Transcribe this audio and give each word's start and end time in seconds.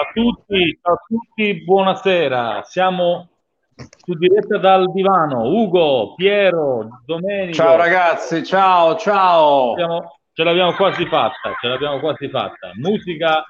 Ciao 0.00 0.08
a 0.08 0.12
tutti, 0.14 0.78
a 0.80 0.94
tutti, 1.06 1.62
buonasera. 1.62 2.62
Siamo 2.64 3.28
su 3.74 4.14
diretta 4.14 4.56
dal 4.56 4.90
divano. 4.92 5.42
Ugo, 5.42 6.14
Piero, 6.14 7.02
Domenico. 7.04 7.52
Ciao 7.52 7.76
ragazzi, 7.76 8.42
ciao, 8.42 8.96
ciao. 8.96 9.74
Siamo, 9.76 10.20
ce 10.32 10.42
l'abbiamo 10.42 10.72
quasi 10.72 11.04
fatta, 11.04 11.52
ce 11.60 11.68
l'abbiamo 11.68 12.00
quasi 12.00 12.30
fatta. 12.30 12.70
Musica, 12.76 13.44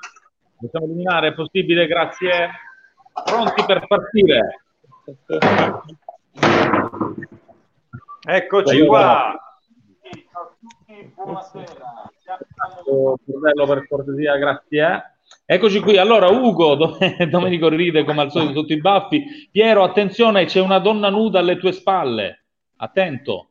possiamo 0.58 0.86
eliminare, 0.86 1.28
è 1.28 1.34
possibile, 1.34 1.86
grazie. 1.86 2.50
Pronti 3.24 3.64
per 3.64 3.86
partire. 3.86 4.64
Eccoci 8.26 8.86
qua. 8.86 9.38
Ciao 10.32 10.42
a 10.42 10.52
tutti, 10.58 11.12
buonasera. 11.14 12.10
Bordello 13.24 13.66
per 13.66 13.86
cortesia, 13.86 14.36
grazie. 14.36 15.14
Eccoci 15.44 15.80
qui, 15.80 15.96
allora 15.96 16.28
Ugo, 16.28 16.76
Domenico 17.28 17.68
ride 17.68 18.04
come 18.04 18.22
al 18.22 18.30
solito 18.30 18.60
sotto 18.60 18.72
i 18.72 18.80
baffi. 18.80 19.48
Piero, 19.50 19.82
attenzione, 19.82 20.44
c'è 20.44 20.60
una 20.60 20.78
donna 20.78 21.10
nuda 21.10 21.40
alle 21.40 21.56
tue 21.56 21.72
spalle. 21.72 22.44
Attento. 22.76 23.50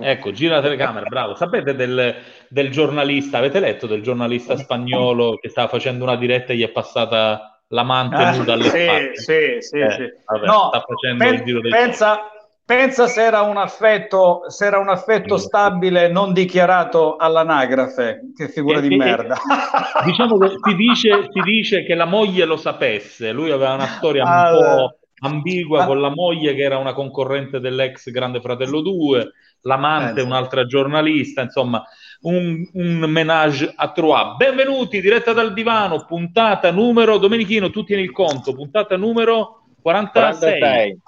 Ecco, 0.00 0.30
gira 0.30 0.56
la 0.56 0.62
telecamera, 0.62 1.06
bravo. 1.06 1.34
Sapete 1.34 1.74
del, 1.74 2.14
del, 2.48 2.70
giornalista, 2.70 3.38
avete 3.38 3.58
letto 3.58 3.88
del 3.88 4.02
giornalista 4.02 4.56
spagnolo 4.56 5.36
che 5.40 5.48
stava 5.48 5.66
facendo 5.66 6.04
una 6.04 6.16
diretta 6.16 6.52
e 6.52 6.56
gli 6.56 6.62
è 6.62 6.68
passata 6.68 7.60
l'amante 7.68 8.16
ah, 8.16 8.36
nuda 8.36 8.52
alle 8.52 8.62
sì, 8.62 8.68
spalle? 8.68 9.16
Sì, 9.16 9.56
sì, 9.58 9.78
eh, 9.78 9.90
sì. 9.90 10.12
Vabbè, 10.24 10.46
no, 10.46 10.68
sta 10.68 10.84
facendo 10.86 11.24
pen- 11.24 11.34
il 11.34 11.42
giro 11.42 11.60
del 11.60 11.70
pensa, 11.72 12.20
Pensa 12.68 13.06
se 13.06 13.22
era 13.22 13.40
un 13.40 13.56
affetto, 13.56 14.42
se 14.48 14.66
era 14.66 14.78
un 14.78 14.90
affetto 14.90 15.38
stabile 15.38 16.10
non 16.10 16.34
dichiarato 16.34 17.16
all'anagrafe, 17.16 18.32
che 18.36 18.50
figura 18.50 18.78
di 18.80 18.94
merda. 18.94 19.36
diciamo 20.04 20.36
che 20.36 20.50
si 20.62 20.74
dice, 20.74 21.28
si 21.32 21.40
dice, 21.40 21.82
che 21.86 21.94
la 21.94 22.04
moglie 22.04 22.44
lo 22.44 22.58
sapesse, 22.58 23.32
lui 23.32 23.52
aveva 23.52 23.72
una 23.72 23.86
storia 23.86 24.22
un 24.22 24.28
ah, 24.30 24.50
po' 24.50 24.98
ambigua 25.20 25.86
con 25.86 25.98
la 26.02 26.10
moglie 26.10 26.54
che 26.54 26.60
era 26.60 26.76
una 26.76 26.92
concorrente 26.92 27.58
dell'ex 27.58 28.10
Grande 28.10 28.42
Fratello 28.42 28.82
2, 28.82 29.32
l'amante 29.62 30.20
un'altra 30.20 30.66
giornalista, 30.66 31.40
insomma 31.40 31.82
un, 32.24 32.68
un 32.74 32.98
menage 33.08 33.72
a 33.74 33.92
trois. 33.92 34.36
Benvenuti, 34.36 35.00
diretta 35.00 35.32
dal 35.32 35.54
divano, 35.54 36.04
puntata 36.04 36.70
numero, 36.70 37.16
Domenichino, 37.16 37.70
tu 37.70 37.82
tieni 37.82 38.02
il 38.02 38.12
conto, 38.12 38.52
puntata 38.52 38.94
numero 38.98 39.62
46. 39.80 40.58
46. 40.58 41.00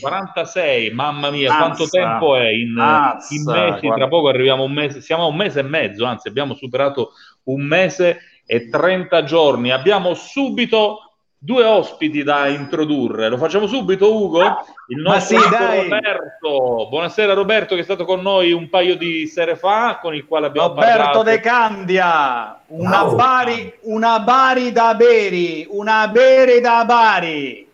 46, 0.00 0.90
mamma 0.92 1.30
mia, 1.30 1.50
Azza. 1.50 1.58
quanto 1.58 1.88
tempo 1.88 2.36
è 2.36 2.48
in, 2.48 2.76
Azza, 2.78 3.34
in 3.34 3.42
mesi? 3.44 3.86
Guarda. 3.86 3.94
Tra 3.94 4.08
poco 4.08 4.28
arriviamo 4.28 4.62
a 4.62 4.66
un 4.66 4.72
mese, 4.72 5.00
siamo 5.00 5.24
a 5.24 5.26
un 5.26 5.36
mese 5.36 5.60
e 5.60 5.64
mezzo, 5.64 6.04
anzi 6.04 6.28
abbiamo 6.28 6.54
superato 6.54 7.12
un 7.44 7.62
mese 7.62 8.20
e 8.46 8.68
30 8.68 9.24
giorni. 9.24 9.70
Abbiamo 9.70 10.14
subito 10.14 11.00
due 11.38 11.64
ospiti 11.64 12.22
da 12.22 12.48
introdurre. 12.48 13.28
Lo 13.28 13.36
facciamo 13.36 13.66
subito, 13.66 14.14
Ugo? 14.14 14.42
Il 14.88 15.00
nostro 15.00 15.38
sì, 15.38 15.44
Roberto. 15.44 16.88
Buonasera, 16.88 17.34
Roberto, 17.34 17.74
che 17.74 17.82
è 17.82 17.84
stato 17.84 18.04
con 18.04 18.20
noi 18.20 18.52
un 18.52 18.68
paio 18.68 18.96
di 18.96 19.26
sere 19.26 19.56
fa, 19.56 19.98
con 20.00 20.14
il 20.14 20.26
quale 20.26 20.46
abbiamo 20.46 20.68
Roberto 20.68 20.96
parlato. 20.96 21.22
De 21.22 21.40
Candia, 21.40 22.60
una, 22.68 23.06
oh. 23.06 23.14
bari, 23.14 23.72
una 23.82 24.20
Bari 24.20 24.72
da 24.72 24.94
Beri, 24.94 25.66
una 25.70 26.08
Beri 26.08 26.60
da 26.60 26.84
Bari. 26.84 27.65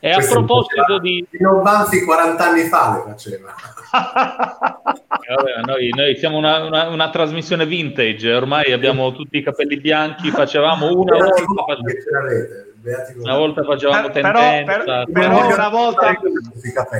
E 0.00 0.10
a 0.10 0.18
proposito 0.18 0.98
di... 1.00 1.26
Non 1.38 1.62
Banfi 1.62 2.04
40 2.04 2.44
anni 2.44 2.62
fa 2.64 2.96
le 2.96 3.12
faceva. 3.12 3.54
eh, 5.28 5.34
vabbè, 5.34 5.60
noi, 5.64 5.88
noi, 5.94 6.16
siamo 6.16 6.36
una, 6.36 6.64
una, 6.64 6.88
una, 6.88 7.10
trasmissione 7.10 7.66
vintage, 7.66 8.32
ormai 8.32 8.72
abbiamo 8.72 9.12
tutti 9.12 9.38
i 9.38 9.42
capelli 9.42 9.78
bianchi, 9.78 10.30
facevamo 10.30 10.86
una 10.86 11.16
volta... 11.16 11.34
Facevamo... 11.34 12.74
Una 13.16 13.36
volta 13.36 13.64
facevamo 13.64 14.10
per, 14.10 14.22
tendenza, 14.22 14.72
però, 14.72 15.04
per, 15.04 15.12
però, 15.12 15.54
una 15.54 15.68
volta, 15.68 16.18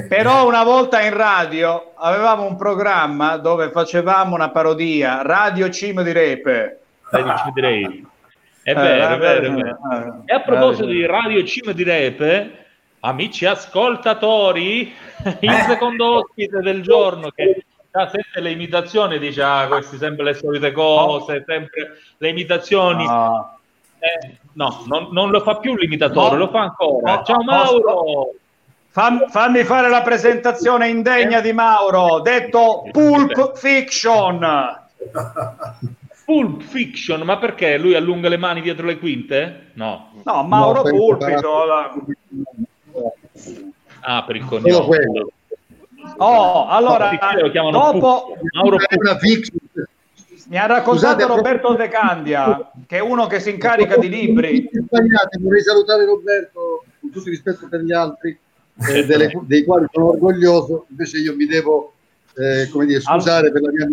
però 0.08 0.46
una 0.48 0.64
volta 0.64 1.00
in 1.00 1.16
radio 1.16 1.92
avevamo 1.94 2.44
un 2.44 2.56
programma 2.56 3.36
dove 3.36 3.70
facevamo 3.70 4.34
una 4.34 4.50
parodia, 4.50 5.22
Radio 5.22 5.70
Cimo 5.70 6.02
di 6.02 6.10
Repe. 6.10 6.80
Radio 7.10 7.36
Cimo 7.36 7.52
di 7.54 7.60
Repe. 7.60 8.02
È 8.64 8.74
vero, 8.74 9.14
è 9.14 9.18
vero, 9.18 9.46
è 9.46 9.50
vero. 9.52 10.22
E 10.24 10.34
a 10.34 10.40
proposito 10.40 10.86
di 10.86 11.06
Radio 11.06 11.44
Cimo 11.44 11.70
di 11.70 11.84
Repe, 11.84 12.65
Amici 13.06 13.46
ascoltatori, 13.46 14.92
il 15.40 15.48
eh. 15.48 15.62
secondo 15.68 16.16
ospite 16.16 16.58
del 16.58 16.82
giorno 16.82 17.30
che 17.30 17.64
già 17.92 18.08
sente 18.08 18.40
le 18.40 18.50
imitazioni 18.50 19.20
dice 19.20 19.42
ah, 19.42 19.68
queste 19.68 19.96
sempre 19.96 20.24
le 20.24 20.34
solite 20.34 20.72
cose, 20.72 21.44
sempre 21.46 21.98
le 22.16 22.28
imitazioni. 22.28 23.04
No, 23.04 23.58
eh, 24.00 24.38
no 24.54 24.82
non, 24.86 25.08
non, 25.12 25.30
lo 25.30 25.38
fa 25.40 25.58
più 25.58 25.76
l'imitatore, 25.76 26.32
no. 26.32 26.46
lo 26.46 26.48
fa 26.48 26.62
ancora. 26.62 27.22
Ciao 27.22 27.44
Mauro! 27.44 28.34
Fammi, 28.88 29.26
fammi 29.28 29.62
fare 29.62 29.88
la 29.88 30.02
presentazione 30.02 30.88
indegna 30.88 31.40
di 31.40 31.52
Mauro, 31.52 32.18
detto 32.18 32.88
Pulp 32.90 33.56
Fiction. 33.56 34.84
Pulp 36.24 36.60
Fiction, 36.60 37.20
ma 37.20 37.38
perché 37.38 37.78
lui 37.78 37.94
allunga 37.94 38.28
le 38.28 38.36
mani 38.36 38.62
dietro 38.62 38.84
le 38.84 38.98
quinte? 38.98 39.70
No. 39.74 40.10
No, 40.24 40.42
Mauro 40.42 40.82
no, 40.82 40.90
Pulpito. 40.90 41.64
La... 41.66 41.94
Ah, 44.00 44.24
per 44.24 44.36
il 44.36 44.44
cognome. 44.44 44.98
Oh, 46.18 46.66
allora, 46.68 47.10
no, 47.10 47.70
dopo... 47.70 48.36
Mauro 48.52 48.76
mi 50.48 50.58
ha 50.58 50.66
raccontato 50.66 51.18
Scusate, 51.18 51.26
Roberto 51.26 51.74
De 51.74 51.88
Candia, 51.88 52.70
che 52.86 52.98
è 52.98 53.00
uno 53.00 53.26
che 53.26 53.40
si 53.40 53.50
incarica 53.50 53.96
di 53.96 54.08
libri. 54.08 54.68
Vorrei 55.40 55.62
salutare 55.62 56.04
Roberto 56.04 56.84
con 57.00 57.10
tutto 57.10 57.28
il 57.28 57.34
rispetto 57.34 57.66
per 57.68 57.80
gli 57.80 57.92
altri, 57.92 58.38
eh, 58.88 59.04
delle, 59.04 59.32
dei 59.42 59.64
quali 59.64 59.86
sono 59.90 60.10
orgoglioso. 60.10 60.86
Invece 60.90 61.18
io 61.18 61.34
mi 61.34 61.46
devo, 61.46 61.94
eh, 62.36 62.68
come 62.70 62.86
dire, 62.86 63.00
scusare 63.00 63.50
per 63.50 63.62
la 63.62 63.70
mia 63.72 63.86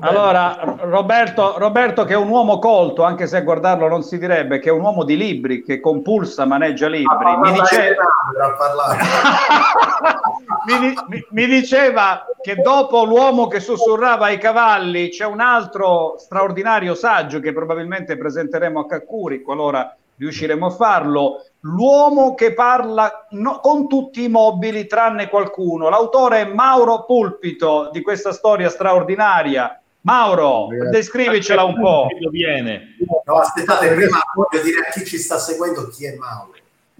allora, 0.00 0.76
Roberto, 0.80 1.54
Roberto, 1.58 2.04
che 2.04 2.14
è 2.14 2.16
un 2.16 2.28
uomo 2.28 2.58
colto, 2.58 3.02
anche 3.02 3.26
se 3.26 3.36
a 3.36 3.42
guardarlo 3.42 3.88
non 3.88 4.02
si 4.02 4.18
direbbe, 4.18 4.58
che 4.58 4.68
è 4.68 4.72
un 4.72 4.80
uomo 4.80 5.04
di 5.04 5.16
libri, 5.16 5.62
che 5.62 5.80
compulsa, 5.80 6.44
maneggia 6.44 6.88
libri. 6.88 7.26
Ah, 7.26 7.38
mi, 7.38 7.52
dice... 7.52 7.96
mi, 10.66 10.94
mi, 11.08 11.26
mi, 11.30 11.46
diceva 11.46 12.26
che 12.40 12.56
dopo 12.56 13.04
l'uomo 13.04 13.46
che 13.46 13.60
sussurrava 13.60 14.26
ai 14.26 14.38
cavalli 14.38 15.08
c'è 15.08 15.24
un 15.24 15.40
altro 15.40 16.16
straordinario 16.18 16.94
saggio 16.94 17.40
che 17.40 17.52
probabilmente 17.52 18.16
presenteremo 18.16 18.80
a 18.80 18.86
Caccuri, 18.86 19.42
qualora 19.42 19.96
riusciremo 20.16 20.66
a 20.66 20.70
farlo. 20.70 21.44
L'uomo 21.60 22.34
che 22.34 22.54
parla 22.54 23.26
no, 23.30 23.60
con 23.60 23.88
tutti 23.88 24.24
i 24.24 24.28
mobili 24.28 24.86
tranne 24.86 25.28
qualcuno. 25.28 25.88
L'autore 25.88 26.42
è 26.42 26.52
Mauro 26.52 27.04
Pulpito 27.04 27.90
di 27.92 28.02
questa 28.02 28.32
storia 28.32 28.68
straordinaria. 28.68 29.80
Mauro, 30.06 30.68
descrivicela 30.88 31.64
un 31.64 31.80
po'. 31.80 32.06
Viene. 32.30 32.96
No, 33.24 33.38
aspettate, 33.38 33.92
prima 33.92 34.20
voglio 34.36 34.62
dire 34.62 34.86
a 34.86 34.92
chi 34.92 35.04
ci 35.04 35.18
sta 35.18 35.36
seguendo 35.36 35.88
chi 35.88 36.06
è 36.06 36.14
Mauro. 36.14 36.54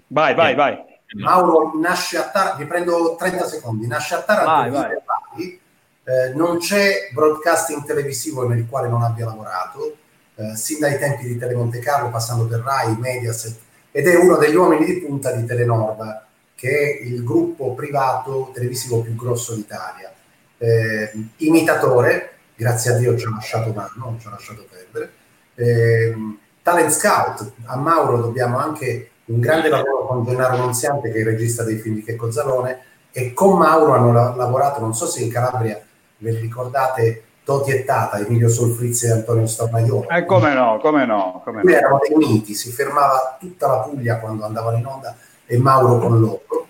Vai, 0.07 0.35
vai, 0.35 0.53
vai. 0.55 0.77
Mauro 1.15 1.71
nasce 1.79 2.17
a 2.17 2.29
Taranto, 2.29 2.57
vi 2.57 2.65
prendo 2.65 3.15
30 3.17 3.47
secondi, 3.47 3.87
nasce 3.87 4.13
a 4.13 4.21
Taranto, 4.23 4.77
vai, 4.77 4.89
vai. 5.05 5.59
Eh, 6.03 6.33
non 6.35 6.57
c'è 6.57 7.09
broadcasting 7.13 7.85
televisivo 7.85 8.45
nel 8.45 8.67
quale 8.69 8.89
non 8.89 9.01
abbia 9.01 9.25
lavorato, 9.25 9.95
eh, 10.35 10.57
sin 10.57 10.79
dai 10.79 10.99
tempi 10.99 11.27
di 11.27 11.37
Telemonte 11.37 11.79
Carlo, 11.79 12.09
passando 12.09 12.45
per 12.45 12.59
Rai, 12.59 12.97
Mediaset, 12.97 13.57
ed 13.89 14.05
è 14.05 14.15
uno 14.15 14.35
degli 14.35 14.55
uomini 14.55 14.85
di 14.85 14.99
punta 14.99 15.31
di 15.31 15.45
Telenor, 15.45 16.23
che 16.55 16.69
è 16.69 17.03
il 17.05 17.23
gruppo 17.23 17.73
privato 17.73 18.51
televisivo 18.53 19.01
più 19.01 19.15
grosso 19.15 19.55
d'Italia. 19.55 20.11
Eh, 20.57 21.11
imitatore, 21.37 22.36
grazie 22.57 22.91
a 22.91 22.97
Dio 22.97 23.15
ci 23.17 23.25
ha 23.25 23.29
lasciato 23.29 23.71
mano, 23.71 23.91
non 23.95 24.19
ci 24.19 24.27
ha 24.27 24.31
lasciato 24.31 24.65
perdere. 24.69 25.11
Eh, 25.55 26.15
talent 26.63 26.89
scout, 26.89 27.51
a 27.65 27.77
Mauro 27.77 28.17
dobbiamo 28.17 28.57
anche 28.57 29.11
un 29.25 29.39
grande 29.39 29.69
lavoro 29.69 30.07
con 30.07 30.25
Gennaro 30.25 30.57
Nonziante, 30.57 31.11
che 31.11 31.17
è 31.17 31.19
il 31.19 31.25
regista 31.25 31.63
dei 31.63 31.77
film 31.77 31.95
di 31.95 32.03
Checco 32.03 32.31
Zalone, 32.31 32.79
e 33.11 33.33
con 33.33 33.57
Mauro 33.57 33.93
hanno 33.93 34.11
la- 34.11 34.33
lavorato, 34.35 34.79
non 34.79 34.93
so 34.93 35.05
se 35.05 35.21
in 35.21 35.31
Calabria 35.31 35.79
ve 36.17 36.39
ricordate, 36.39 37.23
Toti 37.43 37.71
e 37.71 37.85
Tata, 37.85 38.17
Emilio 38.17 38.49
Solfrizzi 38.49 39.05
e 39.05 39.11
Antonio 39.11 39.45
Stammaiolo. 39.45 40.09
Eh, 40.09 40.25
come 40.25 40.53
no, 40.53 40.79
come 40.81 41.05
no. 41.05 41.41
Come 41.45 41.61
no. 41.63 41.69
erano 41.69 41.99
dei 42.05 42.17
miti, 42.17 42.53
si 42.53 42.71
fermava 42.71 43.37
tutta 43.39 43.67
la 43.67 43.77
Puglia 43.79 44.17
quando 44.17 44.43
andavano 44.43 44.77
in 44.77 44.85
onda 44.85 45.15
e 45.45 45.57
Mauro 45.57 45.97
con 45.99 46.19
loro. 46.19 46.67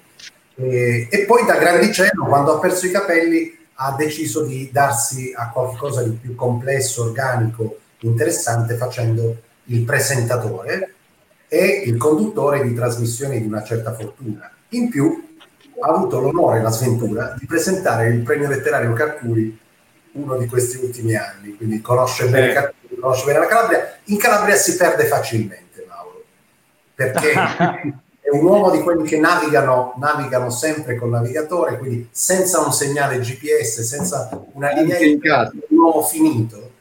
E, 0.55 1.07
e 1.09 1.25
poi 1.25 1.45
da 1.45 1.57
grandicello, 1.57 2.25
quando 2.25 2.55
ha 2.55 2.59
perso 2.59 2.85
i 2.85 2.91
capelli, 2.91 3.56
ha 3.79 3.95
deciso 3.95 4.43
di 4.43 4.69
darsi 4.71 5.33
a 5.35 5.49
qualcosa 5.49 6.01
di 6.03 6.11
più 6.11 6.35
complesso, 6.35 7.03
organico, 7.03 7.77
interessante, 7.99 8.75
facendo 8.75 9.35
il 9.65 9.81
presentatore 9.83 10.93
e 11.47 11.83
il 11.85 11.97
conduttore 11.97 12.63
di 12.63 12.73
trasmissioni 12.73 13.39
di 13.39 13.47
una 13.47 13.63
certa 13.63 13.93
fortuna. 13.93 14.51
In 14.69 14.89
più 14.89 15.35
ha 15.79 15.89
avuto 15.89 16.19
l'onore 16.19 16.59
e 16.59 16.61
la 16.61 16.71
sventura 16.71 17.35
di 17.37 17.45
presentare 17.45 18.07
il 18.07 18.23
premio 18.23 18.47
letterario 18.47 18.93
Carcuri 18.93 19.65
uno 20.13 20.37
di 20.37 20.47
questi 20.47 20.77
ultimi 20.77 21.15
anni, 21.15 21.55
quindi 21.55 21.79
conosce 21.79 22.27
bene, 22.27 22.73
conosce 22.99 23.25
bene 23.25 23.39
la 23.39 23.45
Calabria. 23.45 23.99
In 24.05 24.17
Calabria 24.17 24.55
si 24.55 24.75
perde 24.75 25.05
facilmente, 25.05 25.85
Mauro. 25.87 26.23
perché 26.95 27.33
è 28.27 28.35
un 28.35 28.43
uomo 28.43 28.69
di 28.71 28.81
quelli 28.81 29.07
che 29.07 29.17
navigano, 29.17 29.93
navigano 29.95 30.49
sempre 30.49 30.97
col 30.97 31.11
navigatore, 31.11 31.77
quindi 31.77 32.09
senza 32.11 32.59
un 32.59 32.73
segnale 32.73 33.19
GPS, 33.19 33.83
senza 33.83 34.29
una 34.51 34.73
linea 34.73 34.97
di 34.97 35.17
un 35.69 35.77
uomo 35.77 36.01
finito. 36.01 36.71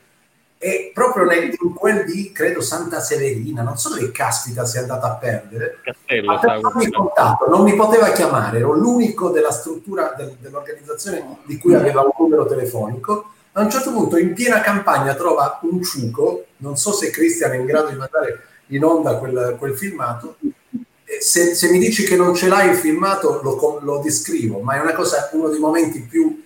E 0.58 0.90
proprio 0.92 1.24
nel, 1.24 1.54
in 1.56 1.72
quel 1.72 2.04
di, 2.04 2.32
credo, 2.32 2.60
Santa 2.60 2.98
Severina, 2.98 3.62
non 3.62 3.76
so 3.76 3.90
dove 3.90 4.10
caspita 4.10 4.64
sia 4.64 4.80
andata 4.80 5.06
a 5.06 5.14
perdere, 5.14 5.78
Castello, 5.84 6.32
a 6.32 6.72
contatto, 6.90 7.48
non 7.48 7.62
mi 7.62 7.76
poteva 7.76 8.10
chiamare, 8.10 8.58
ero 8.58 8.72
l'unico 8.72 9.30
della 9.30 9.52
struttura 9.52 10.14
del, 10.16 10.34
dell'organizzazione 10.40 11.38
di 11.44 11.58
cui 11.58 11.74
aveva 11.74 12.00
un 12.00 12.10
numero 12.18 12.44
telefonico. 12.46 13.30
A 13.52 13.60
un 13.60 13.70
certo 13.70 13.92
punto, 13.92 14.16
in 14.16 14.34
piena 14.34 14.60
campagna, 14.60 15.14
trova 15.14 15.60
un 15.62 15.80
ciuco, 15.80 16.46
non 16.56 16.76
so 16.76 16.90
se 16.90 17.10
Cristian 17.10 17.52
è 17.52 17.56
in 17.56 17.66
grado 17.66 17.90
di 17.90 17.94
mandare 17.94 18.46
in 18.70 18.84
onda 18.84 19.16
quel, 19.18 19.54
quel 19.56 19.76
filmato, 19.76 20.38
se, 21.20 21.54
se, 21.54 21.70
mi 21.70 21.78
dici 21.78 22.04
che 22.04 22.16
non 22.16 22.34
ce 22.34 22.48
l'hai 22.48 22.70
il 22.70 22.76
filmato 22.76 23.40
lo, 23.42 23.78
lo 23.80 23.98
descrivo, 23.98 24.58
ma 24.60 24.74
è 24.74 24.80
una 24.80 24.94
cosa, 24.94 25.30
uno 25.32 25.48
dei 25.48 25.60
momenti 25.60 26.00
più 26.00 26.44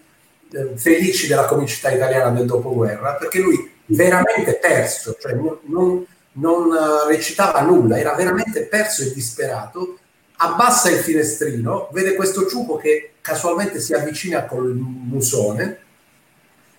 eh, 0.52 0.76
felici 0.76 1.26
della 1.26 1.46
comicità 1.46 1.90
italiana 1.90 2.30
del 2.30 2.46
dopoguerra, 2.46 3.14
perché 3.14 3.40
lui 3.40 3.70
veramente 3.86 4.54
perso, 4.56 5.16
cioè 5.18 5.32
non, 5.32 6.04
non 6.32 6.70
uh, 6.70 7.08
recitava 7.08 7.60
nulla, 7.62 7.98
era 7.98 8.14
veramente 8.14 8.62
perso 8.62 9.02
e 9.02 9.12
disperato, 9.12 9.98
abbassa 10.36 10.90
il 10.90 10.98
finestrino, 10.98 11.88
vede 11.92 12.14
questo 12.14 12.46
ciuco 12.46 12.76
che 12.76 13.14
casualmente 13.20 13.80
si 13.80 13.94
avvicina 13.94 14.44
col 14.44 14.74
musone 14.74 15.78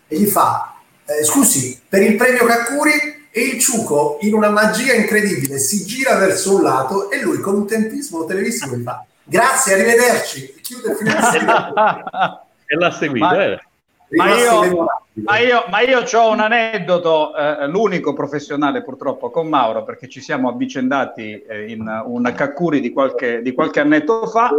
e 0.07 0.17
gli 0.17 0.25
fa, 0.25 0.75
eh, 1.05 1.23
scusi, 1.23 1.79
per 1.87 2.01
il 2.01 2.15
premio 2.15 2.45
Kakuri 2.45 3.20
e 3.31 3.41
il 3.41 3.59
ciuco 3.59 4.17
in 4.21 4.33
una 4.33 4.49
magia 4.49 4.93
incredibile 4.93 5.57
si 5.57 5.85
gira 5.85 6.15
verso 6.17 6.55
un 6.55 6.63
lato 6.63 7.09
e 7.09 7.21
lui 7.21 7.39
con 7.39 7.55
un 7.55 7.65
tempismo 7.65 8.25
televisivo 8.25 8.75
gli 8.75 8.83
fa 8.83 9.05
grazie, 9.31 9.73
arrivederci, 9.73 10.55
chiude 10.61 10.97
e 12.65 12.75
l'ha 12.75 12.91
seguito. 12.91 13.25
Ma, 13.25 13.45
eh. 13.45 13.59
ma, 14.09 14.37
io, 14.37 14.85
ma, 15.13 15.37
io, 15.39 15.63
ma 15.69 15.79
io 15.81 15.99
ho 15.99 16.31
un 16.31 16.39
aneddoto, 16.41 17.33
eh, 17.35 17.67
l'unico 17.67 18.13
professionale 18.13 18.83
purtroppo 18.83 19.29
con 19.29 19.47
Mauro, 19.47 19.85
perché 19.85 20.09
ci 20.09 20.19
siamo 20.19 20.49
avvicendati 20.49 21.41
eh, 21.41 21.71
in 21.71 22.03
un 22.05 22.33
Kakuri 22.35 22.81
di 22.81 22.91
qualche, 22.91 23.41
di 23.41 23.53
qualche 23.53 23.79
annetto 23.79 24.27
fa. 24.27 24.51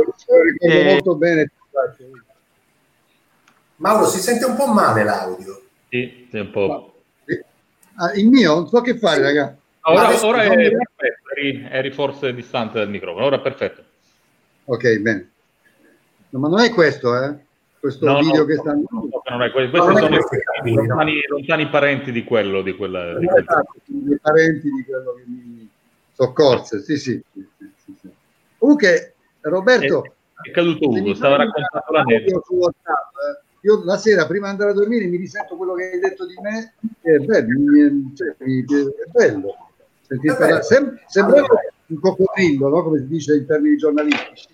E... 0.59 0.85
molto 0.85 1.17
bene. 1.17 1.51
Mauro, 3.77 4.07
si 4.07 4.21
sente 4.21 4.47
un 4.47 4.57
po' 4.57 4.69
male 4.69 5.05
l'audio. 5.05 5.61
Sì, 5.89 6.29
è 6.31 6.39
un 6.39 6.51
po'. 6.51 6.92
Ah, 8.03 8.13
il 8.15 8.27
mio, 8.27 8.55
non 8.55 8.67
so 8.67 8.81
che 8.81 8.99
fare, 8.99 9.23
ragazzi. 9.23 9.61
Ora, 9.83 10.27
ora 10.27 10.43
è 10.43 10.49
perfetto, 10.49 11.31
eri, 11.37 11.69
eri, 11.71 11.93
forse 11.93 12.35
distante 12.35 12.79
dal 12.79 12.89
microfono, 12.89 13.27
ora 13.27 13.37
è 13.37 13.41
perfetto. 13.41 13.85
Ok, 14.65 14.99
bene. 14.99 15.31
No, 16.31 16.41
ma 16.41 16.49
non 16.49 16.59
è 16.59 16.73
questo, 16.73 17.17
eh? 17.17 17.37
Questo 17.79 18.05
no, 18.05 18.19
video 18.19 18.41
no, 18.41 18.45
che 18.45 18.57
stanno... 18.57 18.85
No, 18.91 19.23
non 19.31 19.43
è 19.43 19.53
questo. 19.53 19.71
Questi 19.71 19.89
sono 19.89 20.07
i 20.09 20.75
lontani, 20.75 21.23
lontani, 21.29 21.69
parenti 21.69 22.11
di 22.11 22.25
quello, 22.25 22.63
di 22.63 22.75
quella... 22.75 23.19
Di. 23.19 23.27
Esatto, 23.27 23.75
I 23.87 24.19
parenti 24.21 24.69
di 24.69 24.85
quello 24.85 25.15
che 25.15 25.23
mi 25.27 25.71
soccorse, 26.13 26.83
sì, 26.83 26.97
sì. 26.97 27.23
sì, 27.33 27.47
sì, 27.85 27.97
sì. 28.01 28.09
Comunque, 28.59 29.15
Roberto... 29.43 30.05
È, 30.05 30.49
è 30.49 30.51
caduto 30.51 30.89
Ugo, 30.89 31.15
stava 31.15 31.37
raccontando 31.37 31.93
la 31.93 32.03
neve. 32.03 32.41
Su 32.45 32.55
WhatsApp, 32.55 33.15
eh? 33.15 33.51
Io 33.63 33.83
la 33.85 33.97
sera 33.97 34.27
prima 34.27 34.47
di 34.47 34.53
andare 34.53 34.71
a 34.71 34.75
dormire 34.75 35.07
mi 35.07 35.17
risento 35.17 35.57
quello 35.57 35.75
che 35.75 35.93
hai 35.93 36.01
detto 36.01 36.27
di 36.27 36.35
me 36.41 36.75
è 37.01 37.19
bello, 37.19 38.13
cioè, 38.15 38.37
è 38.37 39.11
bello. 39.11 40.63
Sem- 40.63 40.99
sembrava 41.07 41.47
un 41.87 42.01
coccodrillo, 42.01 42.69
no? 42.69 42.83
come 42.83 42.99
si 42.99 43.07
dice 43.07 43.37
in 43.37 43.47
termini 43.47 43.77
giornalistici. 43.77 44.49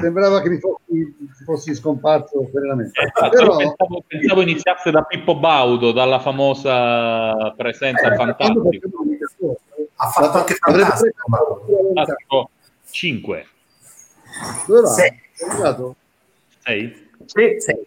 Sembrava 0.00 0.40
che 0.40 0.50
mi 0.50 0.58
fossi, 0.60 1.16
fossi 1.44 1.74
scomparso 1.74 2.48
serenamente. 2.52 3.00
Eh, 3.00 3.28
Però, 3.30 3.56
pensavo, 3.56 4.04
pensavo, 4.06 4.42
iniziasse 4.42 4.92
da 4.92 5.02
Pippo 5.02 5.36
Baudo, 5.36 5.90
dalla 5.90 6.20
famosa 6.20 7.52
presenza 7.56 8.12
eh, 8.12 8.14
fantastica. 8.14 8.86
Ha 9.96 10.08
fatto 10.10 10.38
anche 10.38 10.54
fantastico. 10.54 12.50
5. 12.90 13.46
Dove 14.66 14.80
va? 14.80 14.86
Sei. 14.86 15.20
Sei? 16.60 17.08
Sì, 17.24 17.56
sei. 17.58 17.86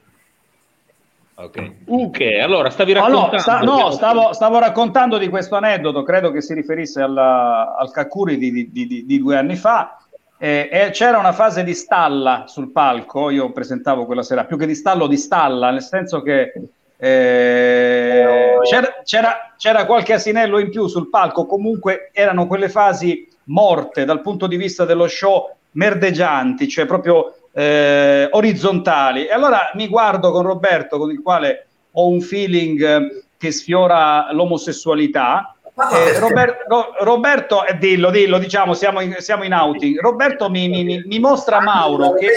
Ok. 1.44 1.72
Uche, 1.86 2.40
allora 2.40 2.70
stavi 2.70 2.94
raccontando. 2.94 3.28
Oh, 3.28 3.32
no, 3.32 3.40
sta, 3.40 3.60
no 3.62 3.92
stavo, 3.92 4.34
stavo, 4.34 4.60
raccontando 4.60 5.18
di 5.18 5.28
questo 5.28 5.56
aneddoto, 5.56 6.04
credo 6.04 6.32
che 6.32 6.42
si 6.42 6.54
riferisse 6.54 7.02
alla, 7.02 7.76
al 7.76 7.92
Kakuri 7.92 8.38
di, 8.38 8.52
di, 8.52 8.72
di, 8.72 9.06
di, 9.06 9.18
due 9.20 9.38
anni 9.38 9.56
fa. 9.56 9.98
Eh, 10.38 10.70
e 10.72 10.90
c'era 10.92 11.20
una 11.20 11.34
fase 11.34 11.64
di 11.64 11.74
stalla 11.74 12.46
sul 12.48 12.72
palco, 12.72 13.30
io 13.30 13.52
presentavo 13.52 14.06
quella 14.06 14.24
sera, 14.24 14.46
più 14.46 14.58
che 14.58 14.66
di 14.66 14.74
stallo, 14.74 15.06
di 15.06 15.18
stalla, 15.18 15.70
nel 15.70 15.84
senso 15.84 16.22
che 16.24 16.52
eh, 16.98 18.58
c'era, 18.64 19.02
c'era, 19.04 19.54
c'era 19.58 19.86
qualche 19.86 20.14
asinello 20.14 20.58
in 20.58 20.72
più 20.72 20.88
sul 20.88 21.10
palco, 21.10 21.46
comunque 21.46 22.10
erano 22.12 22.48
quelle 22.48 22.70
fasi 22.70 23.28
morte 23.46 24.04
dal 24.04 24.22
punto 24.22 24.48
di 24.48 24.58
vista 24.58 24.84
dello 24.86 25.08
show 25.08 25.56
merdeggianti, 25.72 26.68
cioè 26.68 26.86
proprio 26.86 27.36
eh, 27.54 28.28
orizzontali. 28.32 29.28
E 29.28 29.32
allora 29.32 29.72
mi 29.74 29.88
guardo 29.88 30.32
con 30.32 30.44
Roberto, 30.44 30.98
con 30.98 31.12
il 31.12 31.22
quale 31.22 31.68
ho 31.92 32.08
un 32.08 32.22
feeling 32.22 32.82
eh, 32.82 33.24
che 33.38 33.52
sfiora 33.52 34.32
l'omosessualità. 34.32 35.56
Eh, 35.94 36.20
Robert, 36.20 36.66
Ro, 36.68 36.94
Roberto, 37.00 37.66
eh, 37.66 37.78
dillo, 37.78 38.12
dillo, 38.12 38.38
diciamo, 38.38 38.74
siamo 38.74 39.00
in, 39.00 39.16
siamo 39.20 39.44
in 39.44 39.54
outing. 39.54 40.00
Roberto 40.00 40.50
mi, 40.50 40.68
mi, 40.68 41.04
mi 41.06 41.20
mostra 41.20 41.62
Mauro 41.62 42.14
che 42.14 42.30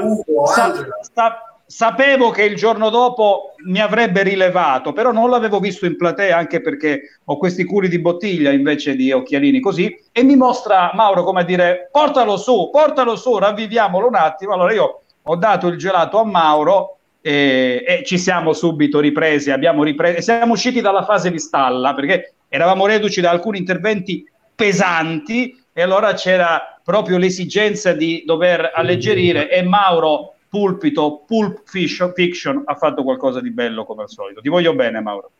Ugo, 0.00 0.46
sa, 0.46 0.72
sa, 1.12 1.51
sapevo 1.72 2.28
che 2.28 2.42
il 2.42 2.54
giorno 2.54 2.90
dopo 2.90 3.54
mi 3.64 3.80
avrebbe 3.80 4.22
rilevato, 4.22 4.92
però 4.92 5.10
non 5.10 5.30
l'avevo 5.30 5.58
visto 5.58 5.86
in 5.86 5.96
platea 5.96 6.36
anche 6.36 6.60
perché 6.60 7.18
ho 7.24 7.38
questi 7.38 7.64
culi 7.64 7.88
di 7.88 7.98
bottiglia 7.98 8.50
invece 8.50 8.94
di 8.94 9.10
occhialini 9.10 9.58
così 9.58 9.98
e 10.12 10.22
mi 10.22 10.36
mostra 10.36 10.90
Mauro 10.92 11.24
come 11.24 11.40
a 11.40 11.44
dire 11.44 11.88
portalo 11.90 12.36
su, 12.36 12.68
portalo 12.70 13.16
su, 13.16 13.38
ravviviamolo 13.38 14.06
un 14.06 14.16
attimo. 14.16 14.52
Allora 14.52 14.74
io 14.74 15.00
ho 15.22 15.36
dato 15.36 15.68
il 15.68 15.78
gelato 15.78 16.18
a 16.18 16.26
Mauro 16.26 16.98
e, 17.22 17.82
e 17.86 18.02
ci 18.04 18.18
siamo 18.18 18.52
subito 18.52 19.00
ripresi, 19.00 19.50
abbiamo 19.50 19.82
ripreso, 19.82 20.20
siamo 20.20 20.52
usciti 20.52 20.82
dalla 20.82 21.06
fase 21.06 21.30
di 21.30 21.38
stalla 21.38 21.94
perché 21.94 22.34
eravamo 22.50 22.84
reduci 22.84 23.22
da 23.22 23.30
alcuni 23.30 23.56
interventi 23.56 24.28
pesanti 24.54 25.58
e 25.72 25.80
allora 25.80 26.12
c'era 26.12 26.78
proprio 26.84 27.16
l'esigenza 27.16 27.94
di 27.94 28.24
dover 28.26 28.72
alleggerire 28.74 29.48
e 29.48 29.62
Mauro 29.62 30.34
Pulpito, 30.52 31.24
Pulp 31.26 31.62
Fiction 31.64 32.62
ha 32.66 32.74
fatto 32.74 33.02
qualcosa 33.02 33.40
di 33.40 33.50
bello 33.50 33.86
come 33.86 34.02
al 34.02 34.10
solito. 34.10 34.42
Ti 34.42 34.50
voglio 34.50 34.74
bene, 34.74 35.00
Mauro. 35.00 35.30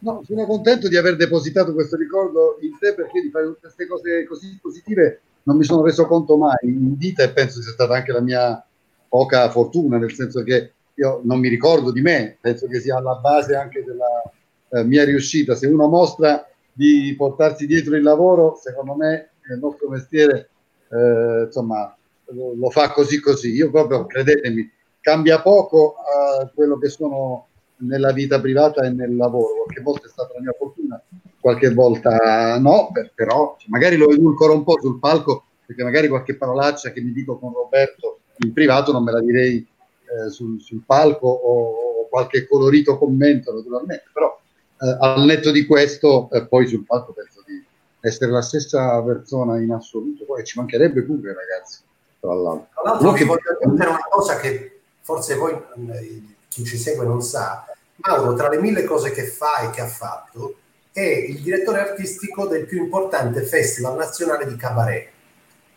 No, 0.00 0.22
sono 0.26 0.44
contento 0.44 0.88
di 0.88 0.96
aver 0.96 1.14
depositato 1.14 1.72
questo 1.72 1.96
ricordo 1.96 2.58
in 2.62 2.76
te 2.80 2.94
perché 2.94 3.22
di 3.22 3.30
fare 3.30 3.44
tutte 3.44 3.60
queste 3.60 3.86
cose 3.86 4.24
così 4.26 4.58
positive 4.60 5.20
non 5.44 5.56
mi 5.56 5.62
sono 5.62 5.84
reso 5.84 6.04
conto 6.06 6.36
mai 6.36 6.56
in 6.62 6.96
vita 6.96 7.22
e 7.22 7.30
penso 7.30 7.62
sia 7.62 7.70
stata 7.70 7.94
anche 7.94 8.10
la 8.10 8.20
mia 8.20 8.60
poca 9.08 9.48
fortuna, 9.50 9.98
nel 9.98 10.12
senso 10.12 10.42
che 10.42 10.72
io 10.94 11.20
non 11.22 11.38
mi 11.38 11.48
ricordo 11.48 11.92
di 11.92 12.00
me, 12.00 12.38
penso 12.40 12.66
che 12.66 12.80
sia 12.80 12.96
alla 12.96 13.20
base 13.22 13.54
anche 13.54 13.84
della 13.84 14.32
eh, 14.70 14.82
mia 14.82 15.04
riuscita. 15.04 15.54
Se 15.54 15.68
uno 15.68 15.86
mostra 15.86 16.44
di 16.72 17.14
portarsi 17.16 17.68
dietro 17.68 17.94
il 17.94 18.02
lavoro, 18.02 18.58
secondo 18.60 18.96
me 18.96 19.30
nel 19.48 19.60
nostro 19.60 19.88
mestiere, 19.88 20.50
eh, 20.90 21.44
insomma, 21.44 21.96
lo, 22.30 22.70
fa 22.70 22.92
così 22.92 23.20
così. 23.20 23.52
Io 23.52 23.70
proprio, 23.70 24.06
credetemi, 24.06 24.70
cambia 25.00 25.40
poco 25.40 25.96
uh, 25.96 26.50
quello 26.54 26.78
che 26.78 26.88
sono 26.88 27.46
nella 27.78 28.12
vita 28.12 28.40
privata 28.40 28.82
e 28.82 28.90
nel 28.90 29.16
lavoro. 29.16 29.62
Qualche 29.62 29.82
volta 29.82 30.06
è 30.06 30.10
stata 30.10 30.34
la 30.34 30.40
mia 30.40 30.54
fortuna, 30.56 31.00
qualche 31.40 31.72
volta 31.72 32.58
no, 32.58 32.90
però 33.14 33.56
magari 33.68 33.96
lo 33.96 34.10
edulcoro 34.10 34.54
un 34.54 34.64
po' 34.64 34.80
sul 34.80 34.98
palco, 34.98 35.44
perché 35.64 35.82
magari 35.84 36.08
qualche 36.08 36.36
parolaccia 36.36 36.90
che 36.90 37.00
mi 37.00 37.12
dico 37.12 37.38
con 37.38 37.52
Roberto 37.52 38.20
in 38.38 38.52
privato 38.52 38.92
non 38.92 39.02
me 39.02 39.12
la 39.12 39.20
direi 39.20 39.56
eh, 39.58 40.30
sul, 40.30 40.60
sul, 40.60 40.82
palco 40.84 41.28
o, 41.28 42.02
o, 42.02 42.08
qualche 42.08 42.46
colorito 42.46 42.96
commento 42.96 43.52
naturalmente, 43.52 44.04
però 44.12 44.38
eh, 44.80 44.96
al 45.00 45.24
netto 45.24 45.50
di 45.50 45.66
questo 45.66 46.30
eh, 46.30 46.46
poi 46.46 46.66
sul 46.66 46.84
palco 46.84 47.12
penso 47.12 47.42
di 47.46 47.62
essere 48.00 48.30
la 48.30 48.42
stessa 48.42 49.02
persona 49.02 49.58
in 49.58 49.72
assoluto, 49.72 50.24
poi 50.24 50.44
ci 50.44 50.58
mancherebbe 50.58 51.02
pure 51.02 51.34
ragazzi 51.34 51.80
tra 52.20 52.34
l'altro. 52.34 52.68
Tra 52.72 52.82
l'altro 52.90 53.12
vi 53.12 53.24
voglio 53.24 53.50
aggiungere 53.58 53.90
una 53.90 54.06
cosa 54.08 54.36
che 54.36 54.80
forse 55.02 55.34
voi, 55.36 55.52
eh, 55.52 56.22
chi 56.48 56.64
ci 56.64 56.76
segue 56.76 57.04
non 57.04 57.22
sa, 57.22 57.64
Mauro 57.96 58.34
tra 58.34 58.48
le 58.48 58.60
mille 58.60 58.84
cose 58.84 59.10
che 59.10 59.24
fa 59.24 59.60
e 59.60 59.70
che 59.70 59.80
ha 59.80 59.86
fatto 59.86 60.56
è 60.92 61.00
il 61.00 61.40
direttore 61.40 61.80
artistico 61.80 62.46
del 62.46 62.66
più 62.66 62.78
importante 62.78 63.42
festival 63.42 63.96
nazionale 63.96 64.46
di 64.46 64.56
cabaret 64.56 65.08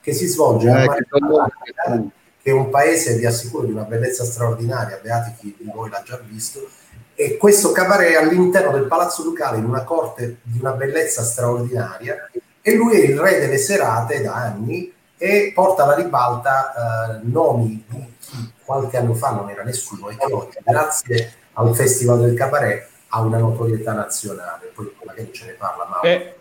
che 0.02 0.14
si 0.14 0.26
svolge 0.26 0.68
eh, 0.68 0.72
a 0.72 0.88
che, 0.88 2.10
che 2.42 2.50
è 2.50 2.54
un 2.54 2.70
paese, 2.70 3.18
vi 3.18 3.26
assicuro, 3.26 3.66
di 3.66 3.72
una 3.72 3.84
bellezza 3.84 4.24
straordinaria, 4.24 5.00
beati 5.02 5.34
chi 5.38 5.56
di 5.58 5.70
voi 5.72 5.90
l'ha 5.90 6.02
già 6.04 6.20
visto, 6.24 6.68
e 7.14 7.38
questo 7.38 7.72
cabaret 7.72 8.18
all'interno 8.18 8.72
del 8.72 8.88
Palazzo 8.88 9.22
Ducale, 9.22 9.58
in 9.58 9.66
una 9.66 9.84
corte 9.84 10.38
di 10.42 10.58
una 10.60 10.72
bellezza 10.72 11.22
straordinaria, 11.24 12.30
e 12.62 12.76
lui 12.76 13.00
è 13.00 13.04
il 13.04 13.20
re 13.20 13.40
delle 13.40 13.58
serate 13.58 14.22
da 14.22 14.34
anni 14.34 14.92
e 15.22 15.52
porta 15.54 15.84
alla 15.84 15.94
ribalta 15.94 16.74
eh, 16.74 17.20
nomi 17.22 17.86
di 17.88 18.06
chi 18.20 18.52
qualche 18.66 18.98
anno 18.98 19.14
fa 19.14 19.30
non 19.30 19.52
era 19.52 19.62
nessuno 19.62 20.10
e 20.10 20.18
che 20.18 20.34
oggi, 20.34 20.58
grazie 20.64 21.34
al 21.54 21.76
Festival 21.76 22.22
del 22.22 22.34
Cabaret, 22.34 22.90
ha 23.10 23.22
una 23.22 23.38
notorietà 23.38 23.94
nazionale. 23.94 24.72
Poi 24.74 24.92
magari 25.06 25.32
ce 25.32 25.46
ne 25.46 25.52
parla 25.52 25.86
Mauro. 25.88 26.08
Eh, 26.08 26.36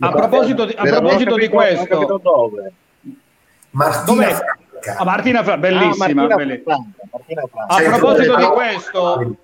a 0.00 0.10
proposito 0.10 0.66
di, 0.66 0.74
a 0.76 0.82
proposito 0.82 1.34
di 1.36 1.48
questo, 1.48 2.20
dove? 2.22 2.72
Martina? 3.70 4.26
Franca. 4.26 4.96
Ah, 4.98 5.04
Martina 5.04 5.42
bellissima. 5.56 6.04
Ah, 6.04 6.14
Martina 6.14 6.60
Franca, 6.62 6.84
Martina 7.10 7.42
Franca. 7.50 7.74
A 7.74 7.96
proposito 7.96 8.36
di 8.36 8.44
questo, 8.44 9.36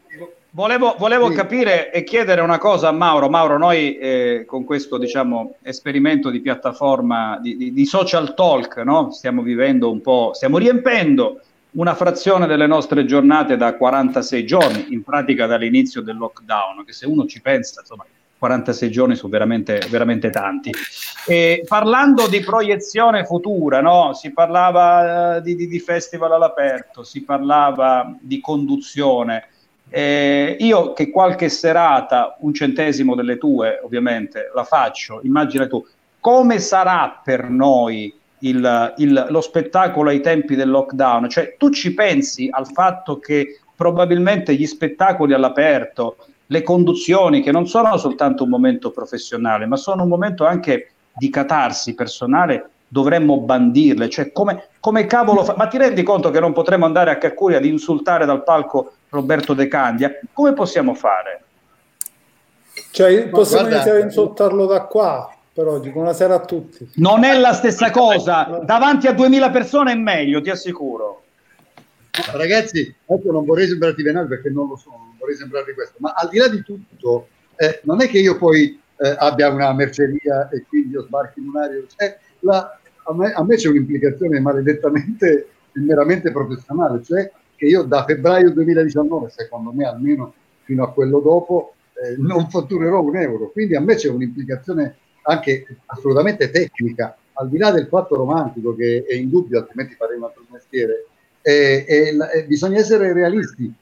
Volevo, 0.54 0.96
volevo 0.98 1.30
sì. 1.30 1.34
capire 1.34 1.90
e 1.90 2.04
chiedere 2.04 2.42
una 2.42 2.58
cosa 2.58 2.88
a 2.88 2.92
Mauro. 2.92 3.30
Mauro, 3.30 3.56
noi 3.56 3.96
eh, 3.96 4.44
con 4.46 4.64
questo 4.64 4.98
diciamo, 4.98 5.54
esperimento 5.62 6.28
di 6.28 6.40
piattaforma 6.40 7.38
di, 7.40 7.56
di, 7.56 7.72
di 7.72 7.86
social 7.86 8.34
talk, 8.34 8.76
no? 8.84 9.12
stiamo 9.12 9.40
vivendo 9.40 9.90
un 9.90 10.02
po', 10.02 10.32
stiamo 10.34 10.58
riempendo 10.58 11.40
una 11.70 11.94
frazione 11.94 12.46
delle 12.46 12.66
nostre 12.66 13.06
giornate 13.06 13.56
da 13.56 13.74
46 13.76 14.44
giorni, 14.44 14.86
in 14.90 15.02
pratica 15.02 15.46
dall'inizio 15.46 16.02
del 16.02 16.18
lockdown, 16.18 16.84
che 16.84 16.92
se 16.92 17.06
uno 17.06 17.24
ci 17.24 17.40
pensa, 17.40 17.80
insomma, 17.80 18.04
46 18.36 18.90
giorni 18.90 19.14
sono 19.16 19.30
veramente, 19.30 19.80
veramente 19.88 20.28
tanti. 20.28 20.70
E 21.26 21.64
parlando 21.66 22.28
di 22.28 22.40
proiezione 22.40 23.24
futura, 23.24 23.80
no? 23.80 24.12
si 24.12 24.34
parlava 24.34 25.36
eh, 25.36 25.40
di, 25.40 25.54
di, 25.54 25.66
di 25.66 25.78
festival 25.78 26.32
all'aperto, 26.32 27.04
si 27.04 27.22
parlava 27.22 28.14
di 28.20 28.38
conduzione. 28.38 29.46
Eh, 29.94 30.56
io 30.58 30.94
che 30.94 31.10
qualche 31.10 31.50
serata, 31.50 32.36
un 32.40 32.54
centesimo 32.54 33.14
delle 33.14 33.36
tue 33.36 33.78
ovviamente, 33.84 34.50
la 34.54 34.64
faccio, 34.64 35.20
immagina 35.22 35.66
tu, 35.66 35.84
come 36.18 36.60
sarà 36.60 37.20
per 37.22 37.50
noi 37.50 38.10
il, 38.38 38.94
il, 38.96 39.26
lo 39.28 39.40
spettacolo 39.42 40.08
ai 40.08 40.22
tempi 40.22 40.54
del 40.54 40.70
lockdown? 40.70 41.28
Cioè 41.28 41.56
tu 41.58 41.68
ci 41.68 41.92
pensi 41.92 42.48
al 42.50 42.68
fatto 42.68 43.18
che 43.18 43.58
probabilmente 43.76 44.54
gli 44.54 44.64
spettacoli 44.64 45.34
all'aperto, 45.34 46.16
le 46.46 46.62
conduzioni, 46.62 47.42
che 47.42 47.52
non 47.52 47.66
sono 47.66 47.98
soltanto 47.98 48.44
un 48.44 48.48
momento 48.48 48.92
professionale, 48.92 49.66
ma 49.66 49.76
sono 49.76 50.04
un 50.04 50.08
momento 50.08 50.46
anche 50.46 50.92
di 51.14 51.28
catarsi 51.28 51.94
personale, 51.94 52.70
dovremmo 52.92 53.40
bandirle. 53.40 54.10
Cioè, 54.10 54.32
come, 54.32 54.68
come 54.78 55.06
cavolo 55.06 55.44
fa? 55.44 55.54
Ma 55.56 55.66
ti 55.66 55.78
rendi 55.78 56.02
conto 56.02 56.30
che 56.30 56.40
non 56.40 56.52
potremmo 56.52 56.84
andare 56.84 57.10
a 57.10 57.16
Caccuri 57.16 57.54
ad 57.54 57.64
insultare 57.64 58.26
dal 58.26 58.44
palco 58.44 58.92
Roberto 59.08 59.54
De 59.54 59.66
Candia? 59.66 60.18
Come 60.34 60.52
possiamo 60.52 60.92
fare? 60.92 61.42
Cioè, 62.90 63.28
possiamo 63.28 63.62
guarda, 63.62 63.76
iniziare 63.76 64.02
a 64.02 64.04
insultarlo 64.04 64.66
da 64.66 64.82
qua, 64.82 65.34
però 65.54 65.78
dico 65.78 65.94
buonasera 65.94 66.34
a 66.34 66.40
tutti. 66.40 66.90
Non 66.96 67.24
è 67.24 67.34
la 67.38 67.54
stessa 67.54 67.90
cosa, 67.90 68.60
davanti 68.62 69.06
a 69.06 69.12
2000 69.12 69.50
persone 69.50 69.92
è 69.92 69.96
meglio, 69.96 70.42
ti 70.42 70.50
assicuro. 70.50 71.22
Ragazzi, 72.32 72.94
ecco, 73.06 73.32
non 73.32 73.46
vorrei 73.46 73.68
sembrarti 73.68 74.02
venale 74.02 74.26
perché 74.26 74.50
non 74.50 74.68
lo 74.68 74.76
sono, 74.76 74.96
non 74.98 75.16
vorrei 75.18 75.36
sembrarvi 75.36 75.72
questo, 75.72 75.94
ma 76.00 76.12
al 76.14 76.28
di 76.28 76.36
là 76.36 76.48
di 76.48 76.62
tutto, 76.62 77.28
eh, 77.56 77.80
non 77.84 78.02
è 78.02 78.08
che 78.08 78.18
io 78.18 78.36
poi 78.36 78.78
eh, 78.98 79.16
abbia 79.18 79.48
una 79.48 79.72
merceria 79.72 80.50
e 80.50 80.66
quindi 80.68 80.92
io 80.92 81.04
sbarchi 81.04 81.40
in 81.40 81.48
un 81.48 81.56
aereo, 81.56 81.86
cioè, 81.96 82.18
la, 82.40 82.78
a, 83.04 83.14
me, 83.14 83.32
a 83.32 83.44
me 83.44 83.56
c'è 83.56 83.68
un'implicazione 83.68 84.40
maledettamente 84.40 85.48
e 85.72 85.80
meramente 85.80 86.30
professionale, 86.30 87.02
cioè 87.02 87.30
che 87.56 87.66
io 87.66 87.82
da 87.82 88.04
febbraio 88.04 88.50
2019, 88.50 89.30
secondo 89.30 89.72
me 89.72 89.86
almeno 89.86 90.34
fino 90.64 90.84
a 90.84 90.92
quello 90.92 91.20
dopo, 91.20 91.74
eh, 91.94 92.16
non 92.18 92.48
fatturerò 92.48 93.00
un 93.00 93.16
euro. 93.16 93.50
Quindi 93.50 93.76
a 93.76 93.80
me 93.80 93.94
c'è 93.94 94.08
un'implicazione 94.08 94.96
anche 95.22 95.66
assolutamente 95.86 96.50
tecnica, 96.50 97.16
al 97.34 97.48
di 97.48 97.58
là 97.58 97.70
del 97.70 97.86
fatto 97.86 98.16
romantico 98.16 98.74
che 98.74 99.04
è 99.08 99.14
indubbio, 99.14 99.60
altrimenti 99.60 99.94
farei 99.94 100.16
un 100.16 100.24
altro 100.24 100.44
mestiere. 100.50 101.06
Eh, 101.40 101.84
eh, 101.88 102.44
bisogna 102.44 102.78
essere 102.78 103.12
realisti. 103.12 103.72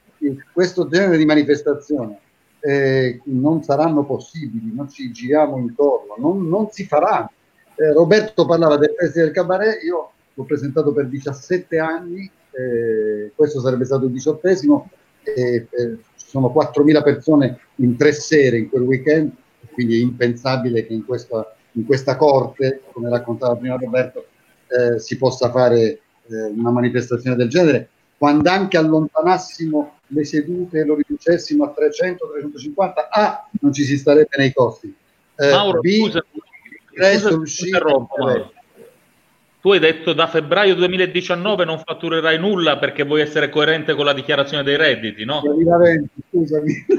Questo 0.52 0.86
genere 0.86 1.16
di 1.16 1.24
manifestazioni 1.24 2.14
eh, 2.60 3.20
non 3.24 3.62
saranno 3.62 4.04
possibili, 4.04 4.74
non 4.74 4.90
ci 4.90 5.10
giriamo 5.10 5.56
intorno, 5.56 6.14
non, 6.18 6.46
non 6.46 6.68
si 6.70 6.84
faranno 6.84 7.30
eh, 7.80 7.92
Roberto 7.94 8.44
parlava 8.44 8.76
del 8.76 8.94
Festival 8.94 9.28
del 9.28 9.34
Cabaret, 9.34 9.82
io 9.82 10.10
l'ho 10.34 10.44
presentato 10.44 10.92
per 10.92 11.06
17 11.06 11.78
anni, 11.78 12.30
eh, 12.50 13.32
questo 13.34 13.60
sarebbe 13.60 13.86
stato 13.86 14.04
il 14.04 14.12
diciottesimo, 14.12 14.90
eh, 15.22 15.66
ci 16.16 16.26
sono 16.26 16.52
4.000 16.54 17.02
persone 17.02 17.58
in 17.76 17.96
tre 17.96 18.12
sere 18.12 18.58
in 18.58 18.68
quel 18.68 18.82
weekend, 18.82 19.32
quindi 19.72 19.98
è 19.98 20.02
impensabile 20.02 20.86
che 20.86 20.92
in 20.92 21.06
questa, 21.06 21.54
in 21.72 21.86
questa 21.86 22.16
corte, 22.16 22.82
come 22.92 23.08
raccontava 23.08 23.56
prima 23.56 23.76
Roberto, 23.76 24.26
eh, 24.66 24.98
si 24.98 25.16
possa 25.16 25.50
fare 25.50 25.80
eh, 25.80 26.00
una 26.54 26.70
manifestazione 26.70 27.34
del 27.34 27.48
genere, 27.48 27.88
quando 28.18 28.50
anche 28.50 28.76
allontanassimo 28.76 30.00
le 30.08 30.24
sedute 30.26 30.80
e 30.80 30.84
lo 30.84 30.96
riducessimo 30.96 31.64
a 31.64 31.74
300-350, 31.74 32.92
A, 33.10 33.48
non 33.60 33.72
ci 33.72 33.84
si 33.84 33.96
starebbe 33.96 34.36
nei 34.36 34.52
costi. 34.52 34.94
Eh, 35.36 35.50
Mauro, 35.50 35.80
B, 35.80 36.02
scusa, 36.02 36.22
presto 37.00 37.38
uscire. 37.38 37.80
Tu 39.60 39.72
hai 39.72 39.78
detto 39.78 40.14
da 40.14 40.26
febbraio 40.26 40.74
2019 40.74 41.66
non 41.66 41.82
fatturerai 41.84 42.38
nulla 42.38 42.78
perché 42.78 43.04
vuoi 43.04 43.20
essere 43.20 43.50
coerente 43.50 43.94
con 43.94 44.06
la 44.06 44.14
dichiarazione 44.14 44.62
dei 44.62 44.76
redditi, 44.76 45.26
no? 45.26 45.40
2020, 45.42 46.08
scusami. 46.30 46.86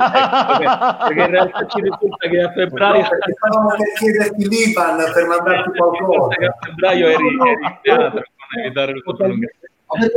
Eh, 0.61 1.07
perché 1.07 1.21
in 1.21 1.29
realtà 1.31 1.65
ci 1.65 1.81
risulta 1.81 2.29
che 2.29 2.39
a 2.39 2.51
febbraio... 2.51 3.03
Stavamo 3.03 3.69
per 3.69 3.93
chiederti 3.97 4.47
l'IBAN 4.47 4.97
per 5.11 5.25
mandarti 5.25 5.77
qualcosa. 5.77 6.35
Che 6.35 6.45
a 6.45 6.57
febbraio 6.61 7.07
eri, 7.07 7.13
eri 7.15 7.63
in 7.63 7.77
teatro 7.81 8.21
con 8.21 8.59
evitare 8.63 8.91
il 8.91 9.01
prolungamento. 9.01 9.57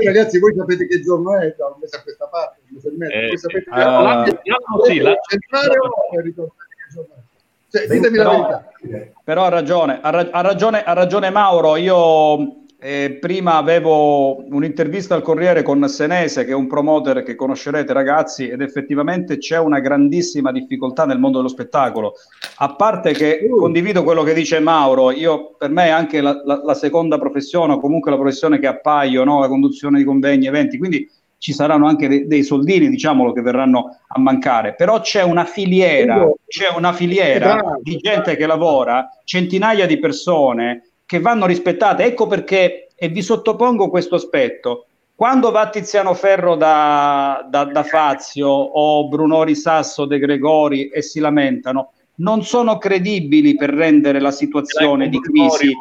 ragazzi, 0.05 0.39
voi 0.39 0.55
sapete 0.55 0.87
che 0.87 1.01
giorno 1.01 1.39
è 1.39 1.55
da 1.57 1.67
un 1.67 1.75
mese 1.81 1.97
a 1.97 2.03
questa 2.03 2.27
parte, 2.27 2.61
un 2.69 2.75
mese 2.75 2.89
e 2.89 2.93
mezzo. 2.97 3.15
Eh, 3.15 3.27
voi 3.27 3.39
sapete 3.39 3.71
che 4.43 4.51
uh, 4.51 4.85
sì, 4.85 4.99
la... 4.99 5.15
centrale 5.29 5.79
o 5.79 6.21
ritornare 6.21 6.69
che 6.69 6.93
giorno 6.93 7.15
è? 7.15 7.24
Cioè, 7.75 7.89
ditemi 7.89 8.17
però, 8.17 8.49
la 8.49 8.65
verità. 8.81 9.13
Però 9.25 9.45
ha 9.45 9.49
ragione, 9.49 9.99
ha, 10.01 10.09
ha, 10.09 10.41
ragione, 10.43 10.85
ha 10.85 10.93
ragione 10.93 11.31
Mauro. 11.31 11.75
Io 11.75 12.67
eh, 12.79 13.17
prima 13.21 13.57
avevo 13.57 14.45
un'intervista 14.49 15.17
al 15.17 15.23
Corriere 15.23 15.63
con 15.63 15.89
Senese, 15.89 16.45
che 16.45 16.53
è 16.53 16.55
un 16.55 16.69
promoter 16.69 17.25
che 17.25 17.35
conoscerete 17.35 17.93
ragazzi, 17.93 18.49
ed 18.49 18.61
effettivamente 18.61 19.39
c'è 19.39 19.59
una 19.59 19.81
grandissima 19.81 20.53
difficoltà 20.53 21.05
nel 21.05 21.19
mondo 21.19 21.39
dello 21.39 21.49
spettacolo. 21.49 22.13
A 22.59 22.77
parte 22.77 23.11
che 23.11 23.45
uh. 23.51 23.57
condivido 23.57 24.05
quello 24.05 24.23
che 24.23 24.35
dice 24.35 24.61
Mauro, 24.61 25.11
io 25.11 25.55
per 25.59 25.71
me 25.71 25.87
è 25.87 25.91
anche 25.91 26.21
la, 26.21 26.41
la, 26.45 26.61
la 26.63 26.75
seconda 26.75 27.19
professione, 27.19 27.73
o 27.73 27.81
comunque 27.81 28.13
la 28.13 28.19
professione 28.19 28.61
che 28.61 28.69
appaio, 28.69 29.25
no? 29.25 29.41
la 29.41 29.49
conduzione 29.49 29.99
di 29.99 30.05
convegni, 30.05 30.47
eventi, 30.47 30.79
quindi 30.79 31.11
ci 31.39 31.53
saranno 31.53 31.87
anche 31.87 32.09
de- 32.09 32.27
dei 32.27 32.43
soldini, 32.43 32.89
diciamolo, 32.89 33.33
che 33.33 33.43
verranno 33.43 33.99
a 34.07 34.19
mancare, 34.19 34.75
però 34.75 35.01
c'è 35.01 35.23
una 35.23 35.45
filiera, 35.45 36.31
c'è 36.47 36.69
una 36.75 36.93
filiera 36.93 37.61
di 37.83 37.97
gente 37.97 38.37
che 38.37 38.47
lavora, 38.47 39.09
centinaia 39.25 39.87
di 39.87 39.99
persone 39.99 40.91
che 41.07 41.21
vanno 41.21 41.47
rispettate. 41.47 42.05
Ecco 42.05 42.27
perché, 42.27 42.89
e 42.95 43.09
vi 43.09 43.23
sottopongo 43.23 43.91
questo 43.91 44.15
aspetto, 44.15 44.87
quando 45.15 45.53
va 45.53 45.69
Tiziano 45.69 46.13
Ferro 46.15 46.57
da, 46.57 47.47
da, 47.49 47.65
da 47.65 47.83
Fazio 47.85 48.49
o 48.49 49.07
Brunori 49.07 49.55
Sasso 49.55 50.07
De 50.07 50.19
Gregori 50.19 50.89
e 50.89 51.03
si 51.03 51.21
lamentano, 51.21 51.93
non 52.17 52.45
sono 52.45 52.79
credibili 52.79 53.57
per 53.57 53.71
rendere 53.71 54.21
la 54.21 54.31
situazione 54.31 55.09
di 55.09 55.19
crisi. 55.21 55.73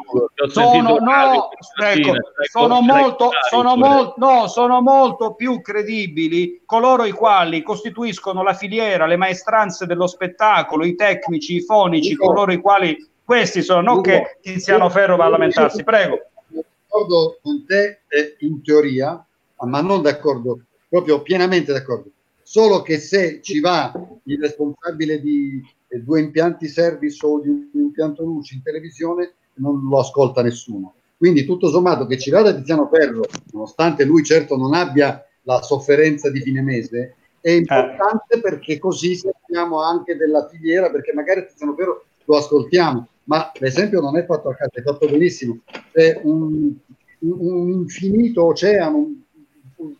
Sono, 0.48 0.98
no, 0.98 1.50
ecco, 1.76 2.14
sono, 2.50 2.80
molto, 2.80 3.30
sono, 3.48 3.76
molto, 3.76 4.14
no, 4.16 4.48
sono 4.48 4.80
molto 4.80 5.34
più 5.34 5.60
credibili 5.60 6.62
coloro 6.64 7.04
i 7.04 7.12
quali 7.12 7.62
costituiscono 7.62 8.42
la 8.42 8.54
filiera, 8.54 9.06
le 9.06 9.16
maestranze 9.16 9.86
dello 9.86 10.08
spettacolo, 10.08 10.84
i 10.84 10.96
tecnici, 10.96 11.56
i 11.56 11.60
fonici, 11.60 12.16
coloro 12.16 12.52
i 12.52 12.60
quali 12.60 12.96
questi 13.24 13.62
sono, 13.62 13.80
non 13.80 14.02
che 14.02 14.38
Tiziano 14.40 14.90
Ferro 14.90 15.16
va 15.16 15.26
a 15.26 15.28
lamentarsi. 15.28 15.84
Prego. 15.84 16.18
D'accordo 16.48 17.38
con 17.42 17.64
te 17.66 18.00
in 18.40 18.62
teoria, 18.62 19.24
ma 19.60 19.80
non 19.80 20.02
d'accordo, 20.02 20.60
proprio 20.88 21.22
pienamente 21.22 21.72
d'accordo. 21.72 22.10
Solo 22.42 22.82
che 22.82 22.98
se 22.98 23.40
ci 23.40 23.60
va 23.60 23.90
il 24.24 24.38
responsabile 24.38 25.20
di 25.20 25.62
due 26.02 26.20
impianti 26.20 26.66
service 26.68 27.24
o 27.24 27.40
di 27.40 27.48
un 27.48 27.68
impianto 27.72 28.24
luce 28.24 28.54
in 28.54 28.62
televisione 28.62 29.34
non 29.54 29.86
lo 29.88 30.00
ascolta 30.00 30.42
nessuno. 30.42 30.94
Quindi 31.16 31.44
tutto 31.44 31.68
sommato 31.68 32.06
che 32.06 32.18
ci 32.18 32.30
vada 32.30 32.54
Tiziano 32.54 32.88
Ferro, 32.92 33.22
nonostante 33.52 34.04
lui 34.04 34.24
certo 34.24 34.56
non 34.56 34.74
abbia 34.74 35.24
la 35.42 35.62
sofferenza 35.62 36.30
di 36.30 36.40
fine 36.40 36.60
mese, 36.60 37.16
è 37.40 37.50
importante 37.50 38.40
perché 38.40 38.78
così 38.78 39.16
sappiamo 39.16 39.82
anche 39.82 40.16
della 40.16 40.48
filiera, 40.48 40.90
perché 40.90 41.12
magari 41.12 41.46
Tiziano 41.46 41.74
Ferro 41.74 42.04
lo 42.24 42.36
ascoltiamo, 42.36 43.08
ma 43.24 43.52
l'esempio 43.58 44.00
non 44.00 44.16
è 44.16 44.24
fatto 44.24 44.48
a 44.48 44.54
caso, 44.54 44.70
è 44.72 44.82
fatto 44.82 45.06
benissimo. 45.06 45.58
È 45.92 46.20
un, 46.22 46.74
un 47.18 47.70
infinito 47.70 48.46
oceano, 48.46 48.96
un, 48.96 49.14
un 49.76 49.94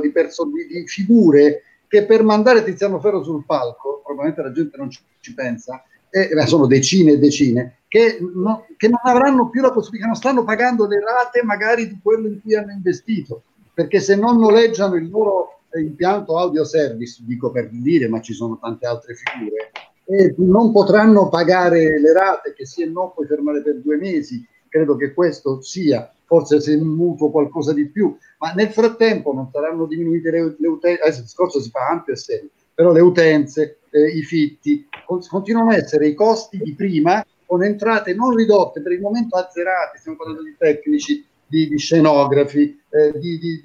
di, 0.00 0.10
perso- 0.10 0.44
di, 0.44 0.66
di 0.66 0.86
figure 0.86 1.62
che 1.90 2.06
per 2.06 2.22
mandare 2.22 2.62
Tiziano 2.62 3.00
Ferro 3.00 3.24
sul 3.24 3.44
palco, 3.44 4.00
probabilmente 4.04 4.42
la 4.42 4.52
gente 4.52 4.76
non 4.76 4.90
ci, 4.92 5.00
ci 5.18 5.34
pensa, 5.34 5.82
eh, 6.08 6.30
sono 6.46 6.68
decine 6.68 7.12
e 7.12 7.18
decine, 7.18 7.80
che, 7.88 8.20
no, 8.32 8.66
che 8.76 8.86
non 8.86 9.00
avranno 9.02 9.50
più 9.50 9.60
la 9.60 9.72
possibilità, 9.72 10.06
non 10.06 10.14
stanno 10.14 10.44
pagando 10.44 10.86
le 10.86 11.00
rate 11.00 11.42
magari 11.42 11.88
di 11.88 11.98
quello 12.00 12.28
in 12.28 12.40
cui 12.40 12.54
hanno 12.54 12.70
investito, 12.70 13.42
perché 13.74 13.98
se 13.98 14.14
non 14.14 14.38
noleggiano 14.38 14.94
il 14.94 15.10
loro 15.10 15.62
impianto 15.80 16.38
audio 16.38 16.62
service, 16.62 17.24
dico 17.26 17.50
per 17.50 17.68
dire, 17.72 18.06
ma 18.06 18.20
ci 18.20 18.34
sono 18.34 18.56
tante 18.60 18.86
altre 18.86 19.14
figure, 19.16 19.72
eh, 20.04 20.32
non 20.38 20.70
potranno 20.70 21.28
pagare 21.28 21.98
le 21.98 22.12
rate 22.12 22.52
che 22.52 22.66
sì 22.66 22.82
e 22.82 22.86
no 22.86 23.10
puoi 23.12 23.26
fermare 23.26 23.62
per 23.62 23.80
due 23.80 23.96
mesi. 23.96 24.46
Credo 24.70 24.94
che 24.94 25.12
questo 25.12 25.60
sia, 25.60 26.10
forse 26.24 26.60
se 26.60 26.76
mutuo 26.76 27.30
qualcosa 27.30 27.72
di 27.72 27.88
più, 27.88 28.16
ma 28.38 28.52
nel 28.52 28.68
frattempo 28.68 29.32
non 29.34 29.50
saranno 29.52 29.84
diminuite 29.84 30.30
le, 30.30 30.54
le 30.56 30.68
utenze, 30.68 31.02
adesso 31.02 31.18
il 31.18 31.24
discorso 31.24 31.60
si 31.60 31.70
fa 31.70 31.88
ampio 31.88 32.12
e 32.12 32.16
serio, 32.16 32.48
però 32.72 32.92
le 32.92 33.00
utenze, 33.00 33.80
eh, 33.90 34.06
i 34.06 34.22
fitti, 34.22 34.88
continuano 35.28 35.70
a 35.70 35.76
essere 35.76 36.06
i 36.06 36.14
costi 36.14 36.58
di 36.58 36.72
prima 36.74 37.22
con 37.44 37.64
entrate 37.64 38.14
non 38.14 38.32
ridotte, 38.32 38.80
per 38.80 38.92
il 38.92 39.00
momento 39.00 39.36
azzerate, 39.36 39.98
stiamo 39.98 40.16
parlando 40.16 40.44
di 40.44 40.54
tecnici, 40.56 41.26
di, 41.44 41.66
di 41.66 41.78
scenografi, 41.78 42.80
eh, 42.90 43.18
di, 43.18 43.38
di, 43.38 43.60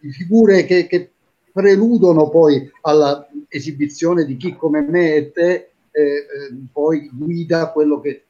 di, 0.00 0.10
figure 0.10 0.64
che, 0.64 0.88
che 0.88 1.12
preludono 1.52 2.28
poi 2.28 2.68
alla 2.82 3.26
esibizione 3.48 4.24
di 4.24 4.36
chi 4.36 4.56
come 4.56 4.82
me 4.82 5.14
e 5.14 5.30
te 5.30 5.70
eh, 5.90 6.02
eh, 6.02 6.26
poi 6.70 7.08
guida 7.10 7.70
quello 7.70 8.00
che 8.00 8.25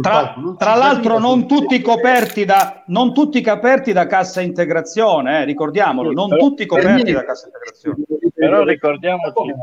tra, 0.00 0.10
palco. 0.10 0.40
Non 0.40 0.56
tra 0.56 0.74
l'altro 0.74 1.18
non 1.18 1.46
tutti, 1.46 1.80
coperti 1.80 2.44
da, 2.44 2.82
non 2.86 3.14
tutti 3.14 3.40
coperti 3.40 3.92
da 3.92 4.06
cassa 4.06 4.40
integrazione, 4.40 5.42
eh, 5.42 5.44
ricordiamolo, 5.44 6.10
non 6.12 6.28
però, 6.28 6.40
tutti 6.40 6.66
coperti 6.66 7.12
da 7.12 7.24
cassa 7.24 7.46
integrazione. 7.46 7.98
Però 8.34 8.64
ricordiamoci, 8.64 9.54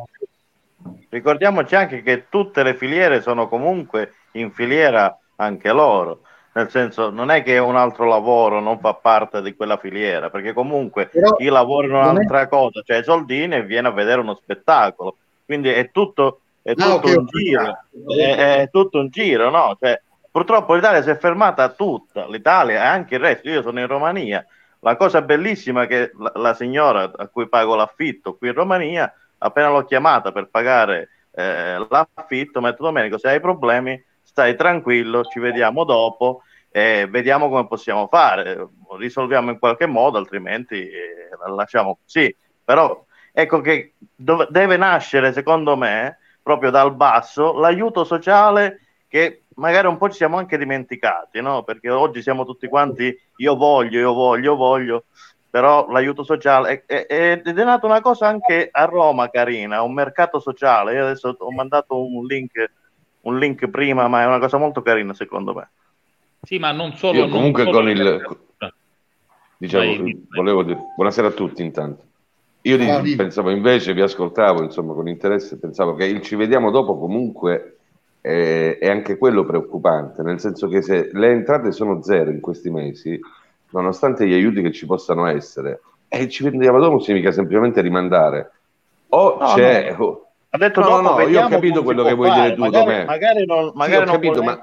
ricordiamoci 1.10 1.76
anche 1.76 2.02
che 2.02 2.26
tutte 2.30 2.64
le 2.64 2.76
filiere 2.76 3.22
sono 3.22 3.48
comunque 3.48 4.14
in 4.34 4.52
filiera 4.52 5.18
anche 5.36 5.72
loro 5.72 6.22
nel 6.58 6.72
senso 6.72 7.12
non 7.12 7.30
è 7.30 7.44
che 7.44 7.60
un 7.60 7.76
altro 7.76 8.06
lavoro 8.06 8.60
non 8.60 8.80
fa 8.80 8.96
parte 8.96 9.44
di 9.44 9.56
quella 9.56 9.78
filiera, 9.78 10.32
perché 10.32 10.54
comunque 10.54 11.06
Però, 11.06 11.36
chi 11.36 11.46
lavora 11.46 11.86
in 11.86 11.94
un'altra 11.94 12.42
è... 12.42 12.48
cosa, 12.48 12.82
cioè 12.84 13.04
soldini 13.04 13.56
e 13.56 13.64
viene 13.64 13.90
a 13.90 13.92
vedere 13.92 14.22
uno 14.22 14.34
spettacolo, 14.34 15.18
quindi 15.46 15.70
è 15.70 15.92
tutto, 15.92 16.42
è 16.68 16.76
tutto 16.76 17.08
no, 17.08 17.20
un 17.20 17.26
giro, 17.28 17.80
è, 18.18 18.36
è, 18.36 18.70
tutto 18.70 19.00
un 19.00 19.08
giro, 19.08 19.50
no? 19.50 19.78
Cioè, 19.80 20.02
purtroppo 20.30 20.74
l'Italia 20.74 21.02
si 21.02 21.10
è 21.10 21.18
fermata 21.18 21.70
tutta, 21.70 22.28
l'Italia 22.28 22.84
e 22.84 22.86
anche 22.86 23.16
il 23.16 23.22
resto, 23.22 23.48
io 23.48 23.62
sono 23.62 23.80
in 23.80 23.88
Romania, 23.88 24.46
la 24.82 24.98
cosa 24.98 25.22
bellissima 25.22 25.84
è 25.84 25.88
che 25.88 26.12
la, 26.18 26.32
la 26.36 26.54
signora 26.54 27.10
a 27.16 27.28
cui 27.30 27.48
pago 27.48 27.76
l'affitto 27.76 28.36
qui 28.36 28.50
in 28.50 28.54
Romania, 28.54 29.14
appena 29.38 29.70
l'ho 29.70 29.86
chiamata 29.86 30.34
per 30.34 30.50
pagare 30.50 31.10
eh, 31.32 31.78
l'affitto, 31.90 32.60
mi 32.60 32.68
ha 32.68 32.72
detto 32.72 32.84
Domenico, 32.84 33.18
se 33.18 33.30
hai 33.30 33.40
problemi 33.40 34.04
stai 34.22 34.58
tranquillo, 34.58 35.24
ci 35.24 35.40
vediamo 35.40 35.86
dopo 35.86 36.42
e 36.70 37.08
vediamo 37.10 37.48
come 37.48 37.66
possiamo 37.66 38.08
fare, 38.08 38.68
risolviamo 38.98 39.52
in 39.52 39.58
qualche 39.58 39.86
modo, 39.86 40.18
altrimenti 40.18 40.76
eh, 40.76 41.30
la 41.40 41.54
lasciamo 41.54 42.00
così. 42.04 42.36
Però 42.62 43.06
ecco 43.32 43.62
che 43.62 43.94
dove, 44.14 44.48
deve 44.50 44.76
nascere, 44.76 45.32
secondo 45.32 45.78
me, 45.78 46.18
proprio 46.48 46.72
dal 46.72 46.96
basso, 46.96 47.52
l'aiuto 47.60 48.06
sociale 48.06 48.80
che 49.10 49.42
magari 49.56 49.88
un 49.88 49.98
po' 49.98 50.10
ci 50.10 50.16
siamo 50.16 50.38
anche 50.38 50.58
dimenticati, 50.58 51.42
no? 51.42 51.64
Perché 51.64 51.90
oggi 51.90 52.22
siamo 52.22 52.46
tutti 52.46 52.70
quanti 52.70 53.14
io 53.36 53.56
voglio, 53.58 54.00
io 54.00 54.14
voglio, 54.14 54.44
io 54.52 54.56
voglio, 54.56 55.04
però 55.50 55.90
l'aiuto 55.90 56.24
sociale 56.24 56.86
è, 56.86 57.06
è, 57.06 57.42
è 57.42 57.64
nato 57.66 57.86
una 57.86 58.00
cosa 58.00 58.28
anche 58.28 58.70
a 58.72 58.86
Roma 58.86 59.30
carina, 59.30 59.82
un 59.82 59.94
mercato 59.94 60.40
sociale. 60.40 60.94
Io 60.94 61.04
adesso 61.04 61.36
ho 61.38 61.52
mandato 61.52 62.02
un 62.02 62.26
link 62.26 62.72
un 63.22 63.38
link 63.38 63.68
prima, 63.68 64.08
ma 64.08 64.22
è 64.22 64.26
una 64.26 64.40
cosa 64.40 64.58
molto 64.58 64.82
carina 64.82 65.14
secondo 65.14 65.54
me. 65.54 65.70
Sì, 66.42 66.60
ma 66.60 66.72
non 66.72 66.94
solo. 66.94 67.18
Io 67.18 67.28
comunque 67.28 67.64
solo 67.64 67.80
con 67.80 67.90
il... 67.90 68.40
Diciamo, 69.58 69.96
volevo 70.30 70.64
dire, 70.64 70.80
buonasera 70.96 71.28
a 71.28 71.32
tutti 71.32 71.62
intanto. 71.62 72.04
Io 72.70 73.02
di, 73.02 73.16
pensavo 73.16 73.50
invece, 73.50 73.94
vi 73.94 74.02
ascoltavo 74.02 74.62
insomma 74.64 74.94
con 74.94 75.08
interesse, 75.08 75.58
pensavo 75.58 75.96
che 75.96 76.06
il 76.06 76.22
ci 76.22 76.36
vediamo 76.36 76.70
dopo 76.70 76.98
comunque 76.98 77.78
è, 78.22 78.78
è, 78.80 78.90
anche 78.90 79.18
quello 79.18 79.46
preoccupante, 79.46 80.22
nel 80.22 80.40
senso 80.40 80.68
che 80.68 80.82
se 80.82 81.10
le 81.14 81.32
entrate 81.32 81.72
sono 81.72 82.02
zero 82.02 82.30
in 82.30 82.42
questi 82.42 82.70
mesi, 82.70 83.20
nonostante 83.70 84.28
gli 84.28 84.34
aiuti 84.34 84.62
che 84.62 84.72
ci 84.72 84.86
possano 84.86 85.26
essere, 85.28 85.82
e 86.08 86.28
ci 86.28 86.44
vediamo 86.44 86.80
dopo 86.80 87.00
significa 87.00 87.32
semplicemente 87.32 87.82
rimandare. 87.82 88.52
O 89.10 89.38
no, 89.40 89.54
c'è... 89.54 89.96
No 89.98 90.22
ha 90.50 90.58
detto 90.58 90.80
no, 90.80 90.88
dopo, 90.88 91.20
no, 91.20 91.28
io 91.28 91.44
ho 91.44 91.50
capito 91.50 91.84
quello 91.84 92.04
che 92.04 92.14
vuoi 92.14 92.32
dire 92.32 92.56
tu, 92.56 92.62
magari, 92.62 93.06
magari 93.06 93.46
non, 93.46 93.72
magari 93.76 94.06
sì, 94.06 94.12
non 94.12 94.14
capito, 94.14 94.44
ma... 94.44 94.62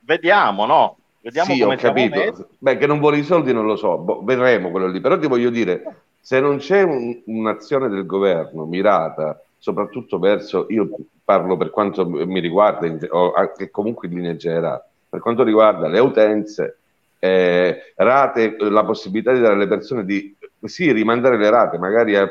Vediamo, 0.00 0.64
no? 0.64 0.96
Vediamo 1.20 1.52
sì, 1.52 1.62
ho 1.62 1.74
capito. 1.76 2.48
Beh, 2.58 2.78
che 2.78 2.86
non 2.86 3.00
vuole 3.00 3.18
i 3.18 3.24
soldi 3.24 3.52
non 3.52 3.66
lo 3.66 3.76
so, 3.76 3.98
boh, 3.98 4.22
vedremo 4.22 4.70
quello 4.70 4.86
lì. 4.86 5.00
Però 5.00 5.18
ti 5.18 5.26
voglio 5.26 5.50
dire, 5.50 5.82
se 6.28 6.40
non 6.40 6.58
c'è 6.58 6.82
un, 6.82 7.22
un'azione 7.24 7.88
del 7.88 8.04
governo 8.04 8.66
mirata, 8.66 9.42
soprattutto 9.56 10.18
verso, 10.18 10.66
io 10.68 10.86
parlo 11.24 11.56
per 11.56 11.70
quanto 11.70 12.06
mi 12.06 12.38
riguarda, 12.38 12.86
o 13.12 13.32
anche 13.32 13.70
comunque 13.70 14.08
in 14.08 14.14
linea 14.16 14.36
generale, 14.36 14.84
per 15.08 15.20
quanto 15.20 15.42
riguarda 15.42 15.88
le 15.88 16.00
utenze, 16.00 16.80
eh, 17.18 17.94
rate, 17.96 18.56
la 18.58 18.84
possibilità 18.84 19.32
di 19.32 19.40
dare 19.40 19.54
alle 19.54 19.68
persone 19.68 20.04
di 20.04 20.36
sì, 20.64 20.92
rimandare 20.92 21.38
le 21.38 21.48
rate, 21.48 21.78
magari 21.78 22.14
a, 22.14 22.30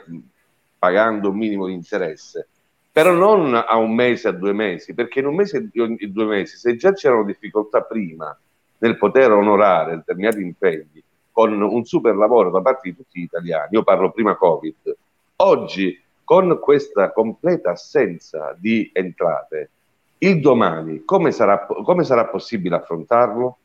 pagando 0.78 1.32
un 1.32 1.38
minimo 1.38 1.66
di 1.66 1.74
interesse, 1.74 2.48
però 2.92 3.14
non 3.14 3.56
a 3.56 3.78
un 3.78 3.96
mese, 3.96 4.28
a 4.28 4.32
due 4.32 4.54
mesi, 4.54 4.94
perché 4.94 5.22
in 5.22 5.26
un 5.26 5.34
mese 5.34 5.72
e 5.74 6.08
due 6.08 6.26
mesi, 6.26 6.56
se 6.56 6.76
già 6.76 6.94
c'erano 6.94 7.26
difficoltà 7.26 7.82
prima 7.82 8.38
nel 8.78 8.96
poter 8.96 9.32
onorare 9.32 9.96
determinati 9.96 10.40
impegni 10.40 11.04
con 11.38 11.62
un 11.62 11.86
super 11.86 12.16
lavoro 12.16 12.50
da 12.50 12.62
parte 12.62 12.90
di 12.90 12.96
tutti 12.96 13.20
gli 13.20 13.26
italiani, 13.26 13.68
io 13.74 13.84
parlo 13.84 14.10
prima 14.10 14.36
Covid, 14.36 14.98
oggi 15.36 16.04
con 16.24 16.58
questa 16.60 17.12
completa 17.12 17.70
assenza 17.70 18.56
di 18.58 18.90
entrate, 18.92 19.70
il 20.18 20.42
domani 20.42 21.04
come 21.06 21.32
sarà, 21.32 21.68
come 21.68 22.04
sarà 22.04 22.26
possibile 22.26 22.78
affrontarlo? 22.78 23.58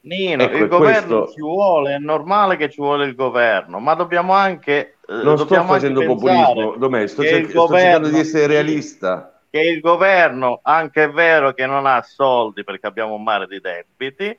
Nino, 0.00 0.42
ecco, 0.42 0.56
il 0.56 0.66
governo 0.66 1.18
questo... 1.18 1.34
ci 1.34 1.40
vuole, 1.40 1.94
è 1.94 1.98
normale 1.98 2.56
che 2.56 2.68
ci 2.68 2.80
vuole 2.80 3.06
il 3.06 3.14
governo, 3.14 3.78
ma 3.78 3.94
dobbiamo 3.94 4.32
anche 4.32 4.96
non 5.06 5.38
sto 5.38 5.62
facendo 5.62 6.04
populismo, 6.04 6.74
Domenico, 6.78 7.12
sto, 7.12 7.22
cer- 7.22 7.48
sto 7.48 7.68
cercando 7.68 8.08
di 8.08 8.18
essere 8.18 8.48
realista. 8.48 9.40
Che 9.48 9.60
il 9.60 9.78
governo, 9.78 10.58
anche 10.64 11.04
è 11.04 11.10
vero 11.10 11.52
che 11.52 11.64
non 11.64 11.86
ha 11.86 12.02
soldi 12.02 12.64
perché 12.64 12.88
abbiamo 12.88 13.14
un 13.14 13.22
mare 13.22 13.46
di 13.46 13.60
debiti, 13.60 14.36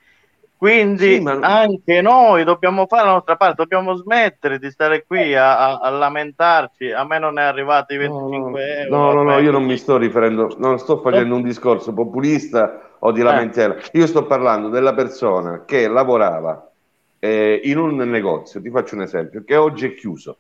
quindi 0.62 1.16
sì, 1.16 1.20
ma... 1.22 1.40
anche 1.42 2.02
noi 2.02 2.44
dobbiamo 2.44 2.86
fare 2.86 3.08
la 3.08 3.14
nostra 3.14 3.36
parte, 3.36 3.56
dobbiamo 3.56 3.96
smettere 3.96 4.60
di 4.60 4.70
stare 4.70 5.06
qui 5.08 5.34
a, 5.34 5.58
a, 5.58 5.80
a 5.80 5.90
lamentarci. 5.90 6.92
A 6.92 7.04
me 7.04 7.18
non 7.18 7.40
è 7.40 7.42
arrivato 7.42 7.96
i 7.96 7.98
25 7.98 8.52
no, 8.52 8.60
euro. 8.60 8.96
No, 8.96 9.24
no, 9.24 9.24
no, 9.24 9.40
io 9.40 9.50
non 9.50 9.64
mi 9.64 9.76
sto 9.76 9.98
riferendo, 9.98 10.56
non 10.60 10.78
sto 10.78 11.02
facendo 11.02 11.34
un 11.34 11.42
discorso 11.42 11.94
populista 11.94 12.92
o 13.00 13.12
di 13.12 13.22
eh. 13.22 13.24
lamentela. 13.24 13.76
Eh. 13.76 13.90
Io 13.94 14.06
sto 14.06 14.28
parlando 14.28 14.70
della 14.70 14.94
persona 14.94 15.66
che 15.66 15.88
lavorava 15.88 16.70
eh, 17.18 17.60
in 17.64 17.80
un 17.80 17.96
negozio, 17.96 18.62
ti 18.62 18.70
faccio 18.70 18.94
un 18.94 19.02
esempio, 19.02 19.44
che 19.44 19.56
oggi 19.56 19.88
è 19.88 19.96
chiuso 19.96 20.38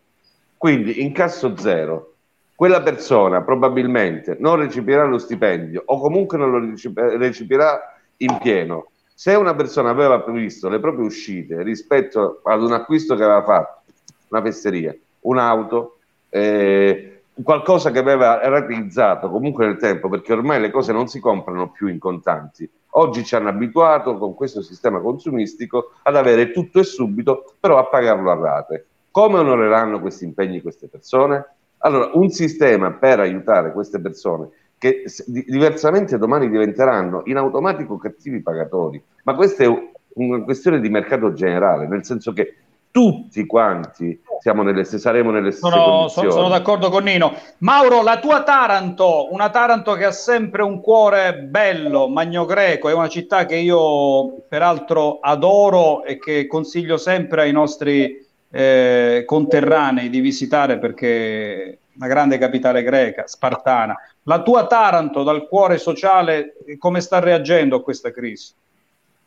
quindi 0.56 1.02
incasso 1.02 1.58
zero. 1.58 2.14
Quella 2.54 2.84
persona 2.84 3.42
probabilmente 3.42 4.38
non 4.40 4.58
recepirà 4.58 5.04
lo 5.06 5.18
stipendio 5.18 5.82
o 5.84 6.00
comunque 6.00 6.38
non 6.38 6.52
lo 6.52 7.18
recepirà 7.18 7.98
in 8.18 8.38
pieno. 8.40 8.91
Se 9.22 9.36
una 9.36 9.54
persona 9.54 9.92
aveva 9.92 10.20
previsto 10.22 10.68
le 10.68 10.80
proprie 10.80 11.06
uscite 11.06 11.62
rispetto 11.62 12.42
ad 12.44 12.64
un 12.64 12.72
acquisto 12.72 13.14
che 13.14 13.24
aveva 13.24 13.44
fatto, 13.44 13.84
una 14.30 14.42
fesseria, 14.42 14.96
un'auto, 15.20 16.00
eh, 16.30 17.22
qualcosa 17.44 17.92
che 17.92 18.00
aveva 18.00 18.40
realizzato 18.50 19.30
comunque 19.30 19.68
nel 19.68 19.78
tempo, 19.78 20.10
perché 20.10 20.34
ormai 20.34 20.60
le 20.60 20.72
cose 20.72 20.92
non 20.92 21.08
si 21.08 21.20
comprano 21.20 21.70
più 21.70 21.86
in 21.86 22.00
contanti. 22.00 22.68
Oggi 22.94 23.24
ci 23.24 23.36
hanno 23.36 23.50
abituato 23.50 24.18
con 24.18 24.34
questo 24.34 24.64
sistema 24.64 25.00
consumistico 25.00 25.92
ad 26.02 26.16
avere 26.16 26.50
tutto 26.50 26.80
e 26.80 26.84
subito, 26.84 27.54
però 27.60 27.78
a 27.78 27.86
pagarlo 27.86 28.32
a 28.32 28.40
rate. 28.42 28.88
Come 29.12 29.38
onoreranno 29.38 30.00
questi 30.02 30.24
impegni 30.24 30.64
queste 30.64 30.88
persone? 30.88 31.46
Allora, 31.84 32.10
un 32.14 32.32
sistema 32.32 32.92
per 32.94 33.20
aiutare 33.20 33.72
queste 33.72 34.00
persone 34.00 34.50
che 34.82 35.04
diversamente 35.28 36.18
domani 36.18 36.50
diventeranno 36.50 37.22
in 37.26 37.38
automatico 37.38 37.98
cattivi 37.98 38.42
pagatori, 38.42 39.00
ma 39.26 39.36
questa 39.36 39.64
è 39.64 39.68
una 40.14 40.42
questione 40.42 40.80
di 40.80 40.90
mercato 40.90 41.34
generale, 41.34 41.88
nel 41.88 42.04
senso 42.04 42.34
che 42.34 42.56
tutti 42.90 43.46
quanti 43.46 44.20
siamo 44.40 44.64
nelle, 44.64 44.84
saremo 44.84 45.30
nelle 45.30 45.52
stesse 45.52 45.70
sono, 45.70 45.84
condizioni. 45.84 46.32
Sono, 46.32 46.42
sono 46.42 46.54
d'accordo 46.58 46.90
con 46.90 47.04
Nino. 47.04 47.32
Mauro, 47.60 48.02
la 48.02 48.18
tua 48.18 48.42
Taranto, 48.42 49.32
una 49.32 49.52
Taranto 49.52 49.94
che 49.94 50.06
ha 50.06 50.12
sempre 50.12 50.64
un 50.64 50.82
cuore 50.82 51.36
bello, 51.36 52.08
Magno 52.08 52.46
Greco, 52.46 52.90
è 52.90 52.94
una 52.94 53.08
città 53.08 53.46
che 53.46 53.58
io 53.58 54.42
peraltro 54.50 55.20
adoro 55.20 56.04
e 56.04 56.18
che 56.18 56.48
consiglio 56.48 56.98
sempre 56.98 57.42
ai 57.42 57.52
nostri 57.52 58.28
eh, 58.50 59.22
conterranei 59.28 60.10
di 60.10 60.22
visitare 60.22 60.80
perché 60.80 61.78
una 61.98 62.08
grande 62.08 62.40
capitale 62.40 62.82
greca, 62.82 63.28
spartana. 63.28 63.96
La 64.24 64.44
tua 64.44 64.68
Taranto 64.68 65.24
dal 65.24 65.48
cuore 65.48 65.78
sociale 65.78 66.54
come 66.78 67.02
sta 67.02 67.20
reagendo 67.20 67.78
a 67.78 67.84
questa 67.84 68.12
crisi? 68.12 68.54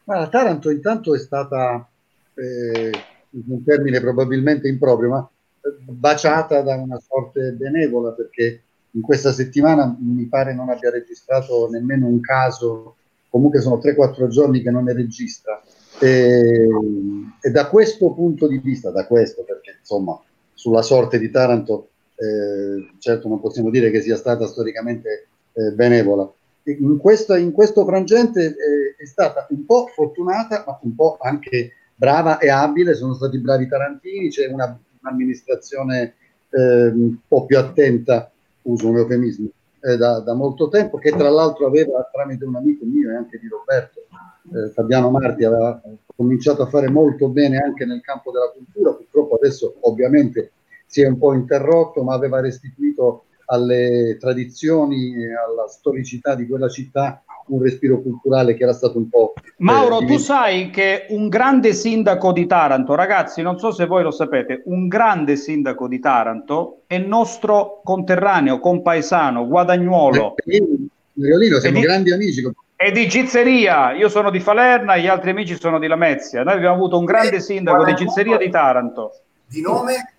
Ma 0.04 0.28
Taranto 0.28 0.70
intanto 0.70 1.14
è 1.14 1.18
stata, 1.18 1.88
eh, 2.34 2.92
un 3.30 3.64
termine 3.64 4.00
probabilmente 4.00 4.68
improprio, 4.68 5.08
ma 5.08 5.28
baciata 5.80 6.60
da 6.60 6.76
una 6.76 7.00
sorte 7.00 7.52
benevola 7.52 8.10
perché 8.12 8.62
in 8.90 9.00
questa 9.00 9.32
settimana 9.32 9.96
mi 9.98 10.26
pare 10.26 10.54
non 10.54 10.68
abbia 10.68 10.90
registrato 10.90 11.68
nemmeno 11.68 12.06
un 12.06 12.20
caso, 12.20 12.96
comunque 13.28 13.60
sono 13.60 13.78
3-4 13.78 14.28
giorni 14.28 14.62
che 14.62 14.70
non 14.70 14.84
ne 14.84 14.92
registra. 14.92 15.60
E, 15.98 16.68
e, 17.40 17.50
da 17.50 17.68
questo 17.68 18.12
punto 18.12 18.46
di 18.46 18.58
vista, 18.58 18.90
da 18.90 19.06
questo, 19.06 19.42
perché 19.42 19.76
insomma 19.80 20.20
sulla 20.52 20.82
sorte 20.82 21.18
di 21.18 21.30
Taranto 21.30 21.88
eh, 22.16 22.92
certo 22.98 23.28
non 23.28 23.40
possiamo 23.40 23.70
dire 23.70 23.90
che 23.90 24.00
sia 24.00 24.16
stata 24.16 24.46
storicamente 24.46 25.28
eh, 25.52 25.72
benevola. 25.72 26.30
In, 26.66 26.96
questa, 26.96 27.36
in, 27.36 27.52
questo 27.52 27.84
frangente 27.84 28.44
eh, 28.46 28.94
è 28.96 29.04
stata 29.04 29.46
un 29.50 29.66
po' 29.66 29.86
fortunata, 29.88 30.64
ma 30.66 30.78
un 30.82 30.94
po' 30.94 31.18
anche 31.20 31.72
brava 31.94 32.38
e 32.38 32.48
abile, 32.48 32.94
sono 32.94 33.14
stati 33.14 33.38
bravi 33.38 33.68
tarantini, 33.68 34.30
c'è 34.30 34.48
una, 34.48 34.78
un'amministrazione 35.02 36.14
ehm, 36.48 36.98
un 36.98 37.16
po' 37.28 37.44
più 37.44 37.58
attenta, 37.58 38.30
uso 38.62 38.88
un 38.88 38.96
eufemismo, 38.96 39.48
eh, 39.80 39.96
da, 39.96 40.20
da, 40.20 40.34
molto 40.34 40.68
tempo, 40.68 40.96
che 40.96 41.10
tra 41.10 41.28
l'altro 41.28 41.66
aveva 41.66 42.08
tramite 42.10 42.44
un 42.44 42.56
amico 42.56 42.86
mio 42.86 43.10
e 43.10 43.16
anche 43.16 43.38
di 43.38 43.48
Roberto, 43.48 44.06
eh, 44.54 44.70
Fabiano 44.70 45.10
Marti, 45.10 45.44
aveva 45.44 45.80
cominciato 46.16 46.62
a 46.62 46.66
fare 46.66 46.88
molto 46.88 47.28
bene 47.28 47.58
anche 47.58 47.84
nel 47.84 48.00
campo 48.00 48.30
della 48.30 48.50
cultura, 48.54 48.94
purtroppo 48.94 49.34
adesso 49.36 49.76
ovviamente 49.80 50.52
si 50.94 51.00
è 51.00 51.08
un 51.08 51.18
po' 51.18 51.34
interrotto, 51.34 52.04
ma 52.04 52.14
aveva 52.14 52.40
restituito 52.40 53.24
alle 53.46 54.16
tradizioni 54.20 55.16
e 55.16 55.34
alla 55.34 55.66
storicità 55.66 56.36
di 56.36 56.46
quella 56.46 56.68
città 56.68 57.20
un 57.46 57.60
respiro 57.60 58.00
culturale 58.00 58.54
che 58.54 58.62
era 58.62 58.72
stato 58.72 58.98
un 58.98 59.08
po'... 59.08 59.32
Mauro, 59.56 60.02
eh, 60.02 60.06
tu 60.06 60.18
sai 60.18 60.70
che 60.70 61.06
un 61.08 61.28
grande 61.28 61.72
sindaco 61.72 62.30
di 62.30 62.46
Taranto, 62.46 62.94
ragazzi, 62.94 63.42
non 63.42 63.58
so 63.58 63.72
se 63.72 63.86
voi 63.86 64.04
lo 64.04 64.12
sapete, 64.12 64.62
un 64.66 64.86
grande 64.86 65.34
sindaco 65.34 65.88
di 65.88 65.98
Taranto 65.98 66.82
è 66.86 66.94
il 66.94 67.08
nostro 67.08 67.80
conterraneo, 67.82 68.60
compaesano, 68.60 69.48
Guadagnuolo. 69.48 70.36
Mariolino, 71.14 71.58
siamo 71.58 71.80
di, 71.80 71.84
grandi 71.84 72.12
amici. 72.12 72.48
E 72.76 72.92
di 72.92 73.08
Gizzeria, 73.08 73.94
io 73.94 74.08
sono 74.08 74.30
di 74.30 74.38
Falerna, 74.38 74.96
gli 74.96 75.08
altri 75.08 75.30
amici 75.30 75.58
sono 75.58 75.80
di 75.80 75.88
Lamezia. 75.88 76.44
Noi 76.44 76.54
abbiamo 76.54 76.76
avuto 76.76 76.98
un 76.98 77.04
grande 77.04 77.40
sindaco 77.40 77.82
di 77.82 77.94
Gizzeria 77.94 78.36
di 78.36 78.48
Taranto. 78.48 79.10
Di 79.44 79.60
nome? 79.60 80.14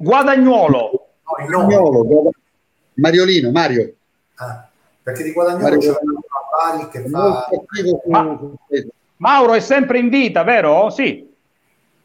Guadagnuolo. 0.00 1.08
No, 1.48 1.66
Guadagnuolo. 1.66 2.30
Mariolino, 2.94 3.50
Mario. 3.50 3.94
Ah, 4.36 4.66
perché 5.02 5.22
di 5.22 5.32
Guadagnuolo 5.32 5.78
c'è 5.78 5.88
una 5.88 6.88
che 6.88 7.08
fa... 7.08 7.48
Ma, 8.06 8.40
Mauro 9.16 9.52
è 9.52 9.60
sempre 9.60 9.98
in 9.98 10.08
vita, 10.08 10.42
vero? 10.42 10.88
Sì. 10.88 11.28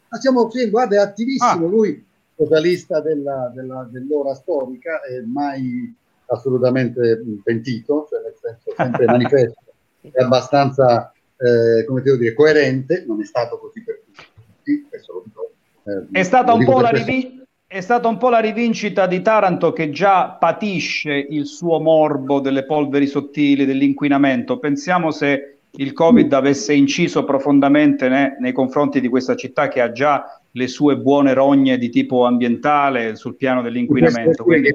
Ma 0.10 0.20
siamo, 0.20 0.50
sì, 0.50 0.70
guarda, 0.70 0.98
è 0.98 1.00
attivissimo. 1.00 1.50
Ah. 1.50 1.70
Lui, 1.70 2.06
socialista 2.36 3.00
della, 3.00 3.50
della, 3.56 3.88
dell'ora 3.90 4.34
storica, 4.36 5.02
è 5.02 5.22
mai 5.22 5.94
assolutamente 6.26 7.24
pentito, 7.44 8.08
cioè 8.10 8.22
nel 8.22 8.36
senso 8.42 8.74
sempre 8.76 9.06
manifesto, 9.08 9.62
è 10.02 10.22
abbastanza, 10.22 11.14
eh, 11.38 11.86
come 11.86 12.02
devo 12.02 12.18
dire, 12.18 12.34
coerente, 12.34 13.06
non 13.08 13.22
è 13.22 13.26
stato 13.26 13.58
così 13.58 13.82
per 13.82 14.02
tutti, 14.04 14.86
questo 14.90 15.14
lo 15.14 15.24
dico. 15.24 15.52
Eh, 15.84 16.20
è 16.20 16.24
stata 16.24 16.52
un 16.52 16.66
po' 16.66 16.82
la 16.82 16.90
rivincita 16.90 17.45
è 17.76 17.82
stata 17.82 18.08
un 18.08 18.16
po' 18.16 18.30
la 18.30 18.40
rivincita 18.40 19.06
di 19.06 19.22
Taranto 19.22 19.74
che 19.74 19.90
già 19.90 20.30
patisce 20.30 21.12
il 21.12 21.46
suo 21.46 21.82
morbo 21.82 22.40
delle 22.40 22.64
polveri 22.64 23.06
sottili, 23.06 23.66
dell'inquinamento. 23.66 24.60
Pensiamo 24.60 25.12
se 25.12 25.58
il 25.72 25.92
Covid 25.92 26.32
avesse 26.32 26.74
inciso 26.74 27.26
profondamente 27.26 28.08
né, 28.08 28.38
nei 28.40 28.54
confronti 28.54 29.02
di 29.02 29.10
questa 29.10 29.36
città 29.36 29.68
che 29.68 29.82
ha 29.82 29.92
già 29.92 30.40
le 30.52 30.68
sue 30.68 30.96
buone 30.96 31.34
rogne 31.34 31.78
di 31.78 31.90
tipo 31.90 32.24
ambientale 32.24 33.18
sul 33.18 33.36
piano 33.36 33.62
dell'inquinamento. 33.62 34.46
Quindi... 34.46 34.74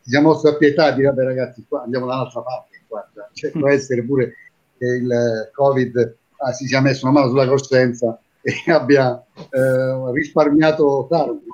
Si 0.00 0.16
è 0.16 0.20
mosso 0.20 0.48
a 0.48 0.56
pietà 0.56 0.92
di 0.92 1.02
vabbè 1.02 1.24
ragazzi, 1.24 1.62
qua 1.68 1.82
andiamo 1.82 2.06
dall'altra 2.06 2.40
parte, 2.40 2.84
guarda. 2.88 3.28
Cioè, 3.34 3.50
può 3.50 3.68
essere 3.68 4.02
pure 4.02 4.32
che 4.78 4.86
il 4.86 5.50
Covid 5.54 6.16
ah, 6.38 6.52
si 6.52 6.66
sia 6.66 6.80
messo 6.80 7.04
una 7.04 7.20
mano 7.20 7.28
sulla 7.28 7.46
coscienza 7.46 8.18
e 8.40 8.54
abbia 8.72 9.22
eh, 9.34 10.12
risparmiato 10.14 11.06
Taranto 11.10 11.51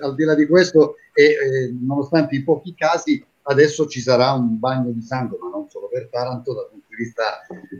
al 0.00 0.14
di 0.14 0.24
là 0.24 0.34
di 0.34 0.46
questo, 0.46 0.96
e, 1.12 1.22
eh, 1.24 1.76
nonostante 1.80 2.34
i 2.36 2.42
pochi 2.42 2.74
casi, 2.74 3.24
adesso 3.42 3.86
ci 3.86 4.00
sarà 4.00 4.32
un 4.32 4.58
bagno 4.58 4.90
di 4.90 5.02
sangue, 5.02 5.38
ma 5.40 5.48
non 5.48 5.68
solo 5.68 5.88
per 5.88 6.08
Taranto, 6.10 6.54
dal 6.54 6.68
punto 6.70 6.86
di 6.88 6.96
vista 6.96 7.22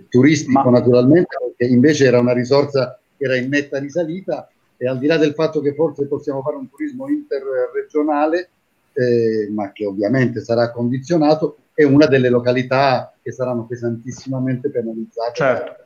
turistico 0.08 0.70
ma... 0.70 0.78
naturalmente, 0.78 1.36
perché 1.38 1.72
invece 1.72 2.06
era 2.06 2.18
una 2.18 2.32
risorsa 2.32 2.98
che 3.16 3.24
era 3.24 3.36
in 3.36 3.48
netta 3.48 3.78
risalita 3.78 4.48
e 4.76 4.88
al 4.88 4.98
di 4.98 5.06
là 5.06 5.16
del 5.16 5.34
fatto 5.34 5.60
che 5.60 5.74
forse 5.74 6.06
possiamo 6.06 6.42
fare 6.42 6.56
un 6.56 6.68
turismo 6.68 7.08
interregionale, 7.08 8.50
eh, 8.94 9.48
ma 9.50 9.70
che 9.72 9.86
ovviamente 9.86 10.40
sarà 10.42 10.72
condizionato, 10.72 11.58
è 11.72 11.84
una 11.84 12.06
delle 12.06 12.28
località 12.28 13.14
che 13.22 13.32
saranno 13.32 13.64
pesantissimamente 13.64 14.70
penalizzate. 14.70 15.34
Certo. 15.34 15.76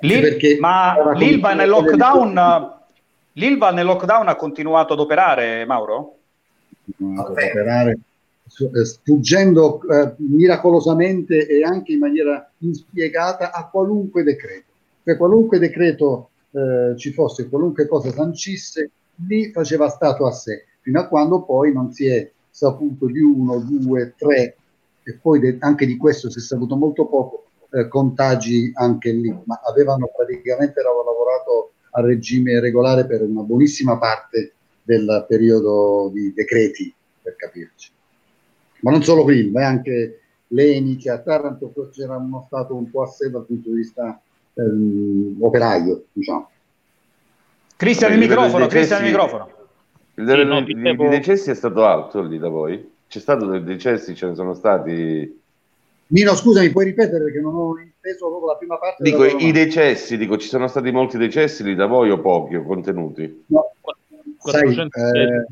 Lì, 0.00 0.58
ma 0.60 1.12
l'Ilva 1.14 1.52
nel 1.52 1.68
lockdown 1.68 2.82
L'Ilva 3.36 3.72
nel 3.72 3.84
lockdown 3.84 4.28
ha 4.28 4.36
continuato 4.36 4.92
ad 4.92 5.00
operare, 5.00 5.64
Mauro? 5.64 6.18
Ad 7.16 7.30
operare, 7.30 7.98
eh, 8.46 8.84
sfuggendo 8.84 9.80
eh, 9.82 10.14
miracolosamente 10.18 11.46
e 11.48 11.64
anche 11.64 11.92
in 11.92 11.98
maniera 11.98 12.48
inspiegata 12.58 13.50
a 13.50 13.68
qualunque 13.68 14.22
decreto. 14.22 14.70
Cioè 15.02 15.16
qualunque 15.16 15.58
decreto 15.58 16.30
eh, 16.52 16.94
ci 16.96 17.12
fosse, 17.12 17.48
qualunque 17.48 17.88
cosa 17.88 18.12
sancisse, 18.12 18.90
lì 19.26 19.50
faceva 19.50 19.88
stato 19.88 20.26
a 20.26 20.30
sé, 20.30 20.66
fino 20.80 21.00
a 21.00 21.08
quando 21.08 21.42
poi 21.42 21.72
non 21.72 21.92
si 21.92 22.06
è 22.06 22.30
saputo 22.48 23.06
di 23.06 23.20
uno, 23.20 23.58
due, 23.58 24.14
tre, 24.16 24.56
e 25.02 25.18
poi 25.20 25.40
de- 25.40 25.56
anche 25.58 25.86
di 25.86 25.96
questo 25.96 26.30
si 26.30 26.38
è 26.38 26.42
saputo 26.42 26.76
molto 26.76 27.06
poco, 27.06 27.46
eh, 27.72 27.88
contagi 27.88 28.70
anche 28.74 29.10
lì, 29.10 29.36
ma 29.44 29.60
avevano 29.64 30.08
praticamente 30.16 30.80
lavorato 30.80 31.72
a 31.96 32.00
regime 32.00 32.60
regolare 32.60 33.06
per 33.06 33.22
una 33.22 33.42
buonissima 33.42 33.98
parte 33.98 34.52
del 34.82 35.24
periodo 35.28 36.10
di 36.12 36.32
decreti, 36.32 36.92
per 37.22 37.36
capirci. 37.36 37.90
Ma 38.80 38.90
non 38.90 39.02
solo 39.02 39.22
qui, 39.22 39.50
ma 39.50 39.66
anche 39.66 40.20
l'ENI 40.48 40.96
che 40.96 41.10
a 41.10 41.20
Taranto 41.20 41.72
c'era 41.92 42.16
uno 42.16 42.44
stato 42.46 42.74
un 42.74 42.90
po' 42.90 43.02
a 43.02 43.06
sé 43.06 43.30
dal 43.30 43.46
punto 43.46 43.70
di 43.70 43.76
vista 43.76 44.20
ehm, 44.54 45.36
operaio, 45.40 46.04
diciamo. 46.12 46.50
Cristian 47.76 48.12
il 48.12 48.18
microfono, 48.18 48.66
Cristian 48.66 49.04
il 49.04 49.10
microfono. 49.10 49.48
Il 50.16 50.28
sì, 50.28 50.44
no, 50.44 50.62
dicevo... 50.62 51.08
decessi 51.08 51.50
è 51.50 51.54
stato 51.54 51.84
alto 51.84 52.22
lì 52.22 52.38
da 52.38 52.48
voi? 52.48 52.92
C'è 53.08 53.18
stato 53.20 53.46
dei 53.46 53.62
decessi, 53.62 54.14
ce 54.14 54.28
ne 54.28 54.34
sono 54.34 54.54
stati 54.54 55.42
Nino, 56.06 56.34
scusami, 56.34 56.70
puoi 56.70 56.84
ripetere 56.84 57.24
perché 57.24 57.40
non 57.40 57.54
ho 57.54 57.78
inteso 57.78 58.28
proprio 58.28 58.48
la 58.48 58.56
prima 58.56 58.78
parte? 58.78 59.02
Dico, 59.02 59.24
i 59.24 59.52
decessi, 59.52 60.16
dico, 60.16 60.36
ci 60.36 60.48
sono 60.48 60.68
stati 60.68 60.90
molti 60.90 61.16
decessi 61.16 61.62
lì 61.62 61.74
da 61.74 61.86
voi 61.86 62.10
o 62.10 62.20
pochi 62.20 62.56
o 62.56 62.62
contenuti? 62.62 63.44
No. 63.46 63.72
Sai, 64.38 64.76
eh, 64.76 65.46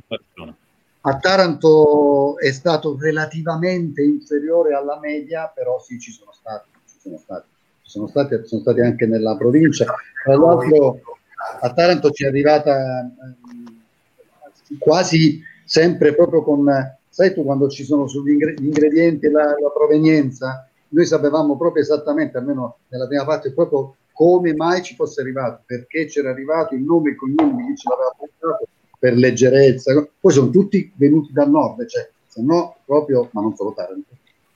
a 1.01 1.17
Taranto 1.17 2.39
è 2.39 2.53
stato 2.53 2.99
relativamente 3.01 4.03
inferiore 4.03 4.75
alla 4.75 4.99
media, 5.01 5.51
però 5.53 5.81
sì, 5.81 5.99
ci 5.99 6.13
sono 6.13 6.33
stati, 6.33 6.69
ci 6.87 6.97
sono 7.01 7.17
stati, 7.17 7.47
ci 7.83 7.91
sono 7.91 8.07
stati, 8.07 8.41
sono 8.45 8.61
stati 8.61 8.81
anche 8.83 9.07
nella 9.07 9.37
provincia. 9.37 9.87
Tra 10.23 10.37
l'altro 10.37 11.01
a 11.61 11.73
Taranto 11.73 12.11
ci 12.11 12.25
è 12.25 12.29
arrivata 12.29 13.01
eh, 13.01 14.77
quasi 14.79 15.43
sempre 15.65 16.15
proprio 16.15 16.43
con 16.43 16.69
sai 17.13 17.35
tu 17.35 17.45
quando 17.45 17.69
ci 17.69 17.85
sono 17.85 18.07
sugli 18.07 18.31
ingredienti 18.31 19.29
la, 19.29 19.45
la 19.45 19.71
provenienza, 19.71 20.67
noi 20.89 21.05
sapevamo 21.05 21.59
proprio 21.59 21.83
esattamente, 21.83 22.39
almeno 22.39 22.79
nella 22.89 23.07
prima 23.07 23.27
parte, 23.27 23.53
proprio 23.53 23.97
come 24.13 24.55
mai 24.55 24.83
ci 24.83 24.95
fosse 24.95 25.21
arrivato, 25.21 25.63
perché 25.67 26.07
c'era 26.07 26.31
arrivato, 26.31 26.75
il 26.75 26.81
nome 26.81 27.11
e 27.11 27.13
il 27.13 27.19
cognome 27.19 27.57
di 27.57 27.67
chi 27.67 27.77
ce 27.77 27.89
l'aveva 27.91 28.15
portato, 28.17 28.67
per 28.99 29.15
leggerezza. 29.15 30.09
Poi 30.19 30.33
sono 30.33 30.49
tutti 30.49 30.91
venuti 30.97 31.33
dal 31.35 31.51
nord, 31.51 31.87
cioè, 31.87 32.09
se 32.27 32.41
no 32.41 32.77
proprio, 32.87 33.29
ma 33.33 33.43
non 33.43 33.55
solo 33.57 33.75
Taranto, 33.75 34.15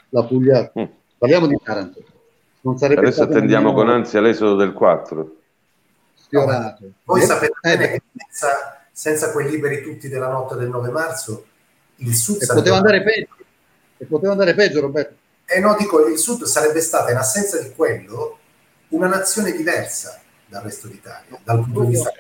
la 0.09 0.25
Puglia. 0.25 0.73
Mm. 0.79 0.85
Parliamo 1.19 1.47
di 1.47 1.59
Taranto. 1.63 2.03
Adesso 2.63 3.23
attendiamo 3.23 3.75
con 3.75 3.91
ansia 3.91 4.21
l'esodo 4.23 4.57
del 4.57 4.73
4. 4.73 5.37
No, 6.31 6.77
voi 7.05 7.21
sapete 7.21 7.53
eh, 7.63 7.77
che 7.77 8.03
senza, 8.17 8.87
senza 8.91 9.31
quei 9.31 9.49
liberi 9.51 9.83
tutti 9.83 10.09
della 10.09 10.29
notte 10.29 10.57
del 10.57 10.71
9 10.71 10.91
marzo 10.91 11.45
il 11.97 12.15
Sud 12.15 12.43
e 12.43 12.47
poteva 12.47 12.77
andare 12.77 13.03
peggio. 13.03 13.35
E 13.99 14.05
poteva 14.05 14.33
andare 14.33 14.55
peggio, 14.55 14.81
Roberto. 14.81 15.15
Eh 15.47 15.61
no, 15.61 15.77
dico, 15.79 16.07
il 16.07 16.19
Sud 16.19 16.45
sarebbe 16.45 16.81
stata 16.81 17.11
in 17.11 17.17
assenza 17.17 17.61
di 17.61 17.73
quello 17.75 18.39
una 18.89 19.07
nazione 19.07 19.53
diversa 19.53 20.21
dal 20.47 20.63
resto 20.63 20.89
d'Italia, 20.89 21.39
dal 21.43 21.63
punto 21.63 21.83
di 21.83 21.89
vista 21.89 22.11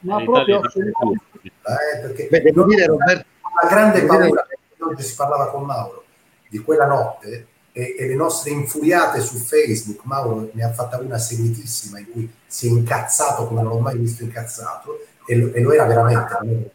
Ma 0.00 0.22
proprio 0.22 0.60
eh, 0.62 1.98
perché 2.00 2.28
Beh, 2.30 2.42
devo 2.42 2.64
dire, 2.64 2.86
Roberto, 2.86 3.26
una 3.40 3.70
grande 3.70 4.04
paura, 4.04 4.46
oggi 4.80 5.02
si 5.02 5.14
parlava 5.14 5.50
con 5.50 5.64
Mauro, 5.64 6.04
di 6.48 6.58
quella 6.58 6.86
notte 6.86 7.46
e, 7.72 7.96
e, 7.98 8.06
le 8.06 8.14
nostre 8.14 8.50
infuriate 8.50 9.20
su 9.20 9.36
Facebook, 9.36 10.04
Mauro 10.04 10.50
ne 10.52 10.64
ha 10.64 10.72
fatta 10.72 10.98
una 10.98 11.18
seguitissima 11.18 11.98
in 11.98 12.10
cui 12.10 12.32
si 12.46 12.66
è 12.66 12.70
incazzato 12.70 13.46
come 13.46 13.62
non 13.62 13.72
l'ho 13.72 13.78
mai 13.80 13.96
visto 13.98 14.22
incazzato 14.22 15.06
e 15.26 15.36
lo, 15.36 15.52
e 15.52 15.60
lo 15.60 15.72
era 15.72 15.84
veramente, 15.86 16.72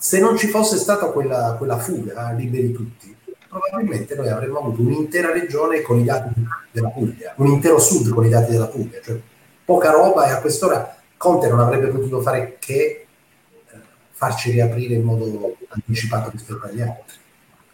se 0.00 0.20
non 0.20 0.36
ci 0.36 0.46
fosse 0.46 0.76
stata 0.76 1.06
quella, 1.06 1.56
quella 1.58 1.76
fuga 1.76 2.30
liberi 2.30 2.70
tutti, 2.70 3.14
probabilmente 3.48 4.14
noi 4.14 4.28
avremmo 4.28 4.60
avuto 4.60 4.82
un'intera 4.82 5.32
regione 5.32 5.82
con 5.82 5.98
i 5.98 6.04
dati 6.04 6.32
della 6.70 6.88
Puglia, 6.88 7.34
un 7.38 7.48
intero 7.48 7.80
sud 7.80 8.08
con 8.10 8.24
i 8.24 8.28
dati 8.28 8.52
della 8.52 8.68
Puglia, 8.68 9.00
cioè 9.02 9.18
poca 9.64 9.90
roba 9.90 10.28
e 10.28 10.30
a 10.30 10.40
quest'ora 10.40 10.96
Conte 11.16 11.48
non 11.48 11.58
avrebbe 11.58 11.88
potuto 11.88 12.20
fare 12.20 12.58
che 12.60 12.74
eh, 12.74 13.06
farci 14.12 14.52
riaprire 14.52 14.94
in 14.94 15.02
modo 15.02 15.56
anticipato 15.70 16.30
rispetto 16.30 16.66
agli 16.66 16.80
altri. 16.80 17.16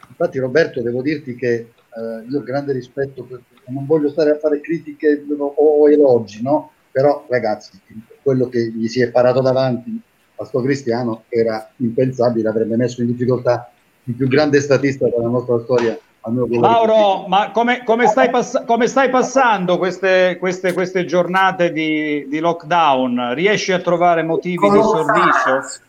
Infatti 0.08 0.38
Roberto, 0.38 0.80
devo 0.80 1.02
dirti 1.02 1.34
che 1.34 1.52
eh, 1.52 2.26
io 2.26 2.38
ho 2.38 2.42
grande 2.42 2.72
rispetto, 2.72 3.22
per, 3.24 3.42
non 3.66 3.84
voglio 3.84 4.08
stare 4.08 4.30
a 4.30 4.38
fare 4.38 4.60
critiche 4.60 5.22
o, 5.28 5.44
o 5.44 5.90
elogi, 5.90 6.40
no? 6.40 6.70
però 6.90 7.26
ragazzi, 7.28 7.78
quello 8.22 8.48
che 8.48 8.70
gli 8.70 8.88
si 8.88 9.02
è 9.02 9.10
parato 9.10 9.42
davanti 9.42 10.00
a 10.36 10.44
sto 10.44 10.62
Cristiano 10.62 11.24
era 11.28 11.70
impensabile, 11.76 12.48
avrebbe 12.48 12.76
messo 12.76 13.00
in 13.00 13.08
difficoltà 13.08 13.70
il 14.04 14.14
più 14.14 14.28
grande 14.28 14.60
statista 14.60 15.08
della 15.08 15.28
nostra 15.28 15.58
storia. 15.60 15.98
Mauro, 16.26 17.26
ma 17.28 17.50
come, 17.50 17.84
come, 17.84 18.06
stai 18.06 18.30
pass- 18.30 18.64
come, 18.64 18.86
stai 18.86 19.10
passando 19.10 19.76
queste, 19.76 20.38
queste, 20.38 20.72
queste 20.72 21.04
giornate 21.04 21.70
di, 21.70 22.26
di, 22.28 22.38
lockdown? 22.38 23.34
Riesci 23.34 23.72
a 23.72 23.80
trovare 23.80 24.22
motivi 24.22 24.56
Con 24.56 24.72
di 24.72 24.82
sorriso? 24.82 25.82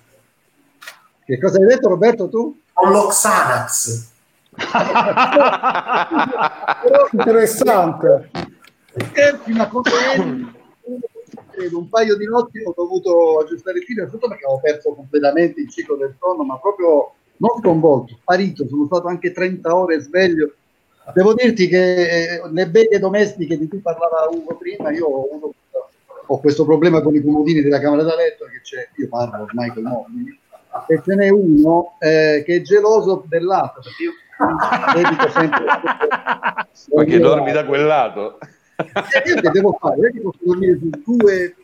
Che 1.23 1.39
cosa 1.39 1.57
hai 1.57 1.65
detto 1.65 1.87
Roberto 1.87 2.27
tu? 2.27 2.59
Con 2.73 2.91
l'Oxanax. 2.91 4.11
Interessante. 7.11 8.29
Fino 9.43 9.63
a 9.63 9.67
credo 11.55 11.79
un 11.79 11.89
paio 11.89 12.15
di 12.15 12.25
notti 12.25 12.61
ho 12.63 12.73
dovuto 12.75 13.39
aggiustare 13.39 13.79
il 13.79 13.83
filo, 13.83 14.07
tutto 14.09 14.27
perché 14.27 14.45
avevo 14.45 14.59
perso 14.61 14.93
completamente 14.93 15.61
il 15.61 15.69
ciclo 15.69 15.95
del 15.95 16.15
sonno, 16.19 16.43
ma 16.43 16.57
proprio 16.59 17.13
non 17.37 17.57
sconvolto, 17.59 18.17
sparito, 18.21 18.67
sono 18.67 18.85
stato 18.85 19.07
anche 19.07 19.31
30 19.31 19.75
ore 19.75 19.99
sveglio. 19.99 20.53
Devo 21.13 21.33
dirti 21.33 21.67
che 21.67 22.35
eh, 22.35 22.41
le 22.51 22.67
beghe 22.67 22.99
domestiche 22.99 23.57
di 23.57 23.67
cui 23.67 23.79
parlava 23.79 24.27
Ugo 24.31 24.55
prima, 24.55 24.91
io 24.91 25.05
ho, 25.05 25.27
avuto, 25.31 25.53
ho 26.27 26.39
questo 26.39 26.65
problema 26.65 27.01
con 27.01 27.15
i 27.15 27.23
comodini 27.23 27.61
della 27.61 27.79
camera 27.79 28.03
da 28.03 28.15
letto, 28.15 28.45
che 28.45 28.61
c'è, 28.61 28.89
io 28.95 29.07
parlo 29.07 29.43
ormai 29.43 29.69
con 29.69 29.83
i 29.83 29.87
mobili, 29.87 30.39
e 30.87 31.01
ce 31.03 31.15
n'è 31.15 31.29
uno 31.29 31.95
eh, 31.99 32.43
che 32.45 32.55
è 32.55 32.61
geloso 32.61 33.23
del 33.27 33.43
lato, 33.43 33.81
perché 33.81 34.03
io 34.03 34.11
dedico 34.93 35.29
sempre... 35.29 37.05
Che 37.05 37.19
dormi 37.19 37.51
da 37.51 37.65
quel 37.65 37.85
lato? 37.85 38.39
Eh, 38.77 39.29
io 39.29 39.41
che 39.41 39.49
devo 39.51 39.77
fare? 39.79 40.11
Io 40.13 40.21
posso 40.21 40.39
dormire 40.41 40.77
su 40.77 40.89
due 41.05 41.55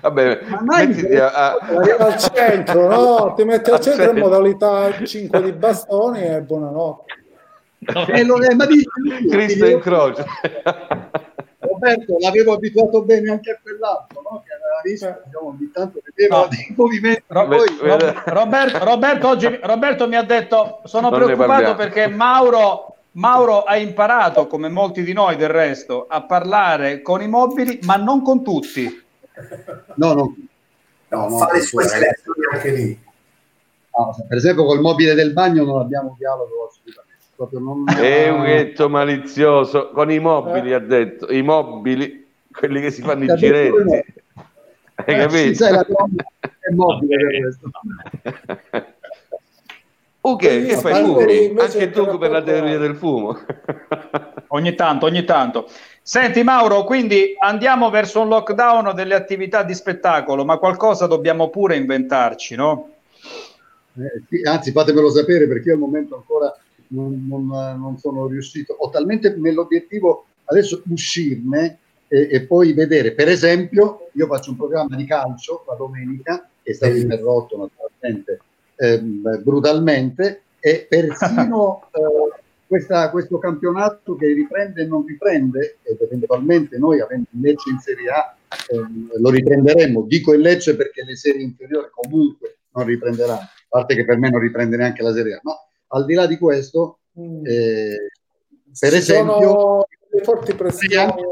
Vabbè, 0.00 0.40
mettiti 0.60 1.16
a, 1.16 1.32
a... 1.32 1.58
al 1.98 2.18
centro, 2.18 2.88
no? 2.88 3.32
Ti 3.36 3.44
metti 3.44 3.70
al 3.70 3.80
centro 3.80 4.10
in 4.10 4.18
modalità 4.18 5.02
5 5.02 5.42
di 5.42 5.52
bastoni 5.52 6.22
e 6.22 6.40
buonanotte. 6.42 7.20
No. 7.78 8.06
Eh, 8.06 8.24
lo, 8.24 8.40
eh, 8.40 8.54
ma 8.54 8.66
dici, 8.66 8.86
Cristo 9.28 9.66
in 9.66 9.80
croce. 9.80 10.24
Roberto, 11.58 12.16
l'avevo 12.18 12.52
abituato 12.54 13.02
bene 13.02 13.30
anche 13.30 13.52
a 13.52 13.58
quell'altro, 13.62 14.22
no? 14.22 14.42
che 14.44 14.52
aveva 14.52 14.80
visto, 14.82 15.08
eh. 15.08 15.20
diciamo, 15.24 15.48
ogni 15.48 15.70
tanto 15.72 16.00
vedeva 16.04 16.40
no. 16.40 16.48
dei 16.48 16.74
movimenti. 16.76 17.22
Ro- 17.26 17.48
poi, 17.48 17.66
Roberto, 18.24 18.84
Roberto, 18.84 19.28
oggi, 19.28 19.58
Roberto 19.62 20.08
mi 20.08 20.16
ha 20.16 20.22
detto, 20.22 20.80
sono 20.84 21.08
non 21.08 21.18
preoccupato 21.18 21.74
perché 21.74 22.08
Mauro 22.08 22.96
Mauro 23.12 23.62
ha 23.64 23.76
imparato, 23.76 24.46
come 24.46 24.68
molti 24.68 25.02
di 25.02 25.12
noi 25.12 25.36
del 25.36 25.50
resto, 25.50 26.06
a 26.08 26.22
parlare 26.22 27.02
con 27.02 27.20
i 27.20 27.28
mobili, 27.28 27.78
ma 27.82 27.96
non 27.96 28.22
con 28.22 28.42
tutti. 28.42 29.02
No, 29.96 30.12
no. 30.14 30.34
no, 31.08 31.28
no 31.28 31.36
fa 31.36 31.52
le 31.52 31.60
sue 31.60 31.86
selezioni 31.86 32.40
anche 32.52 32.70
lì. 32.70 32.98
No, 33.96 34.16
per 34.26 34.38
esempio 34.38 34.64
col 34.64 34.80
mobile 34.80 35.12
del 35.14 35.34
bagno 35.34 35.64
non 35.64 35.80
abbiamo 35.80 36.14
dialogo 36.18 36.70
assolutamente. 36.70 37.10
Non... 37.58 37.84
È 37.88 38.28
un 38.30 38.44
ghetto 38.44 38.88
malizioso, 38.88 39.90
con 39.90 40.10
i 40.10 40.18
mobili 40.18 40.70
eh. 40.70 40.74
ha 40.74 40.78
detto, 40.78 41.30
i 41.30 41.42
mobili, 41.42 42.26
quelli 42.50 42.80
che 42.80 42.90
si 42.90 43.02
fanno 43.02 43.24
i 43.24 43.36
giretti. 43.36 43.90
Hai 44.94 45.14
eh, 45.14 45.18
capito? 45.18 45.48
Sì, 45.48 45.54
sai, 45.54 45.72
la 45.72 45.84
è 45.84 46.72
mobile. 46.72 47.56
Ok, 50.24 50.40
che 50.40 50.76
fai 50.76 51.02
fumi? 51.02 51.52
Anche 51.58 51.90
tu 51.90 52.16
per 52.16 52.30
la 52.30 52.42
teoria 52.42 52.78
del 52.78 52.94
fumo. 52.94 53.36
ogni 54.48 54.74
tanto, 54.76 55.06
ogni 55.06 55.24
tanto. 55.24 55.68
Senti 56.00 56.44
Mauro, 56.44 56.84
quindi 56.84 57.34
andiamo 57.36 57.90
verso 57.90 58.20
un 58.20 58.28
lockdown 58.28 58.94
delle 58.94 59.14
attività 59.14 59.64
di 59.64 59.74
spettacolo, 59.74 60.44
ma 60.44 60.58
qualcosa 60.58 61.08
dobbiamo 61.08 61.50
pure 61.50 61.74
inventarci, 61.74 62.54
no? 62.54 62.90
Eh, 63.94 64.22
sì, 64.28 64.42
anzi, 64.42 64.70
fatemelo 64.70 65.10
sapere 65.10 65.48
perché 65.48 65.70
io 65.70 65.74
al 65.74 65.80
momento 65.80 66.14
ancora 66.14 66.56
non, 66.88 67.26
non, 67.28 67.46
non 67.80 67.98
sono 67.98 68.28
riuscito. 68.28 68.76
Ho 68.78 68.90
talmente 68.90 69.34
nell'obiettivo 69.36 70.26
adesso 70.44 70.82
uscirne 70.88 71.78
e, 72.06 72.28
e, 72.30 72.42
poi 72.42 72.72
vedere. 72.74 73.10
Per 73.10 73.28
esempio, 73.28 74.08
io 74.12 74.26
faccio 74.28 74.50
un 74.50 74.56
programma 74.56 74.94
di 74.94 75.04
calcio 75.04 75.64
la 75.66 75.74
domenica, 75.74 76.48
che 76.62 76.70
è 76.70 76.74
stato 76.74 76.94
interrotto 76.94 77.56
naturalmente 77.56 78.40
ehm, 78.82 79.42
brutalmente 79.42 80.42
e 80.58 80.86
persino 80.88 81.88
eh, 81.92 82.40
questa, 82.66 83.10
questo 83.10 83.38
campionato 83.38 84.16
che 84.16 84.26
riprende 84.32 84.82
e 84.82 84.86
non 84.86 85.04
riprende, 85.04 85.78
ed 85.82 86.00
eventualmente 86.00 86.78
noi 86.78 87.00
avendo 87.00 87.28
il 87.32 87.40
Lecce 87.40 87.70
in 87.70 87.78
Serie 87.78 88.08
A 88.08 88.36
ehm, 88.70 89.10
lo 89.20 89.30
riprenderemo. 89.30 90.02
Dico 90.02 90.32
il 90.32 90.40
Lecce 90.40 90.74
perché 90.74 91.04
le 91.04 91.16
serie 91.16 91.42
inferiori 91.42 91.88
comunque 91.90 92.56
non 92.72 92.86
riprenderanno, 92.86 93.40
a 93.40 93.66
parte 93.68 93.94
che 93.94 94.04
per 94.04 94.16
me 94.16 94.30
non 94.30 94.40
riprende 94.40 94.76
neanche 94.76 95.02
la 95.02 95.12
Serie 95.12 95.34
A. 95.34 95.40
Ma 95.42 95.54
al 95.88 96.06
di 96.06 96.14
là 96.14 96.26
di 96.26 96.38
questo, 96.38 97.00
mm. 97.20 97.44
eh, 97.44 98.10
per 98.78 98.94
esempio, 98.94 99.86
forti 100.22 100.54
potrei 100.54 100.96
anche, 100.96 101.22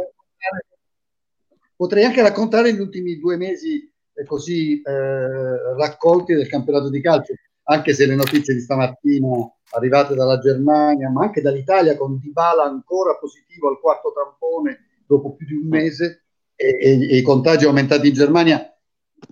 potrei 1.74 2.04
anche 2.04 2.20
raccontare 2.20 2.74
gli 2.74 2.80
ultimi 2.80 3.18
due 3.18 3.38
mesi 3.38 3.90
così 4.24 4.80
eh, 4.80 5.74
raccolti 5.76 6.34
del 6.34 6.48
campionato 6.48 6.90
di 6.90 7.00
calcio, 7.00 7.34
anche 7.64 7.94
se 7.94 8.06
le 8.06 8.14
notizie 8.14 8.54
di 8.54 8.60
stamattina 8.60 9.28
arrivate 9.72 10.14
dalla 10.14 10.38
Germania, 10.38 11.10
ma 11.10 11.22
anche 11.22 11.40
dall'Italia 11.40 11.96
con 11.96 12.18
Dybala 12.18 12.64
ancora 12.64 13.16
positivo 13.16 13.68
al 13.68 13.78
quarto 13.80 14.12
tampone 14.12 14.86
dopo 15.06 15.34
più 15.34 15.46
di 15.46 15.54
un 15.54 15.68
mese 15.68 16.24
e, 16.54 16.76
e, 16.80 17.08
e 17.10 17.16
i 17.16 17.22
contagi 17.22 17.66
aumentati 17.66 18.08
in 18.08 18.14
Germania, 18.14 18.74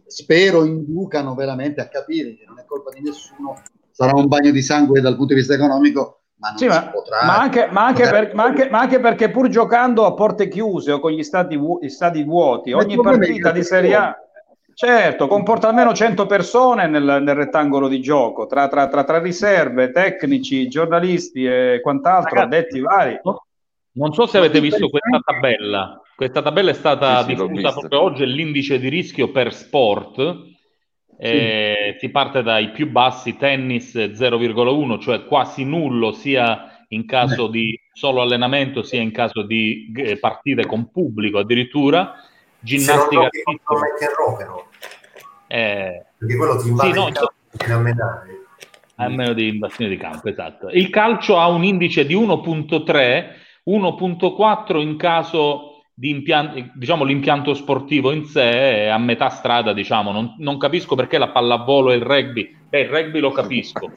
spero 0.06 0.64
inducano 0.64 1.34
veramente 1.34 1.80
a 1.80 1.88
capire 1.88 2.34
che 2.36 2.44
non 2.46 2.58
è 2.58 2.64
colpa 2.64 2.90
di 2.90 3.02
nessuno, 3.02 3.60
sarà 3.90 4.12
un 4.14 4.28
bagno 4.28 4.50
di 4.50 4.62
sangue 4.62 5.00
dal 5.00 5.16
punto 5.16 5.34
di 5.34 5.40
vista 5.40 5.54
economico, 5.54 6.22
ma 6.36 6.50
non 6.50 6.58
sì, 6.58 6.66
ma, 6.66 6.88
potrà, 6.88 7.24
ma, 7.24 7.38
anche, 7.40 7.68
ma, 7.70 7.86
anche 7.86 8.08
per, 8.08 8.34
ma, 8.34 8.44
anche, 8.44 8.70
ma, 8.70 8.78
anche, 8.80 9.00
perché 9.00 9.30
pur 9.30 9.48
giocando 9.48 10.06
a 10.06 10.14
porte 10.14 10.46
chiuse 10.48 10.92
o 10.92 11.00
con 11.00 11.10
gli 11.10 11.24
stati, 11.24 11.56
vu- 11.56 11.84
stati 11.86 12.22
vuoti, 12.22 12.72
ogni 12.72 12.96
partita 12.96 13.50
di 13.50 13.64
Serie 13.64 13.94
A 13.96 14.16
Certo, 14.80 15.26
comporta 15.26 15.66
almeno 15.66 15.92
100 15.92 16.26
persone 16.26 16.86
nel, 16.86 17.02
nel 17.02 17.34
rettangolo 17.34 17.88
di 17.88 18.00
gioco, 18.00 18.46
tra, 18.46 18.68
tra, 18.68 18.86
tra, 18.86 19.02
tra, 19.02 19.18
riserve, 19.18 19.90
tecnici, 19.90 20.68
giornalisti 20.68 21.44
e 21.44 21.80
quant'altro, 21.82 22.36
Ragazzi, 22.36 22.54
addetti 22.54 22.80
vari. 22.80 23.18
Non 23.94 24.12
so 24.12 24.28
se 24.28 24.38
avete 24.38 24.60
visto 24.60 24.88
questa 24.88 25.18
tabella. 25.24 26.00
Questa 26.14 26.42
tabella 26.42 26.70
è 26.70 26.74
stata 26.74 27.24
sì, 27.24 27.34
diffusa 27.34 27.72
proprio 27.72 28.00
oggi, 28.02 28.22
è 28.22 28.26
l'indice 28.26 28.78
di 28.78 28.88
rischio 28.88 29.32
per 29.32 29.52
sport. 29.52 30.44
Eh, 31.18 31.94
sì. 31.94 31.98
Si 31.98 32.10
parte 32.12 32.44
dai 32.44 32.70
più 32.70 32.88
bassi, 32.88 33.36
tennis 33.36 33.96
0,1, 33.96 35.00
cioè 35.00 35.24
quasi 35.24 35.64
nullo 35.64 36.12
sia 36.12 36.84
in 36.90 37.04
caso 37.04 37.48
di 37.48 37.76
solo 37.92 38.22
allenamento 38.22 38.84
sia 38.84 39.00
in 39.00 39.10
caso 39.10 39.42
di 39.42 39.92
eh, 39.96 40.20
partite 40.20 40.66
con 40.66 40.88
pubblico 40.92 41.38
addirittura 41.38 42.14
ginnastica 42.60 43.22
artistica. 43.22 44.36
però. 44.36 44.67
Eh, 45.48 46.04
Perché 46.16 46.36
quello 46.36 46.56
ti 46.56 46.68
invade 46.68 46.92
sì, 46.92 46.98
no, 46.98 47.10
campo, 47.10 47.72
a 47.72 47.78
menare. 47.78 48.42
A 48.96 49.08
meno 49.08 49.32
di 49.32 49.48
invasione 49.48 49.90
di 49.90 49.96
campo, 49.96 50.28
esatto. 50.28 50.68
Il 50.68 50.90
calcio 50.90 51.38
ha 51.38 51.48
un 51.48 51.64
indice 51.64 52.04
di 52.04 52.14
1.3, 52.14 53.24
1.4 53.64 54.80
in 54.80 54.96
caso 54.96 55.84
di 55.94 56.10
impianto, 56.10 56.70
diciamo 56.74 57.04
l'impianto 57.04 57.54
sportivo 57.54 58.12
in 58.12 58.24
sé 58.24 58.84
è 58.84 58.86
a 58.86 58.98
metà 58.98 59.28
strada, 59.30 59.72
diciamo. 59.72 60.12
Non, 60.12 60.34
non 60.38 60.58
capisco 60.58 60.94
perché 60.94 61.18
la 61.18 61.30
pallavolo 61.30 61.92
e 61.92 61.96
il 61.96 62.02
rugby. 62.02 62.56
Beh, 62.68 62.80
il 62.80 62.88
rugby 62.88 63.20
lo 63.20 63.30
capisco 63.30 63.90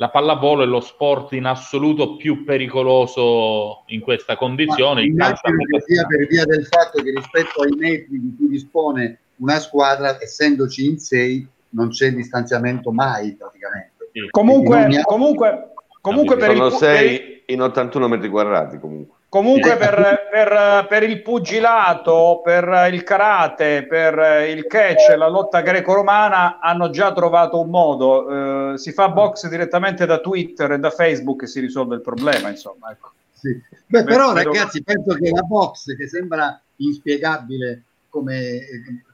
la 0.00 0.08
pallavolo 0.08 0.62
è 0.62 0.66
lo 0.66 0.80
sport 0.80 1.32
in 1.32 1.44
assoluto 1.44 2.16
più 2.16 2.42
pericoloso 2.42 3.82
in 3.88 4.00
questa 4.00 4.34
condizione. 4.34 5.04
immagino 5.04 5.56
che 5.70 5.80
sia 5.86 6.06
per 6.06 6.26
via 6.26 6.46
del 6.46 6.64
fatto 6.64 7.02
che 7.02 7.12
rispetto 7.14 7.60
ai 7.60 7.72
metri 7.76 8.18
di 8.18 8.34
cui 8.34 8.48
dispone 8.48 9.20
una 9.40 9.58
squadra, 9.58 10.20
essendoci 10.20 10.86
in 10.86 10.98
sei, 10.98 11.46
non 11.70 11.88
c'è 11.88 12.12
distanziamento 12.12 12.92
mai 12.92 13.34
praticamente. 13.34 14.28
Comunque, 14.30 14.84
ha... 14.84 15.02
comunque, 15.02 15.72
comunque 16.00 16.36
per 16.36 16.52
sono 16.54 16.66
il... 16.66 16.72
sei 16.72 17.42
in 17.46 17.62
81 17.62 18.08
metri 18.08 18.28
quadrati 18.28 18.78
comunque. 18.78 19.18
Comunque 19.30 19.76
per, 19.76 20.28
per, 20.28 20.86
per, 20.88 21.02
il 21.04 21.22
pugilato, 21.22 22.40
per 22.42 22.88
il 22.92 23.04
karate, 23.04 23.86
per 23.86 24.48
il 24.48 24.66
catch, 24.66 25.14
la 25.16 25.28
lotta 25.28 25.60
greco-romana 25.60 26.58
hanno 26.58 26.90
già 26.90 27.12
trovato 27.12 27.60
un 27.60 27.70
modo. 27.70 28.72
Eh, 28.72 28.78
si 28.78 28.90
fa 28.90 29.08
box 29.08 29.46
direttamente 29.46 30.04
da 30.04 30.18
Twitter 30.18 30.72
e 30.72 30.78
da 30.80 30.90
Facebook 30.90 31.44
e 31.44 31.46
si 31.46 31.60
risolve 31.60 31.94
il 31.94 32.00
problema, 32.00 32.48
insomma. 32.48 32.90
Ecco. 32.90 33.12
Sì. 33.32 33.56
Beh, 33.86 34.02
però 34.02 34.32
Beh, 34.32 34.42
ragazzi, 34.42 34.82
penso 34.82 35.14
che 35.14 35.30
la 35.30 35.42
box 35.42 35.94
che 35.94 36.08
sembra 36.08 36.60
inspiegabile 36.78 37.84
come, 38.10 38.60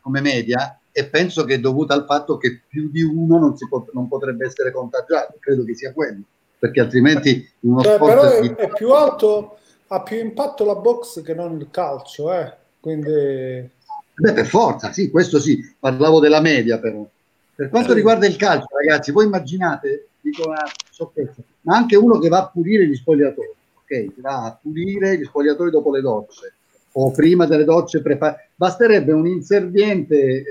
come 0.01 0.21
media 0.21 0.81
e 0.91 1.07
penso 1.07 1.45
che 1.45 1.55
è 1.55 1.61
dovuta 1.61 1.95
al 1.95 2.07
fatto 2.07 2.39
che 2.39 2.63
più 2.67 2.91
di 2.91 3.03
uno 3.03 3.39
non, 3.39 3.55
pot- 3.69 3.93
non 3.93 4.09
potrebbe 4.09 4.47
essere 4.47 4.73
contagiato. 4.73 5.37
Credo 5.39 5.63
che 5.63 5.75
sia 5.75 5.93
quello, 5.93 6.23
perché 6.59 6.81
altrimenti 6.81 7.49
uno 7.61 7.83
cioè, 7.83 7.95
sport... 7.95 8.15
Però 8.15 8.31
è, 8.31 8.55
è 8.55 8.69
più 8.73 8.93
alto 8.93 9.59
ha 9.89 10.03
più 10.03 10.19
impatto 10.19 10.65
la 10.65 10.75
box 10.75 11.23
che 11.23 11.35
non 11.35 11.61
il 11.61 11.69
calcio, 11.71 12.33
eh? 12.33 12.53
quindi... 12.81 13.71
Beh, 14.19 14.33
per 14.33 14.47
forza, 14.47 14.91
sì, 14.91 15.11
questo 15.11 15.39
sì, 15.39 15.61
parlavo 15.79 16.19
della 16.19 16.41
media 16.41 16.79
però. 16.79 17.07
Per 17.55 17.69
quanto 17.69 17.93
riguarda 17.93 18.27
il 18.27 18.37
calcio, 18.37 18.67
ragazzi, 18.77 19.13
voi 19.13 19.27
immaginate, 19.27 20.09
dico 20.21 20.49
una 20.49 20.65
sciocchezza, 20.91 21.43
ma 21.63 21.77
anche 21.77 21.97
uno 21.97 22.19
che 22.19 22.29
va 22.29 22.39
a 22.39 22.49
pulire 22.49 22.87
gli 22.87 22.95
spogliatori, 22.95 23.51
ok? 23.75 24.21
Va 24.21 24.45
a 24.45 24.59
pulire 24.61 25.19
gli 25.19 25.25
spogliatori 25.25 25.71
dopo 25.71 25.93
le 25.93 26.01
docce 26.01 26.55
o 26.99 27.11
prima 27.11 27.47
delle 27.47 27.65
docce, 27.65 28.01
prepar- 28.01 28.46
basterebbe 28.57 29.13
un 29.13 29.27
inserviente 29.27 30.17
eh, 30.17 30.45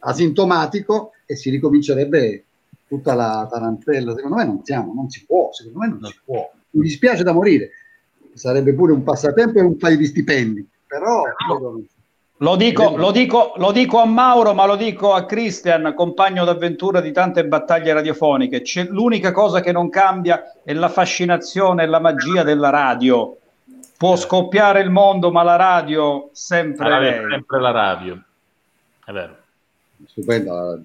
asintomatico 0.00 1.12
e 1.24 1.36
si 1.36 1.48
ricomincerebbe 1.48 2.44
tutta 2.86 3.14
la 3.14 3.48
tarantella. 3.50 4.14
Secondo 4.14 4.36
me 4.36 4.44
non 4.44 4.60
siamo, 4.62 4.92
non 4.92 5.08
si 5.08 5.24
può, 5.24 5.50
secondo 5.52 5.78
me 5.78 5.88
non 5.88 6.04
si 6.04 6.18
può. 6.24 6.52
Mi 6.70 6.82
dispiace 6.82 7.22
da 7.22 7.32
morire 7.32 7.70
sarebbe 8.36 8.74
pure 8.74 8.92
un 8.92 9.02
passatempo 9.02 9.58
e 9.58 9.62
un 9.62 9.76
paio 9.76 9.96
di 9.96 10.06
stipendi, 10.06 10.68
però... 10.86 11.22
Lo 12.40 12.54
dico, 12.54 12.94
lo, 12.98 13.12
dico, 13.12 13.54
lo 13.56 13.72
dico, 13.72 13.98
a 13.98 14.04
Mauro, 14.04 14.52
ma 14.52 14.66
lo 14.66 14.76
dico 14.76 15.14
a 15.14 15.24
Christian, 15.24 15.94
compagno 15.96 16.44
d'avventura 16.44 17.00
di 17.00 17.10
tante 17.10 17.46
battaglie 17.46 17.94
radiofoniche. 17.94 18.60
C'è, 18.60 18.84
l'unica 18.90 19.32
cosa 19.32 19.60
che 19.60 19.72
non 19.72 19.88
cambia 19.88 20.42
è 20.62 20.74
la 20.74 20.90
fascinazione 20.90 21.84
e 21.84 21.86
la 21.86 21.98
magia 21.98 22.42
della 22.42 22.68
radio. 22.68 23.38
Può 23.96 24.16
scoppiare 24.16 24.80
il 24.80 24.90
mondo, 24.90 25.30
ma 25.30 25.42
la 25.42 25.56
radio 25.56 26.28
sempre, 26.32 26.88
la 26.88 26.98
radio, 26.98 27.28
sempre 27.30 27.60
la 27.60 27.70
radio. 27.70 28.22
È 29.04 29.12
vero. 29.12 29.36
Stupenda 30.06 30.52
la 30.52 30.64
radio 30.64 30.84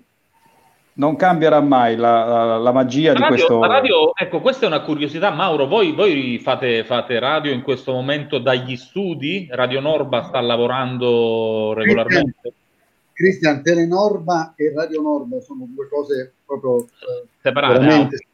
non 0.94 1.16
cambierà 1.16 1.62
mai 1.62 1.96
la, 1.96 2.26
la, 2.26 2.58
la 2.58 2.72
magia 2.72 3.14
radio, 3.14 3.28
di 3.28 3.32
questo. 3.34 3.62
Radio, 3.62 4.16
ecco, 4.16 4.42
questa 4.42 4.66
è 4.66 4.68
una 4.68 4.82
curiosità, 4.82 5.32
Mauro. 5.32 5.68
Voi, 5.68 5.94
voi 5.94 6.40
fate, 6.40 6.84
fate, 6.84 7.18
radio 7.20 7.52
in 7.52 7.62
questo 7.62 7.94
momento 7.94 8.40
dagli 8.40 8.76
studi? 8.76 9.48
Radio 9.52 9.80
Norba 9.80 10.24
sta 10.24 10.42
lavorando 10.42 11.74
regolarmente? 11.74 12.54
Cristian, 13.14 13.64
Telenorba 13.64 14.54
e 14.56 14.74
Radio 14.76 15.02
Norba 15.02 15.40
sono 15.42 15.68
due 15.70 15.88
cose 15.88 16.34
proprio 16.46 16.84
eh, 16.84 17.28
separate. 17.42 17.80
Veramente... 17.80 18.26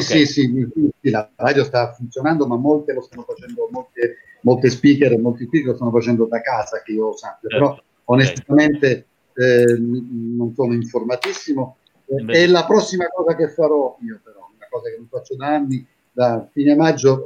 Sì, 0.00 0.14
okay. 0.14 0.26
sì, 0.26 0.48
sì, 0.48 0.92
sì, 1.00 1.10
la 1.10 1.28
radio 1.36 1.64
sta 1.64 1.92
funzionando, 1.92 2.46
ma 2.46 2.56
molte 2.56 2.92
lo 2.92 3.02
stanno 3.02 3.24
facendo, 3.26 3.68
molte, 3.70 4.16
molte 4.42 4.70
speaker 4.70 5.12
e 5.12 5.18
molti 5.18 5.44
speaker 5.44 5.70
lo 5.70 5.74
stanno 5.76 5.90
facendo 5.90 6.26
da 6.26 6.40
casa, 6.40 6.82
che 6.82 6.92
io 6.92 7.16
sappia, 7.16 7.48
certo. 7.48 7.64
però 7.64 7.82
onestamente 8.04 9.06
eh, 9.34 9.76
non 9.78 10.52
sono 10.54 10.74
informatissimo 10.74 11.76
è 12.26 12.46
la 12.46 12.64
prossima 12.64 13.06
cosa 13.06 13.34
che 13.34 13.48
farò 13.48 13.96
io, 14.00 14.20
però, 14.22 14.40
una 14.54 14.66
cosa 14.68 14.90
che 14.90 14.96
non 14.96 15.06
faccio 15.08 15.36
da 15.36 15.46
anni. 15.46 15.86
Da 16.14 16.46
fine 16.50 16.74
maggio 16.74 17.24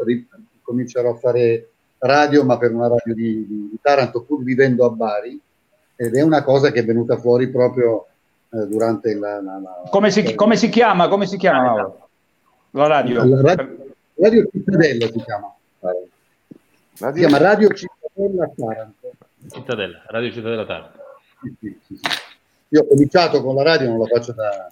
comincerò 0.62 1.10
a 1.10 1.16
fare 1.16 1.70
radio, 1.98 2.44
ma 2.44 2.56
per 2.56 2.72
una 2.72 2.88
radio 2.88 3.14
di, 3.14 3.46
di, 3.46 3.68
di, 3.70 3.78
Taranto, 3.80 4.22
pur 4.22 4.44
vivendo 4.44 4.84
a 4.84 4.90
Bari, 4.90 5.40
ed 5.96 6.14
è 6.14 6.22
una 6.22 6.44
cosa 6.44 6.70
che 6.70 6.80
è 6.80 6.84
venuta 6.84 7.16
fuori 7.16 7.48
proprio 7.48 8.06
eh, 8.50 8.66
durante 8.66 9.14
la, 9.14 9.40
la, 9.42 9.58
la 9.58 9.88
come, 9.90 10.10
si, 10.12 10.34
come, 10.36 10.56
si, 10.56 10.68
chiama? 10.68 11.08
Come 11.08 11.26
si 11.26 11.36
chiama 11.36 12.05
la 12.80 12.86
radio? 12.86 13.24
La 13.24 13.40
radio, 13.40 13.76
radio 14.14 14.48
Cittadella 14.50 15.06
si 15.06 15.22
chiama. 15.22 15.54
Radio. 15.80 16.08
Si 16.92 17.12
chiama 17.12 17.38
Radio 17.38 17.68
Cittadella 17.68 18.50
Taranto. 18.56 19.12
Cittadella, 19.50 20.02
Radio 20.06 20.32
Cittadella 20.32 20.66
Taranto. 20.66 20.98
Sì, 21.40 21.54
sì, 21.60 21.78
sì, 21.86 22.00
io 22.68 22.80
ho 22.80 22.86
cominciato 22.86 23.42
con 23.42 23.54
la 23.54 23.62
radio, 23.62 23.88
non 23.88 23.98
la 23.98 24.06
faccio 24.06 24.32
da 24.32 24.68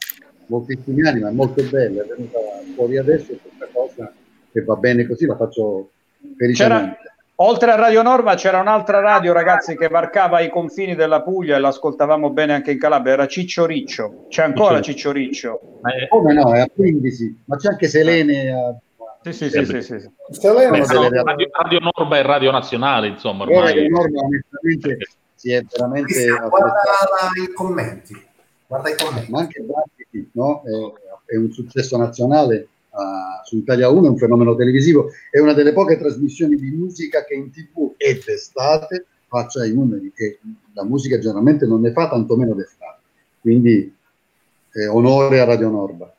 moltissimi 0.46 1.06
anni, 1.06 1.20
ma 1.20 1.28
è 1.28 1.32
molto 1.32 1.62
bella, 1.62 2.02
è 2.02 2.06
venuta 2.06 2.38
fuori 2.74 2.96
adesso 2.96 3.36
questa 3.40 3.68
cosa 3.72 4.12
che 4.50 4.62
va 4.64 4.74
bene 4.76 5.06
così, 5.06 5.26
la 5.26 5.36
faccio 5.36 5.90
felicemente. 6.36 7.13
Oltre 7.38 7.72
a 7.72 7.74
Radio 7.74 8.02
Norma 8.02 8.36
c'era 8.36 8.60
un'altra 8.60 9.00
radio, 9.00 9.32
ragazzi, 9.32 9.76
che 9.76 9.88
varcava 9.88 10.38
i 10.38 10.48
confini 10.48 10.94
della 10.94 11.22
Puglia 11.22 11.56
e 11.56 11.58
l'ascoltavamo 11.58 12.30
bene 12.30 12.54
anche 12.54 12.70
in 12.70 12.78
Calabria, 12.78 13.14
era 13.14 13.26
Ciccio 13.26 13.66
Riccio. 13.66 14.26
C'è 14.28 14.44
ancora 14.44 14.80
Ciccio 14.80 15.10
Riccio? 15.10 15.80
Come 16.10 16.32
no, 16.32 16.54
è 16.54 16.60
a 16.60 16.70
Brindisi, 16.72 17.36
ma 17.46 17.56
c'è 17.56 17.70
anche 17.70 17.88
Selene 17.88 18.52
a... 18.52 18.76
Sì, 19.22 19.32
sì, 19.32 19.50
sì, 19.50 19.64
sì, 19.64 19.82
sì. 19.82 20.10
Selene, 20.30 20.78
Beh, 20.78 20.86
radio, 20.86 21.48
radio, 21.50 21.78
Norma 21.92 22.18
e 22.18 22.22
Radio 22.22 22.52
Nazionale, 22.52 23.08
insomma. 23.08 23.42
Ormai... 23.42 23.62
Radio 23.62 23.88
Norma, 23.88 24.20
onestamente, 24.20 24.98
si 25.34 25.50
è 25.50 25.64
veramente... 25.76 26.26
Guarda 26.28 26.80
i 27.42 27.52
commenti, 27.52 28.26
guarda 28.64 28.90
i 28.90 28.94
commenti. 28.96 29.30
Ma 29.32 29.40
anche 29.40 29.60
Brattiti, 29.60 30.30
no? 30.34 30.62
È, 30.62 31.32
è, 31.32 31.36
un 31.36 31.50
successo 31.50 31.96
nazionale 31.96 32.68
uh, 32.94 33.44
su 33.44 33.56
Italia 33.56 33.88
1, 33.88 34.06
è 34.06 34.08
un 34.08 34.16
fenomeno 34.16 34.54
televisivo, 34.54 35.10
è 35.30 35.38
una 35.38 35.52
delle 35.52 35.72
poche 35.72 35.98
trasmissioni 35.98 36.56
di 36.56 36.70
musica 36.70 37.24
che 37.24 37.34
in 37.34 37.50
tv 37.50 37.94
e 37.96 38.20
d'estate 38.24 39.06
faccia 39.26 39.64
i 39.64 39.72
numeri, 39.72 40.12
che 40.14 40.38
la 40.74 40.84
musica 40.84 41.18
generalmente 41.18 41.66
non 41.66 41.80
ne 41.80 41.92
fa 41.92 42.08
tantomeno 42.08 42.54
d'estate. 42.54 43.00
Quindi 43.40 43.92
eh, 44.72 44.86
onore 44.86 45.40
a 45.40 45.44
Radio 45.44 45.70
Norba. 45.70 46.12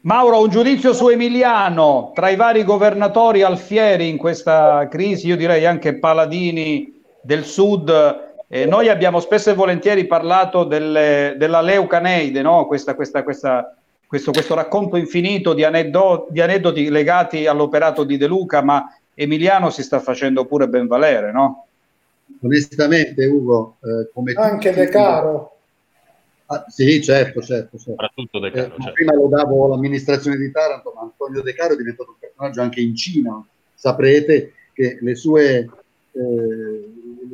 Mauro, 0.00 0.42
un 0.42 0.48
giudizio 0.48 0.92
su 0.92 1.08
Emiliano, 1.08 2.10
tra 2.14 2.28
i 2.28 2.36
vari 2.36 2.64
governatori 2.64 3.42
alfieri 3.42 4.08
in 4.08 4.16
questa 4.16 4.88
crisi, 4.88 5.28
io 5.28 5.36
direi 5.36 5.64
anche 5.64 5.98
Paladini 5.98 7.02
del 7.20 7.44
sud. 7.44 8.24
Eh, 8.48 8.66
noi 8.66 8.88
abbiamo 8.88 9.20
spesso 9.20 9.50
e 9.50 9.54
volentieri 9.54 10.06
parlato 10.06 10.64
delle, 10.64 11.34
della 11.38 11.60
Leucaneide, 11.60 12.42
no? 12.42 12.66
questa, 12.66 12.94
questa, 12.94 13.22
questa, 13.22 13.76
questo, 14.06 14.30
questo, 14.30 14.54
racconto 14.54 14.96
infinito 14.96 15.52
di, 15.52 15.64
aneddo, 15.64 16.26
di, 16.30 16.40
aneddoti 16.40 16.88
legati 16.90 17.46
all'operato 17.46 18.04
di 18.04 18.16
De 18.16 18.26
Luca, 18.26 18.62
ma 18.62 18.96
Emiliano 19.14 19.70
si 19.70 19.82
sta 19.82 20.00
facendo 20.00 20.44
pure 20.44 20.68
ben 20.68 20.86
valere, 20.86 21.32
no? 21.32 21.66
Onestamente, 22.42 23.24
Ugo, 23.26 23.76
eh, 23.82 24.10
come 24.12 24.32
anche 24.32 24.72
De 24.72 24.88
Caro. 24.88 25.52
Ah, 26.46 26.64
sì, 26.68 27.02
certo, 27.02 27.40
certo. 27.40 27.76
certo. 27.76 27.78
Soprattutto 27.78 28.38
De 28.38 28.50
Caro. 28.50 28.74
Eh, 28.76 28.80
certo. 28.80 28.92
Prima 28.92 29.14
lo 29.14 29.28
davo 29.28 29.64
all'amministrazione 29.64 30.36
di 30.36 30.50
Taranto, 30.50 30.92
ma 30.94 31.02
Antonio 31.02 31.42
De 31.42 31.54
Caro 31.54 31.74
è 31.74 31.76
diventato 31.76 32.10
un 32.10 32.16
personaggio 32.18 32.60
anche 32.60 32.80
in 32.80 32.94
Cina. 32.94 33.44
Saprete 33.74 34.52
che 34.72 34.98
le 35.00 35.14
sue 35.14 35.68
eh, 36.12 36.90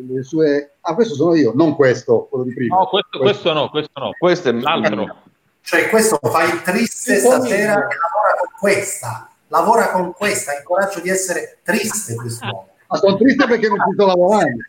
le 0.09 0.23
sue... 0.23 0.75
Ah, 0.81 0.95
questo 0.95 1.15
sono 1.15 1.35
io, 1.35 1.53
non 1.55 1.75
questo, 1.77 2.27
quello 2.29 2.45
di 2.45 2.53
prima. 2.53 2.77
No, 2.77 2.87
questo, 2.87 3.19
questo 3.19 3.53
no, 3.53 3.69
questo 3.71 4.01
no, 4.01 4.11
questo 4.19 4.49
è 4.49 4.53
l'altro. 4.53 5.17
Cioè 5.63 5.89
questo 5.89 6.19
fa 6.23 6.45
il 6.45 6.61
triste 6.63 7.17
stasera 7.19 7.75
e 7.75 7.97
lavora 7.97 8.35
con 8.39 8.51
questa, 8.59 9.31
lavora 9.49 9.91
con 9.91 10.13
questa, 10.13 10.53
ha 10.53 10.57
il 10.57 10.63
coraggio 10.65 11.01
di 11.01 11.09
essere 11.09 11.59
triste. 11.63 12.15
Ma 12.15 12.97
sono 12.99 13.17
triste 13.17 13.47
perché 13.47 13.69
non 13.69 13.79
ci 13.79 13.95
sto 13.95 14.07
lavorando. 14.07 14.63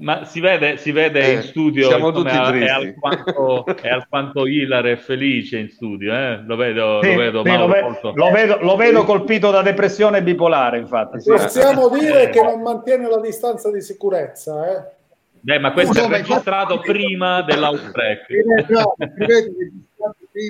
Ma 0.00 0.24
si 0.24 0.40
vede, 0.40 0.78
si 0.78 0.92
vede 0.92 1.20
eh, 1.20 1.32
in 1.32 1.42
studio 1.42 1.88
siamo 1.88 2.10
tutti 2.10 2.30
è, 2.30 2.40
è, 2.40 2.68
alquanto, 2.68 3.66
è 3.66 3.88
alquanto 3.88 4.46
ilare 4.46 4.92
e 4.92 4.96
felice 4.96 5.58
in 5.58 5.68
studio, 5.68 6.14
eh? 6.14 6.42
lo 6.42 6.56
vedo, 6.56 7.00
sì, 7.02 7.12
lo, 7.12 7.18
vedo, 7.18 7.42
sì, 7.44 7.56
lo, 7.56 7.66
ve- 7.66 7.80
lo, 8.14 8.30
vedo, 8.30 8.58
lo, 8.62 8.76
vedo, 8.76 9.04
colpito 9.04 9.50
da 9.50 9.60
depressione 9.60 10.22
bipolare, 10.22 10.78
infatti. 10.78 11.20
Sì. 11.20 11.30
Possiamo 11.30 11.90
dire 11.90 12.30
che 12.30 12.40
non 12.42 12.62
mantiene 12.62 13.10
la 13.10 13.20
distanza 13.20 13.70
di 13.70 13.82
sicurezza, 13.82 14.70
eh? 14.70 14.98
Beh, 15.40 15.58
ma 15.58 15.72
questo 15.72 16.00
no, 16.00 16.06
è 16.06 16.18
registrato 16.18 16.76
ma... 16.76 16.80
prima 16.80 17.42
dell'outbreak. 17.42 18.26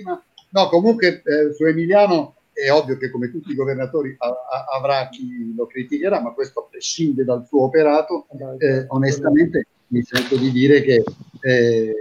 No, 0.04 0.22
prima. 0.22 0.24
no, 0.50 0.68
comunque 0.68 1.22
eh, 1.24 1.52
su 1.54 1.64
Emiliano 1.64 2.36
è 2.52 2.70
ovvio 2.70 2.96
che 2.96 3.10
come 3.10 3.30
tutti 3.30 3.50
i 3.50 3.54
governatori 3.54 4.14
a, 4.18 4.26
a, 4.26 4.76
avrà 4.76 5.08
chi 5.08 5.54
lo 5.54 5.66
criticherà, 5.66 6.20
ma 6.20 6.32
questo 6.32 6.68
prescinde 6.70 7.24
dal 7.24 7.46
suo 7.46 7.64
operato. 7.64 8.26
Eh, 8.58 8.84
onestamente 8.88 9.66
mi 9.88 10.02
sento 10.02 10.36
di 10.36 10.50
dire 10.50 10.82
che 10.82 11.02
eh, 11.40 11.94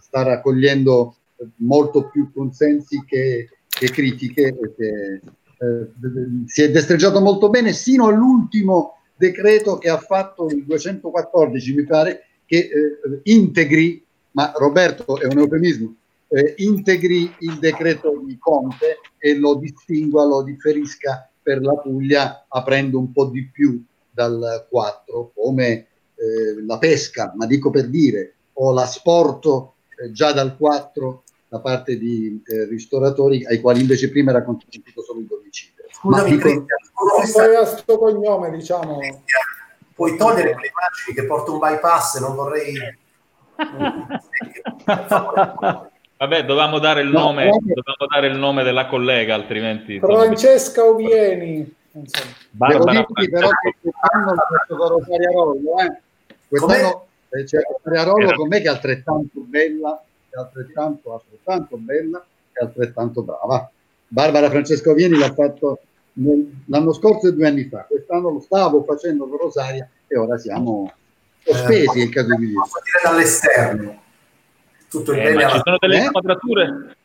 sta 0.00 0.22
raccogliendo 0.22 1.16
molto 1.56 2.08
più 2.08 2.32
consensi 2.32 3.04
che, 3.04 3.48
che 3.68 3.90
critiche. 3.90 4.56
Che, 4.76 5.20
eh, 5.58 5.90
si 6.46 6.62
è 6.62 6.70
destreggiato 6.70 7.20
molto 7.20 7.48
bene 7.48 7.72
sino 7.72 8.08
all'ultimo 8.08 8.98
decreto 9.16 9.78
che 9.78 9.88
ha 9.88 9.98
fatto 9.98 10.48
il 10.48 10.64
214, 10.64 11.74
mi 11.74 11.84
pare, 11.84 12.26
che 12.44 12.56
eh, 12.58 13.20
integri, 13.24 14.04
ma 14.32 14.52
Roberto 14.56 15.18
è 15.18 15.26
un 15.26 15.38
eufemismo, 15.38 15.94
eh, 16.34 16.54
integri 16.58 17.32
il 17.40 17.58
decreto 17.60 18.20
di 18.24 18.36
Conte 18.38 18.98
e 19.18 19.36
lo 19.36 19.54
distingua, 19.54 20.24
lo 20.24 20.42
differisca 20.42 21.30
per 21.40 21.62
la 21.62 21.76
Puglia 21.76 22.46
aprendo 22.48 22.98
un 22.98 23.12
po' 23.12 23.26
di 23.26 23.48
più 23.48 23.82
dal 24.10 24.66
4, 24.68 25.32
come 25.34 25.86
eh, 26.14 26.64
la 26.66 26.78
pesca, 26.78 27.32
ma 27.36 27.46
dico 27.46 27.70
per 27.70 27.88
dire, 27.88 28.34
o 28.54 28.72
l'asporto 28.72 29.74
eh, 29.96 30.10
già 30.10 30.32
dal 30.32 30.56
4 30.56 31.22
da 31.48 31.60
parte 31.60 31.96
di 31.96 32.42
eh, 32.44 32.64
ristoratori 32.64 33.46
ai 33.46 33.60
quali 33.60 33.80
invece 33.80 34.10
prima 34.10 34.30
era 34.30 34.42
consentito 34.42 35.02
solo 35.02 35.20
il 35.20 35.26
domicilio. 35.26 35.84
Scusami, 35.92 37.54
a 37.54 37.58
questo 37.58 37.96
cognome, 37.96 38.50
diciamo. 38.50 38.98
Puoi 39.94 40.16
togliere 40.16 40.48
le 40.48 40.72
immagini 40.72 41.14
che 41.14 41.26
porta 41.26 41.52
un 41.52 41.58
bypass, 41.58 42.18
non 42.18 42.34
vorrei... 42.34 42.74
Vabbè, 46.26 46.46
dovevamo 46.46 46.78
dare 46.78 47.02
il, 47.02 47.08
no, 47.08 47.18
nome, 47.18 47.50
dovevamo 47.50 48.06
dare 48.10 48.28
il 48.28 48.38
nome 48.38 48.62
della 48.62 48.86
collega, 48.86 49.34
altrimenti... 49.34 49.98
Francesca 49.98 50.82
Ovieni. 50.82 51.70
Barbara 52.50 52.92
dirti, 52.92 53.28
però 53.28 53.48
che 53.48 53.74
quest'anno 53.78 54.32
l'ho 54.32 54.46
fatto 54.56 54.76
con 54.76 54.88
Rosaria 54.88 55.30
Rollo, 55.30 55.78
eh. 55.80 56.00
Quest'anno 56.48 57.06
eh, 57.28 57.44
c'è 57.44 57.58
Rosaria 57.60 58.10
Rollo 58.10 58.32
con 58.36 58.48
me 58.48 58.62
che 58.62 58.68
è 58.68 58.70
altrettanto 58.70 59.40
bella, 59.40 60.02
è 60.30 60.38
altrettanto, 60.38 61.12
altrettanto 61.12 61.76
bella 61.76 62.24
e 62.52 62.64
altrettanto 62.64 63.22
brava. 63.22 63.70
Barbara 64.08 64.48
Francesca 64.48 64.90
Ovieni 64.90 65.18
l'ha 65.18 65.32
fatto 65.34 65.80
l'anno 66.68 66.92
scorso 66.94 67.28
e 67.28 67.34
due 67.34 67.48
anni 67.48 67.64
fa. 67.64 67.84
Quest'anno 67.86 68.30
lo 68.30 68.40
stavo 68.40 68.82
facendo 68.82 69.28
con 69.28 69.36
Rosaria 69.36 69.86
e 70.06 70.16
ora 70.16 70.38
siamo 70.38 70.90
sospesi, 71.44 72.00
eh, 72.00 72.04
in 72.04 72.10
caso 72.10 72.34
di 72.34 72.46
dire 72.46 72.62
dall'esterno 73.02 74.03
tutto 74.98 75.12
il 75.12 75.18
eh, 75.18 75.32
bene. 75.32 75.50
ci 75.50 75.60
sono 75.64 75.76
delle 75.78 75.96
eh? 75.96 76.04
inquadrature. 76.04 76.96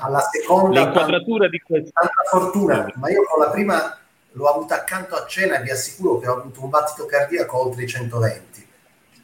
Alla 0.00 0.20
seconda, 0.20 0.80
le 0.80 0.86
inquadrature 0.86 1.48
di 1.48 1.58
questa. 1.60 2.00
Tanta 2.00 2.22
fortuna, 2.28 2.92
ma 2.96 3.10
io 3.10 3.22
con 3.24 3.40
la 3.40 3.50
prima 3.50 3.98
l'ho 4.32 4.46
avuta 4.46 4.74
accanto 4.76 5.14
a 5.14 5.24
cena 5.26 5.58
e 5.58 5.62
vi 5.62 5.70
assicuro 5.70 6.18
che 6.18 6.28
ho 6.28 6.38
avuto 6.38 6.62
un 6.62 6.68
battito 6.68 7.06
cardiaco 7.06 7.62
oltre 7.64 7.84
i 7.84 7.88
120. 7.88 8.68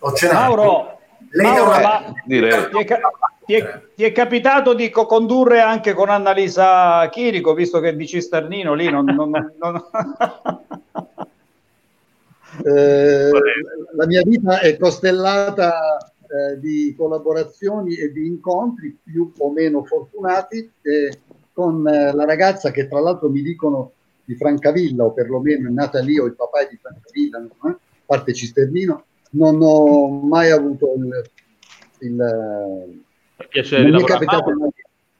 Ho 0.01 0.13
cenato. 0.13 0.39
Mauro, 0.39 0.99
lei 1.31 1.47
Mauro, 1.47 1.65
una... 1.65 1.81
ma 1.81 2.13
ti, 2.25 2.39
è 2.39 2.85
ca- 2.85 3.01
ti, 3.45 3.55
è, 3.55 3.83
ti, 3.95 4.05
è, 4.05 4.13
capitato 4.13 4.73
di 4.75 4.91
co-condurre 4.91 5.61
anche 5.61 5.93
con 5.93 6.09
Annalisa 6.09 7.09
Chirico, 7.11 7.55
visto 7.55 7.81
che 7.81 7.95
di 7.95 8.07
Cisternino 8.07 8.75
lì 8.75 8.89
non... 8.91 9.05
non, 9.05 9.31
non... 9.31 9.85
eh, 12.65 13.31
la 13.95 14.07
mia 14.07 14.23
vita 14.23 14.61
è 14.61 14.77
costellata 14.79 16.13
eh, 16.37 16.61
di 16.61 16.95
collaborazioni 16.97 17.97
e 17.97 18.13
di 18.13 18.27
incontri 18.27 18.97
più 19.03 19.33
o 19.39 19.51
meno 19.51 19.85
fortunati 19.85 20.71
eh, 20.83 21.21
con 21.53 21.87
eh, 21.89 22.13
la 22.13 22.25
ragazza 22.25 22.71
che 22.71 22.89
tra 22.89 23.01
l'altro 23.01 23.31
mi 23.31 23.43
dicono 23.43 23.93
di 24.25 24.35
Francavilla 24.35 25.05
o 25.05 25.13
perlomeno 25.13 25.69
è 25.69 25.71
nata 25.71 26.01
lì 26.01 26.19
o 26.19 26.27
il 26.27 26.35
papà 26.35 26.61
è 26.61 26.69
di 26.69 26.77
Francavilla, 26.77 27.39
no? 27.39 27.79
Parte 28.05 28.35
Cisternino, 28.35 29.05
non 29.31 29.59
ho 29.63 30.09
mai 30.09 30.51
avuto 30.51 30.95
il, 30.97 31.31
il, 32.01 33.03
piacere 33.49 33.83
non 33.83 33.91
di 33.93 33.97
mi 33.97 34.03
è 34.03 34.07
capitato 34.07 34.51
mai, 34.51 34.71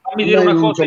fammi 0.01 0.23
dire 0.23 0.39
una 0.39 0.55
cosa 0.55 0.85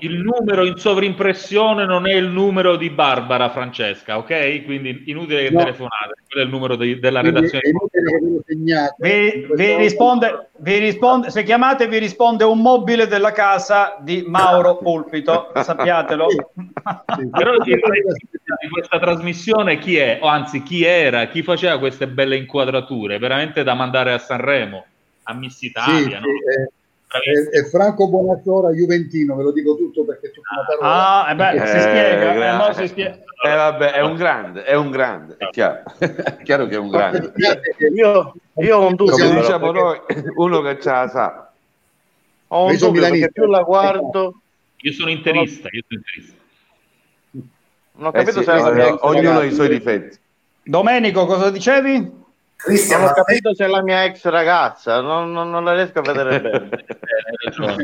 il 0.00 0.18
numero 0.18 0.64
in 0.64 0.76
sovrimpressione 0.76 1.84
non 1.84 2.06
è 2.06 2.14
il 2.14 2.28
numero 2.28 2.76
di 2.76 2.90
Barbara 2.90 3.50
Francesca, 3.50 4.18
ok? 4.18 4.64
Quindi 4.64 5.04
inutile 5.06 5.44
che 5.44 5.50
no. 5.50 5.58
telefonate, 5.60 6.14
quello 6.28 6.42
è 6.42 6.44
il 6.46 6.50
numero 6.50 6.76
di, 6.76 6.98
della 6.98 7.20
redazione. 7.20 7.62
Vi, 8.98 9.46
vi, 9.54 9.76
risponde, 9.76 10.50
vi 10.58 10.78
risponde, 10.78 11.30
se 11.30 11.42
chiamate 11.42 11.88
vi 11.88 11.98
risponde 11.98 12.44
un 12.44 12.60
mobile 12.60 13.06
della 13.06 13.32
casa 13.32 13.96
di 14.00 14.24
Mauro 14.26 14.78
Pulpito, 14.78 15.50
sappiatelo. 15.54 16.26
Però 17.30 17.58
di 17.58 17.78
questa 18.70 18.98
trasmissione 18.98 19.78
chi 19.78 19.96
è, 19.96 20.18
o 20.20 20.26
anzi 20.26 20.62
chi 20.62 20.84
era, 20.84 21.26
chi 21.28 21.42
faceva 21.42 21.78
queste 21.78 22.08
belle 22.08 22.36
inquadrature, 22.36 23.18
veramente 23.18 23.62
da 23.62 23.74
mandare 23.74 24.12
a 24.12 24.18
Sanremo, 24.18 24.84
a 25.24 25.34
Miss 25.34 25.60
Italia, 25.62 26.02
sì, 26.02 26.10
no? 26.12 26.20
sì, 26.20 26.60
eh 26.60 26.70
è, 27.08 27.58
è, 27.58 27.64
Franco 27.64 28.08
Bonasora 28.08 28.70
Juventino, 28.70 29.34
ve 29.36 29.42
lo 29.42 29.52
dico 29.52 29.76
tutto 29.76 30.04
perché 30.04 30.30
tutta 30.30 30.48
una 30.54 30.64
parola. 30.66 31.24
Ah, 31.24 31.30
eh 31.30 31.34
beh, 31.34 31.66
si 31.66 31.80
spiega, 31.80 32.68
eh, 32.68 32.74
si 32.74 32.88
spiega. 32.88 33.18
Eh, 33.44 33.54
vabbè, 33.54 33.92
è 33.92 34.00
un 34.02 34.14
grande, 34.14 34.64
è 34.64 34.74
un 34.74 34.90
grande, 34.90 35.36
è 35.38 35.48
chiaro, 35.50 35.84
è 35.98 36.42
chiaro 36.42 36.66
che 36.66 36.74
è 36.74 36.78
un 36.78 36.90
grande. 36.90 37.32
Io, 37.94 38.34
io 38.56 38.76
ho 38.76 38.86
un 38.86 38.94
dubbio, 38.94 39.30
diciamo 39.30 39.70
noi, 39.72 40.00
uno 40.36 40.60
che 40.60 40.80
ce 40.80 40.90
la 40.90 41.08
sa. 41.08 41.50
Ho 42.48 42.66
un 42.66 42.76
dubbio 42.76 43.00
perché 43.02 43.30
più 43.32 43.46
la 43.46 43.62
guardo... 43.62 44.40
Io 44.80 44.92
sono 44.92 45.10
interista, 45.10 45.68
io 45.72 45.82
sono 45.88 46.00
interista. 46.00 46.36
Non 47.92 48.06
ho 48.06 48.10
capito 48.12 48.40
eh 48.40 48.44
sì, 48.44 48.50
se 48.50 48.86
eh, 48.86 48.96
ognuno 49.00 49.38
ha 49.38 49.44
i 49.44 49.52
suoi 49.52 49.68
difetti. 49.68 50.16
Domenico, 50.62 51.26
cosa 51.26 51.50
dicevi? 51.50 52.17
Cristian, 52.58 53.02
non 53.02 53.10
ho 53.10 53.12
capito 53.12 53.54
se 53.54 53.64
è 53.64 53.68
la 53.68 53.82
mia 53.82 54.02
ex 54.04 54.24
ragazza, 54.24 55.00
non, 55.00 55.30
non, 55.30 55.48
non 55.48 55.62
la 55.62 55.74
riesco 55.74 56.00
a 56.00 56.02
vedere 56.02 56.40
bene. 56.42 56.84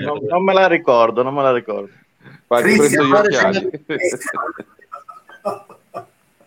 non, 0.03 0.19
non, 0.29 0.43
me 0.43 0.53
la 0.53 0.67
ricordo, 0.67 1.23
non 1.23 1.33
me 1.33 1.43
la 1.43 1.53
ricordo. 1.53 1.91
Cristian, 2.49 3.71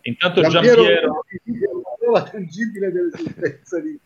Intanto 0.02 0.42
Giampiero... 0.42 0.84
La 2.12 2.24
tangibile 2.24 2.92
dell'esistenza 2.92 3.80
di 3.82 4.00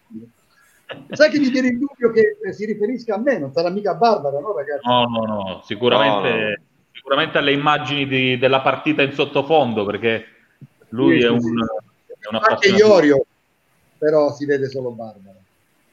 Sai 1.11 1.29
che 1.29 1.39
mi 1.39 1.49
viene 1.49 1.69
il 1.69 1.77
dubbio 1.77 2.11
che 2.11 2.37
si 2.51 2.65
riferisca 2.65 3.15
a 3.15 3.17
me, 3.17 3.37
non 3.39 3.51
sarà 3.53 3.69
mica 3.69 3.95
Barbara, 3.95 4.39
no 4.39 4.53
ragazzi? 4.55 4.87
No, 4.87 5.05
no, 5.05 5.25
no, 5.25 5.61
sicuramente, 5.63 6.29
no, 6.29 6.49
no. 6.49 6.55
sicuramente 6.91 7.37
alle 7.37 7.53
immagini 7.53 8.07
di, 8.07 8.37
della 8.37 8.61
partita 8.61 9.01
in 9.01 9.13
sottofondo, 9.13 9.85
perché 9.85 10.25
lui 10.89 11.19
sì, 11.19 11.25
è, 11.25 11.29
un, 11.29 11.39
sì. 11.39 11.47
è 11.47 12.27
un 12.31 12.39
Anche 12.41 12.69
Iorio, 12.69 13.25
però 14.01 14.33
si 14.33 14.45
vede 14.45 14.67
solo 14.67 14.89
Barbara. 14.89 15.37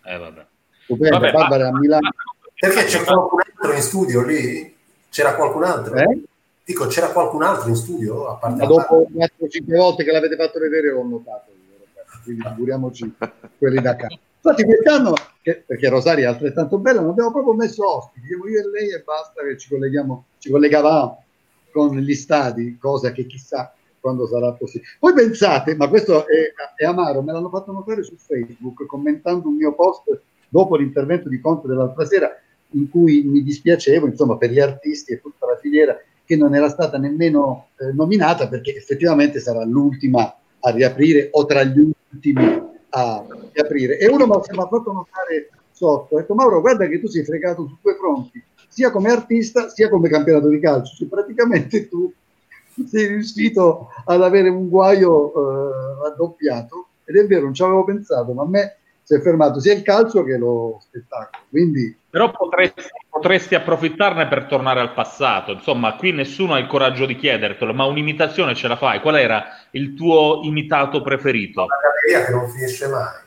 Eh, 0.02 0.16
vabbè. 0.16 0.46
Stupendo, 0.84 1.18
vabbè, 1.18 1.30
Barbara 1.30 1.68
a 1.68 1.78
Milano. 1.78 2.10
Perché 2.58 2.84
c'è 2.84 3.04
qualcun 3.04 3.40
altro 3.40 3.72
in 3.74 3.82
studio 3.82 4.24
lì? 4.24 4.74
C'era 5.10 5.34
qualcun 5.34 5.64
altro? 5.64 5.94
Eh? 5.94 6.22
Dico, 6.64 6.86
c'era 6.86 7.08
qualcun 7.08 7.42
altro 7.42 7.68
in 7.68 7.76
studio? 7.76 8.28
A 8.28 8.36
parte 8.36 8.62
ma 8.62 8.66
dopo 8.66 9.06
4-5 9.14 9.76
volte 9.76 10.04
che 10.04 10.10
l'avete 10.10 10.36
fatto 10.36 10.58
vedere 10.58 10.90
l'ho 10.90 11.04
notato. 11.04 11.52
Quindi 12.22 12.42
figuriamoci 12.48 13.14
quelli 13.58 13.82
da 13.82 13.94
casa. 13.94 14.18
Infatti 14.36 14.64
quest'anno, 14.64 15.12
che, 15.42 15.62
perché 15.66 15.90
Rosaria 15.90 16.30
è 16.30 16.32
altrettanto 16.32 16.78
bella, 16.78 17.02
non 17.02 17.10
abbiamo 17.10 17.30
proprio 17.30 17.52
messo 17.52 17.86
ospiti, 17.86 18.28
io 18.28 18.38
e 18.38 18.70
lei 18.70 18.90
e 18.90 19.02
basta 19.02 19.42
che 19.42 19.58
ci 19.58 19.68
colleghiamo, 19.68 20.24
ci 20.38 20.50
collegavamo 20.50 21.24
con 21.70 21.94
gli 21.98 22.14
stadi, 22.14 22.78
cosa 22.78 23.12
che 23.12 23.26
chissà 23.26 23.74
quando 24.00 24.26
sarà 24.26 24.52
possibile. 24.52 24.90
Poi 24.98 25.12
pensate, 25.12 25.74
ma 25.74 25.88
questo 25.88 26.26
è, 26.26 26.52
è, 26.76 26.84
amaro, 26.84 27.22
me 27.22 27.32
l'hanno 27.32 27.48
fatto 27.48 27.72
notare 27.72 28.02
su 28.02 28.16
Facebook 28.16 28.86
commentando 28.86 29.48
un 29.48 29.56
mio 29.56 29.74
post 29.74 30.20
dopo 30.48 30.76
l'intervento 30.76 31.28
di 31.28 31.40
Conte 31.40 31.68
dell'altra 31.68 32.04
sera 32.04 32.30
in 32.72 32.90
cui 32.90 33.22
mi 33.22 33.42
dispiacevo, 33.42 34.06
insomma, 34.06 34.36
per 34.36 34.50
gli 34.50 34.60
artisti 34.60 35.12
e 35.12 35.20
tutta 35.20 35.46
la 35.46 35.56
filiera 35.56 35.98
che 36.24 36.36
non 36.36 36.54
era 36.54 36.68
stata 36.68 36.98
nemmeno 36.98 37.68
eh, 37.78 37.92
nominata 37.92 38.48
perché 38.48 38.76
effettivamente 38.76 39.40
sarà 39.40 39.64
l'ultima 39.64 40.36
a 40.60 40.70
riaprire 40.70 41.28
o 41.32 41.46
tra 41.46 41.64
gli 41.64 41.78
ultimi 42.10 42.62
a 42.90 43.24
riaprire. 43.52 43.98
E 43.98 44.08
uno 44.08 44.26
mi 44.26 44.32
ha 44.32 44.40
fatto 44.40 44.92
notare 44.92 45.50
sotto, 45.72 46.16
ha 46.16 46.20
detto 46.20 46.34
Mauro 46.34 46.60
guarda 46.60 46.86
che 46.86 47.00
tu 47.00 47.06
sei 47.06 47.24
fregato 47.24 47.66
su 47.66 47.76
due 47.80 47.94
fronti, 47.94 48.42
sia 48.68 48.90
come 48.90 49.10
artista 49.10 49.68
sia 49.68 49.88
come 49.88 50.08
campionato 50.08 50.48
di 50.48 50.60
calcio, 50.60 50.94
cioè, 50.96 51.08
praticamente 51.08 51.88
tu 51.88 52.12
sei 52.86 53.06
riuscito 53.06 53.88
ad 54.04 54.22
avere 54.22 54.48
un 54.48 54.68
guaio 54.68 55.32
eh, 55.32 56.02
raddoppiato 56.02 56.88
ed 57.04 57.16
è 57.16 57.26
vero, 57.26 57.44
non 57.44 57.54
ci 57.54 57.62
avevo 57.62 57.84
pensato, 57.84 58.32
ma 58.32 58.42
a 58.42 58.48
me 58.48 58.76
si 59.02 59.14
è 59.14 59.20
fermato 59.20 59.58
sia 59.58 59.72
il 59.72 59.82
calcio 59.82 60.22
che 60.22 60.36
lo 60.36 60.78
spettacolo. 60.82 61.44
Quindi... 61.48 61.96
Però 62.10 62.30
potresti, 62.30 62.82
potresti, 63.08 63.54
approfittarne 63.54 64.28
per 64.28 64.44
tornare 64.44 64.80
al 64.80 64.92
passato. 64.92 65.52
Insomma, 65.52 65.94
qui 65.96 66.12
nessuno 66.12 66.52
ha 66.52 66.58
il 66.58 66.66
coraggio 66.66 67.06
di 67.06 67.16
chiedertelo, 67.16 67.72
ma 67.72 67.86
un'imitazione 67.86 68.54
ce 68.54 68.68
la 68.68 68.76
fai. 68.76 69.00
Qual 69.00 69.16
era 69.16 69.44
il 69.70 69.94
tuo 69.94 70.40
imitato 70.42 71.00
preferito? 71.00 71.64
La 71.64 71.76
galleria 71.80 72.26
che 72.26 72.32
non 72.32 72.48
finisce 72.50 72.88
mai. 72.88 73.26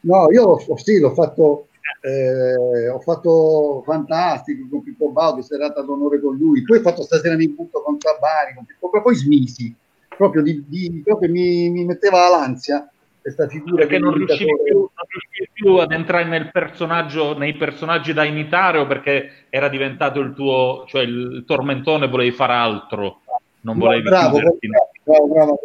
No, 0.00 0.30
io 0.32 0.58
sì, 0.76 0.98
l'ho 0.98 1.14
fatto 1.14 1.68
eh, 2.02 2.88
ho 2.88 3.00
fatto 3.00 3.82
fantastico 3.84 4.66
con 4.70 4.82
Pippo 4.82 5.10
Baudo, 5.10 5.42
serata 5.42 5.82
d'onore 5.82 6.20
con 6.20 6.36
lui, 6.36 6.62
poi 6.62 6.78
ho 6.78 6.82
fatto 6.82 7.02
stasera 7.02 7.36
mi 7.36 7.48
butto 7.48 7.82
con 7.82 7.98
Sabani, 7.98 8.54
con 8.54 8.64
Pippo, 8.64 8.90
poi 9.02 9.14
smisi, 9.14 9.74
proprio, 10.16 10.42
di, 10.42 10.64
di, 10.66 11.00
proprio 11.04 11.30
mi, 11.30 11.68
mi, 11.70 11.84
metteva 11.84 12.28
l'ansia 12.28 12.88
questa 13.20 13.46
figura 13.48 13.76
perché 13.76 13.98
non 13.98 14.14
riuscivi, 14.14 14.50
più, 14.64 14.78
non 14.78 14.88
riuscivi, 15.06 15.50
più, 15.52 15.74
ad 15.74 15.92
entrare 15.92 16.24
nel 16.24 16.50
personaggio, 16.50 17.36
nei 17.36 17.54
personaggi 17.54 18.14
da 18.14 18.24
imitare 18.24 18.78
o 18.78 18.86
perché 18.86 19.46
era 19.50 19.68
diventato 19.68 20.20
il 20.20 20.32
tuo, 20.32 20.84
cioè 20.86 21.02
il 21.02 21.44
tormentone 21.46 22.08
volevi 22.08 22.32
fare 22.32 22.54
altro, 22.54 23.20
non 23.62 23.78
volevi 23.78 24.02
bravo, 24.02 24.38
bravo, 24.38 24.58
bravo, 25.04 25.26
bravo, 25.26 25.58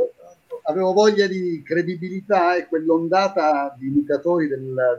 avevo 0.63 0.91
voglia 0.91 1.27
di 1.27 1.61
credibilità 1.63 2.55
e 2.55 2.67
quell'ondata 2.67 3.73
di 3.77 3.87
imitatori 3.87 4.47
del, 4.47 4.97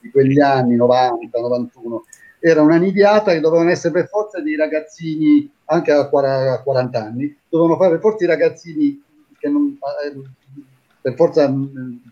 di 0.00 0.10
quegli 0.10 0.40
anni 0.40 0.76
90, 0.76 1.40
91 1.40 2.04
era 2.38 2.60
una 2.60 2.76
nidiata 2.76 3.32
che 3.32 3.40
dovevano 3.40 3.70
essere 3.70 3.94
per 3.94 4.08
forza 4.08 4.40
dei 4.42 4.54
ragazzini 4.54 5.50
anche 5.66 5.92
a 5.92 6.08
40 6.08 7.02
anni, 7.02 7.34
dovevano 7.48 7.78
fare 7.78 7.92
per 7.92 8.00
forza 8.00 8.24
i 8.24 8.28
ragazzini 8.28 9.02
che 9.38 9.48
non, 9.48 9.78
eh, 10.04 10.20
per 11.00 11.14
forza 11.14 11.50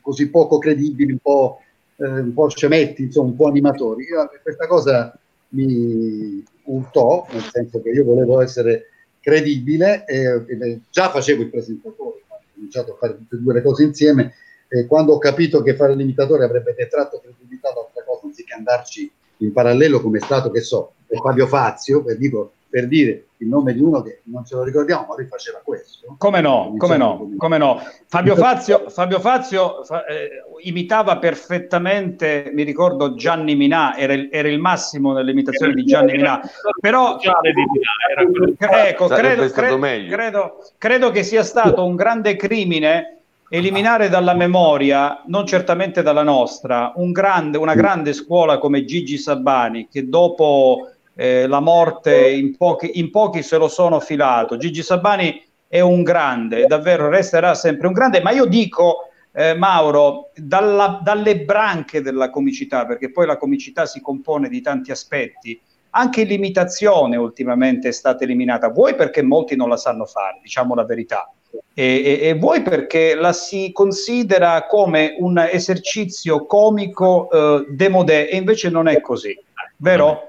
così 0.01 0.31
poco 0.31 0.59
credibili, 0.59 1.13
un 1.13 1.19
po', 1.19 1.61
eh, 1.97 2.07
un 2.07 2.33
po' 2.33 2.49
scemetti, 2.49 3.03
insomma, 3.03 3.29
un 3.29 3.37
po' 3.37 3.49
animatori. 3.49 4.05
Io, 4.05 4.31
questa 4.43 4.67
cosa 4.67 5.15
mi 5.51 6.43
urtò, 6.65 7.27
nel 7.31 7.43
senso 7.43 7.83
che 7.83 7.91
io 7.91 8.05
volevo 8.05 8.41
essere 8.41 8.87
credibile, 9.21 10.05
e, 10.07 10.25
e 10.25 10.81
già 10.91 11.11
facevo 11.11 11.43
il 11.43 11.51
presentatore, 11.51 12.23
ho 12.27 12.41
cominciato 12.55 12.93
a 12.93 12.97
fare 12.97 13.17
tutte 13.17 13.37
e 13.37 13.39
due 13.39 13.53
le 13.53 13.63
cose 13.63 13.85
insieme, 13.85 14.35
e 14.75 14.87
quando 14.87 15.13
ho 15.13 15.19
capito 15.19 15.61
che 15.61 15.77
fare 15.77 15.95
l'imitatore 15.95 16.45
avrebbe 16.45 16.75
detratto 16.75 17.21
credibilità 17.21 17.71
da 17.73 17.81
altra 17.81 18.05
cosa, 18.05 18.25
anziché 18.25 18.55
andarci 18.55 19.13
in 19.39 19.53
parallelo 19.53 20.01
come 20.01 20.17
è 20.17 20.23
stato, 20.23 20.51
che 20.51 20.63
so, 20.63 20.93
per 21.07 21.19
Fabio 21.19 21.47
Fazio, 21.47 22.03
per, 22.03 22.17
dico, 22.17 22.53
per 22.71 22.89
dire 22.89 23.27
il 23.39 23.49
nome 23.49 23.75
di 23.75 23.81
uno 23.81 24.01
che 24.01 24.21
non 24.25 24.47
ce 24.47 24.55
lo 24.55 24.63
ricordiamo, 24.63 25.05
ma 25.11 25.15
lui 25.17 25.27
faceva 25.27 25.61
questo. 25.63 26.15
Come 26.17 26.41
no, 26.41 26.75
come 26.79 26.97
no, 26.97 27.33
come 27.37 27.59
no. 27.59 27.83
Fabio 28.07 28.35
Fazio, 28.35 28.89
Fabio 28.89 29.21
Fazio 29.21 29.85
fa, 29.85 30.07
eh, 30.07 30.43
imitava 30.63 31.19
perfettamente, 31.19 32.51
mi 32.55 32.63
ricordo 32.63 33.15
Gianni 33.15 33.55
Minà, 33.55 33.95
era 33.99 34.15
il, 34.15 34.31
era 34.33 34.49
il 34.49 34.59
massimo 34.59 35.13
nell'imitazione 35.13 35.75
di 35.75 35.85
Gianni 35.85 36.13
Minà, 36.13 36.41
però 36.81 37.19
ecco, 37.19 39.07
credo, 39.09 39.51
credo, 39.51 39.79
credo, 40.09 40.59
credo 40.79 41.11
che 41.11 41.25
sia 41.25 41.43
stato 41.43 41.85
un 41.85 41.95
grande 41.95 42.37
crimine 42.37 43.22
eliminare 43.55 44.09
dalla 44.09 44.33
memoria, 44.33 45.25
non 45.27 45.45
certamente 45.45 46.01
dalla 46.01 46.23
nostra, 46.23 46.95
un 46.97 47.13
grande, 47.13 47.59
una 47.59 47.75
grande 47.75 48.15
scuola 48.15 48.57
come 48.57 48.87
Gigi 48.87 49.19
Sabani 49.19 49.89
che 49.89 50.09
dopo 50.09 50.89
eh, 51.15 51.47
la 51.47 51.61
morte 51.61 52.31
in 52.31 52.57
pochi, 52.57 52.99
in 52.99 53.11
pochi 53.11 53.43
se 53.43 53.59
lo 53.59 53.69
sono 53.69 54.01
filato. 54.01 54.57
Gigi 54.57 54.83
Sabani 54.83 55.45
è 55.69 55.81
un 55.81 56.03
grande, 56.03 56.65
davvero 56.65 57.11
resterà 57.11 57.55
sempre 57.55 57.89
un 57.89 57.93
grande, 57.93 58.23
ma 58.23 58.31
io 58.31 58.47
dico, 58.47 59.09
eh, 59.33 59.53
Mauro, 59.53 60.31
dalla, 60.35 61.01
dalle 61.03 61.41
branche 61.41 62.01
della 62.01 62.31
comicità, 62.31 62.87
perché 62.87 63.13
poi 63.13 63.27
la 63.27 63.37
comicità 63.37 63.85
si 63.85 64.01
compone 64.01 64.49
di 64.49 64.63
tanti 64.63 64.91
aspetti, 64.91 65.61
anche 65.91 66.25
l'imitazione 66.25 67.19
ultimamente 67.19 67.89
è 67.89 67.93
stata 67.93 68.25
eliminata, 68.25 68.71
vuoi 68.71 68.95
perché 68.95 69.21
molti 69.21 69.57
non 69.57 69.69
la 69.69 69.77
sanno 69.77 70.07
fare, 70.07 70.39
diciamo 70.41 70.75
la 70.75 70.87
verità, 70.87 71.31
e, 71.75 71.85
e, 71.85 72.29
e 72.29 72.35
vuoi 72.35 72.63
perché 72.63 73.15
la 73.15 73.33
si 73.33 73.71
considera 73.73 74.67
come 74.67 75.17
un 75.19 75.39
esercizio 75.39 76.47
comico 76.47 77.31
eh, 77.31 77.67
demodè 77.71 78.29
e 78.31 78.37
invece 78.37 78.69
non 78.71 78.89
è 78.89 79.01
così, 79.01 79.39
vero? 79.79 80.27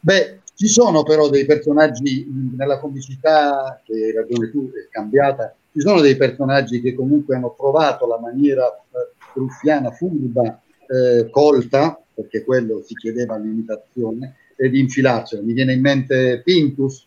Beh, 0.00 0.40
ci 0.54 0.68
sono 0.68 1.02
però 1.02 1.28
dei 1.28 1.44
personaggi 1.44 2.26
nella 2.56 2.78
comicità, 2.78 3.80
che 3.84 3.92
hai 3.92 4.12
ragione 4.12 4.50
tu, 4.50 4.70
è 4.70 4.88
cambiata, 4.90 5.54
ci 5.72 5.80
sono 5.80 6.00
dei 6.00 6.16
personaggi 6.16 6.80
che 6.80 6.94
comunque 6.94 7.36
hanno 7.36 7.54
trovato 7.56 8.06
la 8.06 8.18
maniera 8.18 8.66
eh, 8.66 9.12
ruffiana, 9.34 9.90
furba, 9.90 10.60
eh, 10.86 11.30
colta, 11.30 12.00
perché 12.12 12.44
quello 12.44 12.82
si 12.84 12.94
chiedeva 12.94 13.34
all'imitazione, 13.34 14.36
e 14.56 14.68
di 14.68 14.80
infilarcela. 14.80 15.42
Mi 15.42 15.54
viene 15.54 15.72
in 15.72 15.80
mente 15.80 16.42
Pintus, 16.44 17.06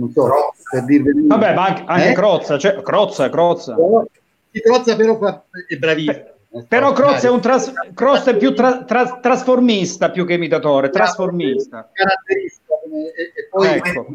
non 0.00 0.12
so, 0.12 0.24
Crozza. 0.24 0.62
per 0.70 0.84
dirvi... 0.84 1.26
Vabbè, 1.26 1.54
ma 1.54 1.66
anche, 1.66 1.82
anche 1.86 2.10
eh? 2.10 2.14
Crozza, 2.14 2.58
cioè, 2.58 2.82
Crozza, 2.82 3.28
Crozza. 3.28 3.76
Sì, 4.50 4.60
Crozza 4.60 4.96
però 4.96 5.44
è 5.68 5.76
bravissimo. 5.76 6.38
Però 6.66 6.92
Cross 6.92 7.24
è 7.24 7.30
un 7.30 7.40
tras- 7.40 7.72
Cross 7.94 8.26
è 8.26 8.36
più 8.36 8.52
tra- 8.54 8.82
tra- 8.82 9.20
trasformista 9.20 10.10
più 10.10 10.26
che 10.26 10.32
imitatore, 10.32 10.90
trasformista. 10.90 11.88
Caratteristica. 11.92 12.74
E, 13.14 13.32
e 13.36 13.48
poi 13.48 13.68
ecco. 13.68 14.06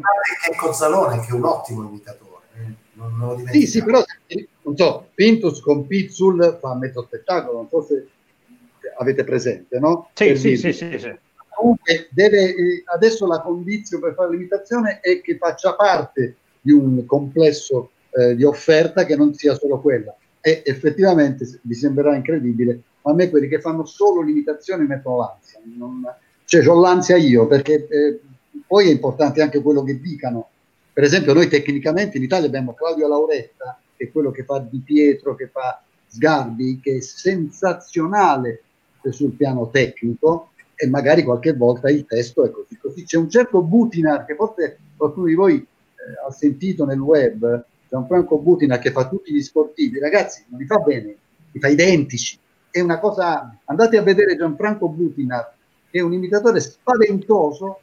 Cozzalone, 0.58 1.20
che 1.20 1.28
è 1.28 1.32
un 1.32 1.44
ottimo 1.44 1.84
imitatore. 1.84 2.44
Eh? 2.56 2.74
Non, 2.92 3.16
non 3.16 3.46
sì, 3.46 3.66
sì, 3.66 3.82
però 3.82 4.02
non 4.62 4.76
so, 4.76 5.08
Pintus 5.14 5.60
con 5.60 5.86
Pizzul 5.86 6.58
fa 6.60 6.74
mezzo 6.74 7.04
spettacolo, 7.04 7.56
non 7.56 7.68
so 7.70 7.82
se 7.82 8.06
avete 8.98 9.24
presente, 9.24 9.78
no? 9.78 10.10
Sì, 10.12 10.36
sì, 10.36 10.58
sì, 10.58 10.74
sì, 10.74 10.98
sì, 10.98 11.18
Comunque 11.56 12.08
deve, 12.10 12.54
eh, 12.54 12.82
adesso 12.84 13.26
la 13.26 13.40
condizione 13.40 14.02
per 14.02 14.14
fare 14.14 14.30
l'imitazione 14.30 15.00
è 15.00 15.22
che 15.22 15.38
faccia 15.38 15.74
parte 15.74 16.36
di 16.60 16.72
un 16.72 17.06
complesso 17.06 17.92
eh, 18.10 18.36
di 18.36 18.44
offerta 18.44 19.06
che 19.06 19.16
non 19.16 19.32
sia 19.32 19.54
solo 19.54 19.80
quella 19.80 20.14
e 20.42 20.62
effettivamente 20.66 21.58
vi 21.62 21.74
sembrerà 21.74 22.14
incredibile, 22.14 22.82
ma 23.02 23.12
a 23.12 23.14
me 23.14 23.30
quelli 23.30 23.48
che 23.48 23.60
fanno 23.60 23.86
solo 23.86 24.20
l'imitazione 24.20 24.84
mettono 24.84 25.16
l'ansia, 25.16 25.58
non, 25.64 26.02
cioè 26.44 26.68
ho 26.68 26.78
l'ansia 26.78 27.16
io, 27.16 27.46
perché 27.46 27.86
eh, 27.88 28.20
poi 28.66 28.88
è 28.88 28.92
importante 28.92 29.40
anche 29.40 29.62
quello 29.62 29.82
che 29.82 29.98
dicano. 29.98 30.50
Per 30.92 31.04
esempio 31.04 31.32
noi 31.32 31.48
tecnicamente 31.48 32.18
in 32.18 32.22
Italia 32.22 32.46
abbiamo 32.46 32.74
Claudio 32.74 33.08
Lauretta, 33.08 33.80
che 33.96 34.04
è 34.04 34.12
quello 34.12 34.30
che 34.30 34.44
fa 34.44 34.58
Di 34.58 34.78
Pietro, 34.84 35.34
che 35.34 35.48
fa 35.48 35.82
Sgarbi, 36.06 36.80
che 36.80 36.96
è 36.96 37.00
sensazionale 37.00 38.62
sul 39.10 39.32
piano 39.32 39.70
tecnico 39.70 40.50
e 40.76 40.86
magari 40.86 41.22
qualche 41.22 41.54
volta 41.54 41.90
il 41.90 42.04
testo 42.06 42.44
è 42.44 42.50
così. 42.50 42.76
così. 42.76 43.04
C'è 43.04 43.16
un 43.16 43.30
certo 43.30 43.62
Butinar 43.62 44.26
che 44.26 44.34
forse 44.34 44.78
qualcuno 44.96 45.26
di 45.26 45.34
voi 45.34 45.54
eh, 45.56 45.66
ha 46.26 46.30
sentito 46.30 46.84
nel 46.84 47.00
web, 47.00 47.64
Gianfranco 47.88 48.38
Butina 48.38 48.78
che 48.78 48.90
fa 48.90 49.08
tutti 49.08 49.32
gli 49.32 49.42
sportivi, 49.42 49.98
ragazzi, 49.98 50.44
non 50.48 50.60
li 50.60 50.66
fa 50.66 50.78
bene, 50.78 51.16
li 51.50 51.60
fa 51.60 51.68
identici. 51.68 52.38
È 52.70 52.80
una 52.80 52.98
cosa, 52.98 53.58
andate 53.64 53.96
a 53.96 54.02
vedere 54.02 54.36
Gianfranco 54.36 54.88
Butina, 54.88 55.50
che 55.90 55.98
è 55.98 56.02
un 56.02 56.12
imitatore 56.12 56.60
spaventoso, 56.60 57.80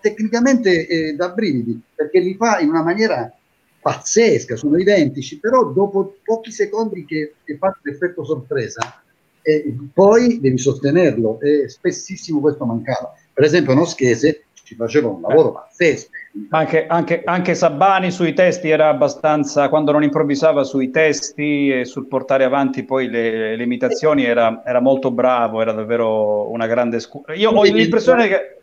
tecnicamente 0.00 0.86
eh, 0.86 1.14
da 1.14 1.30
brividi, 1.30 1.80
perché 1.94 2.18
li 2.18 2.34
fa 2.34 2.58
in 2.58 2.70
una 2.70 2.82
maniera 2.82 3.32
pazzesca, 3.80 4.56
sono 4.56 4.78
identici, 4.78 5.38
però 5.38 5.70
dopo 5.70 6.16
pochi 6.24 6.50
secondi 6.50 7.04
che, 7.04 7.34
che 7.44 7.56
fa 7.56 7.76
l'effetto 7.82 8.24
sorpresa, 8.24 9.02
e 9.42 9.74
poi 9.92 10.40
devi 10.40 10.58
sostenerlo 10.58 11.40
e 11.40 11.68
spessissimo 11.68 12.40
questo 12.40 12.64
mancava. 12.64 13.14
Per 13.32 13.44
esempio 13.44 13.74
Noschese 13.74 14.44
ci 14.62 14.74
faceva 14.74 15.08
un 15.08 15.20
lavoro 15.20 15.52
pazzesco, 15.52 16.10
anche, 16.48 16.86
anche, 16.86 17.22
anche, 17.24 17.54
Sabani 17.54 18.10
sui 18.10 18.32
testi 18.32 18.70
era 18.70 18.88
abbastanza, 18.88 19.68
quando 19.68 19.92
non 19.92 20.02
improvvisava 20.02 20.64
sui 20.64 20.90
testi 20.90 21.68
e 21.68 21.84
sul 21.84 22.06
portare 22.06 22.44
avanti 22.44 22.84
poi 22.84 23.10
le, 23.10 23.54
le 23.54 23.62
imitazioni 23.62 24.24
era, 24.24 24.62
era, 24.64 24.80
molto 24.80 25.10
bravo, 25.10 25.60
era 25.60 25.72
davvero 25.72 26.50
una 26.50 26.66
grande 26.66 27.00
scuola. 27.00 27.34
Io 27.34 27.50
ho 27.50 27.62
l'impressione 27.62 28.28
che 28.28 28.56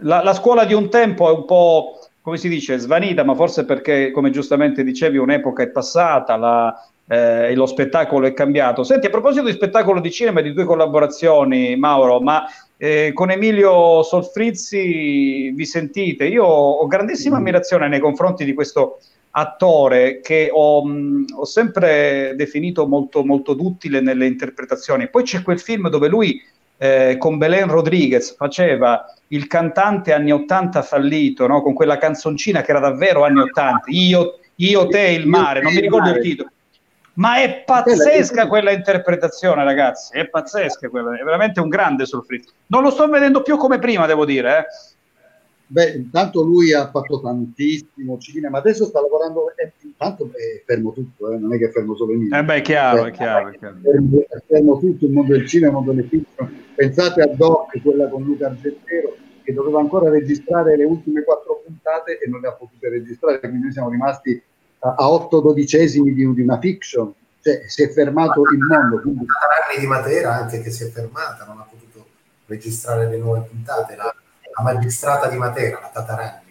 la, 0.00 0.22
la, 0.22 0.32
scuola 0.32 0.64
di 0.64 0.72
un 0.72 0.88
tempo 0.88 1.28
è 1.28 1.32
un 1.32 1.44
po', 1.44 1.98
come 2.22 2.38
si 2.38 2.48
dice, 2.48 2.78
svanita, 2.78 3.22
ma 3.22 3.34
forse 3.34 3.66
perché, 3.66 4.10
come 4.10 4.30
giustamente 4.30 4.82
dicevi, 4.82 5.18
un'epoca 5.18 5.62
è 5.62 5.68
passata, 5.68 6.36
la, 6.36 6.88
eh, 7.08 7.54
lo 7.54 7.66
spettacolo 7.66 8.26
è 8.26 8.34
cambiato. 8.34 8.84
Senti, 8.84 9.06
a 9.06 9.10
proposito 9.10 9.46
di 9.46 9.52
spettacolo 9.52 10.00
di 10.00 10.10
cinema 10.10 10.40
e 10.40 10.42
di 10.42 10.52
due 10.52 10.64
collaborazioni, 10.64 11.74
Mauro, 11.76 12.20
ma 12.20 12.44
eh, 12.76 13.12
con 13.14 13.30
Emilio 13.30 14.02
Solfrizzi 14.02 15.50
vi 15.50 15.64
sentite? 15.64 16.26
Io 16.26 16.44
ho 16.44 16.86
grandissima 16.86 17.36
mm. 17.36 17.40
ammirazione 17.40 17.88
nei 17.88 18.00
confronti 18.00 18.44
di 18.44 18.52
questo 18.52 18.98
attore 19.30 20.20
che 20.20 20.50
ho, 20.52 20.84
mh, 20.84 21.24
ho 21.36 21.44
sempre 21.44 22.34
definito 22.36 22.86
molto, 22.86 23.24
molto 23.24 23.54
duttile 23.54 24.00
nelle 24.00 24.26
interpretazioni. 24.26 25.08
Poi 25.08 25.22
c'è 25.22 25.42
quel 25.42 25.60
film 25.60 25.88
dove 25.88 26.08
lui 26.08 26.42
eh, 26.76 27.16
con 27.18 27.38
Belen 27.38 27.68
Rodriguez 27.68 28.36
faceva 28.36 29.04
il 29.28 29.46
cantante 29.46 30.12
anni 30.12 30.32
80 30.32 30.82
fallito, 30.82 31.46
no? 31.46 31.62
con 31.62 31.72
quella 31.72 31.96
canzoncina 31.96 32.60
che 32.62 32.70
era 32.70 32.80
davvero 32.80 33.24
anni 33.24 33.40
80, 33.40 33.84
io, 33.86 34.38
io 34.56 34.86
te 34.88 35.08
il 35.08 35.26
mare, 35.26 35.60
non 35.62 35.72
mi 35.72 35.80
ricordo 35.80 36.10
il 36.10 36.20
titolo 36.20 36.50
ma 37.18 37.42
è 37.42 37.62
pazzesca 37.64 38.46
quella 38.46 38.70
interpretazione, 38.70 39.64
ragazzi. 39.64 40.16
È 40.16 40.28
pazzesca 40.28 40.88
quella, 40.88 41.18
è 41.18 41.22
veramente 41.22 41.60
un 41.60 41.68
grande 41.68 42.06
sul 42.06 42.24
Fritz. 42.24 42.52
Non 42.66 42.82
lo 42.82 42.90
sto 42.90 43.08
vedendo 43.08 43.42
più 43.42 43.56
come 43.56 43.78
prima, 43.78 44.06
devo 44.06 44.24
dire. 44.24 44.58
Eh. 44.58 44.64
Beh, 45.70 45.90
intanto 45.90 46.42
lui 46.42 46.72
ha 46.72 46.88
fatto 46.90 47.20
tantissimo 47.20 48.16
cinema, 48.18 48.58
adesso 48.58 48.86
sta 48.86 49.02
lavorando, 49.02 49.52
eh, 49.54 49.72
intanto 49.82 50.30
è 50.32 50.62
fermo 50.64 50.92
tutto, 50.92 51.30
eh, 51.30 51.36
non 51.36 51.52
è 51.52 51.58
che 51.58 51.66
è 51.66 51.70
fermo 51.70 51.94
solo 51.94 52.12
in 52.12 52.32
Eh 52.32 52.42
beh, 52.42 52.54
è 52.54 52.62
chiaro, 52.62 53.04
è 53.04 53.10
chiaro. 53.10 53.48
È, 53.48 53.58
chiaro. 53.58 53.76
Fermo, 53.82 54.18
è 54.20 54.42
fermo 54.46 54.78
tutto 54.78 55.04
il 55.04 55.12
mondo 55.12 55.32
del 55.36 55.46
cinema, 55.46 55.72
il 55.72 55.84
mondo 55.84 55.92
delle 55.92 56.08
fiction. 56.08 56.64
Pensate 56.74 57.20
a 57.20 57.26
Doc, 57.26 57.82
quella 57.82 58.08
con 58.08 58.22
Luca 58.22 58.46
Argentero, 58.46 59.16
che 59.42 59.52
doveva 59.52 59.80
ancora 59.80 60.08
registrare 60.08 60.74
le 60.76 60.84
ultime 60.84 61.22
quattro 61.22 61.62
puntate 61.66 62.18
e 62.18 62.30
non 62.30 62.40
le 62.40 62.48
ha 62.48 62.52
potute 62.52 62.88
registrare, 62.88 63.40
quindi 63.40 63.58
noi 63.58 63.72
siamo 63.72 63.90
rimasti 63.90 64.40
a 64.80 65.10
8 65.10 65.40
dodicesimi 65.40 66.12
di, 66.12 66.32
di, 66.32 66.40
una 66.42 66.58
fiction, 66.58 67.12
cioè 67.42 67.62
si 67.66 67.82
è 67.82 67.90
fermato 67.90 68.42
il 68.42 68.58
mondo. 68.58 69.00
Quindi... 69.00 69.24
La 69.26 69.80
di 69.80 69.86
Matera 69.86 70.34
anche 70.34 70.60
che 70.60 70.70
si 70.70 70.84
è 70.84 70.88
fermata, 70.88 71.44
non 71.44 71.58
ha 71.58 71.66
potuto 71.68 72.06
registrare 72.46 73.08
le 73.08 73.18
nuove 73.18 73.46
puntate, 73.48 73.96
la, 73.96 74.04
la 74.04 74.62
magistrata 74.62 75.28
di 75.28 75.36
Matera, 75.36 75.80
la 75.80 75.90
Tatarani. 75.92 76.46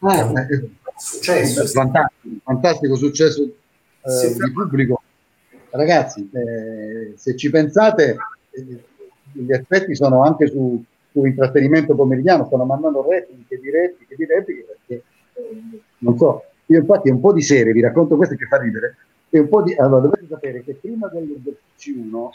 Ah, 0.00 0.46
è 0.46 0.62
successo. 0.96 1.66
Fantastico, 1.66 2.34
fantastico 2.44 2.96
successo. 2.96 3.42
eh, 3.42 4.34
di 4.34 4.52
pubblico. 4.52 5.02
Ragazzi, 5.70 6.30
eh, 6.32 7.14
se 7.16 7.36
ci 7.36 7.50
pensate, 7.50 8.16
eh, 8.50 8.84
gli 9.32 9.52
effetti 9.52 9.94
sono 9.94 10.22
anche 10.22 10.46
su, 10.48 10.82
su 11.12 11.24
intrattenimento 11.24 11.94
pomeridiano, 11.94 12.46
stanno 12.46 12.64
mandando 12.64 13.06
repliche 13.06 13.58
di 13.58 13.70
repliche 13.70 14.14
di 14.16 14.24
repliche 14.24 14.64
perché 14.66 15.02
non 15.98 16.16
so, 16.16 16.44
io 16.68 16.78
infatti 16.78 17.10
un 17.10 17.20
po' 17.20 17.32
di 17.32 17.42
serie, 17.42 17.72
vi 17.72 17.80
racconto 17.80 18.16
questo 18.16 18.34
che 18.36 18.46
fa 18.46 18.58
ridere, 18.58 18.96
e 19.30 19.38
un 19.38 19.48
po' 19.48 19.62
di... 19.62 19.74
Allora, 19.74 20.02
dovete 20.02 20.26
sapere 20.28 20.62
che 20.62 20.74
prima 20.74 21.08
del, 21.08 21.26
del 21.38 21.56
C1 21.78 22.30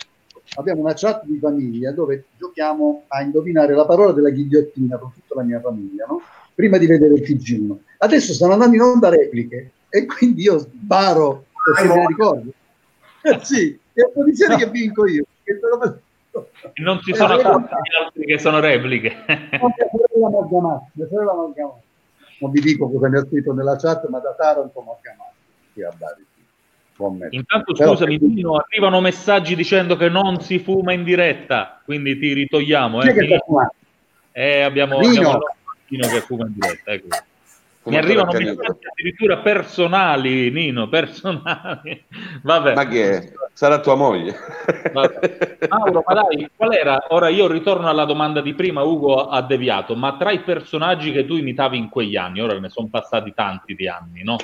abbiamo 0.55 0.81
una 0.81 0.93
chat 0.93 1.23
di 1.25 1.37
famiglia 1.39 1.91
dove 1.91 2.25
giochiamo 2.37 3.03
a 3.07 3.21
indovinare 3.21 3.73
la 3.73 3.85
parola 3.85 4.11
della 4.11 4.29
ghigliottina 4.29 4.97
con 4.97 5.11
tutta 5.13 5.35
la 5.35 5.43
mia 5.43 5.59
famiglia, 5.59 6.05
no? 6.07 6.21
prima 6.53 6.77
di 6.77 6.85
vedere 6.85 7.15
il 7.15 7.21
TG1. 7.21 7.75
Adesso 7.99 8.33
stanno 8.33 8.53
andando 8.53 8.75
in 8.75 8.81
onda 8.81 9.09
repliche 9.09 9.71
e 9.89 10.05
quindi 10.05 10.43
io 10.43 10.59
sparo, 10.59 11.45
se 11.75 11.87
me 11.87 11.95
ne 11.95 12.05
ricordo. 12.07 12.51
Eh, 13.21 13.39
sì, 13.41 13.79
è 13.93 14.01
un 14.01 14.11
po' 14.13 14.23
di 14.23 14.35
serie 14.35 14.57
che 14.57 14.69
vinco 14.69 15.07
io. 15.07 15.23
Non 16.75 16.99
ci 17.01 17.13
sono 17.13 17.37
tanti 17.37 17.73
altri 18.03 18.25
che 18.25 18.39
sono 18.39 18.59
repliche. 18.59 19.13
Mia 20.93 21.07
sorella 21.07 21.53
Non 22.39 22.51
vi 22.51 22.61
dico 22.61 22.89
cosa 22.89 23.09
mi 23.09 23.17
ha 23.17 23.25
scritto 23.25 23.53
nella 23.53 23.75
chat, 23.75 24.07
ma 24.07 24.19
da 24.19 24.33
Taranto 24.33 24.81
mi 24.81 24.89
ha 24.89 24.97
chiamato. 25.01 25.33
Sì, 25.73 25.83
a 25.83 25.91
Bari. 25.97 26.25
Intanto 27.31 27.75
scusami, 27.75 28.19
Però... 28.19 28.57
arrivano 28.57 29.01
messaggi 29.01 29.55
dicendo 29.55 29.95
che 29.97 30.09
non 30.09 30.41
si 30.41 30.59
fuma 30.59 30.93
in 30.93 31.03
diretta, 31.03 31.81
quindi 31.83 32.17
ti 32.19 32.33
ritogliamo. 32.33 33.01
Eh, 33.01 33.07
eh 34.31 34.61
abbiamo, 34.61 34.97
abbiamo 34.97 35.39
Nino 35.87 36.07
che 36.07 36.21
fuma 36.21 36.45
in 36.45 36.53
diretta. 36.53 36.91
Ecco. 36.91 37.07
Mi 37.85 37.97
arrivano 37.97 38.31
messaggi 38.31 38.87
addirittura 38.89 39.37
personali, 39.39 40.49
Nino, 40.51 40.87
personali. 40.87 42.05
Vabbè. 42.41 42.75
Ma 42.75 42.87
che 42.87 43.11
è? 43.11 43.31
Sarà 43.53 43.79
tua 43.79 43.95
moglie. 43.95 44.35
Mauro, 45.67 46.03
ma 46.05 46.13
dai, 46.13 46.49
qual 46.55 46.73
era? 46.73 47.05
Ora 47.09 47.27
io 47.27 47.47
ritorno 47.47 47.89
alla 47.89 48.05
domanda 48.05 48.41
di 48.41 48.53
prima, 48.53 48.83
Ugo 48.83 49.27
ha 49.27 49.41
deviato, 49.41 49.95
ma 49.95 50.15
tra 50.15 50.31
i 50.31 50.39
personaggi 50.39 51.11
che 51.11 51.25
tu 51.25 51.35
imitavi 51.35 51.77
in 51.77 51.89
quegli 51.89 52.15
anni, 52.15 52.41
ora 52.41 52.57
ne 52.57 52.69
sono 52.69 52.87
passati 52.89 53.33
tanti 53.33 53.75
di 53.75 53.87
anni, 53.87 54.23
no? 54.23 54.37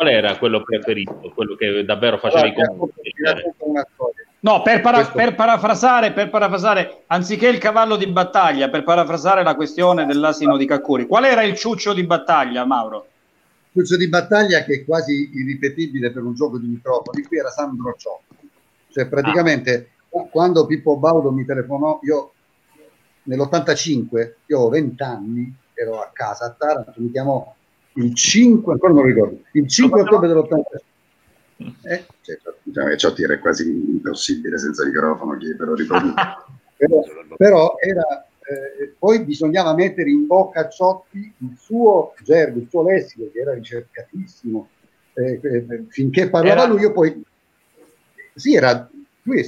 qual 0.00 0.08
era 0.08 0.38
quello 0.38 0.62
preferito, 0.62 1.30
quello 1.34 1.54
che 1.54 1.84
davvero 1.84 2.16
faceva 2.16 2.46
i 2.46 2.54
compiti? 2.54 3.12
No, 4.42 4.62
per, 4.62 4.80
para- 4.80 5.04
per, 5.04 5.34
parafrasare, 5.34 6.12
per 6.12 6.30
parafrasare, 6.30 7.02
anziché 7.08 7.48
il 7.48 7.58
cavallo 7.58 7.96
di 7.96 8.06
battaglia, 8.06 8.70
per 8.70 8.84
parafrasare 8.84 9.42
la 9.42 9.54
questione 9.54 10.06
dell'asino 10.06 10.56
di 10.56 10.64
Caccuri, 10.64 11.06
qual 11.06 11.24
era 11.24 11.42
il 11.42 11.54
ciuccio 11.56 11.92
di 11.92 12.04
battaglia, 12.04 12.64
Mauro? 12.64 13.06
Il 13.72 13.82
ciuccio 13.82 13.98
di 13.98 14.08
battaglia 14.08 14.64
che 14.64 14.76
è 14.76 14.84
quasi 14.84 15.30
irripetibile 15.34 16.10
per 16.10 16.24
un 16.24 16.34
gioco 16.34 16.58
di 16.58 16.66
microfoni, 16.68 17.22
qui 17.22 17.36
era 17.36 17.50
Sandro 17.50 17.94
Ciocco. 17.98 18.34
Cioè 18.88 19.06
praticamente 19.06 19.90
ah. 20.12 20.26
quando 20.30 20.64
Pippo 20.64 20.96
Baudo 20.96 21.30
mi 21.30 21.44
telefonò, 21.44 22.00
io 22.02 22.32
nell'85, 23.24 24.32
io 24.46 24.58
ho 24.58 24.68
20 24.70 25.02
anni, 25.02 25.54
ero 25.74 26.00
a 26.00 26.10
casa 26.12 26.46
a 26.46 26.50
Taranto, 26.50 26.94
mi 26.96 27.10
chiamò 27.10 27.54
il 27.94 28.14
5, 28.14 28.72
ancora 28.72 28.92
non 28.94 29.04
ricordo, 29.04 29.38
il 29.52 29.68
5 29.68 30.00
ottobre 30.00 30.28
dell'85. 30.28 30.88
Eh, 31.82 32.04
cioè, 32.22 32.38
diciamo, 32.62 32.96
ciò 32.96 33.14
è 33.14 33.38
quasi 33.38 33.68
impossibile 33.68 34.58
senza 34.58 34.84
microfono 34.84 35.36
che 35.36 35.54
però 35.56 35.74
però, 36.76 37.02
però 37.36 37.74
era 37.78 38.24
eh, 38.50 38.94
poi 38.98 39.22
bisognava 39.24 39.74
mettere 39.74 40.10
in 40.10 40.26
bocca 40.26 40.60
a 40.60 40.68
Ciotti 40.68 41.18
il 41.18 41.56
suo 41.58 42.14
gergo, 42.24 42.58
il 42.58 42.66
suo 42.68 42.82
lessico 42.82 43.30
che 43.32 43.40
era 43.40 43.54
ricercatissimo. 43.54 44.68
Eh, 45.14 45.40
eh 45.42 45.84
finché 45.88 46.30
parlava 46.30 46.62
era... 46.62 46.70
lui 46.70 46.80
io 46.80 46.92
poi 46.92 47.22
sì 48.34 48.54
era 48.54 48.88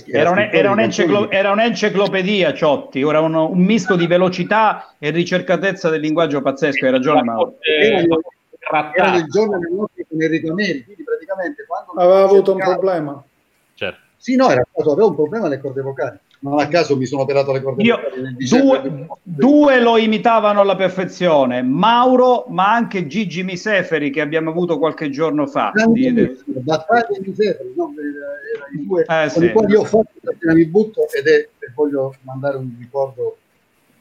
era, 0.06 0.30
un, 0.30 0.38
era, 0.38 0.70
un'enciclo, 0.70 1.30
era, 1.30 1.50
un'enciclopedia 1.50 2.52
Ciotti, 2.52 3.00
era 3.00 3.20
un, 3.20 3.34
un, 3.34 3.58
misto 3.58 3.96
di 3.96 4.06
velocità 4.06 4.94
e 4.98 5.10
ricercatezza 5.10 5.88
del 5.88 6.00
linguaggio 6.00 6.42
pazzesco, 6.42 6.84
hai 6.84 6.90
ragione 6.90 7.22
Mauro. 7.22 7.56
Era 8.94 9.16
il 9.16 9.26
giorno 9.26 9.58
del 9.58 9.72
nostro 9.72 10.04
con 10.08 10.22
Enrico 10.22 10.54
Neri, 10.54 10.84
quindi 10.84 11.04
praticamente 11.32 11.64
quando... 11.66 11.92
Aveva 11.92 12.24
avuto 12.24 12.52
un 12.52 12.58
problema. 12.58 13.24
Certo. 13.74 14.00
Sì, 14.16 14.36
no, 14.36 14.50
era 14.50 14.64
stato, 14.70 14.92
aveva 14.92 15.08
un 15.08 15.14
problema 15.14 15.46
alle 15.46 15.58
corde 15.58 15.82
vocali. 15.82 16.18
Non 16.40 16.58
a 16.58 16.66
caso 16.66 16.96
mi 16.96 17.06
sono 17.06 17.22
operato 17.22 17.52
le 17.52 17.62
corde 17.62 17.84
Io, 17.84 17.98
due, 18.36 19.06
due, 19.22 19.80
lo 19.80 19.96
imitavano 19.96 20.60
alla 20.60 20.74
perfezione, 20.74 21.62
Mauro, 21.62 22.46
ma 22.48 22.72
anche 22.72 23.06
Gigi 23.06 23.44
Miseferi 23.44 24.10
che 24.10 24.20
abbiamo 24.20 24.50
avuto 24.50 24.76
qualche 24.78 25.08
giorno 25.08 25.46
fa. 25.46 25.70
Battaglia 25.72 27.18
Miseferi, 27.20 27.72
no? 27.76 27.92
Era 28.56 28.66
i 28.72 28.84
due 28.84 29.04
eh, 29.06 29.28
sì. 29.28 29.38
con 29.38 29.44
i 29.44 29.52
quali 29.52 29.74
ho 29.76 29.84
fatto 29.84 30.10
mi 30.52 30.66
butto 30.66 31.06
ed 31.12 31.28
è, 31.28 31.48
e 31.58 31.72
voglio 31.74 32.12
mandare 32.22 32.56
un 32.56 32.74
ricordo 32.76 33.36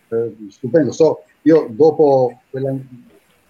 eh, 0.09 0.35
stupendo. 0.49 0.91
So, 0.91 1.23
io 1.43 1.67
dopo 1.69 2.41
quella 2.49 2.75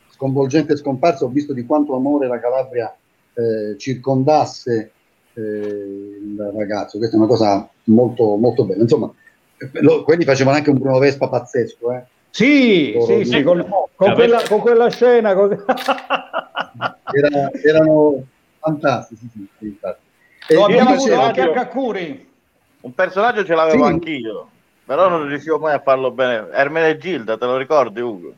sconvolgente 0.10 0.76
scomparsa 0.76 1.26
ho 1.26 1.30
visto 1.30 1.54
di 1.54 1.66
quanto 1.66 1.96
amore 1.96 2.28
la 2.28 2.40
Calabria 2.40 2.94
eh, 3.34 3.78
circondasse 3.78 4.92
eh, 5.34 5.42
il 5.42 6.52
ragazzo. 6.56 6.98
Questa 6.98 7.16
è 7.16 7.20
una 7.20 7.28
cosa 7.28 7.70
molto, 7.86 8.36
molto 8.36 8.66
bella. 8.66 8.82
Insomma, 8.82 9.12
lo, 9.74 10.04
quelli 10.04 10.24
facevano 10.24 10.58
anche 10.58 10.70
un 10.70 10.78
Bruno 10.78 11.00
Vespa 11.00 11.30
pazzesco. 11.30 11.92
Eh. 11.94 12.04
Sì, 12.30 12.98
sì, 13.06 13.26
sì, 13.26 13.44
con, 13.44 13.68
con, 13.96 14.14
quella, 14.14 14.42
con, 14.48 14.60
quella, 14.60 14.90
scena. 14.90 15.34
Con... 15.34 15.50
Era, 17.14 17.52
erano 17.62 18.24
fantastici. 18.60 19.30
Sì, 19.30 19.48
sì, 19.60 19.78
sì, 20.40 20.54
Lo 20.56 20.64
abbiamo 20.64 20.92
avuto 20.92 21.20
anche 21.20 21.42
a 21.42 21.52
Kakuri. 21.52 22.30
Un 22.82 22.94
personaggio 22.96 23.44
ce 23.44 23.54
l'avevo 23.54 23.86
sì. 23.86 23.92
anch'io, 23.92 24.50
però 24.86 25.10
non 25.10 25.28
riuscivo 25.28 25.60
mai 25.60 25.74
a 25.74 25.82
farlo 25.82 26.12
bene. 26.12 26.48
Ermene 26.52 26.98
Gilda, 26.98 27.38
te 27.38 27.46
lo 27.46 27.58
ricordi, 27.58 28.00
Ugo? 28.00 28.34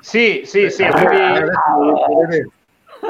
Sì, 0.00 0.42
sì, 0.44 0.70
sì. 0.70 0.84
Avevi... 0.84 2.50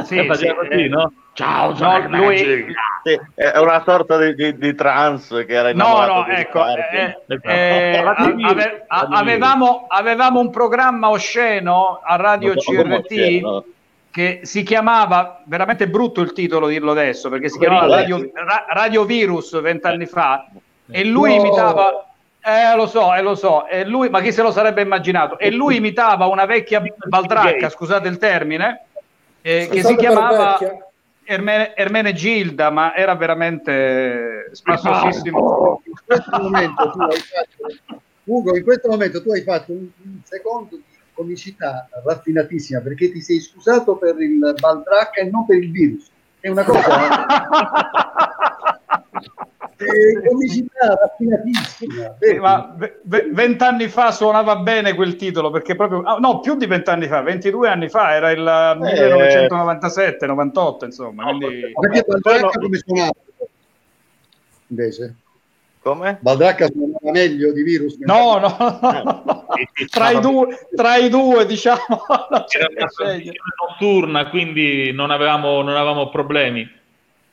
sì, 0.05 0.28
sì, 0.34 0.55
sì, 0.70 0.88
no? 0.88 1.12
Ciao, 1.34 1.72
no, 1.78 2.09
lui 2.09 2.36
sì, 2.36 3.18
è 3.34 3.59
una 3.59 3.82
sorta 3.84 4.18
di, 4.18 4.34
di, 4.34 4.59
di 4.59 4.74
trans 4.74 5.28
che 5.47 5.55
era 5.55 5.70
innamorato 5.70 6.12
no 6.12 6.26
no 6.26 6.32
ecco 6.32 6.62
eh, 6.66 7.16
eh, 7.40 8.05
ave, 8.05 8.84
avevamo, 8.86 9.86
avevamo, 9.88 10.40
un 10.40 10.51
programma 10.51 11.09
osceno 11.09 12.01
a 12.05 12.16
radio 12.16 12.55
CRT 12.55 13.64
che 14.11 14.40
si 14.43 14.62
chiamava 14.62 15.40
veramente 15.47 15.88
brutto 15.88 16.20
il 16.20 16.34
titolo 16.34 16.66
dirlo 16.66 16.90
adesso 16.90 17.30
perché 17.30 17.49
si 17.49 17.59
chiamava 17.59 17.86
Radio, 17.86 18.30
radio 18.68 19.05
Virus 19.05 19.59
vent'anni 19.59 20.05
fa 20.05 20.47
e 20.90 21.05
lui 21.05 21.34
imitava 21.34 22.12
eh, 22.45 22.74
lo 22.74 22.88
so, 22.88 23.14
eh, 23.14 23.22
lo 23.22 23.36
so. 23.36 23.68
E 23.68 23.84
lui, 23.84 24.09
ma 24.09 24.20
chi 24.20 24.32
se 24.32 24.43
lo 24.43 24.51
sarebbe 24.51 24.82
immaginato? 24.82 25.38
E 25.38 25.53
lui 25.53 25.76
imitava 25.76 26.26
una 26.26 26.45
vecchia 26.45 26.82
baldracca, 27.07 27.68
scusate 27.68 28.09
il 28.09 28.18
termine, 28.18 28.86
eh, 29.43 29.68
che 29.70 29.82
si 29.82 29.97
chiamava 29.97 30.59
Ermene, 31.24 31.74
Ermene, 31.74 32.12
Gilda, 32.14 32.70
ma 32.70 32.95
era 32.95 33.14
veramente 33.14 34.49
spassosissimo. 34.53 35.82
In 35.84 35.93
questo 36.05 36.38
momento 36.38 36.90
tu 36.90 37.01
hai 37.01 37.20
fatto, 37.20 38.01
Ugo, 38.24 38.57
in 38.57 38.64
questo 38.64 38.88
momento 38.88 39.22
tu 39.22 39.30
hai 39.30 39.43
fatto 39.43 39.72
un, 39.72 39.86
un 40.05 40.20
secondo 40.24 40.76
di 40.76 40.84
comicità 41.12 41.88
raffinatissima 42.05 42.80
perché 42.80 43.12
ti 43.12 43.20
sei 43.20 43.40
scusato 43.40 43.97
per 43.97 44.20
il 44.20 44.55
baldracca 44.59 45.20
e 45.20 45.30
non 45.30 45.47
per 45.47 45.59
il 45.59 45.70
virus. 45.70 46.11
È 46.40 46.49
una 46.49 46.64
cosa... 46.64 47.26
comicità 50.26 50.95
raffinatissima. 50.95 52.16
Eh, 52.18 52.39
ma 52.39 52.76
vent'anni 53.05 53.89
fa 53.89 54.11
suonava 54.11 54.57
bene 54.57 54.95
quel 54.95 55.16
titolo 55.16 55.51
perché 55.51 55.74
proprio 55.74 56.03
ah, 56.03 56.16
no, 56.16 56.41
più 56.41 56.57
di 56.57 56.66
vent'anni 56.66 57.07
fa, 57.07 57.22
22 57.22 57.68
anni 57.68 57.89
fa 57.89 58.14
era 58.14 58.30
il 58.30 58.41
eh, 58.41 59.49
1997-98, 59.49 60.85
insomma. 60.85 61.24
Quindi... 61.24 61.72
Perché 61.78 62.05
Baldracca 62.07 62.59
come 62.59 62.78
suonava? 62.78 63.12
Invece? 64.68 65.16
Come? 65.80 66.18
Baldracca 66.20 66.66
suonava 66.66 67.11
meglio 67.11 67.53
di 67.53 67.62
Virus? 67.62 67.97
No, 67.99 68.39
no, 68.39 68.57
no, 68.59 69.22
no. 69.24 69.47
Tra, 69.91 70.11
i 70.11 70.20
due, 70.20 70.68
tra 70.74 70.97
i 70.97 71.09
due, 71.09 71.45
diciamo. 71.45 71.80
Era 72.49 72.68
una 72.68 72.87
notturna, 73.68 74.28
quindi 74.28 74.93
non 74.93 75.11
avevamo, 75.11 75.61
non 75.62 75.74
avevamo 75.74 76.09
problemi. 76.09 76.80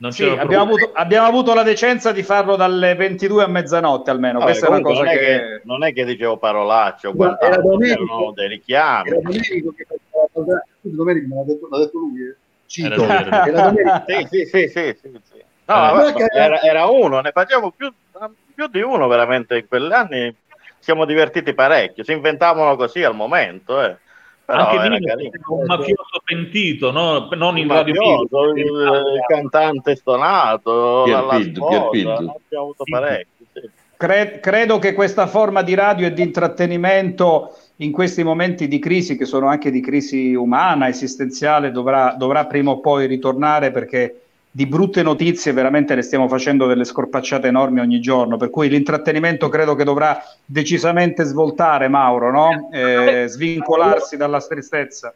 Sì, 0.08 0.24
abbiamo, 0.24 0.64
avuto, 0.64 0.92
abbiamo, 0.94 1.26
avuto, 1.26 1.52
la 1.52 1.62
decenza 1.62 2.10
di 2.10 2.22
farlo 2.22 2.56
dalle 2.56 2.94
22 2.94 3.44
a 3.44 3.46
mezzanotte 3.46 4.10
almeno. 4.10 4.38
No, 4.38 4.44
Questa 4.46 4.66
è 4.66 4.70
una 4.70 4.80
cosa 4.80 5.02
non 5.02 5.12
che... 5.12 5.18
È 5.18 5.18
che... 5.18 5.60
Non 5.64 5.84
è 5.84 5.92
che 5.92 6.04
dicevo 6.06 6.38
parolacce, 6.38 7.08
ho 7.08 7.12
guardato, 7.12 7.44
erano 7.44 8.32
dei 8.32 8.48
richiami. 8.48 9.10
Era 9.10 9.20
Domenico 9.20 9.74
che 9.76 9.86
faceva... 9.86 10.64
Domenico 10.80 11.26
me 11.28 11.34
l'ha 11.34 11.44
detto, 11.44 11.68
l'ha 11.70 11.78
detto 11.78 11.98
lui. 11.98 12.22
Eh. 12.22 12.34
Cito. 12.64 13.02
Era 13.04 14.04
sì, 14.06 14.26
sì, 14.30 14.46
sì, 14.46 14.68
sì, 14.68 14.96
sì, 15.02 15.20
sì. 15.30 15.44
No, 15.66 16.06
eh, 16.06 16.26
era, 16.34 16.62
era, 16.62 16.86
uno, 16.86 17.20
ne 17.20 17.30
facciamo 17.32 17.70
più, 17.70 17.92
più 18.54 18.66
di 18.68 18.80
uno 18.80 19.06
veramente 19.06 19.58
in 19.58 19.68
quegli 19.68 19.92
anni. 19.92 20.34
Siamo 20.78 21.04
divertiti 21.04 21.52
parecchio, 21.52 22.04
si 22.04 22.12
inventavano 22.12 22.74
così 22.74 23.02
al 23.04 23.14
momento. 23.14 23.82
Eh 23.82 23.96
Però 24.50 24.66
Anche 24.68 25.14
lì 25.14 25.30
un 25.46 25.64
mafioso 25.64 26.20
pentito, 26.24 26.90
no? 26.90 27.28
non 27.36 27.56
il, 27.56 27.66
mafioso, 27.66 28.50
il, 28.56 28.64
il 28.64 29.24
cantante 29.28 29.94
stonato, 29.94 31.04
Pierpildo, 31.04 31.68
Pierpildo. 31.68 32.10
abbiamo 32.10 32.64
avuto 32.64 32.82
parecchi. 32.90 33.46
Sì. 33.52 33.70
Cre- 33.96 34.40
credo 34.40 34.80
che 34.80 34.94
questa 34.94 35.28
forma 35.28 35.62
di 35.62 35.74
radio 35.74 36.08
e 36.08 36.12
di 36.12 36.22
intrattenimento 36.22 37.54
in 37.76 37.92
questi 37.92 38.24
momenti 38.24 38.66
di 38.66 38.80
crisi, 38.80 39.16
che 39.16 39.24
sono 39.24 39.46
anche 39.46 39.70
di 39.70 39.80
crisi 39.80 40.34
umana, 40.34 40.88
esistenziale, 40.88 41.70
dovrà, 41.70 42.16
dovrà 42.18 42.46
prima 42.46 42.72
o 42.72 42.80
poi 42.80 43.06
ritornare 43.06 43.70
perché 43.70 44.29
di 44.52 44.66
brutte 44.66 45.02
notizie 45.02 45.52
veramente 45.52 45.94
ne 45.94 46.02
stiamo 46.02 46.26
facendo 46.26 46.66
delle 46.66 46.84
scorpacciate 46.84 47.46
enormi 47.46 47.80
ogni 47.80 48.00
giorno, 48.00 48.36
per 48.36 48.50
cui 48.50 48.68
l'intrattenimento 48.68 49.48
credo 49.48 49.76
che 49.76 49.84
dovrà 49.84 50.20
decisamente 50.44 51.22
svoltare 51.22 51.88
Mauro, 51.88 52.30
no? 52.32 52.70
eh, 52.72 53.26
svincolarsi 53.28 54.16
dalla 54.16 54.40
tristezza. 54.40 55.14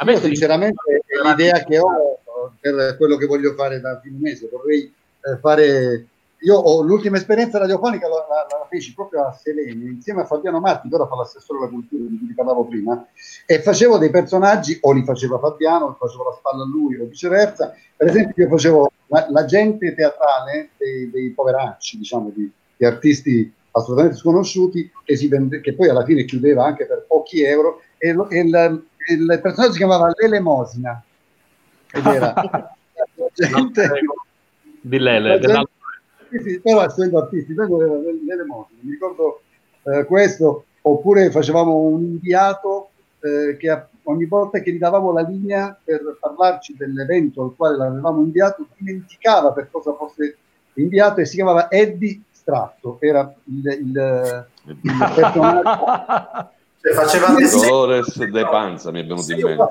A 0.00 0.04
me 0.04 0.16
sinceramente 0.16 1.02
l'idea 1.24 1.62
che 1.64 1.78
ho 1.78 2.18
per 2.60 2.96
quello 2.96 3.16
che 3.16 3.26
voglio 3.26 3.54
fare 3.54 3.80
da 3.80 4.00
fine 4.00 4.18
mese, 4.20 4.48
vorrei 4.50 4.82
eh, 4.82 5.38
fare 5.40 6.06
io 6.40 6.56
ho 6.56 6.82
l'ultima 6.82 7.16
esperienza 7.16 7.58
radiofonica 7.58 8.06
la, 8.06 8.26
la, 8.28 8.46
la, 8.48 8.66
feci 8.68 8.94
proprio 8.94 9.24
a 9.24 9.32
Selene 9.32 9.84
insieme 9.90 10.22
a 10.22 10.24
Fabiano 10.24 10.60
Marti, 10.60 10.88
che 10.88 10.94
ora 10.94 11.06
fa 11.06 11.16
l'assessore 11.16 11.60
alla 11.60 11.68
cultura 11.68 12.04
di 12.06 12.18
cui 12.18 12.34
parlavo 12.34 12.64
prima, 12.66 13.06
e 13.44 13.60
facevo 13.60 13.98
dei 13.98 14.10
personaggi, 14.10 14.78
o 14.82 14.92
li 14.92 15.02
faceva 15.04 15.38
Fabiano, 15.38 15.86
o 15.86 15.96
facevo 15.98 16.24
la 16.24 16.36
spalla 16.38 16.62
a 16.62 16.66
lui, 16.66 16.96
o 16.96 17.06
viceversa. 17.06 17.74
Per 17.96 18.06
esempio, 18.06 18.44
io 18.44 18.50
facevo 18.50 18.92
la, 19.06 19.26
la 19.30 19.44
gente 19.46 19.94
teatrale 19.94 20.70
dei, 20.76 21.10
dei 21.10 21.30
poveracci, 21.30 21.98
diciamo, 21.98 22.30
di, 22.32 22.50
di, 22.76 22.84
artisti 22.84 23.52
assolutamente 23.72 24.18
sconosciuti, 24.18 24.90
che, 25.04 25.28
vende, 25.28 25.60
che 25.60 25.74
poi 25.74 25.88
alla 25.88 26.04
fine 26.04 26.24
chiudeva 26.24 26.64
anche 26.64 26.86
per 26.86 27.04
pochi 27.08 27.42
euro, 27.42 27.82
e, 27.96 28.12
lo, 28.12 28.28
e 28.28 28.40
il, 28.40 28.84
il 29.10 29.40
personaggio 29.42 29.72
si 29.72 29.78
chiamava 29.78 30.12
L'Elemosina, 30.14 31.02
ed 31.92 32.06
era 32.06 32.34
gente... 33.34 33.90
Di 34.80 34.98
Lele, 35.00 35.40
sì, 35.42 35.52
sì, 36.30 36.60
però 36.60 36.84
essendo 36.84 37.18
artisti, 37.18 37.54
vengo 37.54 37.78
delle 37.78 38.44
mode, 38.44 38.74
mi 38.80 38.92
ricordo 38.92 39.40
eh, 39.84 40.04
questo, 40.04 40.64
oppure 40.82 41.30
facevamo 41.30 41.74
un 41.74 42.02
inviato 42.02 42.90
eh, 43.20 43.56
che 43.56 43.84
ogni 44.04 44.26
volta 44.26 44.60
che 44.60 44.72
gli 44.72 44.78
davamo 44.78 45.12
la 45.12 45.22
linea 45.22 45.76
per 45.82 46.16
parlarci 46.20 46.76
dell'evento 46.76 47.42
al 47.42 47.54
quale 47.56 47.76
l'avevamo 47.76 48.20
inviato, 48.20 48.66
dimenticava 48.76 49.52
per 49.52 49.68
cosa 49.70 49.94
fosse 49.94 50.36
inviato 50.74 51.20
e 51.20 51.26
si 51.26 51.36
chiamava 51.36 51.70
Eddie 51.70 52.20
Stratto, 52.30 52.96
era 53.00 53.32
il, 53.44 53.66
il, 53.66 54.46
il 54.64 55.12
personaggio. 55.14 56.56
Cioè, 56.80 57.66
Dolores 57.68 58.24
De 58.24 58.42
Panza 58.44 58.92
mi 58.92 59.00
è 59.00 59.04
venuto 59.04 59.32
in 59.32 59.40
mente 59.42 59.64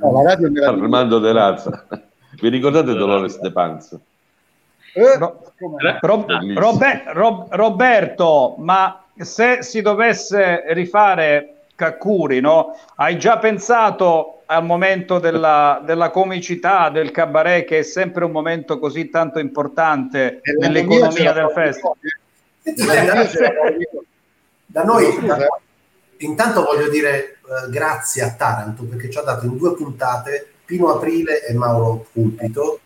no, 0.00 0.66
Armando 0.66 1.20
De 1.20 1.32
Razza 1.32 1.86
vi 2.40 2.48
ricordate 2.48 2.92
Dolores 2.92 3.38
De 3.38 3.52
Panza? 3.52 4.00
Eh, 4.94 5.18
Rob, 5.18 6.26
Robert, 6.54 7.02
Rob, 7.12 7.46
Roberto, 7.50 8.56
ma 8.58 9.04
se 9.16 9.62
si 9.62 9.80
dovesse 9.80 10.64
rifare 10.68 11.62
Kakkuri, 11.74 12.40
no? 12.40 12.76
hai 12.96 13.18
già 13.18 13.38
pensato 13.38 14.42
al 14.46 14.64
momento 14.64 15.18
della, 15.18 15.80
della, 15.84 16.10
comicità, 16.10 16.90
del 16.90 17.10
cabaret, 17.10 17.66
che 17.66 17.78
è 17.78 17.82
sempre 17.82 18.24
un 18.24 18.32
momento 18.32 18.78
così 18.78 19.08
tanto 19.08 19.38
importante 19.38 20.40
nell'economia 20.58 21.32
del 21.32 21.50
festival? 21.54 21.96
Da 24.66 24.84
noi, 24.84 25.18
da 25.26 25.36
noi, 25.36 25.46
intanto 26.18 26.62
voglio 26.62 26.88
dire 26.88 27.38
uh, 27.42 27.70
grazie 27.70 28.22
a 28.22 28.32
Taranto 28.32 28.84
perché 28.84 29.10
ci 29.10 29.18
ha 29.18 29.22
dato 29.22 29.46
in 29.46 29.56
due 29.56 29.74
puntate 29.74 30.48
Pino 30.64 30.94
Aprile 30.94 31.44
e 31.44 31.54
Mauro 31.54 32.06
Pulpito 32.12 32.80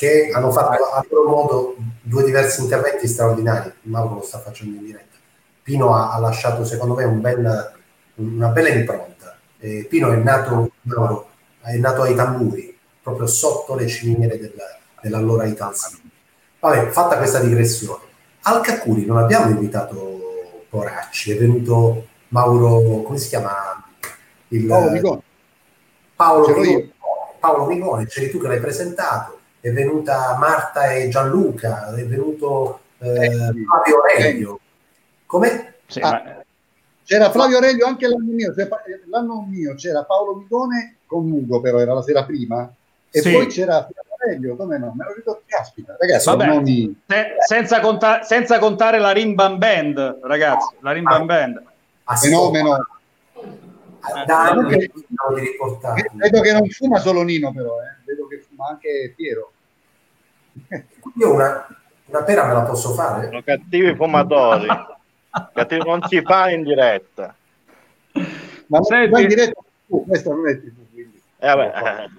che 0.00 0.30
hanno 0.32 0.50
fatto 0.50 0.82
a 0.82 1.04
loro 1.10 1.28
modo 1.28 1.76
due 2.00 2.24
diversi 2.24 2.62
interventi 2.62 3.06
straordinari. 3.06 3.70
Mauro 3.82 4.14
lo 4.14 4.22
sta 4.22 4.38
facendo 4.38 4.78
in 4.78 4.86
diretta. 4.86 5.18
Pino 5.62 5.94
ha, 5.94 6.14
ha 6.14 6.18
lasciato, 6.18 6.64
secondo 6.64 6.94
me, 6.94 7.04
un 7.04 7.20
bel, 7.20 7.72
una 8.14 8.48
bella 8.48 8.70
impronta. 8.70 9.36
Eh, 9.58 9.86
Pino 9.90 10.10
è 10.10 10.16
nato, 10.16 10.70
Mauro, 10.84 11.28
è 11.60 11.76
nato 11.76 12.00
ai 12.00 12.14
tamburi, 12.14 12.74
proprio 13.02 13.26
sotto 13.26 13.74
le 13.74 13.86
ciminiere 13.88 14.38
della, 14.38 14.78
dell'allora 15.02 15.44
Italsi. 15.44 16.00
Vabbè, 16.60 16.86
fatta 16.86 17.18
questa 17.18 17.40
digressione. 17.40 18.04
Al 18.44 18.62
Caccuri 18.62 19.04
non 19.04 19.18
abbiamo 19.18 19.50
invitato 19.50 20.64
Poracci, 20.70 21.32
è 21.32 21.36
venuto 21.36 22.06
Mauro, 22.28 23.02
come 23.02 23.18
si 23.18 23.28
chiama? 23.28 23.84
Il, 24.48 24.64
Paolo 24.64 24.90
Migone. 24.92 25.22
Paolo 26.16 26.54
Paolo 27.38 27.66
Migone, 27.66 28.06
c'eri 28.06 28.30
tu 28.30 28.40
che 28.40 28.48
l'hai 28.48 28.60
presentato 28.60 29.39
è 29.60 29.70
venuta 29.72 30.36
Marta 30.38 30.92
e 30.92 31.08
Gianluca, 31.08 31.94
è 31.94 32.06
venuto 32.06 32.80
eh, 32.98 33.30
Fabio 33.30 34.00
Aurelio. 34.00 34.60
Come? 35.26 35.74
Sì, 35.86 36.00
ah, 36.00 36.10
ma... 36.10 36.42
C'era 37.04 37.30
Flavio 37.30 37.56
Aurelio 37.56 37.86
anche 37.86 38.06
l'anno 38.06 38.32
mio, 38.32 38.54
cioè, 38.54 38.68
l'anno 39.08 39.44
mio 39.48 39.74
c'era 39.74 40.04
Paolo 40.04 40.36
Midone 40.36 40.98
con 41.06 41.28
Ugo, 41.30 41.60
però 41.60 41.80
era 41.80 41.92
la 41.92 42.02
sera 42.02 42.24
prima, 42.24 42.72
e 43.10 43.20
sì. 43.20 43.32
poi 43.32 43.46
c'era 43.46 43.88
Aurelio, 44.20 44.54
come 44.54 44.78
no? 44.78 44.94
Me 44.96 45.04
lo 45.06 45.14
ricordo, 45.14 45.42
caspita, 45.46 45.96
ragazzi, 45.98 46.28
Vabbè, 46.28 46.46
nomi... 46.46 47.02
se, 47.06 47.26
senza, 47.46 47.80
conta- 47.80 48.22
senza, 48.22 48.58
contare 48.60 48.98
la 48.98 49.10
Rimban 49.10 49.58
Band, 49.58 50.18
ragazzi, 50.22 50.76
la 50.80 50.92
Rimban 50.92 51.22
ah, 51.22 51.24
Band. 51.24 51.62
Fenomeno. 52.20 52.86
Da 54.26 54.48
anni 54.48 54.68
che, 54.78 54.90
vedo 56.14 56.40
che 56.40 56.52
non 56.52 56.66
fuma 56.68 56.98
solo 56.98 57.22
Nino, 57.22 57.52
però, 57.52 57.74
eh. 57.82 58.00
Ma 58.60 58.68
anche 58.68 59.14
Piero. 59.16 59.52
Io 61.16 61.32
una, 61.32 61.66
una 62.04 62.22
pera 62.22 62.46
me 62.46 62.52
la 62.52 62.62
posso 62.62 62.92
fare? 62.92 63.26
Sono 63.26 63.42
cattivi 63.42 63.94
fumatori. 63.94 64.66
cattivi 65.54 65.82
non 65.84 66.02
si 66.06 66.20
fa 66.20 66.50
in 66.50 66.62
diretta. 66.62 67.34
Ma 68.66 68.82
Senti... 68.82 69.22
in 69.22 69.28
diretta 69.28 69.60
uh, 69.86 70.06
questo 70.06 70.34
non 70.34 70.48
è 70.48 70.60
TV, 70.60 70.74
quindi. 70.92 71.22
Eh, 71.38 72.10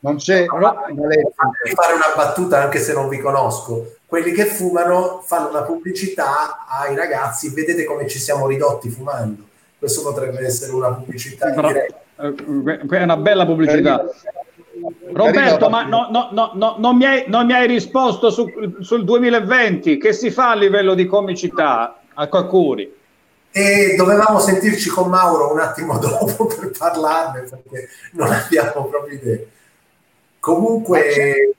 non 0.00 0.16
c'è 0.16 0.44
no, 0.44 0.58
fare 0.58 1.94
una 1.94 2.12
battuta 2.14 2.60
anche 2.60 2.80
se 2.80 2.92
non 2.92 3.08
vi 3.08 3.18
conosco 3.18 3.98
quelli 4.04 4.32
che 4.32 4.46
fumano 4.46 5.22
fanno 5.24 5.48
una 5.50 5.62
pubblicità 5.62 6.66
ai 6.66 6.96
ragazzi 6.96 7.54
vedete 7.54 7.84
come 7.84 8.08
ci 8.08 8.18
siamo 8.18 8.48
ridotti 8.48 8.90
fumando 8.90 9.44
questo 9.78 10.02
potrebbe 10.02 10.44
essere 10.44 10.72
una 10.72 10.92
pubblicità 10.92 11.54
in 11.54 11.60
diretta 11.62 12.02
eh, 12.16 12.98
è 12.98 13.02
una 13.04 13.16
bella 13.16 13.46
pubblicità 13.46 14.04
Roberto, 15.12 15.68
ma 15.68 15.82
no, 15.84 16.08
no, 16.10 16.50
no, 16.54 16.76
non, 16.78 16.96
mi 16.96 17.04
hai, 17.04 17.24
non, 17.28 17.46
mi 17.46 17.52
hai, 17.52 17.66
risposto 17.66 18.30
su, 18.30 18.46
sul 18.80 19.04
2020. 19.04 19.98
Che 19.98 20.12
si 20.12 20.30
fa 20.30 20.50
a 20.50 20.54
livello 20.54 20.94
di 20.94 21.06
comicità 21.06 22.00
a 22.14 22.26
Quaccuri? 22.28 23.00
E 23.50 23.94
dovevamo 23.96 24.38
sentirci 24.38 24.88
con 24.88 25.10
Mauro 25.10 25.52
un 25.52 25.60
attimo 25.60 25.98
dopo 26.00 26.46
per 26.46 26.70
parlarne 26.76 27.42
perché 27.42 27.88
non 28.12 28.30
abbiamo 28.32 28.86
proprio 28.86 29.14
idea. 29.14 29.40
Comunque, 30.38 31.54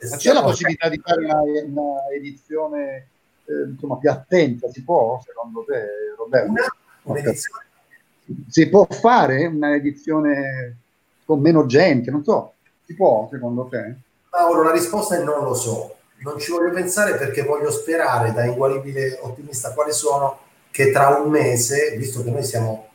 ma 0.00 0.08
c'è, 0.08 0.16
c'è 0.16 0.32
la 0.32 0.42
possibilità 0.42 0.88
di 0.88 1.00
fare 1.04 1.24
una, 1.24 1.40
una 1.40 2.08
edizione 2.14 3.08
eh, 3.44 3.70
insomma, 3.70 3.96
più 3.96 4.10
attenta? 4.10 4.68
Si 4.70 4.82
può, 4.82 5.20
secondo 5.24 5.64
te, 5.66 6.14
Roberto? 6.16 6.50
Una, 6.50 6.66
un'edizione. 7.02 7.64
Si 8.48 8.68
può 8.68 8.86
fare 8.90 9.46
una 9.46 9.74
edizione 9.74 10.76
con 11.28 11.40
meno 11.40 11.66
gente, 11.66 12.10
non 12.10 12.24
so, 12.24 12.54
si 12.86 12.94
può 12.94 13.28
secondo 13.30 13.68
te? 13.70 13.96
Paolo, 14.30 14.62
la 14.62 14.72
risposta 14.72 15.14
è 15.14 15.22
non 15.22 15.44
lo 15.44 15.52
so, 15.52 15.96
non 16.20 16.38
ci 16.38 16.50
voglio 16.50 16.72
pensare 16.72 17.16
perché 17.16 17.42
voglio 17.42 17.70
sperare 17.70 18.32
da 18.32 18.46
inguaribile 18.46 19.18
ottimista 19.20 19.74
quali 19.74 19.92
sono 19.92 20.38
che 20.70 20.90
tra 20.90 21.08
un 21.08 21.28
mese, 21.28 21.94
visto 21.98 22.24
che 22.24 22.30
noi 22.30 22.42
siamo 22.42 22.88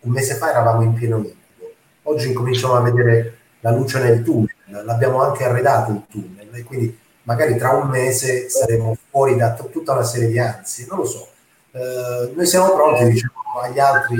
un 0.00 0.10
mese 0.10 0.34
fa 0.34 0.50
eravamo 0.50 0.82
in 0.82 0.94
pieno 0.94 1.18
incubo, 1.18 1.72
oggi 2.02 2.30
incominciamo 2.30 2.74
a 2.74 2.80
vedere 2.80 3.36
la 3.60 3.70
luce 3.70 4.00
nel 4.00 4.24
tunnel, 4.24 4.84
l'abbiamo 4.84 5.22
anche 5.22 5.44
arredato 5.44 5.92
il 5.92 6.02
tunnel 6.10 6.48
e 6.52 6.64
quindi 6.64 6.98
magari 7.22 7.56
tra 7.56 7.70
un 7.70 7.88
mese 7.88 8.48
saremo 8.48 8.96
fuori 9.10 9.36
da 9.36 9.52
t- 9.52 9.70
tutta 9.70 9.92
una 9.92 10.02
serie 10.02 10.26
di 10.26 10.40
anzi, 10.40 10.88
non 10.88 10.98
lo 10.98 11.04
so. 11.04 11.28
Eh, 11.70 12.32
noi 12.34 12.46
siamo 12.46 12.74
pronti, 12.74 13.04
diciamo, 13.04 13.60
agli 13.62 13.78
altri 13.78 14.16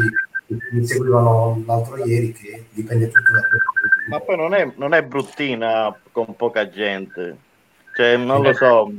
mi 0.72 0.86
seguivano 0.86 1.62
l'altro 1.66 2.05
ieri 2.05 2.32
che 2.32 2.66
dipende 2.70 3.07
tutto 3.07 3.32
da 3.32 3.40
quello 3.40 3.70
ma 4.11 4.18
poi 4.20 4.36
non 4.36 4.55
è, 4.55 4.72
non 4.76 4.92
è 4.92 5.03
bruttina 5.05 5.96
con 6.11 6.34
poca 6.34 6.68
gente. 6.68 7.36
Cioè 7.94 8.16
non 8.16 8.42
lo 8.42 8.53
so. 8.53 8.90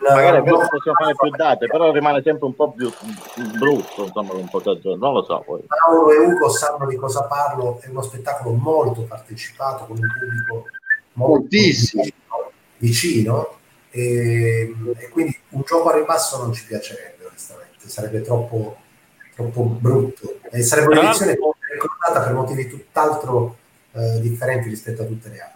Magari 0.00 0.44
no, 0.44 0.58
no, 0.58 0.66
possiamo 0.68 0.96
fare 0.98 1.14
più 1.14 1.30
date 1.30 1.66
però 1.66 1.90
rimane 1.90 2.22
sempre 2.22 2.46
un 2.46 2.54
po' 2.54 2.72
più 2.72 2.92
brutto 3.58 4.04
insomma 4.04 4.32
con 4.32 4.48
poca 4.48 4.72
gente. 4.72 4.96
Non 4.96 5.12
lo 5.12 5.24
so 5.24 5.42
poi. 5.44 5.62
Paolo 5.66 6.10
e 6.10 6.18
Ugo 6.18 6.48
sanno 6.48 6.86
di 6.86 6.96
cosa 6.96 7.24
parlo. 7.24 7.78
È 7.80 7.88
uno 7.88 8.02
spettacolo 8.02 8.54
molto 8.54 9.02
partecipato 9.02 9.84
con 9.84 9.98
un 9.98 10.08
pubblico 10.18 10.64
moltissimo. 11.14 12.04
vicino. 12.78 13.54
E, 13.90 14.74
e 14.98 15.08
quindi 15.08 15.38
un 15.50 15.62
gioco 15.66 15.88
a 15.90 15.96
ribasso 15.96 16.38
non 16.38 16.52
ci 16.52 16.64
piacerebbe 16.66 17.26
onestamente. 17.26 17.88
Sarebbe 17.88 18.20
troppo 18.22 18.76
troppo 19.36 19.62
brutto. 19.64 20.38
E 20.50 20.62
sarebbe 20.62 20.98
un'edizione 20.98 21.36
puntata 21.36 22.24
per 22.24 22.32
motivi 22.32 22.68
tutt'altro 22.68 23.56
eh, 23.92 24.20
differenti 24.20 24.70
rispetto 24.70 25.02
a 25.02 25.04
tutte 25.04 25.28
le 25.28 25.40
altre. 25.40 25.54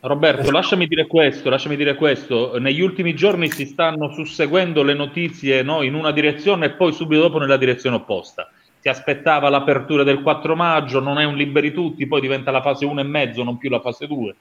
Roberto, 0.00 0.50
lasciami 0.50 0.86
dire 0.86 1.06
questo, 1.06 1.50
lasciami 1.50 1.76
dire 1.76 1.94
questo. 1.94 2.58
Negli 2.58 2.80
ultimi 2.80 3.14
giorni 3.14 3.50
si 3.50 3.66
stanno 3.66 4.12
susseguendo 4.12 4.82
le 4.82 4.94
notizie 4.94 5.62
no, 5.62 5.82
in 5.82 5.94
una 5.94 6.12
direzione 6.12 6.66
e 6.66 6.70
poi 6.70 6.92
subito 6.92 7.22
dopo 7.22 7.38
nella 7.38 7.56
direzione 7.56 7.96
opposta. 7.96 8.50
Si 8.80 8.88
aspettava 8.88 9.48
l'apertura 9.48 10.04
del 10.04 10.22
4 10.22 10.54
maggio, 10.54 11.00
non 11.00 11.18
è 11.18 11.24
un 11.24 11.36
liberi 11.36 11.72
tutti, 11.72 12.06
poi 12.06 12.20
diventa 12.20 12.52
la 12.52 12.62
fase 12.62 12.86
1 12.86 13.00
e 13.00 13.04
mezzo, 13.04 13.42
non 13.42 13.58
più 13.58 13.68
la 13.68 13.80
fase 13.80 14.06
2. 14.06 14.34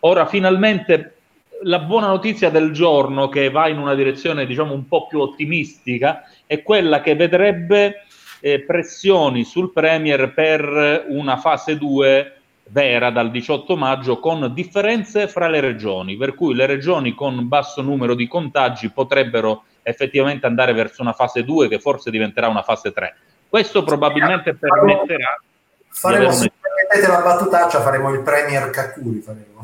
Ora 0.00 0.26
finalmente 0.26 1.14
la 1.62 1.78
buona 1.78 2.08
notizia 2.08 2.50
del 2.50 2.72
giorno 2.72 3.28
che 3.28 3.48
va 3.50 3.68
in 3.68 3.78
una 3.78 3.94
direzione 3.94 4.44
diciamo 4.44 4.74
un 4.74 4.86
po' 4.86 5.06
più 5.06 5.20
ottimistica 5.20 6.24
è 6.44 6.62
quella 6.62 7.00
che 7.00 7.14
vedrebbe 7.14 8.05
eh, 8.40 8.60
pressioni 8.60 9.44
sul 9.44 9.72
Premier 9.72 10.32
per 10.32 11.06
una 11.08 11.36
fase 11.36 11.76
2 11.76 12.32
vera 12.68 13.10
dal 13.10 13.30
18 13.30 13.76
maggio 13.76 14.18
con 14.18 14.52
differenze 14.52 15.28
fra 15.28 15.48
le 15.48 15.60
regioni, 15.60 16.16
per 16.16 16.34
cui 16.34 16.54
le 16.54 16.66
regioni 16.66 17.14
con 17.14 17.46
basso 17.48 17.82
numero 17.82 18.14
di 18.14 18.26
contagi 18.26 18.90
potrebbero 18.90 19.64
effettivamente 19.82 20.46
andare 20.46 20.72
verso 20.72 21.02
una 21.02 21.12
fase 21.12 21.44
2 21.44 21.68
che 21.68 21.78
forse 21.78 22.10
diventerà 22.10 22.48
una 22.48 22.62
fase 22.62 22.92
3. 22.92 23.16
Questo 23.48 23.84
probabilmente 23.84 24.54
permetterà 24.54 25.40
faremo, 25.88 26.32
se 26.32 26.50
permettete 26.60 27.06
la 27.12 27.22
battutaccia 27.22 27.80
faremo 27.80 28.12
il 28.12 28.22
Premier 28.22 28.68
Kakuri 28.70 29.20
faremo. 29.20 29.55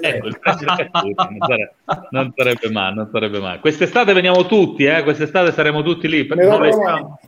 Ecco 0.00 0.26
il 0.26 0.38
Kakuri 0.38 1.14
non, 1.14 1.36
sarebbe, 1.40 1.74
non, 2.10 2.32
sarebbe 2.34 2.70
mai, 2.70 2.94
non 2.94 3.08
sarebbe 3.10 3.40
mai 3.40 3.58
quest'estate 3.60 4.12
veniamo 4.12 4.46
tutti 4.46 4.84
eh? 4.84 5.02
quest'estate 5.02 5.52
saremo 5.52 5.82
tutti 5.82 6.08
lì 6.08 6.24
stiamo, 6.24 6.48
non 6.48 6.62
le 6.62 6.72
stiamo. 6.72 7.18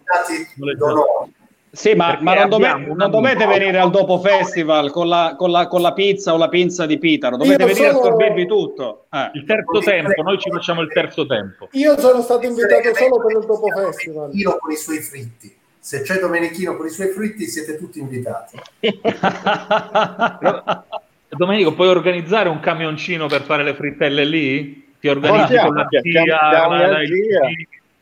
Sì, 1.76 1.95
ma, 1.95 2.16
ma 2.22 2.34
non, 2.34 2.49
dove, 2.49 2.74
non 2.95 3.11
dovete 3.11 3.47
venire 3.47 3.78
al 3.78 3.91
dopo 3.91 4.18
festival 4.18 4.91
con 4.91 5.09
la, 5.09 5.34
con, 5.37 5.51
la, 5.51 5.68
con 5.68 5.82
la, 5.82 5.93
pizza 5.93 6.32
o 6.32 6.39
la 6.39 6.49
pinza 6.49 6.87
di 6.87 6.99
Pitaro, 6.99 7.37
dovete 7.37 7.64
io 7.64 7.68
venire 7.68 7.91
sono... 7.91 8.01
a 8.01 8.05
sorbirvi 8.05 8.47
tutto. 8.47 9.05
Eh. 9.12 9.30
Il 9.34 9.45
terzo 9.45 9.80
tempo, 9.80 10.22
noi 10.22 10.39
ci 10.39 10.51
facciamo 10.51 10.80
il 10.80 10.91
terzo 10.91 11.26
tempo. 11.26 11.68
Io 11.72 11.99
sono 11.99 12.22
stato 12.22 12.47
invitato 12.47 12.95
solo 12.95 13.18
per 13.18 13.37
il 13.37 13.45
dopo 13.45 13.68
festival. 13.68 14.30
Io 14.32 14.57
con 14.57 14.70
i 14.70 14.76
suoi 14.76 15.01
fritti 15.01 15.55
se 15.87 16.03
c'è 16.03 16.18
Domenichino 16.18 16.76
con 16.76 16.87
i 16.87 16.91
suoi 16.91 17.11
fritti 17.11 17.47
siete 17.47 17.76
tutti 17.76 18.01
invitati. 18.01 18.59
Domenico, 21.29 21.74
puoi 21.74 21.89
organizzare 21.89 22.49
un 22.49 22.61
camioncino 22.61 23.27
per 23.27 23.43
fare 23.43 23.62
le 23.62 23.74
frittelle 23.74 24.24
lì? 24.24 24.95
Ti 25.01 25.09
organizzi 25.09 25.55
oh, 25.57 25.66
con 25.66 25.74
la 25.74 25.87
zia, 25.91 26.24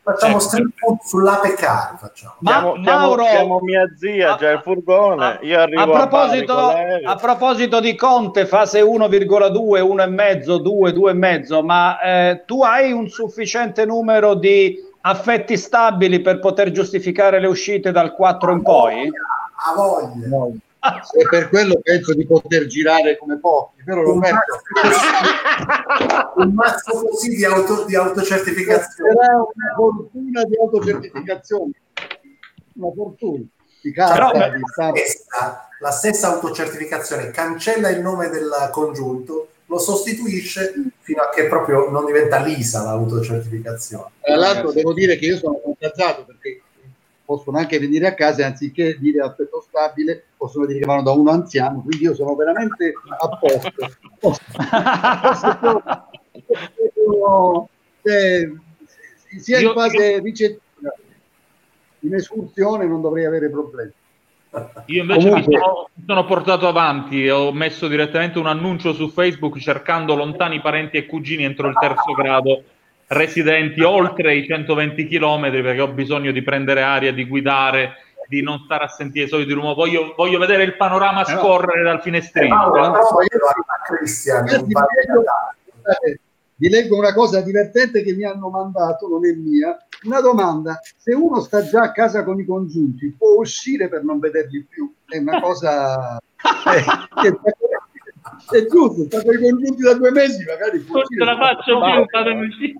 Facciamo 0.05 0.39
street 0.39 0.69
food 0.75 0.99
sull'ape 1.01 1.55
car. 1.55 1.97
Facciamo. 1.99 2.35
Ma, 2.41 2.51
chiamo, 2.51 2.75
Mauro, 2.77 3.25
chiamo 3.25 3.59
mia 3.61 3.89
zia, 3.97 4.37
c'è 4.37 4.53
il 4.53 4.61
furgone. 4.63 5.39
Io 5.41 5.59
arrivo 5.59 5.81
a 5.81 5.89
proposito, 5.89 6.59
a, 6.59 6.75
a 7.05 7.17
proposito 7.17 7.81
di 7.81 7.95
Conte, 7.95 8.45
fase 8.45 8.83
1,2, 8.83 9.49
1,5, 9.49 10.57
2, 10.57 10.91
2,5, 10.93 11.65
ma 11.65 11.99
eh, 12.01 12.43
tu 12.45 12.63
hai 12.63 12.93
un 12.93 13.09
sufficiente 13.09 13.87
numero 13.87 14.35
di 14.35 14.77
affetti 15.01 15.57
stabili 15.57 16.21
per 16.21 16.39
poter 16.39 16.71
giustificare 16.71 17.41
le 17.41 17.47
uscite 17.47 17.91
dal 17.91 18.13
4 18.13 18.53
in 18.53 18.63
poi? 18.63 19.09
A 19.09 19.75
voglia. 19.75 20.59
E 20.85 21.27
per 21.31 21.49
quello 21.49 21.81
penso 21.83 22.13
di 22.13 22.27
poter 22.27 22.67
girare 22.67 23.17
come 23.17 23.39
pochi, 23.39 23.83
però 23.83 24.03
lo 24.03 24.17
metto. 24.17 24.61
un 26.37 26.53
mazzo 26.53 27.07
così 27.07 27.31
di, 27.31 27.45
auto, 27.45 27.85
di 27.85 27.97
autocertificazione. 27.97 29.15
Sarà 29.15 29.37
una 29.37 29.75
fortuna 29.75 30.45
di 30.45 30.57
autocertificazione. 30.59 31.73
Una 32.75 32.93
fortuna. 32.95 33.45
Di 33.81 33.93
carta, 33.93 34.31
però, 34.31 34.51
di 34.51 34.61
la, 34.61 34.93
stessa, 34.95 35.69
la 35.81 35.91
stessa 35.91 36.35
autocertificazione 36.35 37.31
cancella 37.31 37.89
il 37.89 38.01
nome 38.01 38.29
del 38.29 38.51
congiunto 38.71 39.49
lo 39.67 39.79
sostituisce 39.79 40.73
fino 41.01 41.23
a 41.23 41.31
che 41.31 41.47
proprio 41.49 41.89
non 41.89 42.05
diventa 42.05 42.43
lisa 42.43 42.83
l'autocertificazione. 42.83 44.11
Tra 44.21 44.37
l'altro 44.37 44.73
devo 44.73 44.93
dire 44.93 45.17
che 45.17 45.27
io 45.27 45.37
sono 45.39 45.59
contattato 45.63 46.25
perché 46.25 46.61
possono 47.25 47.59
anche 47.59 47.79
venire 47.79 48.07
a 48.07 48.15
casa 48.15 48.47
anziché 48.47 48.97
dire 48.99 49.21
aspetto 49.21 49.65
stabile, 49.67 50.25
possono 50.37 50.67
dire 50.67 50.81
che 50.81 50.85
vanno 50.85 51.03
da 51.03 51.13
uno 51.13 51.31
anziano, 51.31 51.81
quindi 51.81 52.05
io 52.05 52.15
sono 52.15 52.35
veramente 52.35 52.93
a 53.19 53.39
posto. 53.39 53.73
sia 59.39 59.61
in 59.61 59.73
fase 59.73 60.19
ricettiva, 60.21 60.95
in 62.01 62.15
escursione 62.15 62.87
non 62.87 63.01
dovrei 63.01 63.25
avere 63.25 63.49
problemi. 63.51 63.93
Io 64.87 65.03
invece 65.03 65.29
Comunque... 65.29 65.57
mi, 65.57 65.61
sono, 65.61 65.89
mi, 65.95 66.05
sono, 66.07 66.25
portato 66.27 66.69
avanti, 66.69 67.29
ho 67.29 67.53
messo 67.53 67.89
direttamente 67.89 68.39
un 68.39 68.47
annuncio 68.47 68.93
su 68.93 69.09
Facebook 69.09 69.59
cercando 69.59 70.15
lontani 70.15 70.61
parenti 70.61 70.97
e 70.97 71.07
cugini 71.07 71.43
entro 71.43 71.67
il 71.67 71.77
terzo 71.77 72.13
grado 72.13 72.63
residenti 73.15 73.81
oltre 73.83 74.35
i 74.35 74.47
120 74.47 75.07
km 75.07 75.51
perché 75.63 75.81
ho 75.81 75.93
bisogno 75.93 76.33
di 76.33 76.43
prendere 76.43 76.83
aria, 76.83 77.13
di 77.13 77.27
guidare, 77.27 77.95
di 78.29 78.43
non 78.43 78.61
stare 78.65 78.85
a 78.85 78.89
sentire 78.89 79.27
i 79.27 79.29
soliti 79.29 79.53
rumori. 79.53 79.75
Voglio, 79.75 80.15
voglio 80.17 80.39
vedere 80.39 80.65
il 80.65 80.77
panorama 80.77 81.23
eh 81.23 81.37
scorrere 81.37 81.83
dal 81.83 82.03
finestrino. 82.03 82.73
Eh, 86.05 86.19
vi 86.57 86.69
leggo 86.69 86.97
una 86.97 87.13
cosa 87.13 87.41
divertente 87.41 88.03
che 88.03 88.15
mi 88.15 88.25
hanno 88.25 88.49
mandato, 88.49 89.09
non 89.09 89.27
è 89.27 89.33
mia. 89.33 89.77
Una 90.05 90.21
domanda: 90.21 90.79
se 90.97 91.15
uno 91.15 91.41
sta 91.41 91.63
già 91.63 91.83
a 91.83 91.93
casa 91.93 92.25
con 92.25 92.39
i 92.39 92.45
congiunti, 92.45 93.15
può 93.17 93.35
uscire 93.39 93.89
per 93.89 94.05
non 94.05 94.19
vederli 94.19 94.65
più? 94.69 94.93
È 95.07 95.19
una 95.19 95.41
cosa. 95.41 96.17
eh, 96.45 97.35
è 98.51 98.67
giusto, 98.67 99.05
sta 99.05 99.23
con 99.23 99.35
i 99.35 99.39
congiunti 99.39 99.83
da 99.83 99.95
due 99.95 100.11
mesi, 100.11 100.45
magari 100.45 100.85
ce 100.85 101.25
la 101.25 101.37
faccio 101.37 101.81
più, 101.81 102.05
fatemi 102.09 102.47
uscire. 102.47 102.75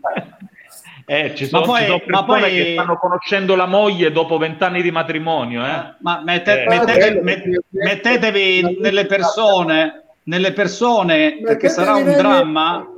Eh, 1.07 1.35
ci 1.35 1.47
sono, 1.47 1.65
poi, 1.65 1.81
ci 1.81 1.87
sono 1.87 1.99
persone 1.99 2.41
poi... 2.41 2.51
che 2.51 2.73
stanno 2.73 2.97
conoscendo 2.97 3.55
la 3.57 3.67
moglie 3.67 4.11
dopo 4.11 4.39
vent'anni 4.39 4.81
di 4.81 4.91
matrimonio. 4.91 5.65
Eh? 5.65 5.95
Ma 6.01 6.23
mette, 6.25 6.63
eh. 6.63 6.67
mettete, 6.67 7.21
met, 7.21 7.45
mettetevi 7.69 8.79
nelle 8.81 9.05
persone, 9.05 10.05
nelle 10.25 10.53
persone 10.53 11.41
perché 11.43 11.69
sarà 11.69 11.95
un 11.97 12.05
dramma. 12.05 12.94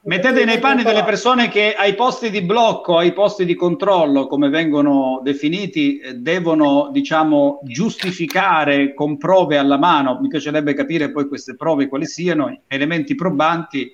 Mettete 0.00 0.44
nei 0.44 0.60
panni 0.60 0.84
delle 0.84 1.02
persone 1.02 1.48
che 1.48 1.74
ai 1.74 1.96
posti 1.96 2.30
di 2.30 2.40
blocco, 2.42 2.98
ai 2.98 3.12
posti 3.12 3.44
di 3.44 3.56
controllo, 3.56 4.28
come 4.28 4.48
vengono 4.48 5.20
definiti, 5.24 5.98
eh, 5.98 6.14
devono, 6.14 6.88
diciamo, 6.92 7.58
giustificare 7.64 8.94
con 8.94 9.18
prove 9.18 9.58
alla 9.58 9.76
mano. 9.76 10.18
Mi 10.20 10.28
piacerebbe 10.28 10.72
capire 10.72 11.10
poi 11.10 11.26
queste 11.26 11.56
prove 11.56 11.88
quali 11.88 12.06
siano, 12.06 12.60
elementi 12.68 13.16
probanti, 13.16 13.92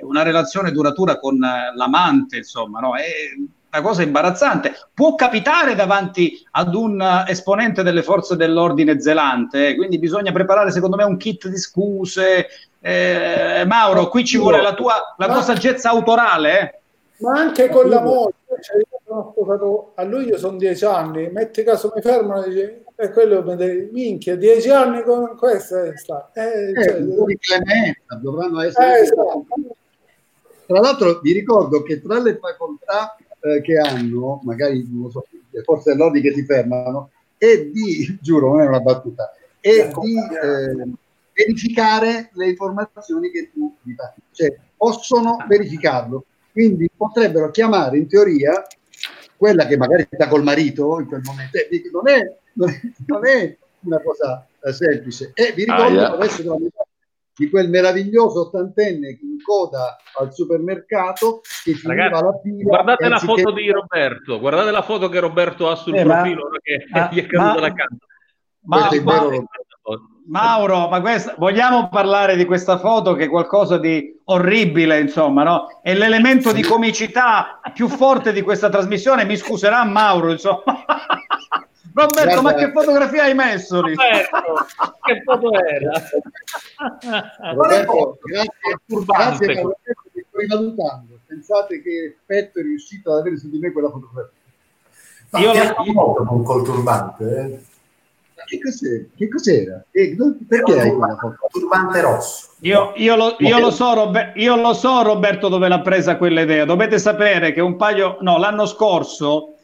una 0.00 0.22
relazione 0.22 0.72
duratura 0.72 1.18
con 1.20 1.36
eh, 1.42 1.72
l'amante, 1.76 2.38
insomma, 2.38 2.80
no? 2.80 2.96
È 2.96 3.04
una 3.72 3.82
cosa 3.82 4.02
imbarazzante. 4.02 4.72
Può 4.92 5.14
capitare 5.14 5.76
davanti 5.76 6.44
ad 6.50 6.74
un 6.74 7.00
eh, 7.00 7.30
esponente 7.30 7.84
delle 7.84 8.02
forze 8.02 8.34
dell'ordine 8.34 9.00
zelante, 9.00 9.76
quindi 9.76 10.00
bisogna 10.00 10.32
preparare, 10.32 10.72
secondo 10.72 10.96
me, 10.96 11.04
un 11.04 11.16
kit 11.16 11.48
di 11.48 11.58
scuse, 11.58 12.48
eh, 12.86 13.64
Mauro, 13.64 14.08
qui 14.08 14.26
ci 14.26 14.36
vuole 14.36 14.60
la 14.60 14.74
tua, 14.74 15.14
la 15.16 15.26
tua 15.26 15.40
saggezza 15.40 15.88
autorale. 15.88 16.60
Eh? 16.60 16.78
Ma 17.24 17.38
anche 17.38 17.70
con 17.70 17.88
la 17.88 18.02
moglie, 18.02 18.34
cioè 18.60 18.82
sposato, 19.30 19.92
a 19.94 20.02
luglio 20.02 20.36
sono 20.36 20.58
dieci 20.58 20.84
anni, 20.84 21.30
metti 21.30 21.62
caso 21.62 21.90
mi 21.94 22.02
fermano 22.02 22.42
e 22.42 22.48
dice, 22.50 22.84
e 22.94 23.10
quello 23.10 23.42
mi 23.42 23.88
minchia, 23.90 24.36
dieci 24.36 24.68
anni 24.68 25.02
con 25.02 25.34
questa 25.36 25.84
eh, 25.84 25.96
sta. 25.96 26.30
Eh, 26.34 26.72
eh, 26.72 26.84
cioè, 26.84 27.00
di 27.00 27.38
clemenza, 27.38 28.14
dovranno 28.20 28.60
essere... 28.60 28.98
Eh, 28.98 29.00
esatto. 29.00 29.46
Tra 30.66 30.80
l'altro 30.80 31.20
vi 31.20 31.32
ricordo 31.32 31.82
che 31.82 32.02
tra 32.02 32.18
le 32.20 32.36
facoltà 32.36 33.16
eh, 33.40 33.62
che 33.62 33.78
hanno, 33.78 34.40
magari 34.44 34.86
non 34.90 35.10
so, 35.10 35.24
forse 35.62 35.92
è 35.92 35.94
l'ordine 35.94 36.28
che 36.28 36.34
ti 36.34 36.44
fermano, 36.44 37.10
è 37.38 37.64
di, 37.64 38.18
giuro, 38.20 38.50
non 38.50 38.60
è 38.60 38.66
una 38.66 38.80
battuta, 38.80 39.32
è 39.60 39.90
di 40.00 40.16
eh, 40.16 40.88
verificare 41.34 42.30
le 42.32 42.48
informazioni 42.48 43.30
che 43.30 43.50
tu 43.52 43.76
gli 43.82 43.94
dai. 43.94 44.12
Cioè, 44.30 44.56
possono 44.76 45.44
verificarlo. 45.48 46.24
Quindi 46.52 46.88
potrebbero 46.96 47.50
chiamare 47.50 47.98
in 47.98 48.08
teoria 48.08 48.64
quella 49.36 49.66
che 49.66 49.76
magari 49.76 50.06
sta 50.10 50.28
col 50.28 50.44
marito 50.44 51.00
in 51.00 51.06
quel 51.06 51.22
momento. 51.24 51.58
Eh, 51.58 51.90
non, 51.92 52.08
è, 52.08 52.36
non, 52.54 52.70
è, 52.70 52.80
non, 53.06 53.26
è, 53.26 53.56
una 53.80 54.00
cosa 54.00 54.46
eh, 54.62 54.72
semplice. 54.72 55.32
E 55.34 55.52
vi 55.52 55.64
ricordo 55.64 55.98
ah, 55.98 56.02
yeah. 56.02 56.12
adesso 56.12 56.42
di 57.36 57.50
quel 57.50 57.68
meraviglioso 57.68 58.42
ottantenne 58.42 59.08
in 59.08 59.42
coda 59.42 59.96
al 60.20 60.32
supermercato 60.32 61.40
che 61.64 61.74
Ragazzi, 61.82 62.22
la 62.22 62.40
fila 62.40 62.62
guardate 62.62 63.08
la 63.08 63.18
foto 63.18 63.52
che... 63.52 63.60
di 63.60 63.70
Roberto 63.72 64.38
guardate 64.38 64.70
la 64.70 64.82
foto 64.82 65.08
che 65.08 65.18
Roberto 65.18 65.68
ha 65.68 65.74
sul 65.74 65.96
eh, 65.96 66.04
profilo 66.04 66.48
ma, 66.48 66.58
che 66.62 66.86
ma, 66.90 67.08
gli 67.10 67.18
è 67.18 67.26
caduta 67.26 67.60
la 67.60 67.72
canna 67.72 67.98
ma, 68.66 68.88
ma, 69.02 69.28
Mauro, 70.26 70.88
ma 70.88 71.00
questa, 71.00 71.34
vogliamo 71.36 71.88
parlare 71.88 72.36
di 72.36 72.44
questa 72.46 72.78
foto 72.78 73.14
che 73.14 73.24
è 73.24 73.28
qualcosa 73.28 73.76
di 73.78 74.20
orribile, 74.24 75.00
insomma, 75.00 75.42
no? 75.42 75.80
È 75.82 75.92
l'elemento 75.94 76.48
sì. 76.48 76.56
di 76.56 76.62
comicità 76.62 77.60
più 77.74 77.88
forte 77.88 78.32
di 78.32 78.40
questa 78.40 78.70
trasmissione. 78.70 79.24
Mi 79.24 79.36
scuserà 79.36 79.84
Mauro, 79.84 80.30
insomma. 80.30 80.62
Roberto, 81.92 82.42
ma 82.42 82.54
che 82.54 82.72
fotografia 82.72 83.24
hai 83.24 83.34
messo 83.34 83.80
lì? 83.80 83.94
Roberto, 83.94 84.66
che 85.02 85.22
foto 85.22 85.50
era? 85.52 86.02
Roberto, 87.52 88.18
grazie, 88.20 88.50
grazie 88.88 89.46
per 89.46 89.76
che 90.12 90.26
sto 90.26 90.38
rivalutando. 90.38 91.18
Pensate 91.26 91.82
che 91.82 92.16
Petto 92.24 92.58
è 92.58 92.62
riuscito 92.62 93.12
ad 93.12 93.20
avere 93.20 93.36
su 93.36 93.48
di 93.48 93.58
me 93.58 93.70
quella 93.70 93.90
fotografia. 93.90 94.32
Io 95.38 95.52
lo 95.52 95.92
molto 95.92 96.24
con 96.24 96.42
col 96.42 96.64
turbante. 96.64 97.38
Eh? 97.38 97.72
Che, 98.46 98.60
cos'era? 98.60 99.04
Che 99.16 99.28
cos'era? 99.28 99.84
Eh, 99.90 100.16
perché 100.48 100.80
hai 100.80 100.90
quella 100.90 101.16
foto? 101.16 101.36
Turbante 101.50 102.00
rosso. 102.00 102.48
Io, 102.60 102.92
io, 102.96 103.16
lo, 103.16 103.36
io, 103.38 103.58
lo 103.58 103.70
so, 103.70 103.94
Robert, 103.94 104.32
io 104.36 104.56
lo 104.56 104.72
so, 104.72 105.02
Roberto, 105.02 105.48
dove 105.48 105.68
l'ha 105.68 105.80
presa 105.80 106.16
quella 106.16 106.42
idea. 106.42 106.64
Dovete 106.64 106.98
sapere 106.98 107.52
che 107.52 107.60
un 107.60 107.76
paio, 107.76 108.18
no, 108.20 108.38
l'anno 108.38 108.66
scorso 108.66 109.54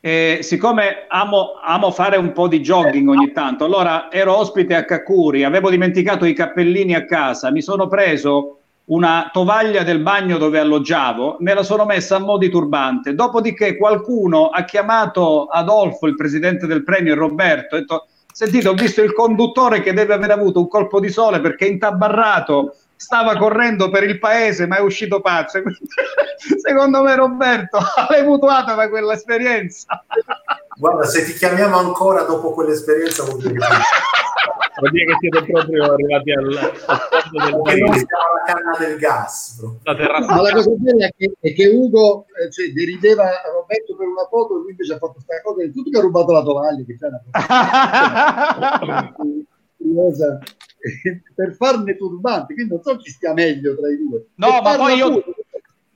eh, 0.00 0.38
siccome 0.42 1.06
amo, 1.08 1.54
amo, 1.62 1.90
fare 1.90 2.16
un 2.16 2.32
po' 2.32 2.46
di 2.46 2.60
jogging 2.60 3.08
ogni 3.08 3.32
tanto, 3.32 3.64
allora 3.64 4.10
ero 4.10 4.36
ospite 4.36 4.74
a 4.74 4.84
Kakuri, 4.84 5.42
avevo 5.42 5.70
dimenticato 5.70 6.24
i 6.24 6.34
cappellini 6.34 6.94
a 6.94 7.04
casa, 7.04 7.50
mi 7.50 7.62
sono 7.62 7.88
preso 7.88 8.58
una 8.86 9.28
tovaglia 9.32 9.82
del 9.82 10.00
bagno 10.00 10.38
dove 10.38 10.58
alloggiavo, 10.58 11.36
me 11.40 11.52
la 11.52 11.62
sono 11.62 11.84
messa 11.84 12.16
a 12.16 12.20
mo' 12.20 12.38
di 12.38 12.48
turbante. 12.48 13.14
Dopodiché 13.14 13.76
qualcuno 13.76 14.48
ha 14.48 14.64
chiamato 14.64 15.44
Adolfo, 15.44 16.06
il 16.06 16.14
presidente 16.14 16.66
del 16.66 16.84
premio, 16.84 17.14
Roberto, 17.14 17.74
e 17.74 17.78
ha 17.78 17.80
detto: 17.80 18.06
Sentite, 18.38 18.68
ho 18.68 18.74
visto 18.74 19.02
il 19.02 19.12
conduttore 19.14 19.80
che 19.80 19.92
deve 19.92 20.14
aver 20.14 20.30
avuto 20.30 20.60
un 20.60 20.68
colpo 20.68 21.00
di 21.00 21.08
sole 21.08 21.40
perché 21.40 21.66
è 21.66 21.70
intabarrato 21.70 22.76
stava 22.98 23.36
correndo 23.36 23.90
per 23.90 24.02
il 24.02 24.18
paese 24.18 24.66
ma 24.66 24.78
è 24.78 24.80
uscito 24.80 25.20
pazzo. 25.20 25.62
Secondo 26.60 27.02
me 27.02 27.14
Roberto 27.14 27.78
l'hai 28.10 28.24
mutuata 28.24 28.74
da 28.74 28.88
quell'esperienza. 28.88 30.04
Guarda, 30.76 31.04
se 31.04 31.24
ti 31.24 31.32
chiamiamo 31.32 31.78
ancora 31.78 32.22
dopo 32.22 32.52
quell'esperienza 32.52 33.22
vuol 33.22 33.38
dire 33.38 33.54
che, 33.54 33.66
vuol 34.80 34.90
dire 34.90 35.04
che 35.06 35.16
siete 35.20 35.44
proprio 35.44 35.92
arrivati 35.92 36.32
al, 36.32 36.44
al 36.86 37.00
del 37.30 37.78
non 37.78 37.94
siamo 37.94 38.24
alla 38.32 38.42
canna 38.44 38.76
del 38.78 38.98
gas. 38.98 39.60
Ma 39.84 40.40
la 40.40 40.52
cosa 40.52 40.70
bella 40.76 41.06
è 41.06 41.14
che, 41.16 41.32
è 41.40 41.54
che 41.54 41.68
Ugo 41.68 42.26
eh, 42.42 42.50
cioè, 42.50 42.72
derideva 42.72 43.30
Roberto 43.52 43.96
per 43.96 44.06
una 44.08 44.26
foto 44.28 44.56
e 44.56 44.60
lui 44.60 44.70
invece 44.70 44.94
ha 44.94 44.98
fatto 44.98 45.14
questa 45.14 45.40
cosa 45.42 45.62
di 45.62 45.72
tutto 45.72 45.90
che 45.90 45.98
ha 45.98 46.02
rubato 46.02 46.32
la 46.32 46.42
tovaglia 46.42 46.84
che 46.84 46.96
c'è 46.96 47.06
una 47.06 47.22
cosa 49.94 50.38
per 51.34 51.54
farne 51.54 51.96
turbante, 51.96 52.54
quindi 52.54 52.74
non 52.74 52.82
so 52.82 52.96
chi 52.96 53.10
stia 53.10 53.32
meglio 53.32 53.76
tra 53.76 53.88
i 53.88 53.96
due. 53.96 54.26
No, 54.36 54.60
ma 54.62 54.76
poi 54.76 54.94
io... 54.96 55.24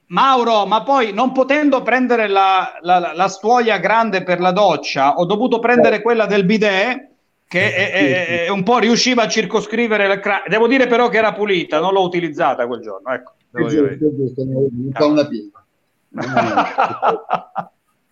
Mauro, 0.07 0.66
ma 0.66 0.83
poi 0.83 1.12
non 1.12 1.33
potendo 1.33 1.80
prendere 1.83 2.28
la, 2.28 2.78
la, 2.83 3.12
la, 3.14 3.28
stuoia 3.28 3.78
grande 3.78 4.22
per 4.22 4.41
la 4.41 4.53
doccia, 4.53 5.14
ho 5.16 5.24
dovuto 5.24 5.59
prendere 5.59 5.97
eh. 5.97 6.03
quella 6.03 6.26
del 6.26 6.45
bidet 6.45 7.09
che 7.49 7.74
è, 7.74 7.91
è, 7.93 8.45
è 8.45 8.49
un 8.49 8.62
po' 8.62 8.78
riusciva 8.78 9.22
a 9.22 9.28
circoscrivere 9.28 10.07
la 10.07 10.18
cra- 10.18 10.43
Devo 10.47 10.66
dire 10.66 10.87
però 10.87 11.09
che 11.09 11.18
era 11.18 11.33
pulita, 11.33 11.80
non 11.80 11.93
l'ho 11.93 12.03
utilizzata 12.03 12.66
quel 12.66 12.80
giorno. 12.80 13.11
Ecco, 13.12 13.33
giusto, 13.51 13.99
giusto, 13.99 14.43
un 14.43 14.91
po' 14.91 15.09
una 15.12 15.26
piega. 15.26 15.64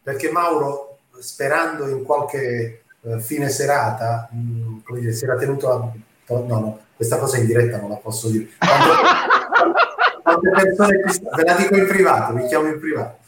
Perché 0.03 0.31
Mauro, 0.31 0.99
sperando 1.19 1.89
in 1.89 2.03
qualche 2.03 2.83
uh, 3.01 3.19
fine 3.19 3.49
serata, 3.49 4.29
mh, 4.31 4.39
mm, 4.39 4.79
come 4.85 5.01
dire, 5.01 5.13
si 5.13 5.25
era 5.25 5.37
tenuto 5.37 5.71
a 5.71 5.91
no, 6.39 6.59
no, 6.59 6.81
questa 6.97 7.19
cosa 7.19 7.39
in 7.39 7.47
diretta 7.47 7.79
non 7.79 7.91
la 7.91 7.97
posso 7.97 8.29
dire. 8.29 8.49
Quante, 8.59 8.91
quante 10.23 10.51
persone 10.51 11.13
ci, 11.13 11.21
ve 11.23 11.45
la 11.45 11.55
dico 11.55 11.77
in 11.77 11.87
privato, 11.87 12.35
vi 12.35 12.47
chiamo 12.47 12.69
in 12.69 12.79
privato. 12.79 13.19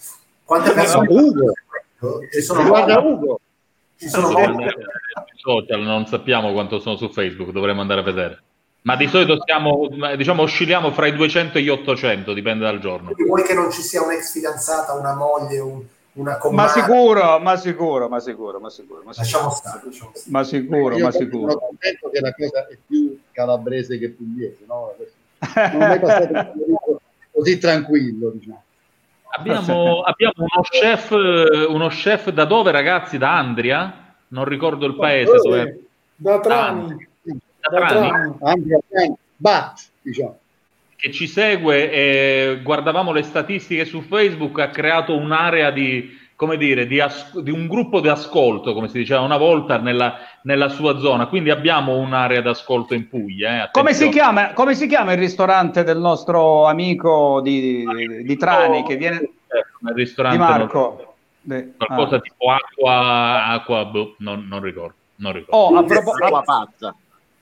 Quante 0.44 0.72
persone 0.72 1.09
Ugo. 1.09 1.53
ci 2.32 2.40
sono 2.42 2.64
guarda 2.64 2.98
Ugo. 3.00 3.40
Ci 3.96 4.09
sono 4.09 4.30
molte... 4.30 4.74
social, 5.36 5.80
non 5.80 6.07
sappiamo 6.07 6.53
quanto 6.53 6.80
sono 6.80 6.96
su 6.96 7.09
Facebook, 7.09 7.50
dovremmo 7.50 7.80
andare 7.80 8.00
a 8.00 8.05
vedere. 8.05 8.42
Ma 8.82 8.96
di 8.96 9.07
solito 9.07 9.38
siamo, 9.44 9.88
diciamo, 10.16 10.42
oscilliamo 10.42 10.90
fra 10.90 11.07
i 11.07 11.14
200 11.14 11.59
e 11.59 11.62
gli 11.62 11.68
800, 11.68 12.32
dipende 12.32 12.64
dal 12.64 12.80
giorno. 12.80 13.12
Quindi 13.12 13.24
vuoi 13.24 13.44
che 13.44 13.55
non 13.55 13.70
ci 13.70 13.80
sia 13.80 14.03
un'ex 14.03 14.32
fidanzata, 14.32 14.94
una 14.94 15.14
moglie, 15.14 15.61
un, 15.61 15.82
una 16.15 16.39
Ma 16.51 16.69
sicuro, 16.69 17.39
ma 17.39 17.57
sicuro, 17.57 18.09
ma 18.09 18.21
sicuro, 18.21 18.61
ma 18.61 18.69
sicuro. 18.69 19.03
Ma 19.03 19.13
lasciamo 19.17 19.51
stare. 19.51 19.81
Ma 20.27 20.45
sicuro, 20.45 20.99
ma 20.99 21.11
sicuro. 21.11 21.51
Sono 21.53 21.67
contento 21.67 22.11
che 22.11 22.21
la 22.21 22.35
cosa 22.35 22.67
è 22.69 22.77
più 22.87 23.19
calabrese 23.33 23.99
che 23.99 24.11
pugliese, 24.11 24.65
no? 24.67 24.95
Non 25.73 25.83
è 25.83 26.01
passato 26.01 27.01
così 27.31 27.59
tranquillo, 27.59 28.31
diciamo. 28.31 28.63
Abbiamo, 29.35 30.03
abbiamo 30.03 30.35
uno, 30.37 30.63
chef, 30.63 31.11
uno 31.11 31.89
chef 31.89 32.29
da 32.31 32.45
dove, 32.45 32.71
ragazzi? 32.71 33.17
Da 33.17 33.39
Andria? 33.39 34.15
Non 34.29 34.45
ricordo 34.45 34.85
il 34.85 34.95
paese. 34.97 35.33
Dove... 35.43 35.85
Da 36.15 36.41
Trani. 36.41 37.09
Da 37.23 37.87
Trani. 37.87 38.37
Andria, 38.41 38.79
Bat, 39.37 39.81
diciamo 40.03 40.41
che 41.03 41.11
ci 41.11 41.26
segue 41.26 41.90
e 41.90 42.61
guardavamo 42.62 43.11
le 43.11 43.24
statistiche 43.24 43.84
su 43.84 44.03
Facebook, 44.03 44.61
ha 44.61 44.68
creato 44.68 45.16
un'area 45.16 45.72
di, 45.72 46.16
come 46.36 46.57
dire, 46.57 46.86
di, 46.86 47.00
as- 47.00 47.40
di 47.40 47.50
un 47.50 47.66
gruppo 47.66 47.98
di 47.98 48.07
ascolto, 48.07 48.72
come 48.72 48.86
si 48.86 48.98
diceva 48.98 49.20
una 49.20 49.36
volta, 49.36 49.78
nella, 49.78 50.18
nella 50.42 50.68
sua 50.68 51.00
zona. 51.00 51.26
Quindi 51.26 51.50
abbiamo 51.50 51.96
un'area 51.96 52.40
d'ascolto 52.40 52.94
in 52.94 53.09
Puglia. 53.09 53.64
Eh? 53.64 53.68
Come, 53.72 53.94
si 53.94 54.11
chiama, 54.11 54.53
come, 54.53 54.76
si 54.76 54.86
chiama, 54.86 55.11
il 55.11 55.18
ristorante 55.18 55.82
del 55.82 55.98
nostro 55.98 56.66
amico 56.66 57.40
di, 57.42 57.84
di, 57.84 58.22
di 58.22 58.36
Trani 58.36 58.84
che 58.84 58.94
viene... 58.94 59.16
Il 59.18 59.94
ristorante 59.94 60.38
di 60.38 60.44
Marco. 60.44 61.14
Non... 61.40 61.74
Qualcosa 61.78 62.14
ah. 62.14 62.20
tipo 62.20 62.48
acqua, 62.48 63.46
acqua 63.46 63.84
boh, 63.86 64.14
non, 64.18 64.46
non, 64.48 64.62
ricordo. 64.62 64.94
Non 65.16 65.32
ricordo. 65.32 65.57
Oh, 65.57 65.76
a 65.76 65.82
proposito... 65.82 66.94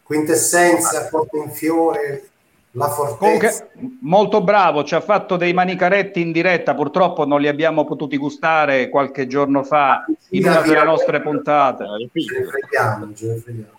Quintessenza, 0.03 1.09
porto 1.09 1.37
in 1.37 1.51
fiore, 1.51 2.30
la 2.73 2.89
fortezza. 2.89 3.17
Comunque, 3.19 3.71
molto 4.03 4.43
bravo, 4.43 4.85
ci 4.85 4.95
ha 4.95 5.01
fatto 5.01 5.37
dei 5.37 5.53
manicaretti 5.53 6.21
in 6.21 6.33
diretta, 6.33 6.75
purtroppo 6.75 7.27
non 7.27 7.41
li 7.41 7.49
abbiamo 7.49 7.85
potuti 7.85 8.17
gustare 8.17 8.89
qualche 8.89 9.27
giorno 9.27 9.65
fa 9.65 10.05
in 10.31 10.47
una 10.47 10.61
delle 10.61 10.85
nostre 10.85 11.21
puntate. 11.21 11.85
Ce 12.13 12.39
ne 12.39 12.47
freghiamo, 12.47 13.15
ce 13.15 13.27
ne 13.27 13.37
freghiamo. 13.37 13.79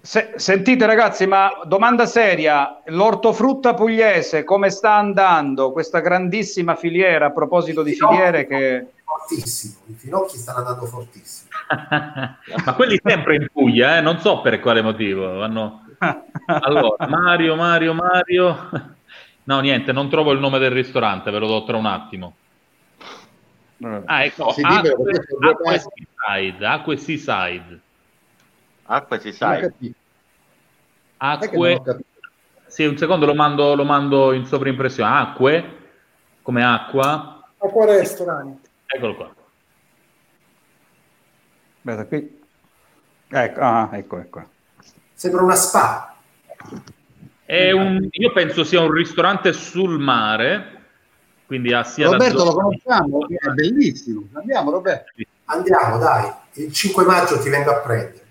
Se, 0.00 0.34
sentite 0.36 0.86
ragazzi, 0.86 1.26
ma 1.26 1.50
domanda 1.64 2.06
seria, 2.06 2.80
l'ortofrutta 2.86 3.74
pugliese 3.74 4.44
come 4.44 4.70
sta 4.70 4.94
andando 4.94 5.72
questa 5.72 5.98
grandissima 5.98 6.76
filiera 6.76 7.26
a 7.26 7.32
proposito 7.32 7.82
di 7.82 7.94
filiere 7.94 8.46
che... 8.46 8.86
Fortissimo, 9.04 9.74
i 9.86 9.94
finocchi 9.94 10.36
stanno 10.36 10.58
andando 10.58 10.86
fortissimo. 10.86 11.48
ma 12.64 12.74
quelli 12.74 12.98
sempre 13.02 13.36
in 13.36 13.48
Puglia, 13.52 13.98
eh? 13.98 14.00
non 14.00 14.20
so 14.20 14.40
per 14.40 14.60
quale 14.60 14.80
motivo, 14.80 15.42
hanno 15.42 15.87
allora, 16.46 17.06
Mario, 17.08 17.56
Mario, 17.56 17.94
Mario. 17.94 18.70
No, 19.44 19.60
niente, 19.60 19.92
non 19.92 20.08
trovo 20.08 20.32
il 20.32 20.38
nome 20.38 20.58
del 20.58 20.70
ristorante, 20.70 21.30
ve 21.30 21.38
lo 21.38 21.46
do 21.46 21.64
tra 21.64 21.76
un 21.76 21.86
attimo. 21.86 22.34
Ah, 24.06 24.24
ecco, 24.24 24.48
Acque, 24.48 24.94
Acque 25.40 25.78
Seaside, 25.78 26.66
Acque 26.66 26.96
Seaside. 26.96 27.80
Acque 28.86 29.20
Seaside. 29.20 29.94
Acque... 31.18 31.82
Sì, 32.66 32.84
un 32.84 32.98
secondo 32.98 33.24
lo 33.24 33.34
mando, 33.34 33.74
lo 33.74 33.84
mando 33.84 34.32
in 34.32 34.44
sovrimpressione. 34.44 35.10
Acque, 35.10 35.78
come 36.42 36.62
acqua. 36.62 37.48
Acqua 37.56 37.86
Restaurant. 37.86 38.68
Eccolo 38.86 39.14
qua. 39.14 39.34
Aspetta, 41.78 42.06
qui. 42.06 42.40
Ecco, 43.28 43.60
ah, 43.60 43.88
ecco, 43.92 44.18
ecco. 44.18 44.48
Sembra 45.18 45.42
una 45.42 45.56
spa. 45.56 46.14
Un, 47.48 48.06
io 48.08 48.32
penso 48.32 48.62
sia 48.62 48.80
un 48.80 48.92
ristorante 48.92 49.52
sul 49.52 49.98
mare, 49.98 50.82
quindi 51.44 51.72
ha 51.72 51.82
sia 51.82 52.08
Roberto 52.08 52.44
lo 52.44 52.52
conosciamo, 52.52 53.26
è 53.26 53.48
bellissimo. 53.48 54.28
Andiamo 54.34 54.70
Roberto. 54.70 55.10
Andiamo, 55.46 55.98
dai. 55.98 56.32
Il 56.52 56.72
5 56.72 57.04
maggio 57.04 57.40
ti 57.40 57.48
vengo 57.48 57.72
a 57.72 57.80
prendere. 57.80 58.26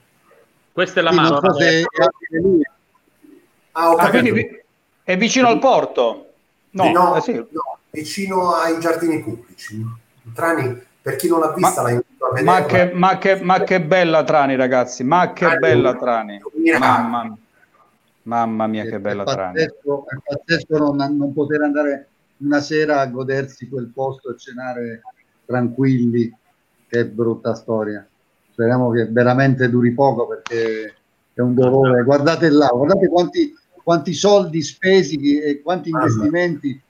Questa 0.71 1.01
è 1.01 1.03
la 1.03 1.11
mano. 1.11 1.41
So 1.41 1.53
se... 1.55 1.83
Ah, 3.73 3.89
ah, 3.89 4.11
è 5.03 5.17
vicino 5.17 5.49
al 5.49 5.59
porto? 5.59 6.29
No, 6.69 6.89
no, 6.91 7.17
eh 7.17 7.21
sì. 7.21 7.33
no, 7.33 7.79
vicino 7.89 8.53
ai 8.53 8.79
giardini 8.79 9.21
pubblici. 9.21 9.83
Trani, 10.33 10.81
per 11.01 11.17
chi 11.17 11.27
non 11.27 11.41
l'ha 11.41 11.51
vista, 11.51 11.81
ma, 11.81 11.87
la 11.89 11.89
invito 11.89 12.25
a 12.25 12.33
vedere. 12.33 12.45
Ma 12.45 12.65
che, 12.65 12.91
ma, 12.93 13.17
che, 13.17 13.41
ma 13.41 13.59
che 13.63 13.81
bella 13.81 14.23
Trani, 14.23 14.55
ragazzi, 14.55 15.03
ma 15.03 15.33
che 15.33 15.45
Trani, 15.45 15.59
bella 15.59 15.95
Trani. 15.95 16.41
Mamma, 16.77 17.37
mamma 18.23 18.67
mia, 18.67 18.83
che 18.83 18.99
bella 18.99 19.23
Trani. 19.23 19.61
È 19.61 19.67
pazzesco 20.23 20.77
non, 20.77 21.17
non 21.17 21.33
poter 21.33 21.61
andare 21.61 22.07
una 22.37 22.59
sera 22.59 22.99
a 22.99 23.07
godersi 23.07 23.69
quel 23.69 23.91
posto 23.93 24.31
e 24.31 24.37
cenare 24.37 25.01
tranquilli. 25.45 26.35
Che 26.89 27.05
brutta 27.05 27.53
storia. 27.53 28.07
Speriamo 28.51 28.91
che 28.91 29.05
veramente 29.05 29.69
duri 29.69 29.91
poco 29.91 30.25
perché 30.25 30.95
è 31.33 31.41
un 31.41 31.53
dolore. 31.53 32.03
Guardate 32.03 32.49
là, 32.49 32.67
guardate 32.67 33.07
quanti, 33.07 33.53
quanti 33.83 34.13
soldi 34.13 34.61
spesi 34.61 35.39
e 35.39 35.61
quanti 35.61 35.89
investimenti. 35.89 36.81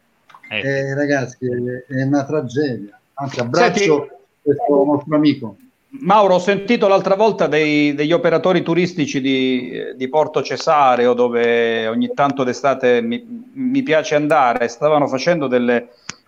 Eh. 0.49 0.59
Eh, 0.59 0.93
ragazzi, 0.93 1.45
è, 1.45 1.93
è 1.93 2.03
una 2.03 2.25
tragedia. 2.25 2.99
Anzi, 3.15 3.39
abbraccio 3.39 3.79
Senti, 3.79 4.09
questo 4.41 4.83
nostro 4.85 5.15
amico. 5.15 5.57
Mauro, 5.89 6.35
ho 6.35 6.39
sentito 6.39 6.89
l'altra 6.89 7.15
volta 7.15 7.47
dei, 7.47 7.93
degli 7.93 8.11
operatori 8.11 8.61
turistici 8.61 9.21
di, 9.21 9.71
di, 9.95 10.09
Porto 10.09 10.43
Cesareo, 10.43 11.13
dove 11.13 11.87
ogni 11.87 12.11
tanto 12.13 12.43
d'estate 12.43 13.01
mi, 13.01 13.49
mi, 13.53 13.83
piace 13.83 14.15
andare, 14.15 14.67
stavano 14.67 15.07
facendo 15.07 15.47
delle 15.47 15.87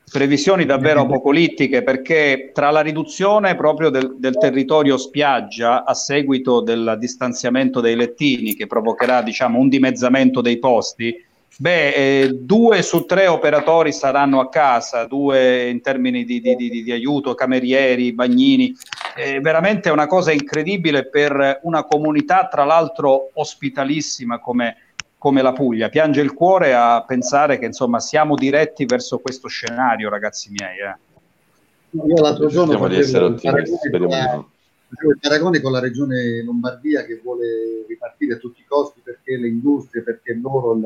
previsioni 0.09 0.65
davvero 0.65 1.01
apocalittiche 1.01 1.83
perché 1.83 2.51
tra 2.53 2.71
la 2.71 2.79
riduzione 2.79 3.55
proprio 3.55 3.89
del, 3.89 4.15
del 4.17 4.37
territorio 4.37 4.97
spiaggia 4.97 5.83
a 5.83 5.93
seguito 5.93 6.61
del 6.61 6.95
distanziamento 6.97 7.81
dei 7.81 7.95
lettini 7.95 8.55
che 8.55 8.65
provocherà 8.65 9.21
diciamo, 9.21 9.59
un 9.59 9.67
dimezzamento 9.67 10.39
dei 10.39 10.57
posti, 10.57 11.27
Beh, 11.61 11.89
eh, 11.89 12.29
due 12.35 12.81
su 12.81 13.05
tre 13.05 13.27
operatori 13.27 13.91
saranno 13.91 14.39
a 14.39 14.47
casa, 14.47 15.03
due 15.03 15.67
in 15.67 15.81
termini 15.81 16.23
di, 16.23 16.39
di, 16.39 16.55
di, 16.55 16.83
di 16.83 16.91
aiuto, 16.93 17.33
camerieri, 17.33 18.13
bagnini. 18.13 18.73
È 19.15 19.39
veramente 19.41 19.89
una 19.89 20.07
cosa 20.07 20.31
incredibile 20.31 21.07
per 21.07 21.59
una 21.63 21.83
comunità, 21.83 22.47
tra 22.47 22.63
l'altro 22.63 23.31
ospitalissima 23.33 24.39
come, 24.39 24.77
come 25.17 25.41
la 25.41 25.53
Puglia. 25.53 25.89
Piange 25.89 26.21
il 26.21 26.33
cuore 26.33 26.73
a 26.73 27.03
pensare 27.05 27.59
che 27.59 27.65
insomma 27.65 27.99
siamo 27.99 28.35
diretti 28.35 28.85
verso 28.85 29.19
questo 29.19 29.47
scenario, 29.47 30.09
ragazzi 30.09 30.49
miei. 30.51 30.77
Eh. 30.79 32.07
Io 32.07 32.21
l'altro 32.21 32.47
giorno 32.47 32.73
facevo 32.73 32.87
di 32.87 32.97
essere 32.97 33.23
ottimisti, 33.25 33.87
speriamo 33.87 34.07
di 34.07 34.15
no 34.15 34.57
il 34.89 35.17
paragone 35.19 35.61
con 35.61 35.71
la 35.71 35.79
regione 35.79 36.43
Lombardia 36.43 37.05
che 37.05 37.19
vuole 37.23 37.85
ripartire 37.87 38.35
a 38.35 38.37
tutti 38.37 38.61
i 38.61 38.65
costi 38.67 39.01
perché 39.03 39.37
le 39.37 39.47
industrie, 39.47 40.01
perché 40.01 40.33
loro, 40.41 40.79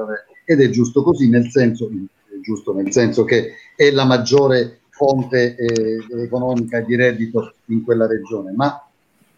ed 0.46 0.62
è 0.62 0.70
giusto 0.70 1.04
così, 1.04 1.30
nel 1.30 1.50
senso, 1.50 1.90
giusto 2.42 2.74
nel 2.74 2.92
senso 2.92 3.24
che 3.24 3.54
è 3.76 3.92
la 3.92 4.04
maggiore 4.04 4.82
fonte 5.04 5.56
eh, 5.56 6.06
economica 6.24 6.80
di 6.80 6.96
reddito 6.96 7.56
in 7.66 7.84
quella 7.84 8.08
regione, 8.08 8.54
ma 8.54 8.88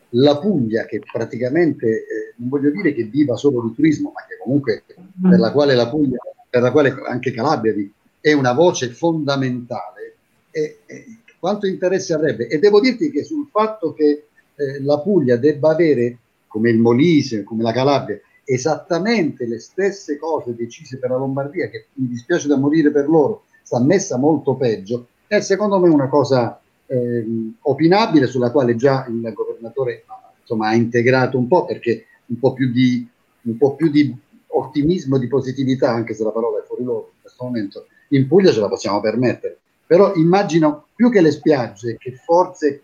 la 0.09 0.37
Puglia 0.37 0.85
che 0.85 1.01
praticamente, 1.11 1.87
eh, 1.87 2.33
non 2.37 2.49
voglio 2.49 2.69
dire 2.69 2.93
che 2.93 3.05
viva 3.05 3.35
solo 3.35 3.61
di 3.63 3.73
turismo, 3.73 4.11
ma 4.13 4.25
che 4.27 4.37
comunque 4.41 4.83
per 4.87 5.39
la 5.39 5.51
quale 5.51 5.73
la 5.73 5.89
Puglia, 5.89 6.19
per 6.47 6.61
la 6.61 6.71
quale 6.71 6.95
anche 7.07 7.31
Calabria 7.31 7.73
è 8.21 8.31
una 8.31 8.53
voce 8.53 8.89
fondamentale, 8.89 10.15
e, 10.51 10.79
e, 10.85 11.05
quanto 11.39 11.65
interesse 11.65 12.13
avrebbe? 12.13 12.47
E 12.47 12.59
devo 12.59 12.79
dirti 12.79 13.09
che 13.09 13.23
sul 13.23 13.47
fatto 13.51 13.93
che 13.93 14.27
eh, 14.55 14.81
la 14.83 14.99
Puglia 14.99 15.37
debba 15.37 15.71
avere, 15.71 16.17
come 16.47 16.69
il 16.69 16.77
Molise, 16.77 17.43
come 17.43 17.63
la 17.63 17.73
Calabria, 17.73 18.19
esattamente 18.43 19.45
le 19.45 19.59
stesse 19.59 20.17
cose 20.17 20.55
decise 20.55 20.97
per 20.97 21.09
la 21.09 21.17
Lombardia, 21.17 21.67
che 21.69 21.87
mi 21.93 22.07
dispiace 22.07 22.47
da 22.47 22.57
morire 22.57 22.91
per 22.91 23.09
loro, 23.09 23.43
sta 23.63 23.79
messa 23.79 24.17
molto 24.17 24.55
peggio, 24.55 25.07
è 25.27 25.39
secondo 25.39 25.79
me 25.79 25.89
una 25.89 26.07
cosa 26.07 26.59
eh, 26.87 27.25
opinabile 27.61 28.27
sulla 28.27 28.51
quale 28.51 28.75
già 28.75 29.05
il 29.07 29.31
governatore 29.33 30.05
insomma, 30.39 30.69
ha 30.69 30.75
integrato 30.75 31.37
un 31.37 31.47
po' 31.47 31.65
perché 31.65 32.05
un 32.27 32.39
po' 32.39 32.53
più 32.53 32.71
di, 32.71 33.07
po' 33.57 33.75
più 33.75 33.89
di 33.89 34.15
ottimismo, 34.47 35.17
di 35.17 35.27
positività, 35.27 35.91
anche 35.91 36.13
se 36.13 36.23
la 36.23 36.31
parola 36.31 36.59
è 36.59 36.65
fuori 36.65 36.83
luogo 36.83 37.11
in 37.15 37.21
questo 37.21 37.43
momento, 37.43 37.87
in 38.09 38.27
Puglia 38.27 38.51
ce 38.51 38.59
la 38.59 38.69
possiamo 38.69 39.01
permettere. 39.01 39.59
Però 39.85 40.15
immagino 40.15 40.87
più 40.95 41.11
che 41.11 41.21
le 41.21 41.31
spiagge, 41.31 41.97
che 41.97 42.13
forse 42.13 42.81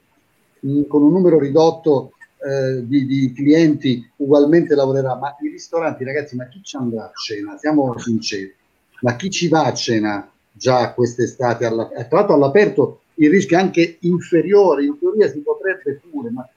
con 0.88 1.02
un 1.02 1.12
numero 1.12 1.39
ridotto 1.39 2.12
eh, 2.44 2.86
di, 2.86 3.06
di, 3.06 3.34
clienti 3.34 4.08
ugualmente 4.18 4.76
lavorerà, 4.76 5.16
ma 5.16 5.36
i 5.42 5.50
ristoranti, 5.50 6.04
ragazzi, 6.04 6.36
ma 6.36 6.48
chi 6.48 6.62
ci 6.64 6.76
andrà 6.76 7.06
a 7.06 7.12
cena? 7.14 7.58
Siamo 7.58 7.98
sinceri, 7.98 8.54
ma 9.02 9.16
chi 9.16 9.30
ci 9.32 9.48
va 9.48 9.66
a 9.66 9.74
cena 9.74 10.32
già 10.62 10.93
quest'estate? 10.93 11.66
Alla, 11.66 11.88
tra 11.88 12.07
l'altro 12.20 12.36
all'aperto 12.36 13.01
il 13.16 13.32
rischio 13.32 13.57
è 13.57 13.62
anche 13.62 13.97
inferiore, 14.01 14.86
in 14.86 14.97
teoria 14.99 15.28
si 15.28 15.39
potrebbe 15.39 15.99
pure, 16.09 16.30
ma 16.30 16.47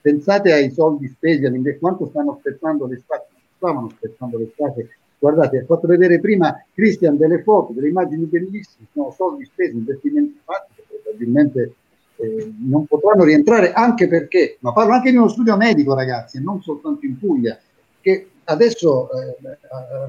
pensate 0.00 0.52
ai 0.52 0.72
soldi 0.72 1.06
spesi, 1.06 1.48
quanto 1.78 2.08
stanno 2.08 2.32
aspettando 2.32 2.86
l'estate, 2.86 3.26
stavano 3.56 3.86
aspettando 3.86 4.38
l'estate, 4.38 4.88
guardate, 5.18 5.58
ha 5.58 5.64
fatto 5.64 5.86
vedere 5.86 6.18
prima 6.18 6.64
Cristian 6.74 7.16
delle 7.16 7.42
foto, 7.42 7.72
delle 7.72 7.88
immagini 7.88 8.24
bellissime, 8.24 8.88
sono 8.92 9.12
soldi 9.12 9.44
spesi, 9.44 9.76
investimenti 9.76 10.40
fatti, 10.44 10.82
probabilmente 11.02 11.74
eh, 12.16 12.52
non 12.58 12.86
potranno 12.86 13.22
rientrare 13.22 13.72
anche 13.72 14.08
perché, 14.08 14.56
ma 14.60 14.72
parlo 14.72 14.94
anche 14.94 15.10
di 15.10 15.16
uno 15.16 15.28
studio 15.28 15.56
medico 15.56 15.94
ragazzi, 15.94 16.38
e 16.38 16.40
non 16.40 16.60
soltanto 16.60 17.06
in 17.06 17.18
Puglia, 17.18 17.56
che 18.00 18.30
adesso 18.44 19.08
eh, 19.12 19.36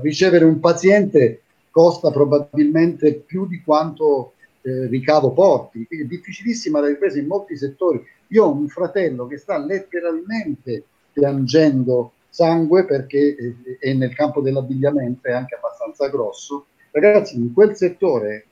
ricevere 0.01 0.45
un 0.45 0.59
paziente 0.59 1.41
costa 1.73 2.11
probabilmente 2.11 3.15
più 3.15 3.47
di 3.47 3.63
quanto 3.63 4.33
eh, 4.61 4.85
ricavo 4.85 5.31
porti, 5.31 5.87
è 5.89 6.03
difficilissima 6.03 6.79
la 6.79 6.87
ripresa 6.87 7.17
in 7.17 7.25
molti 7.25 7.57
settori. 7.57 7.99
Io 8.27 8.45
ho 8.45 8.51
un 8.51 8.67
fratello 8.67 9.25
che 9.25 9.37
sta 9.37 9.57
letteralmente 9.57 10.83
piangendo 11.11 12.11
sangue 12.29 12.85
perché 12.85 13.35
eh, 13.35 13.77
è 13.79 13.91
nel 13.93 14.13
campo 14.13 14.41
dell'abbigliamento, 14.41 15.27
è 15.27 15.31
anche 15.31 15.55
abbastanza 15.55 16.09
grosso. 16.09 16.67
Ragazzi, 16.91 17.37
in 17.37 17.51
quel 17.53 17.75
settore 17.75 18.45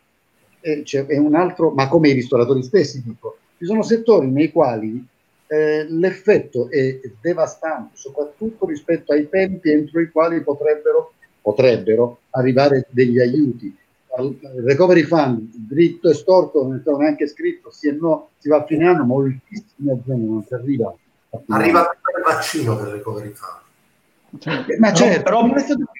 eh, 0.62 0.82
c'è 0.82 1.06
un 1.18 1.36
altro, 1.36 1.70
ma 1.70 1.88
come 1.88 2.10
i 2.10 2.14
ristoratori 2.14 2.64
stessi 2.64 3.04
dico, 3.04 3.38
ci 3.60 3.66
sono 3.66 3.84
settori 3.84 4.32
nei 4.32 4.52
quali 4.52 5.06
eh, 5.46 5.86
l'effetto 5.88 6.72
è 6.72 7.00
devastante, 7.22 7.98
soprattutto 7.98 8.66
rispetto 8.66 9.14
ai 9.14 9.30
tempi 9.30 9.70
entro 9.70 10.00
i 10.00 10.10
quali 10.10 10.42
potrebbero, 10.42 11.14
potrebbero 11.42 12.20
arrivare 12.32 12.88
degli 12.90 13.20
aiuti. 13.20 13.76
Il 14.18 14.64
recovery 14.66 15.04
fund 15.04 15.50
dritto 15.54 16.10
e 16.10 16.14
storto 16.14 16.64
non 16.64 16.76
è 16.76 16.80
stato 16.82 16.98
neanche 16.98 17.28
scritto, 17.28 17.72
sì 17.72 17.88
e 17.88 17.94
no, 17.94 18.30
si 18.38 18.50
va 18.50 18.58
a 18.58 18.66
fine 18.66 18.86
anno, 18.86 19.06
moltissime 19.06 19.94
aziende 19.94 20.26
non 20.28 20.44
si 20.44 20.54
arriva. 20.54 20.94
Arriva 21.48 21.80
il 21.82 22.24
vaccino 22.24 22.76
per 22.76 22.88
il 22.88 22.94
recovery 22.94 23.30
fund. 23.30 23.60
Ma 24.80 24.94
certo, 24.94 25.30
Rob, 25.30 25.54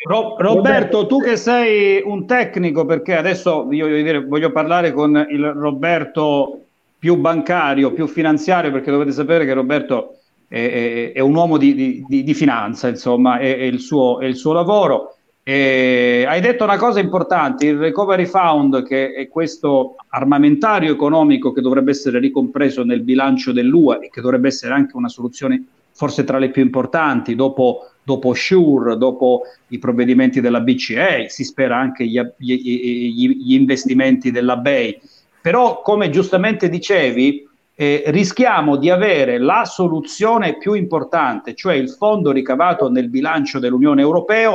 Rob, 0.08 0.40
Roberto, 0.40 1.06
tu 1.06 1.22
che 1.22 1.36
sei 1.36 2.02
un 2.06 2.26
tecnico, 2.26 2.86
perché 2.86 3.16
adesso 3.16 3.68
io 3.72 3.88
voglio, 3.88 4.02
dire, 4.02 4.24
voglio 4.24 4.52
parlare 4.52 4.94
con 4.94 5.28
il 5.30 5.52
Roberto 5.52 6.62
più 6.98 7.18
bancario, 7.18 7.92
più 7.92 8.08
finanziario, 8.08 8.72
perché 8.72 8.90
dovete 8.90 9.12
sapere 9.12 9.46
che 9.46 9.54
Roberto 9.54 10.20
è, 10.48 11.12
è, 11.12 11.12
è 11.14 11.20
un 11.20 11.36
uomo 11.36 11.58
di, 11.58 12.06
di, 12.08 12.24
di 12.24 12.34
finanza, 12.34 12.88
insomma, 12.88 13.38
è, 13.38 13.58
è, 13.58 13.64
il 13.64 13.80
suo, 13.80 14.20
è 14.20 14.26
il 14.26 14.36
suo 14.36 14.54
lavoro. 14.54 15.18
E 15.44 16.24
hai 16.28 16.40
detto 16.40 16.64
una 16.64 16.78
cosa 16.78 17.00
importante, 17.00 17.66
il 17.66 17.78
Recovery 17.78 18.26
Fund, 18.26 18.84
che 18.84 19.14
è 19.14 19.28
questo 19.28 19.96
armamentario 20.10 20.94
economico 20.94 21.52
che 21.52 21.62
dovrebbe 21.62 21.92
essere 21.92 22.20
ricompreso 22.20 22.84
nel 22.84 23.02
bilancio 23.02 23.52
dell'UE 23.52 24.02
e 24.02 24.10
che 24.10 24.22
dovrebbe 24.22 24.50
essere 24.50 24.74
anche 24.74 24.96
una 24.96 25.10
soluzione 25.10 25.64
forse 25.94 26.24
tra 26.24 26.38
le 26.38 26.52
più 26.52 26.62
importanti 26.62 27.36
dopo, 27.36 27.90
dopo 28.04 28.34
SURE, 28.34 28.98
dopo 28.98 29.42
i 29.70 29.80
provvedimenti 29.80 30.42
della 30.42 30.62
BCE, 30.62 31.28
si 31.30 31.44
spera 31.44 31.78
anche 31.78 32.06
gli, 32.06 32.20
gli, 32.38 33.30
gli, 33.30 33.54
investimenti 33.54 34.32
della 34.32 34.58
BEI. 34.58 35.00
Però, 35.42 35.82
come 35.82 36.10
giustamente 36.10 36.70
dicevi, 36.70 37.48
eh, 37.76 38.04
rischiamo 38.08 38.78
di 38.78 38.90
avere 38.90 39.40
la 39.40 39.66
soluzione 39.66 40.58
più 40.58 40.74
importante, 40.74 41.56
cioè 41.56 41.74
il 41.74 41.90
fondo 41.90 42.32
ricavato 42.32 42.90
nel 42.90 43.10
bilancio 43.10 43.60
dell'Unione 43.60 44.02
Europea, 44.02 44.52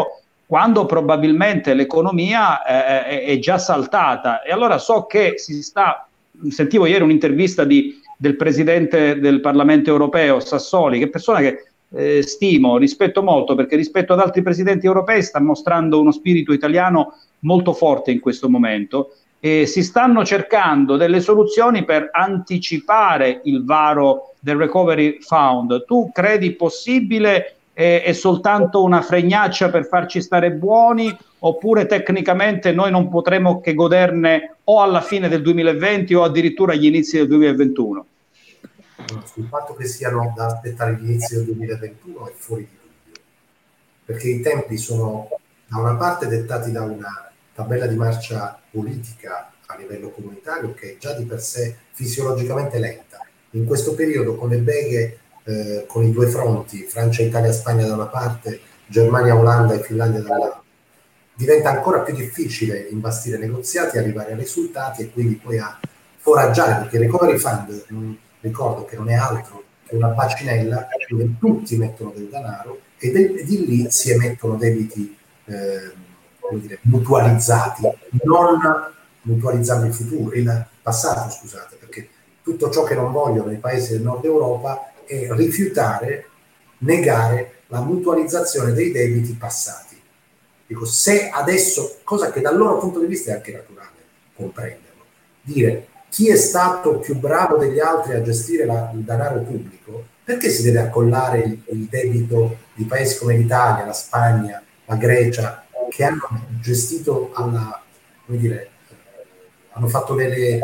quando 0.47 0.87
probabilmente 0.87 1.75
l'economia 1.75 2.63
eh, 2.65 3.25
è 3.25 3.39
già 3.39 3.59
saltata. 3.59 4.43
E 4.43 4.53
allora 4.53 4.79
so 4.79 5.07
che 5.07 5.35
si 5.39 5.63
sta, 5.63 6.07
sentivo 6.49 6.87
ieri 6.87 7.03
un'intervista 7.03 7.65
di, 7.65 8.01
del 8.17 8.37
presidente 8.37 9.19
del 9.19 9.41
Parlamento 9.41 9.91
europeo, 9.91 10.41
Sassoli, 10.41 10.99
che 10.99 11.07
è 11.07 11.09
persona 11.09 11.41
che 11.41 11.65
eh, 11.91 12.23
stimo, 12.23 12.79
rispetto 12.79 13.23
molto, 13.23 13.55
perché 13.55 13.77
rispetto 13.77 14.13
ad 14.13 14.21
altri 14.21 14.43
presidenti 14.43 14.87
europei 14.87 15.23
sta 15.23 15.41
mostrando 15.41 16.01
uno 16.01 16.13
spirito 16.13 16.53
italiano 16.53 17.15
molto 17.41 17.73
forte 17.73 18.11
in 18.11 18.21
questo 18.21 18.49
momento 18.49 19.11
eh, 19.41 19.67
si 19.67 19.83
stanno 19.83 20.25
cercando 20.25 20.97
delle 20.97 21.21
soluzioni 21.21 21.85
per 21.85 22.09
anticipare 22.13 23.41
il 23.45 23.65
varo 23.65 24.35
del 24.41 24.57
Recovery 24.57 25.19
Fund. 25.21 25.85
Tu 25.85 26.11
credi 26.13 26.53
possibile 26.53 27.56
eh, 27.79 28.03
è 28.03 28.15
soltanto 28.15 28.83
una 28.83 29.03
fregnaccia 29.03 29.69
per 29.69 29.85
farci 29.85 30.23
stare 30.23 30.51
buoni 30.51 31.15
oppure 31.41 31.85
tecnicamente 31.85 32.73
noi 32.73 32.91
non 32.91 33.11
potremo 33.11 33.61
che 33.61 33.75
goderne 33.75 34.57
o 34.65 34.81
alla 34.81 35.03
fine 35.03 35.29
del 35.29 35.43
2020 35.43 36.15
o 36.15 36.23
addirittura 36.23 36.73
agli 36.73 36.87
inizi 36.87 37.19
del 37.19 37.27
2021? 37.27 38.07
Sul 39.27 39.47
fatto 39.49 39.75
che 39.75 39.85
siano 39.85 40.33
da 40.35 40.47
aspettare 40.47 40.95
gli 40.95 41.05
inizi 41.05 41.35
del 41.35 41.45
2021 41.45 42.29
è 42.29 42.33
fuori 42.35 42.63
di 42.63 42.79
dubbio, 42.81 43.21
perché 44.07 44.31
i 44.31 44.41
tempi 44.41 44.79
sono 44.79 45.29
da 45.67 45.77
una 45.77 45.97
parte 45.97 46.29
dettati 46.29 46.73
da 46.73 46.81
una 46.81 47.31
tabella 47.55 47.87
di 47.87 47.97
marcia 47.97 48.59
politica 48.71 49.53
a 49.67 49.77
livello 49.77 50.09
comunitario 50.09 50.73
che 50.73 50.93
è 50.93 50.97
già 50.97 51.13
di 51.13 51.27
per 51.27 51.41
sé 51.43 51.77
fisiologicamente 51.91 52.79
lenta. 52.79 53.19
In 53.51 53.67
questo 53.67 53.95
periodo 53.95 54.35
con 54.37 54.49
le 54.49 54.59
beghe, 54.59 55.19
eh, 55.47 55.85
con 55.87 56.05
i 56.05 56.11
due 56.11 56.27
fronti, 56.27 56.83
Francia, 56.83 57.23
Italia, 57.23 57.53
Spagna 57.53 57.87
da 57.87 57.95
una 57.95 58.07
parte, 58.07 58.61
Germania, 58.87 59.37
Olanda 59.37 59.75
e 59.75 59.81
Finlandia 59.81 60.21
dall'altra, 60.21 60.63
diventa 61.35 61.71
ancora 61.71 62.01
più 62.01 62.15
difficile 62.15 62.89
imbastire 62.91 63.39
negoziati, 63.39 63.99
arrivare 63.99 64.33
a 64.33 64.37
risultati 64.37 65.03
e 65.03 65.11
quindi 65.11 65.37
poi 65.37 65.59
a 65.59 65.79
foraggiare, 66.19 66.81
perché 66.81 66.97
il 66.97 67.03
Recovery 67.03 67.39
Fund, 67.39 68.17
ricordo 68.41 68.85
che 68.85 68.97
non 68.97 69.09
è 69.09 69.15
altro 69.15 69.63
che 69.87 69.95
una 69.95 70.09
bacinella 70.09 70.89
dove 71.09 71.37
tutti 71.39 71.77
mettono 71.77 72.11
del 72.13 72.29
denaro 72.29 72.81
e 72.99 73.11
di 73.45 73.67
lì 73.67 73.91
si 73.91 74.11
emettono 74.11 74.57
debiti 74.57 75.17
eh, 75.45 75.93
dire, 76.55 76.79
mutualizzati, 76.83 77.83
non 78.25 78.59
mutualizzando 79.23 79.87
il 79.87 79.95
futuro, 79.95 80.35
il 80.35 80.67
passato, 80.83 81.31
scusate, 81.31 81.77
perché 81.77 82.09
tutto 82.43 82.71
ciò 82.71 82.83
che 82.83 82.95
non 82.95 83.13
vogliono 83.13 83.53
i 83.53 83.59
paesi 83.59 83.93
del 83.93 84.03
nord 84.03 84.25
Europa 84.25 84.91
è 85.07 85.29
rifiutare, 85.31 86.29
negare 86.79 87.63
la 87.69 87.81
mutualizzazione 87.81 88.73
dei 88.73 88.93
debiti 88.93 89.35
passati. 89.35 90.01
Dico, 90.67 90.85
se 90.85 91.31
adesso, 91.31 91.99
cosa 92.03 92.31
che 92.31 92.41
dal 92.41 92.57
loro 92.57 92.79
punto 92.79 93.01
di 93.01 93.07
vista 93.07 93.31
è 93.31 93.35
anche 93.35 93.53
naturale 93.53 93.95
comprenderlo, 94.35 95.05
dire 95.41 95.89
chi 96.09 96.29
è 96.29 96.37
stato 96.37 96.99
più 96.99 97.17
bravo 97.17 97.57
degli 97.57 97.79
altri 97.79 98.15
a 98.15 98.23
gestire 98.23 98.65
la, 98.65 98.91
il 98.95 99.01
denaro 99.01 99.41
pubblico, 99.41 100.07
perché 100.25 100.51
si 100.51 100.63
deve 100.63 100.81
accollare 100.81 101.39
il, 101.39 101.63
il 101.71 101.85
debito 101.85 102.59
di 102.75 102.85
paesi 102.85 103.19
come 103.19 103.37
l'Italia, 103.37 103.85
la 103.85 103.93
Spagna, 103.93 104.63
la 104.85 104.97
Grecia, 104.97 105.65
che 105.89 106.05
hanno 106.05 106.29
gestito 106.61 107.31
alla, 107.33 107.83
come 108.25 108.39
dire, 108.39 108.71
hanno 109.71 109.89
fatto 109.89 110.15
le, 110.15 110.59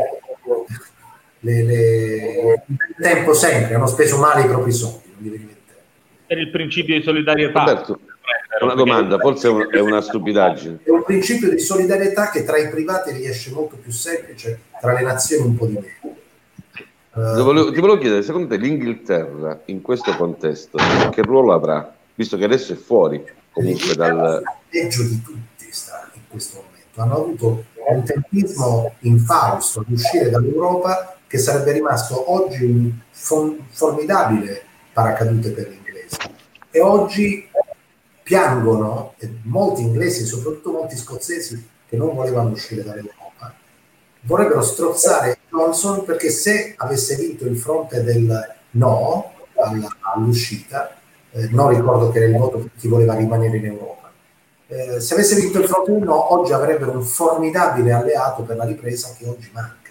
le, 1.44 1.62
le, 1.64 2.64
tempo 3.00 3.34
sempre, 3.34 3.74
hanno 3.74 3.86
speso 3.86 4.18
male 4.18 4.42
i 4.42 4.46
propri 4.46 4.72
soldi. 4.72 5.00
Per 6.26 6.38
il 6.38 6.50
principio 6.50 6.96
di 6.96 7.02
solidarietà. 7.02 7.64
Roberto, 7.64 8.00
una 8.60 8.74
domanda, 8.74 9.18
forse 9.18 9.48
è 9.70 9.80
una 9.80 10.00
stupidaggine. 10.00 10.80
È 10.84 10.90
un 10.90 11.02
principio 11.02 11.50
di 11.50 11.58
solidarietà 11.58 12.30
che 12.30 12.44
tra 12.44 12.56
i 12.58 12.70
privati 12.70 13.12
riesce 13.12 13.50
molto 13.50 13.76
più 13.76 13.90
semplice, 13.90 14.60
tra 14.80 14.92
le 14.92 15.02
nazioni 15.02 15.46
un 15.46 15.56
po' 15.56 15.66
di 15.66 15.74
meno. 15.74 16.16
Ti, 17.12 17.42
volevo, 17.42 17.72
ti 17.72 17.80
volevo 17.80 17.98
chiedere, 17.98 18.22
secondo 18.22 18.48
te 18.48 18.56
l'Inghilterra 18.56 19.60
in 19.66 19.82
questo 19.82 20.16
contesto 20.16 20.78
che 21.10 21.22
ruolo 21.22 21.52
avrà? 21.52 21.94
Visto 22.14 22.38
che 22.38 22.44
adesso 22.44 22.72
è 22.72 22.76
fuori 22.76 23.22
comunque 23.50 23.94
dal... 23.94 24.42
Peggio 24.70 25.02
di 25.02 25.20
tutti 25.20 25.66
sta 25.70 26.10
in 26.14 26.22
questo 26.28 26.64
momento. 26.64 27.00
Hanno 27.02 27.14
avuto 27.14 27.64
un 27.88 28.04
tempismo 28.04 28.94
infausto 29.00 29.80
ad 29.80 29.86
uscire 29.90 30.30
dall'Europa 30.30 31.18
che 31.32 31.38
sarebbe 31.38 31.72
rimasto 31.72 32.30
oggi 32.30 32.62
un 32.62 32.92
formidabile 33.70 34.64
paracadute 34.92 35.52
per 35.52 35.70
gli 35.70 35.72
inglesi. 35.72 36.16
E 36.70 36.80
oggi 36.82 37.48
piangono, 38.22 39.14
molti 39.44 39.80
inglesi, 39.80 40.26
soprattutto 40.26 40.72
molti 40.72 40.94
scozzesi 40.94 41.66
che 41.88 41.96
non 41.96 42.14
volevano 42.14 42.50
uscire 42.50 42.82
dall'Europa, 42.82 43.54
vorrebbero 44.24 44.60
strozzare 44.60 45.38
Johnson 45.48 46.04
perché 46.04 46.28
se 46.28 46.74
avesse 46.76 47.16
vinto 47.16 47.46
il 47.46 47.56
fronte 47.56 48.02
del 48.02 48.54
no 48.72 49.32
all'uscita, 50.14 50.94
eh, 51.30 51.48
non 51.48 51.70
ricordo 51.70 52.10
che 52.10 52.18
era 52.18 52.26
il 52.26 52.36
voto 52.36 52.58
per 52.58 52.72
chi 52.76 52.88
voleva 52.88 53.14
rimanere 53.14 53.56
in 53.56 53.64
Europa, 53.64 54.12
eh, 54.66 55.00
se 55.00 55.14
avesse 55.14 55.36
vinto 55.36 55.60
il 55.60 55.66
fronte 55.66 55.92
del 55.92 56.02
no, 56.02 56.34
oggi 56.34 56.52
avrebbero 56.52 56.90
un 56.90 57.02
formidabile 57.02 57.90
alleato 57.90 58.42
per 58.42 58.56
la 58.56 58.64
ripresa 58.64 59.14
che 59.16 59.26
oggi 59.26 59.48
manca. 59.54 59.81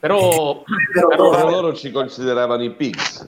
Però, 0.00 0.62
però, 0.92 1.30
però 1.30 1.50
loro 1.50 1.74
ci 1.74 1.90
consideravano 1.90 2.62
i 2.62 2.72
pigs, 2.72 3.26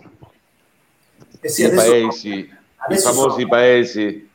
eh 1.40 1.48
sì, 1.48 1.66
i 1.66 1.70
paesi, 1.70 2.48
i 2.88 2.98
famosi 2.98 3.40
sono, 3.40 3.48
paesi. 3.48 4.30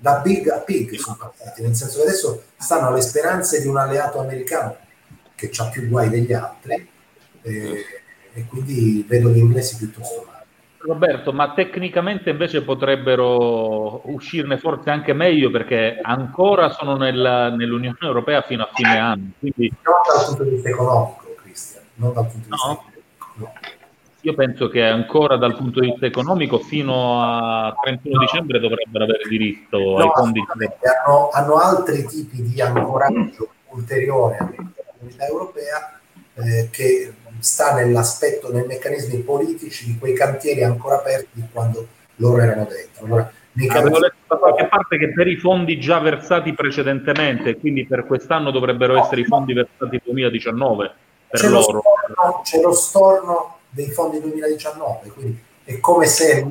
Da 0.00 0.20
big 0.20 0.48
a 0.48 0.60
pig 0.60 0.94
sono 0.94 1.16
passati, 1.18 1.62
nel 1.62 1.74
senso 1.74 1.98
che 1.98 2.04
adesso 2.04 2.42
stanno 2.56 2.88
alle 2.88 3.02
speranze 3.02 3.60
di 3.60 3.66
un 3.66 3.76
alleato 3.76 4.18
americano 4.18 4.76
che 5.34 5.50
ha 5.56 5.68
più 5.68 5.88
guai 5.88 6.08
degli 6.08 6.32
altri 6.32 6.88
eh, 7.42 7.84
e 8.32 8.44
quindi 8.46 9.04
vedo 9.06 9.28
gli 9.28 9.38
inglesi 9.38 9.76
piuttosto 9.76 10.24
male. 10.26 10.36
Roberto, 10.78 11.32
ma 11.32 11.52
tecnicamente 11.52 12.30
invece 12.30 12.62
potrebbero 12.62 14.08
uscirne 14.10 14.58
forse 14.58 14.90
anche 14.90 15.12
meglio 15.12 15.50
perché 15.50 15.98
ancora 16.00 16.70
sono 16.70 16.96
nel, 16.96 17.54
nell'Unione 17.58 17.98
Europea 18.00 18.42
fino 18.42 18.62
a 18.62 18.70
fine 18.72 18.98
anno. 18.98 19.30
Quindi... 19.38 19.72
Non 19.82 19.94
dal 20.06 20.26
punto 20.26 20.44
di 20.44 20.50
vista 20.50 20.68
economico, 20.68 21.27
non 21.98 22.12
dal 22.12 22.26
punto 22.26 22.46
di 22.46 22.50
vista 22.50 22.66
no? 22.66 22.84
no. 23.34 23.52
Io 24.22 24.34
penso 24.34 24.68
che 24.68 24.82
ancora 24.82 25.36
dal 25.36 25.56
punto 25.56 25.78
di 25.78 25.90
vista 25.90 26.06
economico 26.06 26.58
fino 26.58 27.22
a 27.22 27.74
31 27.80 28.14
no. 28.14 28.20
dicembre 28.20 28.58
dovrebbero 28.58 29.04
avere 29.04 29.28
diritto 29.28 29.78
no, 29.78 29.96
ai 29.98 30.10
fondi. 30.12 30.42
Hanno, 31.06 31.28
hanno, 31.30 31.54
altri 31.54 32.04
tipi 32.04 32.42
di 32.42 32.60
ancoraggio 32.60 33.48
ulteriore 33.68 34.36
all'Unione 34.38 35.26
Europea 35.28 36.00
eh, 36.34 36.68
che 36.70 37.14
sta 37.38 37.74
nell'aspetto, 37.74 38.52
nei 38.52 38.66
meccanismi 38.66 39.18
politici 39.18 39.86
di 39.86 39.98
quei 39.98 40.14
cantieri 40.14 40.64
ancora 40.64 40.96
aperti 40.96 41.46
quando 41.52 41.86
loro 42.16 42.42
erano 42.42 42.66
dentro. 42.68 43.04
Allora, 43.04 43.32
Avevo 43.68 43.98
letto 43.98 44.16
da 44.26 44.36
qualche 44.36 44.66
parte 44.66 44.98
che 44.98 45.12
per 45.12 45.26
i 45.26 45.36
fondi 45.36 45.78
già 45.80 45.98
versati 46.00 46.52
precedentemente, 46.54 47.56
quindi 47.56 47.86
per 47.86 48.04
quest'anno 48.04 48.50
dovrebbero 48.50 48.96
essere 48.98 49.20
i 49.20 49.24
fondi 49.24 49.52
versati 49.52 49.90
nel 49.90 50.02
2019 50.04 50.94
per 51.28 51.40
c'è 51.40 51.48
loro. 51.48 51.72
Lo 51.72 51.82
storno, 51.82 52.40
c'è 52.42 52.60
lo 52.60 52.72
storno 52.72 53.56
dei 53.70 53.90
fondi 53.90 54.20
2019, 54.20 55.08
quindi 55.10 55.38
è 55.64 55.78
come 55.80 56.06
se 56.06 56.38
eh, 56.38 56.44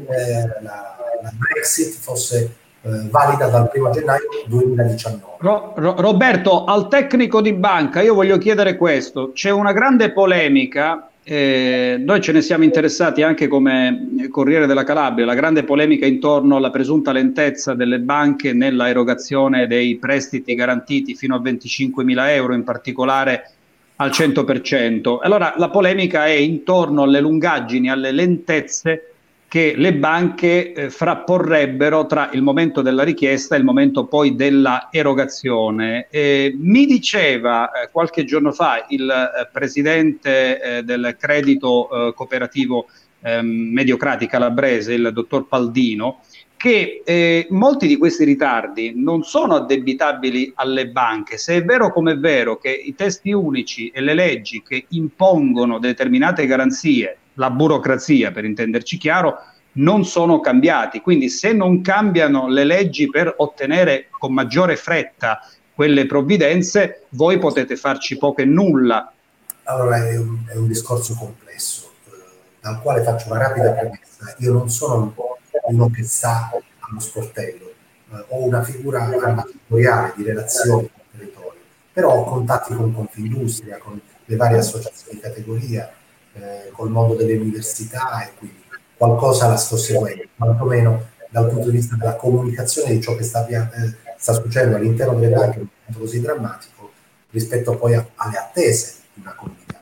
la, 0.61 0.95
la 1.21 1.31
Brexit 1.33 1.97
fosse 1.99 2.55
eh, 2.81 2.89
valida 3.09 3.47
dal 3.47 3.69
1 3.73 3.89
gennaio 3.89 4.27
2019. 4.45 5.23
Ro- 5.39 5.73
Ro- 5.75 5.95
Roberto, 5.97 6.63
al 6.65 6.87
tecnico 6.87 7.41
di 7.41 7.53
banca 7.53 8.01
io 8.01 8.13
voglio 8.13 8.37
chiedere 8.37 8.77
questo, 8.77 9.31
c'è 9.33 9.49
una 9.49 9.73
grande 9.73 10.11
polemica, 10.11 11.09
eh, 11.23 11.97
noi 11.99 12.21
ce 12.21 12.31
ne 12.31 12.41
siamo 12.41 12.63
interessati 12.63 13.21
anche 13.23 13.47
come 13.47 14.27
Corriere 14.29 14.67
della 14.67 14.83
Calabria, 14.83 15.25
la 15.25 15.33
grande 15.33 15.63
polemica 15.63 16.05
intorno 16.05 16.55
alla 16.55 16.69
presunta 16.69 17.11
lentezza 17.11 17.73
delle 17.73 17.99
banche 17.99 18.53
nella 18.53 18.87
erogazione 18.87 19.67
dei 19.67 19.97
prestiti 19.97 20.55
garantiti 20.55 21.15
fino 21.15 21.35
a 21.35 21.41
25 21.41 22.03
mila 22.03 22.31
euro, 22.31 22.53
in 22.53 22.63
particolare 22.63 23.51
al 23.97 24.09
100%. 24.09 25.19
Allora 25.21 25.53
la 25.57 25.69
polemica 25.69 26.25
è 26.25 26.31
intorno 26.31 27.03
alle 27.03 27.19
lungaggini, 27.19 27.89
alle 27.89 28.11
lentezze 28.11 29.11
che 29.47 29.75
le 29.77 29.93
banche 29.93 30.73
eh, 30.73 30.89
frapporrebbero 30.89 32.05
tra 32.05 32.29
il 32.33 32.41
momento 32.41 32.81
della 32.81 33.03
richiesta 33.03 33.55
e 33.55 33.59
il 33.59 33.63
momento 33.63 34.05
poi 34.05 34.35
della 34.35 34.89
erogazione. 34.91 36.07
Eh, 36.09 36.53
mi 36.59 36.85
diceva 36.85 37.71
eh, 37.71 37.89
qualche 37.89 38.25
giorno 38.25 38.51
fa 38.51 38.85
il 38.89 39.09
eh, 39.09 39.47
presidente 39.51 40.61
eh, 40.61 40.83
del 40.83 41.15
credito 41.17 41.89
eh, 42.09 42.13
cooperativo 42.13 42.87
ehm, 43.21 43.47
Mediocrati 43.47 44.27
Calabrese, 44.27 44.93
il 44.93 45.11
dottor 45.13 45.47
Paldino, 45.47 46.19
che 46.57 47.45
molti 47.49 47.87
di 47.87 47.97
questi 47.97 48.25
ritardi 48.25 48.93
non 48.95 49.23
sono 49.23 49.55
addebitabili 49.55 50.53
alle 50.55 50.87
banche, 50.87 51.37
se 51.37 51.55
è 51.55 51.63
vero 51.63 51.93
come 51.93 52.13
è 52.13 52.17
vero 52.17 52.57
che 52.57 52.71
i 52.71 52.95
testi 52.95 53.31
unici 53.31 53.89
e 53.89 54.01
le 54.01 54.13
leggi 54.13 54.63
che 54.63 54.85
impongono 54.89 55.79
determinate 55.79 56.45
garanzie 56.47 57.17
la 57.35 57.51
burocrazia, 57.51 58.31
per 58.31 58.45
intenderci 58.45 58.97
chiaro, 58.97 59.37
non 59.73 60.05
sono 60.05 60.39
cambiati. 60.39 61.01
Quindi 61.01 61.29
se 61.29 61.53
non 61.53 61.81
cambiano 61.81 62.47
le 62.47 62.63
leggi 62.63 63.09
per 63.09 63.31
ottenere 63.37 64.07
con 64.09 64.33
maggiore 64.33 64.75
fretta 64.75 65.39
quelle 65.73 66.07
provvidenze, 66.07 67.03
voi 67.09 67.37
potete 67.37 67.75
farci 67.75 68.17
poco 68.17 68.41
e 68.41 68.45
nulla. 68.45 69.13
Allora 69.65 69.97
è 69.97 70.17
un, 70.17 70.39
è 70.47 70.55
un 70.55 70.67
discorso 70.67 71.13
complesso, 71.13 71.91
eh, 72.07 72.11
dal 72.61 72.81
quale 72.81 73.03
faccio 73.03 73.29
una 73.29 73.37
rapida 73.37 73.71
premessa. 73.71 74.35
Io 74.39 74.53
non 74.53 74.69
sono 74.69 75.13
uno 75.67 75.89
che 75.89 76.03
sta 76.03 76.49
allo 76.79 76.99
sportello, 76.99 77.65
eh, 78.11 78.25
ho 78.29 78.43
una 78.43 78.63
figura 78.63 79.03
ambasciatoriale 79.03 80.13
di 80.15 80.23
relazioni 80.23 80.89
con 80.89 81.01
il 81.01 81.19
territorio, 81.19 81.59
però 81.91 82.15
ho 82.15 82.23
contatti 82.23 82.73
con 82.73 82.93
Confindustria, 82.93 83.77
con 83.77 83.99
le 84.25 84.35
varie 84.35 84.57
associazioni 84.57 85.17
di 85.17 85.21
categoria, 85.21 85.91
eh, 86.33 86.69
col 86.71 86.89
mondo 86.89 87.15
delle 87.15 87.35
università 87.35 88.23
e 88.23 88.31
quindi 88.37 88.63
qualcosa 88.95 89.47
la 89.47 89.57
sto 89.57 89.77
seguendo, 89.77 90.23
quantomeno 90.35 91.09
dal 91.29 91.49
punto 91.49 91.69
di 91.69 91.77
vista 91.77 91.95
della 91.95 92.15
comunicazione 92.15 92.93
di 92.93 93.01
ciò 93.01 93.15
che 93.15 93.23
sta, 93.23 93.45
eh, 93.47 93.95
sta 94.17 94.33
succedendo 94.33 94.77
all'interno 94.77 95.19
delle 95.19 95.33
banche 95.33 95.59
in 95.59 95.63
un 95.63 95.69
momento 95.79 95.99
così 95.99 96.21
drammatico 96.21 96.91
rispetto 97.31 97.75
poi 97.75 97.95
a, 97.95 98.07
alle 98.15 98.37
attese 98.37 98.95
di 99.13 99.21
una 99.21 99.35
comunità. 99.35 99.79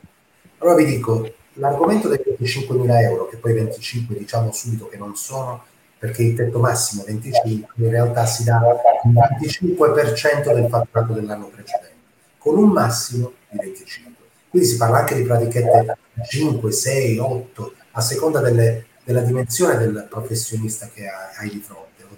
Allora 0.58 0.76
vi 0.76 0.84
dico, 0.84 1.32
l'argomento 1.54 2.08
dei 2.08 2.20
25 2.24 2.76
mila 2.76 3.00
euro, 3.00 3.28
che 3.28 3.36
poi 3.36 3.52
25 3.54 4.16
diciamo 4.16 4.52
subito 4.52 4.88
che 4.88 4.96
non 4.96 5.14
sono, 5.16 5.64
perché 5.98 6.22
il 6.22 6.34
tetto 6.34 6.58
massimo 6.58 7.04
25 7.04 7.72
in 7.76 7.90
realtà 7.90 8.26
si 8.26 8.44
dà 8.44 8.60
il 9.04 9.12
25% 9.12 10.54
del 10.54 10.68
fatturato 10.68 11.12
dell'anno 11.14 11.46
precedente, 11.46 11.94
con 12.38 12.58
un 12.58 12.70
massimo 12.70 13.32
di 13.48 13.58
25. 13.58 14.12
Quindi 14.50 14.68
si 14.68 14.76
parla 14.76 14.98
anche 14.98 15.14
di 15.14 15.22
pratichette 15.22 15.98
5, 16.28 16.72
6, 16.72 17.18
8, 17.18 17.72
a 17.92 18.00
seconda 18.00 18.40
delle, 18.40 18.86
della 19.04 19.20
dimensione 19.20 19.76
del 19.76 20.06
professionista 20.08 20.88
che 20.92 21.06
hai 21.08 21.48
di 21.48 21.60
fronte 21.60 22.02
o 22.04 22.16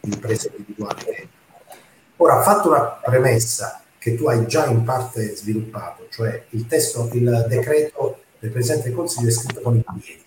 dell'impresa 0.00 0.48
individuale. 0.56 1.28
Ora, 2.16 2.42
fatto 2.42 2.68
una 2.68 3.00
premessa 3.02 3.82
che 3.98 4.14
tu 4.14 4.26
hai 4.28 4.46
già 4.46 4.66
in 4.66 4.82
parte 4.82 5.36
sviluppato, 5.36 6.06
cioè 6.10 6.44
il 6.50 6.66
testo, 6.66 7.08
il 7.12 7.46
decreto 7.48 8.22
del 8.38 8.50
Presidente 8.50 8.88
del 8.88 8.96
Consiglio 8.96 9.28
è 9.28 9.32
scritto 9.32 9.60
con 9.60 9.76
i 9.76 9.84
piedi, 10.00 10.22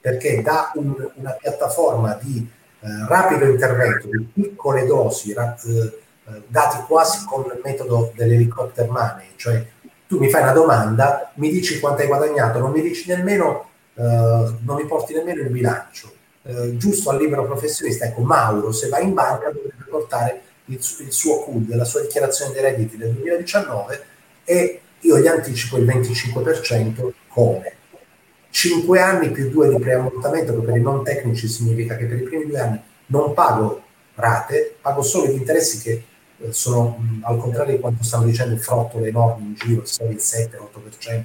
perché 0.00 0.42
dà 0.42 0.72
un, 0.74 0.94
una 1.14 1.32
piattaforma 1.32 2.18
di 2.20 2.48
eh, 2.80 2.88
rapido 3.08 3.44
intervento, 3.44 4.08
di 4.08 4.26
piccole 4.32 4.86
dosi, 4.86 5.32
rap, 5.32 5.62
eh, 5.64 6.42
dati 6.46 6.82
quasi 6.86 7.24
con 7.26 7.44
il 7.44 7.60
metodo 7.62 8.12
dell'helicopter 8.14 8.88
money, 8.88 9.32
cioè 9.36 9.64
tu 10.06 10.18
mi 10.18 10.30
fai 10.30 10.42
una 10.42 10.52
domanda, 10.52 11.30
mi 11.34 11.50
dici 11.50 11.78
quanto 11.78 12.02
hai 12.02 12.08
guadagnato, 12.08 12.58
non 12.58 12.72
mi 12.72 12.80
dici 12.80 13.08
nemmeno, 13.08 13.68
eh, 13.94 14.02
non 14.02 14.76
mi 14.76 14.86
porti 14.86 15.14
nemmeno 15.14 15.42
il 15.42 15.50
bilancio. 15.50 16.12
Eh, 16.42 16.76
giusto 16.76 17.10
al 17.10 17.18
libero 17.18 17.44
professionista, 17.44 18.06
ecco, 18.06 18.22
Mauro, 18.22 18.72
se 18.72 18.88
va 18.88 18.98
in 18.98 19.12
banca 19.12 19.50
dovrebbe 19.50 19.84
portare 19.88 20.42
il, 20.66 20.76
il 20.76 21.12
suo 21.12 21.40
CUD, 21.40 21.74
la 21.74 21.84
sua 21.84 22.00
dichiarazione 22.00 22.52
dei 22.52 22.62
redditi 22.62 22.96
del 22.96 23.12
2019 23.12 24.04
e 24.44 24.80
io 25.00 25.18
gli 25.18 25.26
anticipo 25.26 25.76
il 25.76 25.86
25% 25.86 27.10
come? 27.28 27.74
5 28.50 29.00
anni 29.00 29.30
più 29.30 29.48
2 29.48 29.70
di 29.70 29.78
preammontamento, 29.78 30.58
che 30.58 30.66
per 30.66 30.76
i 30.76 30.80
non 30.80 31.04
tecnici 31.04 31.48
significa 31.48 31.96
che 31.96 32.06
per 32.06 32.18
i 32.18 32.22
primi 32.22 32.46
due 32.46 32.60
anni 32.60 32.80
non 33.06 33.32
pago 33.32 33.82
rate, 34.14 34.76
pago 34.80 35.02
solo 35.02 35.30
gli 35.30 35.36
interessi 35.36 35.80
che 35.80 36.04
eh, 36.38 36.52
sono 36.52 36.98
al 37.22 37.38
contrario 37.38 37.74
di 37.74 37.80
quanto 37.80 38.02
stanno 38.02 38.24
dicendo 38.24 38.56
frottole 38.56 39.08
enormi 39.08 39.46
in 39.46 39.54
giro, 39.54 39.84
6, 39.84 40.18
7, 40.18 40.58
8%, 40.58 41.22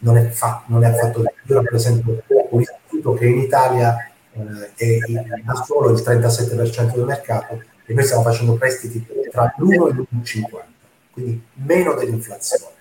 non 0.00 0.16
è, 0.16 0.28
fa, 0.28 0.62
non 0.66 0.84
è 0.84 0.88
affatto 0.88 1.20
vero. 1.20 1.34
Io 1.46 1.54
rappresento 1.54 2.22
un 2.50 2.60
istituto 2.60 3.14
che 3.14 3.26
in 3.26 3.38
Italia 3.38 4.10
eh, 4.32 4.74
è 4.74 4.98
da 5.44 5.54
solo 5.64 5.90
il 5.90 6.00
37% 6.00 6.94
del 6.94 7.04
mercato 7.04 7.62
e 7.84 7.94
noi 7.94 8.04
stiamo 8.04 8.22
facendo 8.22 8.54
prestiti 8.54 9.04
tra 9.30 9.54
l'1 9.56 9.72
e 9.72 9.92
l'1,50, 9.92 10.42
quindi 11.12 11.42
meno 11.54 11.94
dell'inflazione. 11.94 12.76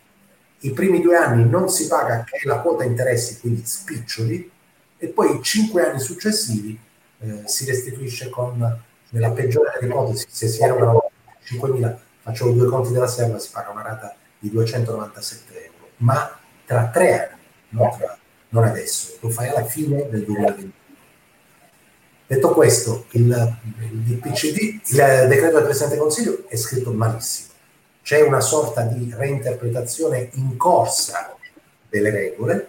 I 0.60 0.72
primi 0.72 1.02
due 1.02 1.16
anni 1.16 1.48
non 1.48 1.70
si 1.70 1.88
paga 1.88 2.24
che 2.24 2.48
la 2.48 2.60
quota 2.60 2.84
interessi, 2.84 3.40
quindi 3.40 3.64
spiccioli, 3.66 4.52
e 4.98 5.08
poi 5.08 5.38
i 5.38 5.44
cinque 5.44 5.88
anni 5.88 6.00
successivi 6.00 6.78
eh, 7.20 7.44
si 7.46 7.66
restituisce 7.66 8.30
con, 8.30 8.82
nella 9.10 9.32
peggiore 9.32 9.72
delle 9.80 9.92
ipotesi, 9.92 10.26
se 10.30 10.48
si 10.48 10.64
erogano 10.64 11.12
5.000, 11.46 11.96
faccio 12.22 12.52
due 12.52 12.68
conti 12.68 12.92
della 12.92 13.08
serva, 13.08 13.38
si 13.40 13.50
paga 13.52 13.70
una 13.70 13.84
rata 13.84 14.16
di 14.40 14.50
297 14.50 15.66
euro, 15.66 15.90
ma 15.98 16.38
tra 16.66 16.88
tre 16.88 17.28
anni, 17.28 17.42
non, 17.70 17.96
tra, 17.98 18.18
non 18.50 18.64
adesso, 18.64 19.18
lo 19.20 19.30
fai 19.30 19.50
alla 19.50 19.66
fine 19.66 20.10
del 20.10 20.24
2020. 20.24 20.74
Detto 22.28 22.50
questo, 22.50 23.06
il, 23.12 23.58
il 23.92 24.00
DPCD, 24.00 24.82
il 24.90 25.28
decreto 25.30 25.56
del 25.56 25.64
Presidente 25.64 25.96
del 25.96 26.04
Consiglio 26.04 26.44
è 26.50 26.58
scritto 26.58 26.92
malissimo. 26.92 27.47
C'è 28.08 28.22
una 28.22 28.40
sorta 28.40 28.84
di 28.84 29.14
reinterpretazione 29.14 30.30
in 30.36 30.56
corsa 30.56 31.36
delle 31.90 32.10
regole. 32.10 32.68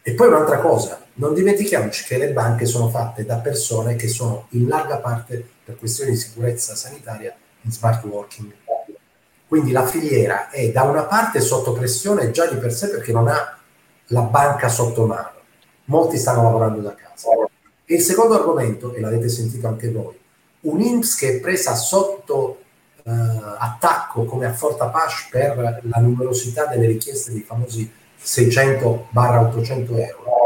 E 0.00 0.14
poi 0.14 0.28
un'altra 0.28 0.58
cosa, 0.58 1.04
non 1.16 1.34
dimentichiamoci 1.34 2.04
che 2.04 2.16
le 2.16 2.32
banche 2.32 2.64
sono 2.64 2.88
fatte 2.88 3.26
da 3.26 3.36
persone 3.40 3.94
che 3.94 4.08
sono 4.08 4.46
in 4.52 4.66
larga 4.68 4.96
parte, 4.96 5.46
per 5.62 5.76
questioni 5.76 6.12
di 6.12 6.16
sicurezza 6.16 6.74
sanitaria, 6.74 7.36
in 7.60 7.70
smart 7.70 8.02
working. 8.04 8.50
Quindi 9.46 9.70
la 9.70 9.84
filiera 9.84 10.48
è 10.48 10.70
da 10.70 10.84
una 10.84 11.02
parte 11.02 11.42
sotto 11.42 11.74
pressione 11.74 12.30
già 12.30 12.46
di 12.46 12.56
per 12.56 12.72
sé 12.72 12.88
perché 12.88 13.12
non 13.12 13.28
ha 13.28 13.58
la 14.06 14.22
banca 14.22 14.70
sotto 14.70 15.04
mano. 15.04 15.40
Molti 15.84 16.16
stanno 16.16 16.44
lavorando 16.44 16.80
da 16.80 16.94
casa 16.94 17.28
e 17.84 17.94
il 17.96 18.00
secondo 18.00 18.34
argomento, 18.34 18.94
e 18.94 19.00
l'avete 19.00 19.28
sentito 19.28 19.66
anche 19.66 19.90
voi, 19.90 20.18
un 20.60 20.80
INPS 20.80 21.16
che 21.16 21.36
è 21.36 21.38
presa 21.38 21.74
sotto 21.74 22.60
attacco 23.04 24.24
come 24.24 24.46
a 24.46 24.52
Forta 24.52 24.86
Pash 24.86 25.28
per 25.30 25.80
la 25.82 26.00
numerosità 26.00 26.66
delle 26.66 26.86
richieste 26.86 27.32
dei 27.32 27.42
famosi 27.42 27.90
600-800 28.22 29.98
euro. 29.98 30.38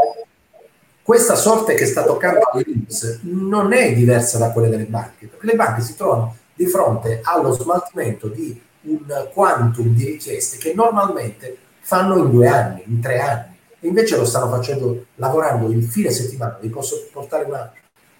Questa 1.01 1.35
sorte 1.35 1.75
che 1.75 1.85
sta 1.85 2.03
toccando 2.03 2.39
all'INPS 2.51 3.19
non 3.23 3.73
è 3.73 3.93
diversa 3.93 4.37
da 4.37 4.51
quelle 4.51 4.69
delle 4.69 4.85
banche, 4.85 5.27
perché 5.27 5.45
le 5.45 5.55
banche 5.55 5.81
si 5.81 5.95
trovano 5.95 6.35
di 6.53 6.65
fronte 6.65 7.21
allo 7.23 7.51
smaltimento 7.51 8.27
di 8.27 8.59
un 8.81 9.29
quantum 9.33 9.93
di 9.93 10.05
richieste 10.05 10.57
che 10.57 10.73
normalmente 10.73 11.57
fanno 11.81 12.17
in 12.17 12.31
due 12.31 12.47
anni, 12.47 12.83
in 12.87 13.01
tre 13.01 13.19
anni 13.19 13.53
invece 13.81 14.17
lo 14.17 14.25
stanno 14.25 14.49
facendo 14.49 15.05
lavorando 15.15 15.69
il 15.69 15.83
fine 15.83 16.09
settimana. 16.09 16.57
Vi 16.59 16.69
posso 16.69 17.07
portare 17.11 17.45
una 17.45 17.71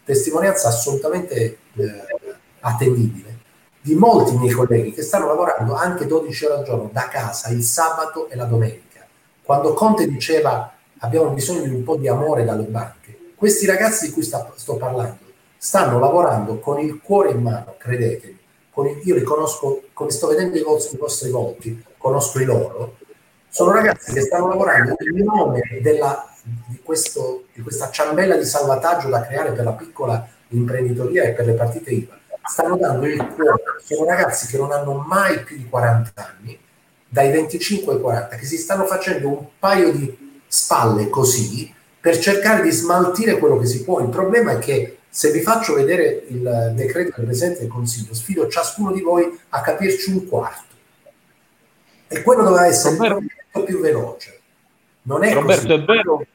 testimonianza 0.04 0.68
assolutamente 0.68 1.58
eh, 1.74 2.04
attendibile 2.60 3.35
di 3.86 3.94
molti 3.94 4.36
miei 4.36 4.52
colleghi 4.52 4.94
che 4.94 5.04
stanno 5.04 5.28
lavorando 5.28 5.76
anche 5.76 6.08
12 6.08 6.46
ore 6.46 6.54
al 6.56 6.64
giorno 6.64 6.90
da 6.92 7.08
casa 7.08 7.50
il 7.50 7.62
sabato 7.62 8.28
e 8.30 8.36
la 8.36 8.46
domenica. 8.46 9.06
Quando 9.44 9.74
Conte 9.74 10.08
diceva 10.08 10.74
abbiamo 11.00 11.30
bisogno 11.30 11.66
di 11.66 11.76
un 11.76 11.84
po' 11.84 11.96
di 11.96 12.08
amore 12.08 12.44
dalle 12.44 12.64
banche, 12.64 13.34
questi 13.36 13.68
ragazzi 13.68 14.08
di 14.08 14.12
cui 14.12 14.24
sta, 14.24 14.52
sto 14.56 14.76
parlando 14.78 15.24
stanno 15.56 16.00
lavorando 16.00 16.60
con 16.60 16.80
il 16.80 17.00
cuore 17.02 17.32
in 17.32 17.42
mano, 17.42 17.76
credetemi. 17.78 18.38
Il, 18.78 19.02
io 19.04 19.16
li 19.16 19.24
conosco, 19.24 19.84
come 19.94 20.10
sto 20.10 20.28
vedendo 20.28 20.58
i 20.58 20.64
vostri, 20.64 20.96
i 20.96 21.00
vostri 21.00 21.30
volti, 21.30 21.84
conosco 21.98 22.40
i 22.40 22.46
loro, 22.46 22.98
sono 23.50 23.72
ragazzi 23.72 24.14
che 24.14 24.22
stanno 24.22 24.48
lavorando 24.48 24.96
in 25.00 25.24
nome 25.24 25.62
della, 25.82 26.28
di, 26.44 26.80
questo, 26.84 27.46
di 27.54 27.62
questa 27.62 27.90
ciambella 27.90 28.36
di 28.36 28.46
salvataggio 28.46 29.10
da 29.10 29.22
creare 29.22 29.54
per 29.54 29.64
la 29.64 29.74
piccola 29.74 30.28
imprenditoria 30.50 31.24
e 31.24 31.32
per 31.32 31.46
le 31.46 31.54
partite 31.54 31.92
IVA. 31.92 32.20
Stanno 32.48 32.78
dando 32.78 33.06
il 33.08 33.26
cuore, 33.36 33.64
sono 33.84 34.06
ragazzi 34.06 34.48
che 34.48 34.58
non 34.58 34.72
hanno 34.72 35.04
mai 35.06 35.44
più 35.44 35.58
di 35.58 35.68
40 35.68 36.12
anni, 36.16 36.58
dai 37.08 37.32
25 37.32 37.94
ai 37.94 38.00
40, 38.00 38.36
che 38.36 38.46
si 38.46 38.58
stanno 38.58 38.86
facendo 38.86 39.28
un 39.30 39.46
paio 39.58 39.92
di 39.92 40.42
spalle 40.48 41.10
così 41.10 41.74
per 42.00 42.20
cercare 42.20 42.62
di 42.62 42.70
smaltire 42.70 43.40
quello 43.40 43.58
che 43.58 43.66
si 43.66 43.84
può. 43.84 44.00
Il 44.00 44.10
problema 44.10 44.52
è 44.52 44.60
che 44.60 45.00
se 45.10 45.32
vi 45.32 45.42
faccio 45.42 45.74
vedere 45.74 46.26
il 46.28 46.74
decreto 46.76 47.14
del 47.16 47.26
Presidente 47.26 47.62
del 47.62 47.70
Consiglio, 47.70 48.14
sfido 48.14 48.48
ciascuno 48.48 48.92
di 48.92 49.02
voi 49.02 49.40
a 49.50 49.62
capirci 49.62 50.12
un 50.12 50.28
quarto. 50.28 50.74
E 52.08 52.22
quello 52.22 52.44
doveva 52.44 52.68
essere 52.68 52.98
più 53.66 53.80
veloce. 53.80 54.40
Non 55.04 55.24
è 55.24 55.34
Roberto, 55.34 55.68
così. 55.68 55.74
È 55.74 55.86
vero, 55.86 56.26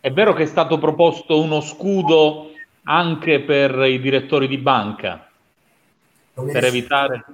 è 0.00 0.10
vero 0.12 0.32
che 0.32 0.44
è 0.44 0.46
stato 0.46 0.78
proposto 0.78 1.40
uno 1.40 1.60
scudo 1.60 2.47
anche 2.88 3.40
per 3.40 3.84
i 3.86 4.00
direttori 4.00 4.48
di 4.48 4.56
banca 4.56 5.28
per 6.32 6.64
evitare. 6.64 7.24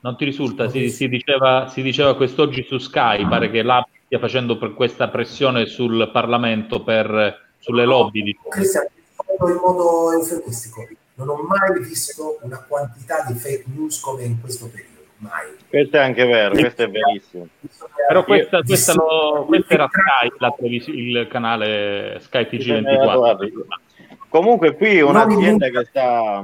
Non 0.00 0.16
ti 0.16 0.24
risulta? 0.24 0.64
Non 0.64 0.72
si, 0.72 0.90
si, 0.90 1.08
diceva, 1.08 1.66
si, 1.68 1.82
diceva, 1.82 2.14
quest'oggi 2.14 2.62
su 2.62 2.78
Sky, 2.78 3.26
pare 3.26 3.50
che 3.50 3.62
l'AP 3.62 3.88
stia 4.04 4.18
facendo 4.18 4.56
per 4.58 4.74
questa 4.74 5.08
pressione 5.08 5.66
sul 5.66 6.10
Parlamento 6.12 6.82
per, 6.82 7.46
sulle 7.58 7.84
lobby. 7.84 8.22
Diciamo. 8.22 8.48
Cristian, 8.48 8.86
in 9.48 9.60
modo 9.60 10.12
eufemistico, 10.12 10.86
non 11.14 11.28
ho 11.30 11.36
mai 11.42 11.80
visto 11.82 12.38
una 12.42 12.62
quantità 12.66 13.24
di 13.26 13.34
fake 13.34 13.64
news 13.74 14.00
come 14.00 14.24
in 14.24 14.40
questo 14.40 14.68
periodo 14.68 15.06
mai. 15.18 15.56
Questo 15.68 15.96
è 15.96 16.00
anche 16.00 16.24
vero, 16.24 16.54
questo 16.54 16.82
è 16.82 16.90
verissimo. 16.90 17.48
Però 18.06 18.24
questa, 18.24 18.62
questa, 18.62 18.94
lo, 18.94 19.44
questa 19.46 19.74
era 19.74 19.88
Sky, 19.90 20.82
il 20.86 21.26
canale 21.28 22.18
Sky 22.20 22.42
TG24. 22.42 23.87
Comunque 24.28 24.76
qui 24.76 25.00
un'azienda 25.00 25.68
che 25.68 25.84
sta 25.84 26.42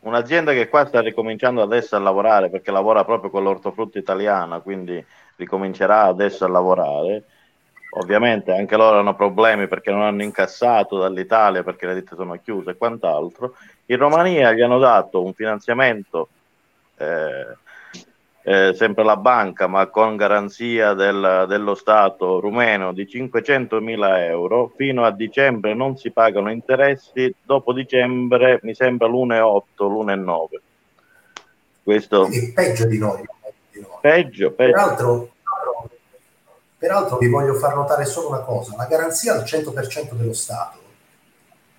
un'azienda 0.00 0.52
che 0.52 0.68
qua 0.68 0.84
sta 0.86 1.00
ricominciando 1.00 1.62
adesso 1.62 1.96
a 1.96 2.00
lavorare 2.00 2.50
perché 2.50 2.70
lavora 2.70 3.04
proprio 3.04 3.30
con 3.30 3.42
l'ortofrutta 3.42 3.98
italiana, 3.98 4.60
quindi 4.60 5.04
ricomincerà 5.36 6.02
adesso 6.02 6.44
a 6.44 6.48
lavorare. 6.48 7.24
Ovviamente 7.94 8.52
anche 8.52 8.76
loro 8.76 9.00
hanno 9.00 9.14
problemi 9.14 9.68
perché 9.68 9.90
non 9.90 10.00
hanno 10.00 10.22
incassato 10.22 10.98
dall'Italia 10.98 11.62
perché 11.62 11.86
le 11.86 11.94
ditte 11.94 12.16
sono 12.16 12.38
chiuse 12.42 12.70
e 12.70 12.76
quant'altro. 12.76 13.54
In 13.86 13.98
Romania 13.98 14.52
gli 14.52 14.62
hanno 14.62 14.78
dato 14.78 15.22
un 15.22 15.34
finanziamento 15.34 16.28
eh, 16.96 17.56
eh, 18.44 18.74
sempre 18.74 19.04
la 19.04 19.16
banca, 19.16 19.68
ma 19.68 19.86
con 19.86 20.16
garanzia 20.16 20.94
del, 20.94 21.44
dello 21.48 21.74
Stato 21.74 22.40
rumeno 22.40 22.92
di 22.92 23.06
500 23.06 23.80
mila 23.80 24.24
euro, 24.24 24.72
fino 24.76 25.04
a 25.04 25.12
dicembre 25.12 25.74
non 25.74 25.96
si 25.96 26.10
pagano 26.10 26.50
interessi, 26.50 27.32
dopo 27.42 27.72
dicembre 27.72 28.58
mi 28.62 28.74
sembra 28.74 29.06
l'1,8, 29.06 29.62
l'1,9. 29.76 30.60
Questo... 31.84 32.26
è 32.26 32.52
peggio 32.52 32.86
di 32.86 32.98
noi. 32.98 33.22
Di 33.70 33.80
noi. 33.80 33.98
Peggio, 34.00 34.50
peggio. 34.50 34.72
Peraltro, 34.72 35.30
peraltro 36.76 37.18
vi 37.18 37.28
voglio 37.28 37.54
far 37.54 37.76
notare 37.76 38.04
solo 38.04 38.28
una 38.28 38.40
cosa, 38.40 38.74
la 38.76 38.86
garanzia 38.86 39.34
al 39.34 39.44
100% 39.44 40.14
dello 40.14 40.32
Stato 40.32 40.80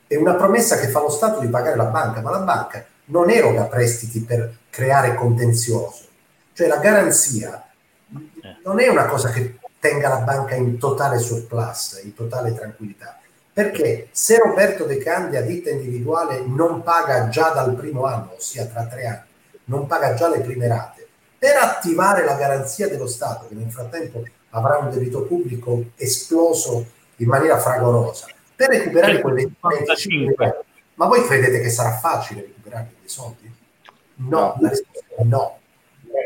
è 0.08 0.16
una 0.16 0.36
promessa 0.36 0.78
che 0.78 0.88
fa 0.88 1.02
lo 1.02 1.10
Stato 1.10 1.40
di 1.40 1.48
pagare 1.48 1.76
la 1.76 1.86
banca, 1.86 2.22
ma 2.22 2.30
la 2.30 2.40
banca 2.40 2.86
non 3.06 3.30
eroga 3.30 3.66
prestiti 3.66 4.22
per 4.22 4.60
creare 4.70 5.16
contenzioso 5.16 6.12
cioè 6.54 6.68
la 6.68 6.78
garanzia 6.78 7.66
eh. 8.14 8.58
non 8.64 8.80
è 8.80 8.88
una 8.88 9.06
cosa 9.06 9.30
che 9.30 9.58
tenga 9.80 10.10
la 10.10 10.20
banca 10.20 10.56
in 10.56 10.78
totale 10.78 11.20
surplus, 11.20 12.00
in 12.04 12.14
totale 12.14 12.54
tranquillità. 12.54 13.20
Perché 13.52 14.08
se 14.12 14.38
Roberto 14.38 14.86
De 14.86 14.98
Candia, 14.98 15.42
ditta 15.42 15.70
individuale, 15.70 16.42
non 16.46 16.82
paga 16.82 17.28
già 17.30 17.50
dal 17.50 17.76
primo 17.76 18.06
anno, 18.06 18.34
ossia 18.38 18.66
tra 18.66 18.86
tre 18.86 19.06
anni, 19.06 19.28
non 19.66 19.86
paga 19.86 20.14
già 20.14 20.30
le 20.30 20.40
prime 20.40 20.68
rate, 20.68 21.08
per 21.38 21.58
attivare 21.58 22.24
la 22.24 22.36
garanzia 22.36 22.88
dello 22.88 23.08
Stato, 23.08 23.48
che 23.48 23.54
nel 23.54 23.72
frattempo 23.72 24.24
avrà 24.52 24.78
un 24.78 24.90
debito 24.90 25.24
pubblico 25.24 25.84
esploso 25.96 26.86
in 27.18 27.28
maniera 27.28 27.60
fragorosa, 27.60 28.28
per 28.56 28.70
recuperare 28.70 29.22
quei 29.22 29.54
25 29.60 30.66
ma 30.96 31.08
voi 31.08 31.26
credete 31.26 31.60
che 31.60 31.70
sarà 31.70 31.98
facile 31.98 32.42
recuperare 32.42 32.92
quei 32.98 33.10
soldi? 33.10 33.52
No, 34.16 34.40
no. 34.40 34.58
la 34.60 34.70
risposta 34.70 35.16
è 35.18 35.24
no. 35.24 35.60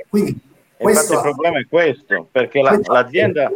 Quindi 0.09 0.39
questo... 0.77 1.13
il 1.13 1.21
problema 1.21 1.59
è 1.59 1.67
questo, 1.67 2.27
perché 2.31 2.61
la, 2.61 2.79
l'azienda, 2.83 3.51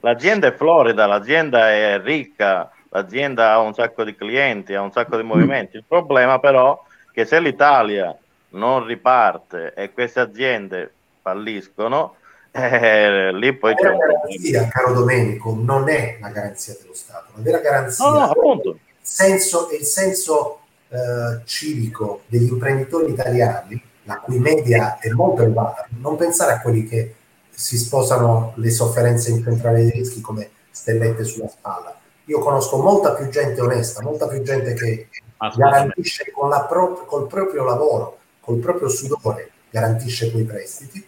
l'azienda 0.00 0.46
è 0.46 0.54
florida, 0.54 1.06
l'azienda 1.06 1.70
è 1.70 2.00
ricca, 2.00 2.70
l'azienda 2.90 3.52
ha 3.52 3.60
un 3.60 3.74
sacco 3.74 4.04
di 4.04 4.14
clienti, 4.14 4.74
ha 4.74 4.82
un 4.82 4.92
sacco 4.92 5.16
di 5.16 5.22
movimenti. 5.22 5.76
Il 5.76 5.84
problema 5.86 6.38
però 6.38 6.82
è 6.82 7.12
che 7.12 7.24
se 7.24 7.40
l'Italia 7.40 8.16
non 8.50 8.86
riparte 8.86 9.74
e 9.74 9.92
queste 9.92 10.20
aziende 10.20 10.92
falliscono, 11.20 12.14
eh, 12.50 13.32
lì 13.34 13.52
poi 13.54 13.74
c'è 13.74 13.90
un 13.90 13.98
garanzia, 13.98 14.68
caro 14.68 14.94
Domenico, 14.94 15.54
non 15.54 15.88
è 15.88 16.18
la 16.20 16.30
garanzia 16.30 16.76
dello 16.80 16.94
Stato, 16.94 17.32
la 17.34 17.42
vera 17.42 17.58
garanzia 17.58 18.08
no, 18.08 18.32
no, 18.34 18.60
è 18.62 18.68
il 18.68 18.76
senso, 19.00 19.68
il 19.72 19.84
senso 19.84 20.60
eh, 20.88 21.42
civico 21.44 22.22
degli 22.26 22.48
imprenditori 22.48 23.10
italiani, 23.12 23.80
la 24.08 24.20
cui 24.20 24.38
media 24.38 24.98
è 24.98 25.10
molto 25.10 25.42
elevata. 25.42 25.86
Non 26.00 26.16
pensare 26.16 26.52
a 26.52 26.60
quelli 26.60 26.84
che 26.84 27.14
si 27.50 27.76
sposano 27.76 28.54
le 28.56 28.70
sofferenze 28.70 29.30
in 29.30 29.42
centrale 29.42 29.82
dei 29.82 29.90
rischi 29.90 30.22
come 30.22 30.50
stellette 30.70 31.24
sulla 31.24 31.48
spalla. 31.48 31.94
Io 32.24 32.38
conosco 32.40 32.78
molta 32.78 33.12
più 33.12 33.28
gente 33.28 33.60
onesta, 33.60 34.02
molta 34.02 34.26
più 34.26 34.40
gente 34.42 34.72
che 34.72 35.08
garantisce 35.54 36.30
con 36.32 36.48
la 36.48 36.64
pro- 36.64 37.04
col 37.04 37.26
proprio 37.26 37.64
lavoro, 37.64 38.18
col 38.40 38.58
proprio 38.58 38.88
sudore, 38.88 39.50
garantisce 39.70 40.30
quei 40.30 40.44
prestiti, 40.44 41.06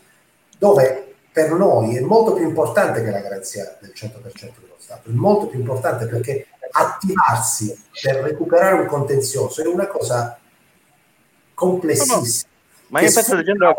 dove 0.58 1.14
per 1.32 1.52
noi 1.52 1.96
è 1.96 2.00
molto 2.00 2.34
più 2.34 2.46
importante 2.46 3.02
che 3.02 3.10
la 3.10 3.20
garanzia 3.20 3.78
del 3.80 3.92
100% 3.94 4.60
dello 4.60 4.76
Stato, 4.76 5.08
è 5.08 5.12
molto 5.12 5.46
più 5.46 5.58
importante 5.58 6.06
perché 6.06 6.48
attivarsi 6.72 7.78
per 8.02 8.16
recuperare 8.16 8.80
un 8.80 8.86
contenzioso 8.86 9.62
è 9.62 9.66
una 9.66 9.86
cosa 9.86 10.38
complessissima. 11.54 12.48
Ma 12.90 13.00
io 13.00 13.08
sto 13.08 13.36
dicendo 13.36 13.74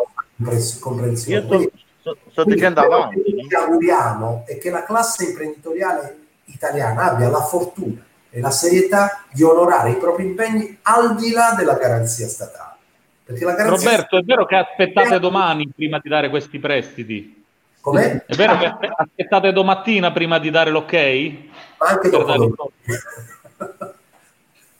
comprensione. 0.80 1.56
Io 1.56 1.72
sto, 2.00 2.18
sto 2.32 2.44
dicendo 2.44 2.82
avanti. 2.82 3.22
Quello 3.22 3.42
che 3.42 3.48
ci 3.48 3.56
auguriamo 3.56 4.44
è 4.48 4.58
che 4.58 4.70
la 4.70 4.84
classe 4.84 5.26
imprenditoriale 5.26 6.18
italiana 6.46 7.12
abbia 7.12 7.30
la 7.30 7.42
fortuna 7.42 8.04
e 8.30 8.40
la 8.40 8.52
serietà 8.52 9.24
di 9.32 9.44
onorare 9.44 9.92
i 9.92 9.98
propri 9.98 10.26
impegni 10.26 10.78
al 10.84 11.16
di 11.16 11.32
là 11.32 11.54
della 11.58 11.76
garanzia 11.76 12.28
statale. 12.28 12.70
Garanzia 13.26 13.70
Roberto, 13.70 14.18
è 14.18 14.24
vero 14.24 14.46
che 14.46 14.56
aspettate 14.56 15.20
domani 15.20 15.70
prima 15.74 16.00
di 16.02 16.10
dare 16.10 16.30
questi 16.30 16.60
prestiti? 16.60 17.44
Com'è? 17.80 18.26
È 18.26 18.36
vero 18.36 18.58
che 18.58 18.74
aspettate 18.96 19.54
domattina 19.54 20.12
prima 20.12 20.38
di 20.38 20.50
dare 20.50 20.70
l'ok? 20.70 20.94
Ma 21.78 21.88
anche 21.88 22.10
dopo 22.10 22.32
domani. 22.32 22.54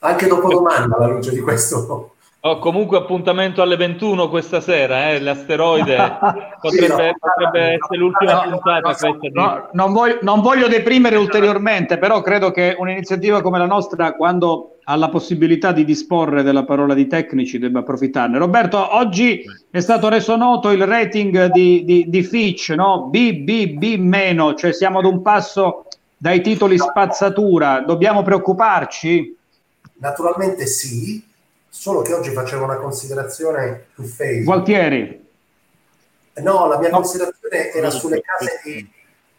anche 0.00 0.26
dopo 0.26 0.48
domani 0.48 0.92
alla 0.92 1.06
luce 1.06 1.30
di 1.30 1.40
questo. 1.40 2.14
Oh, 2.44 2.58
comunque 2.58 2.98
appuntamento 2.98 3.62
alle 3.62 3.76
21 3.76 4.28
questa 4.28 4.60
sera, 4.60 5.10
eh? 5.10 5.20
l'asteroide 5.20 5.96
potrebbe, 6.60 7.10
sì, 7.12 7.18
potrebbe 7.20 7.60
essere 7.74 7.98
l'ultima 7.98 8.44
no, 8.46 8.50
puntata. 8.50 8.96
No, 9.00 9.18
no, 9.32 9.68
non, 9.74 9.92
voglio, 9.92 10.18
non, 10.22 10.40
voglio, 10.40 10.66
deprimere 10.66 11.14
ulteriormente, 11.14 11.98
però 11.98 12.20
credo 12.20 12.50
che 12.50 12.74
un'iniziativa 12.76 13.42
come 13.42 13.58
la 13.58 13.66
nostra, 13.66 14.14
quando 14.14 14.78
ha 14.82 14.96
la 14.96 15.08
possibilità 15.08 15.70
di 15.70 15.84
disporre 15.84 16.42
della 16.42 16.64
parola 16.64 16.94
di 16.94 17.06
tecnici, 17.06 17.60
debba 17.60 17.78
approfittarne. 17.78 18.38
Roberto, 18.38 18.96
oggi 18.96 19.44
è 19.70 19.78
stato 19.78 20.08
reso 20.08 20.34
noto 20.34 20.72
il 20.72 20.84
rating 20.84 21.52
di, 21.52 21.84
di, 21.84 22.06
di 22.08 22.22
Fitch, 22.24 22.70
no? 22.70 23.04
BBB 23.04 24.00
meno, 24.00 24.54
cioè 24.54 24.72
siamo 24.72 24.98
ad 24.98 25.04
un 25.04 25.22
passo 25.22 25.84
dai 26.16 26.40
titoli 26.40 26.76
spazzatura. 26.76 27.84
Dobbiamo 27.86 28.24
preoccuparci? 28.24 29.36
Naturalmente 29.98 30.66
sì 30.66 31.30
solo 31.74 32.02
che 32.02 32.12
oggi 32.12 32.30
facevo 32.30 32.64
una 32.64 32.76
considerazione 32.76 33.86
su 33.94 34.02
Facebook. 34.02 34.44
Gualtieri. 34.44 35.26
No, 36.34 36.68
la 36.68 36.78
mia 36.78 36.90
no. 36.90 36.96
considerazione 36.96 37.72
era 37.72 37.88
sulle 37.88 38.20
case, 38.20 38.60
di, 38.62 38.90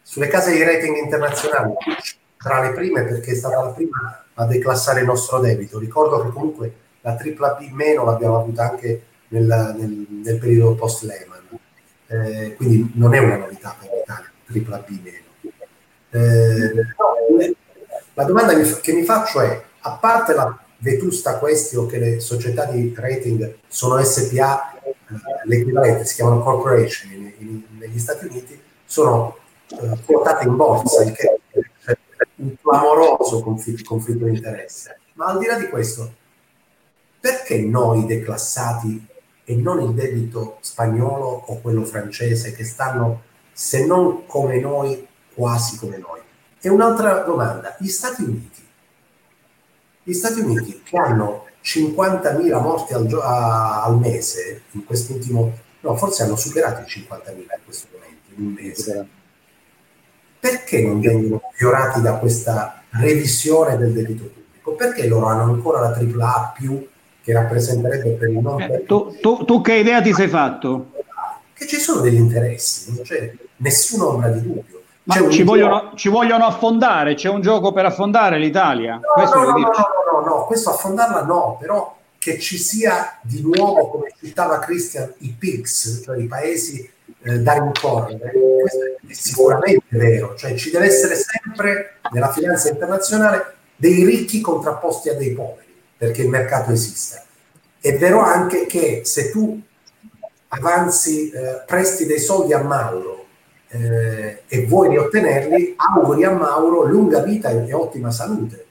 sulle 0.02 0.26
case 0.26 0.50
di 0.50 0.62
rating 0.64 0.96
internazionali, 0.96 1.74
tra 2.36 2.60
le 2.60 2.72
prime 2.72 3.04
perché 3.04 3.30
è 3.30 3.34
stata 3.36 3.62
la 3.62 3.70
prima 3.70 4.24
a 4.34 4.46
declassare 4.46 5.00
il 5.00 5.06
nostro 5.06 5.38
debito. 5.38 5.78
Ricordo 5.78 6.24
che 6.24 6.30
comunque 6.30 6.74
la 7.02 7.14
tripla 7.14 7.54
B 7.54 7.70
meno 7.70 8.04
l'abbiamo 8.04 8.40
avuta 8.40 8.64
anche 8.64 9.04
nel, 9.28 9.74
nel, 9.78 10.06
nel 10.08 10.38
periodo 10.38 10.74
post 10.74 11.04
Lehman, 11.04 11.40
eh, 12.08 12.54
quindi 12.56 12.90
non 12.96 13.14
è 13.14 13.18
una 13.18 13.36
novità 13.36 13.76
per 13.78 13.90
l'Italia, 13.90 14.30
tripla 14.44 14.78
B 14.78 15.00
meno. 15.02 15.22
Eh, 16.10 16.72
no, 16.74 17.54
la 18.14 18.24
domanda 18.24 18.54
che 18.54 18.92
mi 18.92 19.04
faccio 19.04 19.40
è, 19.40 19.62
a 19.80 19.92
parte 19.92 20.34
la 20.34 20.63
vetusta 20.84 21.38
questio 21.38 21.86
che 21.86 21.98
le 21.98 22.20
società 22.20 22.66
di 22.66 22.92
rating 22.94 23.56
sono 23.66 24.02
SPA, 24.04 24.74
eh, 24.82 24.92
l'equivalente 25.44 26.04
si 26.04 26.16
chiamano 26.16 26.42
corporation 26.42 27.10
in, 27.10 27.32
in, 27.38 27.62
negli 27.78 27.98
Stati 27.98 28.26
Uniti, 28.26 28.60
sono 28.84 29.38
eh, 29.68 29.98
quotate 30.04 30.46
in 30.46 30.54
borsa, 30.56 31.02
il 31.02 31.12
che 31.12 31.40
è 31.86 31.96
un 32.36 32.54
clamoroso 32.60 33.40
conflitto, 33.42 33.82
conflitto 33.84 34.26
di 34.26 34.36
interesse. 34.36 34.98
Ma 35.14 35.26
al 35.26 35.38
di 35.38 35.46
là 35.46 35.58
di 35.58 35.68
questo, 35.68 36.12
perché 37.18 37.58
noi 37.60 38.04
declassati 38.04 39.06
e 39.44 39.56
non 39.56 39.80
il 39.80 39.94
debito 39.94 40.58
spagnolo 40.60 41.44
o 41.46 41.60
quello 41.60 41.84
francese 41.84 42.52
che 42.52 42.64
stanno, 42.64 43.22
se 43.52 43.86
non 43.86 44.26
come 44.26 44.60
noi, 44.60 45.06
quasi 45.32 45.78
come 45.78 45.96
noi? 45.96 46.20
E 46.60 46.68
un'altra 46.68 47.20
domanda, 47.20 47.74
gli 47.78 47.88
Stati 47.88 48.22
Uniti 48.22 48.63
gli 50.04 50.12
Stati 50.12 50.40
Uniti 50.40 50.82
che 50.84 50.96
hanno 50.96 51.46
50.000 51.62 52.60
morti 52.60 52.92
al, 52.92 53.06
gio- 53.06 53.22
a- 53.22 53.82
al 53.84 53.98
mese 53.98 54.62
in 54.72 54.84
quest'ultimo, 54.84 55.52
no, 55.80 55.96
forse 55.96 56.22
hanno 56.22 56.36
superato 56.36 56.82
i 56.82 56.84
50.000 56.84 57.36
in 57.38 57.46
questo 57.64 57.88
momento, 57.92 58.22
in 58.36 58.46
un 58.46 58.52
mese. 58.52 59.08
Perché 60.38 60.82
non 60.82 61.00
vengono 61.00 61.40
fiorati 61.54 62.02
da 62.02 62.14
questa 62.18 62.82
revisione 62.90 63.78
del 63.78 63.92
debito 63.92 64.24
pubblico? 64.24 64.74
Perché 64.74 65.06
loro 65.06 65.26
hanno 65.26 65.44
ancora 65.44 65.80
la 65.80 65.96
AAA 65.96 66.52
più 66.58 66.86
che 67.22 67.32
rappresenterebbe 67.32 68.10
per 68.10 68.28
il 68.28 68.38
non 68.38 68.60
eh, 68.60 68.84
tu, 68.84 69.16
tu, 69.22 69.46
tu, 69.46 69.62
che 69.62 69.76
idea 69.76 70.02
ti 70.02 70.12
sei 70.12 70.28
fatto? 70.28 70.92
Che 71.54 71.66
ci 71.66 71.78
sono 71.78 72.02
degli 72.02 72.16
interessi, 72.16 72.92
non 72.92 73.02
c'è 73.02 73.32
nessuna 73.56 74.06
ombra 74.08 74.28
di 74.28 74.42
dubbio. 74.42 74.82
Ma 75.04 75.28
ci 75.30 75.42
vogliono, 75.42 75.92
ci 75.96 76.08
vogliono, 76.08 76.46
affondare? 76.46 77.14
C'è 77.14 77.28
un 77.28 77.42
gioco 77.42 77.72
per 77.72 77.84
affondare 77.84 78.38
l'Italia? 78.38 78.94
No, 78.94 79.22
no, 79.22 79.42
no, 79.42 79.50
no, 79.50 79.58
no, 79.58 80.20
no, 80.20 80.26
no, 80.26 80.44
questo 80.46 80.70
affondarla 80.70 81.24
no, 81.24 81.58
però 81.60 81.94
che 82.18 82.38
ci 82.38 82.56
sia 82.56 83.18
di 83.20 83.42
nuovo, 83.42 83.88
come 83.88 84.14
citava 84.18 84.58
Christian, 84.60 85.12
i 85.18 85.34
PIGS, 85.38 86.00
cioè 86.04 86.18
i 86.18 86.26
paesi 86.26 86.90
eh, 87.22 87.38
da 87.40 87.52
rincorrere, 87.52 88.32
questo 88.60 88.84
è 89.06 89.12
sicuramente 89.12 89.84
vero, 89.90 90.34
cioè 90.36 90.54
ci 90.54 90.70
deve 90.70 90.86
essere 90.86 91.16
sempre 91.16 91.96
nella 92.10 92.32
finanza 92.32 92.70
internazionale 92.70 93.56
dei 93.76 94.04
ricchi 94.04 94.40
contrapposti 94.40 95.10
a 95.10 95.14
dei 95.14 95.34
poveri, 95.34 95.82
perché 95.98 96.22
il 96.22 96.30
mercato 96.30 96.72
esiste. 96.72 97.22
È 97.78 97.94
vero 97.98 98.20
anche 98.20 98.64
che 98.64 99.02
se 99.04 99.30
tu 99.30 99.60
avanzi, 100.48 101.28
eh, 101.28 101.62
presti 101.66 102.06
dei 102.06 102.20
soldi 102.20 102.54
a 102.54 102.62
Mallo 102.62 103.23
eh, 103.74 104.42
e 104.46 104.66
vuoi 104.66 104.90
riottenerli, 104.90 105.74
auguri 105.76 106.24
a 106.24 106.30
Mauro 106.30 106.84
lunga 106.84 107.20
vita 107.20 107.50
e, 107.50 107.68
e 107.68 107.72
ottima 107.74 108.12
salute. 108.12 108.66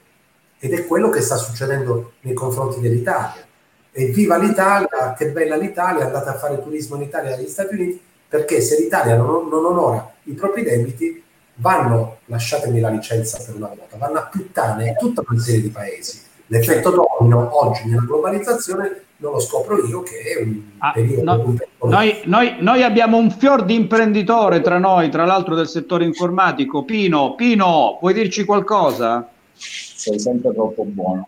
Ed 0.58 0.72
è 0.72 0.86
quello 0.86 1.10
che 1.10 1.20
sta 1.20 1.36
succedendo 1.36 2.12
nei 2.20 2.32
confronti 2.32 2.80
dell'Italia. 2.80 3.44
E 3.92 4.06
viva 4.06 4.38
l'Italia, 4.38 5.14
che 5.16 5.30
bella 5.30 5.56
l'Italia, 5.56 6.06
andate 6.06 6.30
a 6.30 6.38
fare 6.38 6.62
turismo 6.62 6.96
in 6.96 7.02
Italia 7.02 7.34
e 7.34 7.36
negli 7.36 7.48
Stati 7.48 7.74
Uniti, 7.74 8.00
perché 8.26 8.62
se 8.62 8.80
l'Italia 8.80 9.16
non, 9.16 9.48
non 9.48 9.64
onora 9.64 10.10
i 10.24 10.32
propri 10.32 10.62
debiti, 10.62 11.22
vanno, 11.56 12.18
lasciatemi 12.24 12.80
la 12.80 12.88
licenza 12.88 13.38
per 13.44 13.54
una 13.54 13.68
volta, 13.68 13.96
vanno 13.98 14.18
a 14.18 14.22
puttane 14.22 14.96
tutta 14.98 15.22
una 15.28 15.38
serie 15.38 15.60
di 15.60 15.68
paesi. 15.68 16.22
L'effetto 16.46 16.90
domino 16.90 17.62
oggi 17.62 17.88
nella 17.88 18.02
globalizzazione 18.02 19.03
non 19.16 19.32
lo 19.32 19.40
scopro 19.40 19.84
io 19.86 20.02
che 20.02 20.16
è 20.16 20.42
un 20.42 20.62
ah, 20.78 20.92
periodo. 20.92 21.22
No, 21.22 21.42
un 21.44 21.90
noi, 21.90 22.20
noi, 22.24 22.56
noi, 22.58 22.82
abbiamo 22.82 23.16
un 23.16 23.30
fior 23.30 23.64
di 23.64 23.74
imprenditore 23.74 24.60
tra 24.60 24.78
noi, 24.78 25.08
tra 25.08 25.24
l'altro 25.24 25.54
del 25.54 25.68
settore 25.68 26.04
informatico. 26.04 26.84
Pino, 26.84 27.34
Pino, 27.34 27.98
vuoi 28.00 28.14
dirci 28.14 28.44
qualcosa? 28.44 29.28
Sei 29.52 30.18
sempre 30.18 30.52
troppo 30.52 30.84
buono. 30.84 31.26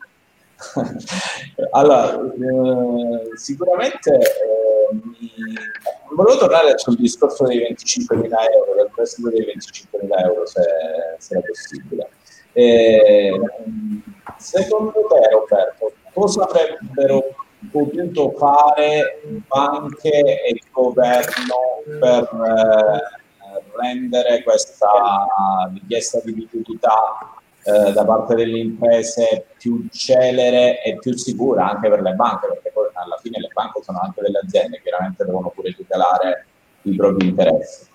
allora, 1.73 2.15
eh, 2.15 3.37
sicuramente 3.37 4.15
eh, 4.15 4.95
mi... 4.95 5.31
volevo 6.15 6.39
tornare 6.39 6.79
sul 6.79 6.97
discorso 6.97 7.45
dei 7.45 7.59
25.000 7.59 8.23
euro, 8.23 8.75
del 8.77 8.91
prestito 8.95 9.29
dei 9.29 9.41
25.000 9.43 10.25
euro, 10.25 10.47
se, 10.47 10.63
se 11.19 11.39
è 11.39 11.41
possibile. 11.41 12.09
Eh, 12.53 13.39
secondo 14.39 14.93
te, 14.93 15.29
Roberto, 15.31 15.93
cosa 16.13 16.45
avrebbero 16.45 17.23
potuto 17.71 18.33
fare 18.37 19.23
banche 19.47 20.11
e 20.11 20.61
governo 20.73 21.83
per 21.99 22.23
eh, 22.23 23.25
rendere 23.81 24.43
questa 24.43 24.89
richiesta 25.73 26.21
di 26.25 26.35
liquidità 26.35 27.35
eh, 27.63 27.93
da 27.93 28.05
parte 28.05 28.35
delle 28.35 28.59
imprese 28.59 29.47
più 29.59 29.87
celere 29.91 30.83
e 30.83 30.97
più 30.99 31.17
sicura 31.17 31.69
anche 31.71 31.89
per 31.89 32.01
le 32.01 32.13
banche, 32.13 32.47
perché 32.47 32.71
poi 32.73 32.87
alla 32.93 33.19
fine 33.21 33.41
le 33.41 33.51
banche 33.53 33.83
sono 33.83 34.01
anche 34.01 34.21
delle 34.23 34.39
aziende, 34.39 34.81
chiaramente 34.83 35.25
devono 35.25 35.51
pure 35.51 35.73
tutelare 35.73 36.47
i 36.83 36.95
propri 36.95 37.29
interessi. 37.29 37.87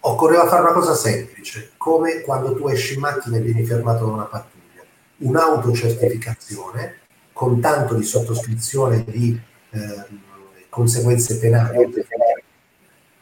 Occorreva 0.00 0.46
fare 0.46 0.62
una 0.62 0.72
cosa 0.72 0.94
semplice, 0.94 1.70
come 1.76 2.22
quando 2.22 2.54
tu 2.54 2.66
esci 2.68 2.94
in 2.94 3.00
macchina 3.00 3.36
e 3.36 3.40
vieni 3.40 3.64
fermato 3.64 4.04
da 4.04 4.12
una 4.12 4.24
pattuglia, 4.24 4.82
un'autocertificazione 5.18 7.01
con 7.42 7.58
tanto 7.58 7.94
di 7.94 8.04
sottoscrizione 8.04 9.02
di 9.04 9.36
eh, 9.70 10.04
conseguenze 10.68 11.40
penali, 11.40 11.92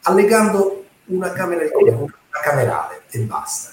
allegando 0.03 0.85
una 1.05 1.31
camera 1.31 1.63
di 1.63 1.71
una 1.73 2.13
camerale 2.29 3.01
e 3.09 3.17
basta. 3.21 3.71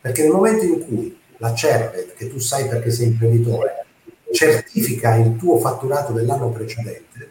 Perché 0.00 0.22
nel 0.22 0.32
momento 0.32 0.64
in 0.64 0.84
cui 0.84 1.16
la 1.36 1.54
CERVET, 1.54 2.14
che 2.14 2.28
tu 2.28 2.40
sai 2.40 2.66
perché 2.66 2.90
sei 2.90 3.06
imprenditore, 3.06 3.86
certifica 4.32 5.14
il 5.14 5.36
tuo 5.36 5.58
fatturato 5.58 6.12
dell'anno 6.12 6.50
precedente, 6.50 7.30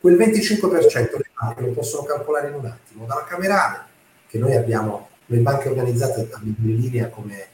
quel 0.00 0.18
25% 0.18 1.16
le 1.16 1.30
banche 1.32 1.62
lo 1.62 1.70
possono 1.72 2.02
calcolare 2.02 2.48
in 2.48 2.56
un 2.56 2.66
attimo. 2.66 3.06
Dalla 3.06 3.24
camerale, 3.24 3.84
che 4.28 4.36
noi 4.36 4.54
abbiamo, 4.54 5.08
le 5.24 5.38
banche 5.38 5.70
organizzate 5.70 6.28
in 6.42 6.56
linea 6.58 7.08
come, 7.08 7.46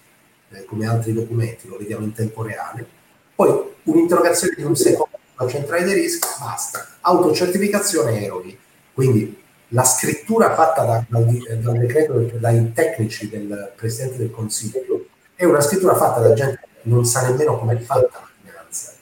eh, 0.51 0.65
come 0.65 0.85
altri 0.89 1.13
documenti, 1.13 1.69
lo 1.69 1.77
vediamo 1.77 2.05
in 2.05 2.13
tempo 2.13 2.43
reale, 2.43 2.85
poi 3.33 3.75
un'interrogazione 3.87 4.55
di 4.57 4.63
un 4.63 4.77
secondo 4.77 5.19
sulla 5.35 5.49
centrale 5.51 5.85
dei 5.85 5.95
rischi, 5.95 6.27
basta. 6.39 6.87
Autocertificazione 7.01 8.23
eroghi. 8.23 8.59
Quindi 8.93 9.45
la 9.69 9.85
scrittura 9.85 10.55
fatta 10.55 10.85
da, 10.85 11.05
dal, 11.09 11.25
dal, 11.61 11.79
decreto 11.79 12.19
dai 12.39 12.73
tecnici 12.73 13.29
del 13.29 13.73
Presidente 13.75 14.19
del 14.19 14.31
Consiglio 14.31 15.07
è 15.35 15.45
una 15.45 15.61
scrittura 15.61 15.95
fatta 15.95 16.21
da 16.21 16.33
gente 16.35 16.61
che 16.63 16.89
non 16.89 17.05
sa 17.05 17.29
nemmeno 17.29 17.59
come 17.59 17.75
è 17.75 17.79
fatta 17.81 18.21
la 18.21 18.29
finanza, 18.43 18.93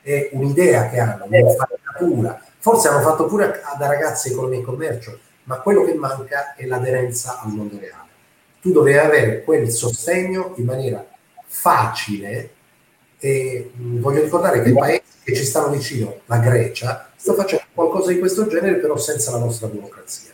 è 0.00 0.30
un'idea 0.32 0.88
che 0.88 0.98
hanno, 0.98 1.26
un'infarinatura, 1.26 2.42
forse 2.58 2.88
hanno 2.88 3.02
fatto 3.02 3.26
pure 3.26 3.60
da 3.78 3.86
ragazzi 3.86 4.30
economia 4.30 4.58
e 4.58 4.62
commercio, 4.62 5.18
ma 5.44 5.60
quello 5.60 5.84
che 5.84 5.94
manca 5.94 6.54
è 6.54 6.64
l'aderenza 6.64 7.40
al 7.40 7.52
mondo 7.52 7.78
reale. 7.78 8.08
Tu 8.60 8.72
dovevi 8.72 8.96
avere 8.96 9.44
quel 9.44 9.70
sostegno 9.70 10.54
in 10.56 10.64
maniera 10.64 11.04
facile 11.44 12.53
e 13.24 13.70
mh, 13.74 14.00
voglio 14.00 14.22
ricordare 14.22 14.62
che 14.62 14.68
i 14.68 14.74
paesi 14.74 15.02
che 15.24 15.34
ci 15.34 15.44
stanno 15.44 15.70
vicino, 15.70 16.20
la 16.26 16.38
Grecia, 16.38 17.10
sta 17.16 17.32
facendo 17.32 17.64
qualcosa 17.72 18.12
di 18.12 18.18
questo 18.18 18.46
genere 18.46 18.76
però 18.76 18.98
senza 18.98 19.30
la 19.30 19.38
nostra 19.38 19.68
burocrazia. 19.68 20.32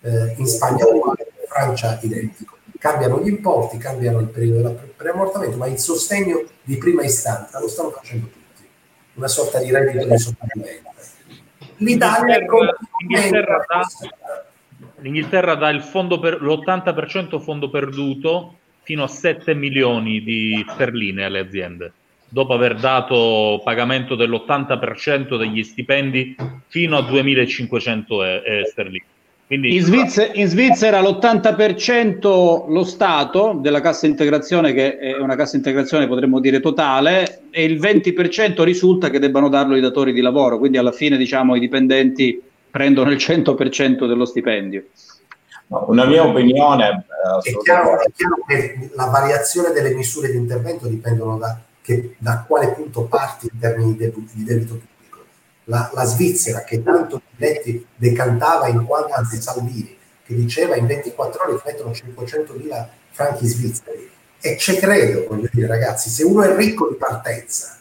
Eh, 0.00 0.34
in 0.36 0.46
Spagna 0.46 0.86
uguale, 0.86 1.28
in 1.40 1.46
Francia 1.46 2.00
identico 2.02 2.56
cambiano 2.78 3.22
gli 3.22 3.28
importi, 3.28 3.76
cambiano 3.76 4.18
il 4.18 4.26
periodo 4.26 4.62
del 4.62 4.92
preammortamento, 4.96 5.56
ma 5.56 5.68
il 5.68 5.78
sostegno 5.78 6.42
di 6.64 6.78
prima 6.78 7.04
istanza 7.04 7.60
lo 7.60 7.68
stanno 7.68 7.90
facendo 7.90 8.26
tutti, 8.26 8.66
una 9.14 9.28
sorta 9.28 9.60
di 9.60 9.70
reddito 9.70 10.04
di 10.04 10.18
sopravvivenza. 10.18 10.88
L'Italia 11.76 12.38
L'Inghilterra, 12.38 13.64
dà, 13.68 13.86
l'Inghilterra 14.96 15.54
dà 15.54 15.68
il 15.68 15.82
fondo 15.82 16.18
per, 16.18 16.42
l'80% 16.42 17.40
fondo 17.40 17.70
perduto 17.70 18.56
fino 18.82 19.04
a 19.04 19.08
7 19.08 19.54
milioni 19.54 20.22
di 20.22 20.64
sterline 20.68 21.24
alle 21.24 21.38
aziende, 21.38 21.92
dopo 22.30 22.54
aver 22.54 22.76
dato 22.76 23.60
pagamento 23.62 24.14
dell'80% 24.14 25.36
degli 25.36 25.62
stipendi 25.62 26.34
fino 26.68 26.96
a 26.96 27.00
2.500 27.00 28.42
eh, 28.44 28.64
sterline. 28.66 29.04
Quindi, 29.50 29.74
in, 29.74 29.82
Svizzera, 29.82 30.32
in, 30.34 30.46
Svizzera, 30.46 31.00
l'80% 31.00 32.70
lo 32.70 32.84
Stato 32.84 33.58
della 33.60 33.80
cassa 33.80 34.06
integrazione, 34.06 34.72
che 34.72 34.96
è 34.96 35.18
una 35.18 35.34
cassa 35.34 35.56
integrazione 35.56 36.06
potremmo 36.06 36.38
dire 36.38 36.60
totale, 36.60 37.42
e 37.50 37.64
il 37.64 37.80
20% 37.80 38.62
risulta 38.62 39.10
che 39.10 39.18
debbano 39.18 39.48
darlo 39.48 39.74
i 39.74 39.80
datori 39.80 40.12
di 40.12 40.20
lavoro, 40.20 40.56
quindi 40.58 40.78
alla 40.78 40.92
fine 40.92 41.16
diciamo 41.16 41.56
i 41.56 41.60
dipendenti 41.60 42.40
prendono 42.70 43.10
il 43.10 43.16
100% 43.16 44.06
dello 44.06 44.24
stipendio. 44.24 44.84
No, 45.66 45.86
una 45.88 46.04
mia 46.04 46.24
opinione... 46.24 47.06
Eh, 47.44 47.50
è, 47.50 47.56
chiaro, 47.56 48.00
è, 48.00 48.06
chiaro, 48.14 48.36
che 48.46 48.90
la 48.94 49.06
variazione 49.06 49.72
delle 49.72 49.94
misure 49.94 50.30
di 50.30 50.36
intervento 50.36 50.86
dipendono 50.86 51.36
da, 51.38 51.60
che, 51.90 52.14
da 52.18 52.44
quale 52.46 52.72
punto 52.72 53.02
parti 53.04 53.48
in 53.52 53.58
termini 53.58 53.92
di 53.92 53.98
debito, 53.98 54.30
di 54.32 54.44
debito 54.44 54.74
pubblico 54.74 55.24
la, 55.64 55.90
la 55.92 56.04
Svizzera 56.04 56.62
che 56.62 56.82
tanto 56.82 57.22
Letti 57.36 57.84
decantava 57.96 58.68
in 58.68 58.84
quanto, 58.84 59.14
anzi 59.14 59.40
Salvini, 59.40 59.96
che 60.24 60.34
diceva 60.34 60.76
in 60.76 60.86
24 60.86 61.42
ore 61.42 61.60
mettono 61.64 61.92
500 61.92 62.52
mila 62.54 62.88
franchi 63.10 63.46
svizzeri. 63.46 64.08
E 64.40 64.56
ci 64.56 64.76
credo, 64.76 65.26
voglio 65.28 65.48
dire 65.52 65.66
ragazzi, 65.66 66.08
se 66.08 66.22
uno 66.22 66.42
è 66.42 66.54
ricco 66.54 66.88
di 66.88 66.94
partenza, 66.94 67.78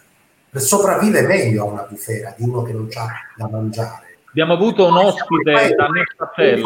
sopravvive 0.54 1.22
meglio 1.22 1.64
a 1.64 1.72
una 1.72 1.84
bufera 1.84 2.34
di 2.36 2.44
uno 2.44 2.64
che 2.64 2.74
non 2.74 2.90
ha 2.96 3.08
da 3.36 3.48
mangiare. 3.48 4.08
Abbiamo 4.30 4.54
avuto 4.54 4.88
un 4.88 4.98
ospite 4.98 5.76
da 5.76 5.88
Nessatelle. 5.88 6.64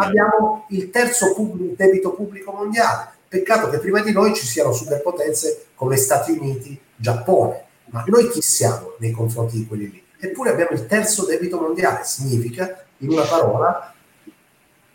Abbiamo 0.00 0.66
il 0.70 0.90
terzo 0.90 1.34
pubblico, 1.34 1.74
debito 1.76 2.12
pubblico 2.12 2.52
mondiale. 2.52 3.18
Peccato 3.30 3.70
che 3.70 3.78
prima 3.78 4.02
di 4.02 4.10
noi 4.10 4.34
ci 4.34 4.44
siano 4.44 4.72
superpotenze 4.72 5.66
come 5.76 5.96
Stati 5.96 6.32
Uniti, 6.32 6.78
Giappone. 6.96 7.64
Ma 7.90 8.02
noi 8.08 8.28
chi 8.28 8.42
siamo 8.42 8.94
nei 8.98 9.12
confronti 9.12 9.56
di 9.56 9.66
quelli 9.66 9.90
lì? 9.90 10.04
eppure 10.20 10.50
abbiamo 10.50 10.72
il 10.72 10.86
terzo 10.86 11.24
debito 11.24 11.58
mondiale, 11.58 12.04
significa, 12.04 12.84
in 12.98 13.10
una 13.10 13.24
parola, 13.24 13.94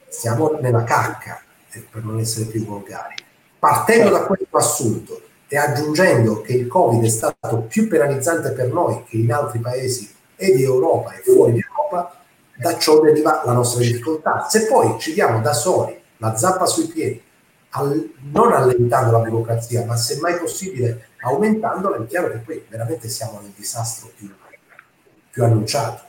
siamo 0.08 0.58
nella 0.62 0.84
cacca, 0.84 1.42
eh, 1.72 1.84
per 1.90 2.04
non 2.04 2.20
essere 2.20 2.46
più 2.46 2.64
volgari. 2.64 3.16
Partendo 3.58 4.12
da 4.12 4.26
questo 4.26 4.56
assunto 4.56 5.22
e 5.48 5.58
aggiungendo 5.58 6.42
che 6.42 6.54
il 6.54 6.68
Covid 6.68 7.04
è 7.04 7.10
stato 7.10 7.62
più 7.68 7.88
penalizzante 7.88 8.52
per 8.52 8.72
noi 8.72 9.04
che 9.06 9.18
in 9.18 9.34
altri 9.34 9.60
paesi 9.60 10.14
e 10.36 10.56
di 10.56 10.64
Europa 10.64 11.14
e 11.14 11.22
fuori 11.24 11.54
di 11.54 11.66
Europa, 11.68 12.22
da 12.58 12.78
ciò 12.78 13.02
deriva 13.02 13.42
la 13.44 13.54
nostra 13.54 13.82
difficoltà. 13.82 14.46
Se 14.48 14.68
poi 14.68 15.00
ci 15.00 15.14
diamo 15.14 15.42
da 15.42 15.54
soli 15.54 16.00
la 16.18 16.38
zappa 16.38 16.66
sui 16.66 16.86
piedi, 16.86 17.22
al, 17.76 18.12
non 18.32 18.52
allentando 18.52 19.12
la 19.12 19.20
burocrazia, 19.20 19.86
ma 19.86 19.96
se 19.96 20.20
mai 20.20 20.38
possibile 20.38 21.10
aumentandola, 21.22 21.98
è 21.98 22.08
chiaro 22.08 22.32
che 22.32 22.38
poi 22.38 22.66
veramente 22.68 23.08
siamo 23.08 23.40
nel 23.42 23.54
disastro 23.56 24.12
più 24.16 24.30
più 25.36 25.44
annunciato. 25.44 26.02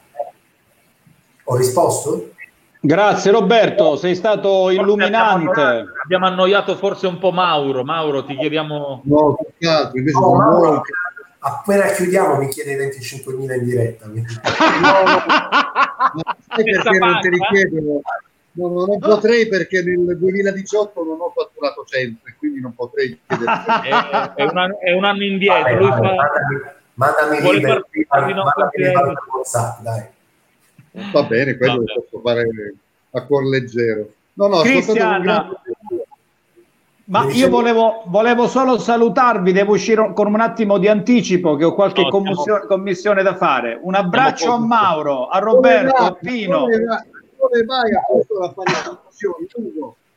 Ho 1.48 1.56
risposto? 1.56 2.30
Grazie 2.78 3.32
Roberto, 3.32 3.97
sei 3.97 4.14
stato 4.14 4.70
illuminante. 4.70 5.60
Abbiamo, 5.60 5.90
abbiamo 6.05 6.26
annoiato 6.26 6.76
forse 6.76 7.09
un 7.09 7.18
po' 7.18 7.32
Mauro. 7.32 7.82
Mauro, 7.82 8.24
ti 8.24 8.36
chiediamo... 8.36 9.02
No, 9.02 9.34
peccato, 9.34 9.97
invece 9.97 10.16
no, 10.20 10.34
Mauro, 10.34 10.82
appena 11.40 11.86
chiudiamo 11.86 12.36
mi 12.36 12.47
chiede 12.47 12.76
25.000 12.88 13.59
in 13.59 13.64
diretta. 13.64 14.06
no, 14.06 14.12
no, 14.12 14.22
no. 16.14 16.22
perché 16.55 16.98
non 16.98 17.20
te 17.20 17.28
li 17.28 17.38
chiedo? 17.51 18.02
No, 18.56 18.68
no, 18.68 18.86
non 18.86 18.98
potrei 18.98 19.48
perché 19.48 19.82
nel 19.82 20.16
2018 20.18 21.04
non 21.04 21.20
ho 21.20 21.32
fatturato 21.34 21.84
sempre, 21.86 22.34
quindi 22.38 22.60
non 22.60 22.74
potrei 22.74 23.18
chiedere. 23.26 23.52
è, 24.34 24.42
è, 24.42 24.42
un 24.44 24.56
anno, 24.56 24.80
è 24.80 24.92
un 24.92 25.04
anno 25.04 25.24
indietro. 25.24 25.62
Vabbè, 25.62 25.74
Lui 25.76 25.88
vabbè, 25.88 26.14
fa... 26.14 26.74
Mandami 26.94 27.38
WhatsApp, 29.30 29.80
dai. 29.82 30.04
Va 31.12 31.22
bene, 31.24 31.56
quello 31.58 31.74
lo 31.74 31.84
posso 31.84 32.22
fare 32.22 32.74
a 33.10 33.22
cuor 33.22 33.44
leggero. 33.44 34.08
No, 34.32 34.46
no, 34.46 34.60
Cristian, 34.62 35.58
ma 37.08 37.30
io 37.30 37.48
volevo, 37.48 38.02
volevo, 38.06 38.48
solo 38.48 38.78
salutarvi, 38.78 39.52
devo 39.52 39.74
uscire 39.74 40.12
con 40.12 40.26
un 40.26 40.40
attimo 40.40 40.78
di 40.78 40.88
anticipo 40.88 41.54
che 41.54 41.64
ho 41.64 41.72
qualche 41.72 42.02
no, 42.02 42.08
commissione, 42.66 43.22
da 43.22 43.36
fare. 43.36 43.78
Un 43.80 43.94
abbraccio 43.94 44.52
a 44.52 44.58
Mauro, 44.58 45.28
a 45.28 45.38
Roberto, 45.38 46.02
a 46.02 46.12
Pino. 46.14 46.64
Vai, 46.64 47.14
dove 47.38 47.64
vai 47.64 47.92
a 47.92 48.02
fare 48.54 48.98
commissioni, 48.98 49.48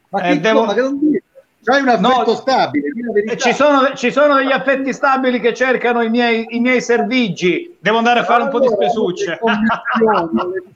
Ma 0.09 0.21
eh, 0.21 0.33
che, 0.33 0.39
devo... 0.39 0.65
ma 0.65 0.73
che 0.73 0.81
non 0.81 0.99
dire? 0.99 1.23
C'hai 1.61 1.81
un 1.81 1.89
affetto 1.89 2.31
no, 2.31 2.35
stabile. 2.35 3.37
Ci 3.37 3.53
sono, 3.53 3.93
ci 3.93 4.11
sono, 4.11 4.35
degli 4.35 4.51
affetti 4.51 4.93
stabili 4.93 5.41
che 5.41 5.53
cercano 5.53 6.01
i 6.01 6.09
miei, 6.09 6.45
i 6.49 6.59
miei 6.59 6.81
servigi. 6.81 7.77
Devo 7.79 7.97
andare 7.97 8.21
a 8.21 8.23
fare 8.23 8.43
allora, 8.43 8.57
un 8.57 8.63
po' 8.63 8.67
di 8.67 8.73
spesucce. 8.73 9.39
Le 9.41 9.53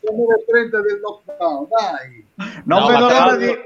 19.30 0.03 0.81
del 0.81 0.99
lockdown, 1.01 1.67
dai. 1.69 2.25
Non 2.65 2.81
no, 2.81 2.87
vedo 2.87 3.07
l'ora 3.07 3.35
di, 3.37 3.57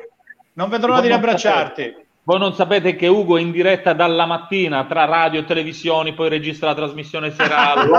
non 0.54 0.70
vedo 0.70 0.88
l'ora 0.88 1.02
di 1.02 1.12
abbracciarti. 1.12 2.06
Voi 2.24 2.40
non 2.40 2.54
sapete 2.54 2.96
che 2.96 3.08
Ugo 3.08 3.38
è 3.38 3.42
in 3.42 3.52
diretta 3.52 3.94
dalla 3.94 4.26
mattina 4.26 4.86
tra 4.86 5.06
radio 5.06 5.40
e 5.40 5.46
televisioni, 5.46 6.14
poi 6.14 6.30
registra 6.30 6.68
la 6.68 6.76
trasmissione 6.76 7.32
serale. 7.32 7.90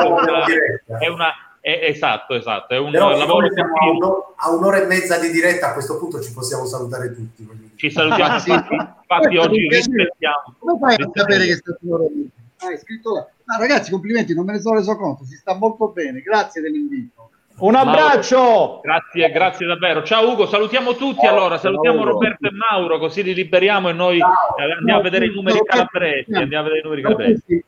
è 1.00 1.08
una, 1.08 1.32
esatto, 1.72 2.34
esatto. 2.34 2.74
È 2.74 2.78
un 2.78 2.90
Però 2.90 3.16
lavoro 3.16 3.48
continuo. 3.48 4.34
A 4.36 4.50
un'ora 4.50 4.80
e 4.82 4.86
mezza 4.86 5.18
di 5.18 5.30
diretta 5.30 5.70
a 5.70 5.72
questo 5.72 5.98
punto 5.98 6.20
ci 6.20 6.32
possiamo 6.32 6.64
salutare 6.64 7.14
tutti. 7.14 7.46
Ci 7.74 7.90
salutiamo 7.90 8.34
ah, 8.34 8.38
sì. 8.38 8.50
Infatti 8.50 9.36
oggi 9.36 9.68
rispettiamo. 9.68 10.54
Come 10.58 10.78
fai 10.80 10.94
a 10.94 11.10
sapere 11.12 11.44
che 11.44 11.52
è 11.52 11.56
stato 11.56 11.78
un'ora 11.82 12.04
e 12.04 12.10
mezza? 12.14 12.38
Ah, 12.60 12.76
scritto 12.76 13.14
là. 13.14 13.26
Ah, 13.46 13.58
ragazzi, 13.58 13.90
complimenti, 13.90 14.34
non 14.34 14.44
me 14.44 14.52
ne 14.52 14.60
sono 14.60 14.76
reso 14.76 14.96
conto, 14.96 15.24
si 15.24 15.36
sta 15.36 15.54
molto 15.54 15.88
bene, 15.88 16.20
grazie 16.20 16.60
dell'invito. 16.60 17.30
Un 17.58 17.74
abbraccio! 17.74 18.36
Mauro, 18.36 18.80
grazie, 18.82 19.30
grazie 19.30 19.66
davvero. 19.66 20.02
Ciao 20.04 20.30
Ugo, 20.30 20.46
salutiamo 20.46 20.94
tutti 20.94 21.24
ciao, 21.24 21.34
allora, 21.34 21.58
salutiamo 21.58 22.02
ciao, 22.02 22.12
Roberto 22.12 22.46
e 22.46 22.50
Mauro, 22.52 22.98
così 22.98 23.22
li 23.22 23.34
liberiamo 23.34 23.88
e 23.88 23.92
noi 23.92 24.20
andiamo 24.20 25.00
a 25.00 25.02
vedere 25.02 25.26
i 25.26 25.34
numeri 25.34 25.60
calabresi, 25.64 26.34
andiamo 26.34 26.66
a 26.66 26.68
vedere 26.68 26.80
i 26.80 26.82
numeri 26.82 27.02
calabresi. 27.02 27.64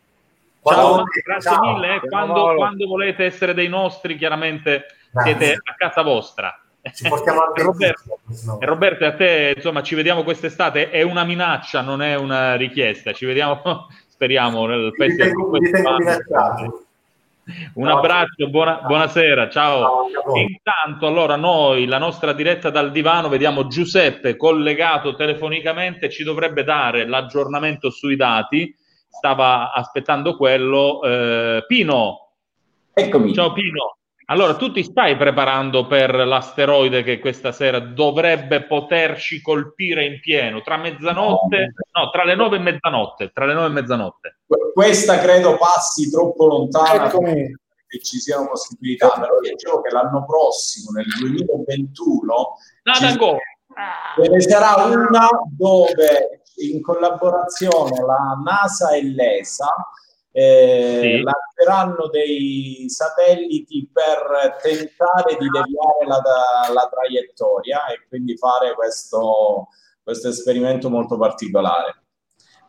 Ciao, 0.62 1.05
grazie 1.24 1.59
mille. 1.61 1.95
Eh. 1.97 2.01
Quando, 2.01 2.55
quando, 2.55 2.87
volete 2.87 3.24
essere 3.24 3.55
dei 3.55 3.69
nostri, 3.69 4.16
chiaramente 4.16 4.87
grazie. 5.11 5.37
siete 5.37 5.61
a 5.65 5.74
casa 5.74 6.03
vostra. 6.03 6.61
Ci 6.93 7.09
portiamo 7.09 7.41
anche 7.45 7.62
Roberto, 7.62 8.19
e 8.59 8.66
Roberto, 8.66 9.05
a 9.05 9.15
te, 9.15 9.55
insomma, 9.57 9.82
ci 9.82 9.95
vediamo 9.95 10.23
quest'estate. 10.23 10.91
È 10.91 11.03
una 11.03 11.24
minaccia, 11.24 11.81
non 11.81 12.03
è 12.03 12.15
una 12.15 12.57
richiesta. 12.57 13.12
Ci 13.12 13.24
vediamo, 13.27 13.89
speriamo, 14.09 14.66
nel 14.66 14.93
festival. 14.95 15.35
Un 17.74 17.89
abbraccio, 17.89 18.49
buona, 18.49 18.82
buonasera, 18.87 19.49
ciao. 19.49 20.09
ciao 20.12 20.37
Intanto, 20.37 21.07
allora, 21.07 21.37
noi, 21.37 21.87
la 21.87 21.99
nostra 21.99 22.32
diretta 22.32 22.70
dal 22.70 22.93
divano, 22.93 23.28
vediamo 23.28 23.66
Giuseppe 23.66 24.37
collegato 24.37 25.15
telefonicamente, 25.16 26.11
ci 26.11 26.23
dovrebbe 26.23 26.65
dare 26.65 27.07
l'aggiornamento 27.07 27.91
sui 27.91 28.15
dati. 28.15 28.73
Stava 29.11 29.73
aspettando 29.73 30.37
quello. 30.37 31.03
Eh, 31.03 31.65
Pino, 31.66 32.31
eccomi. 32.95 33.35
Ciao 33.35 33.53
Pino. 33.53 33.97
Allora, 34.31 34.55
tu 34.55 34.70
ti 34.70 34.85
stai 34.85 35.16
preparando 35.16 35.89
per 35.89 36.15
l'asteroide 36.15 37.03
che 37.03 37.19
questa 37.19 37.51
sera 37.51 37.81
dovrebbe 37.81 38.62
poterci 38.62 39.43
colpire 39.43 40.05
in 40.05 40.20
pieno 40.20 40.62
tra 40.62 40.77
mezzanotte, 40.77 41.74
no, 41.93 42.11
tra 42.11 42.23
le 42.23 42.37
nove 42.37 42.57
e 42.57 42.61
mezzanotte, 42.61 43.32
tra 43.35 43.45
le 43.45 43.55
nove 43.55 43.66
e 43.66 43.70
mezzanotte. 43.70 44.39
Questa 44.73 45.19
credo 45.19 45.57
passi 45.57 46.09
troppo 46.09 46.47
lontana 46.47 47.07
Eccomi. 47.07 47.57
che 47.89 47.99
ci 47.99 48.20
siano 48.20 48.47
possibilità, 48.47 49.11
però 49.11 49.41
dicevo 49.41 49.81
che 49.81 49.91
l'anno 49.91 50.24
prossimo, 50.24 50.93
nel 50.93 51.07
2021, 51.19 52.57
ce 54.15 54.28
ne 54.28 54.41
sarà 54.41 54.85
una 54.85 55.28
dove 55.57 56.40
in 56.69 56.81
collaborazione 56.82 58.01
la 58.01 58.41
NASA 58.43 58.91
e 58.91 59.05
l'ESA 59.05 59.74
eh, 60.32 61.01
sì. 61.03 61.23
lanceranno 61.23 62.09
dei 62.09 62.85
satelliti 62.89 63.89
per 63.93 64.59
tentare 64.62 65.37
di 65.39 65.49
deviare 65.49 66.07
la, 66.07 66.73
la 66.73 66.89
traiettoria 66.89 67.87
e 67.87 68.07
quindi 68.09 68.37
fare 68.37 68.74
questo, 68.74 69.69
questo 70.03 70.28
esperimento 70.28 70.89
molto 70.89 71.16
particolare. 71.16 72.03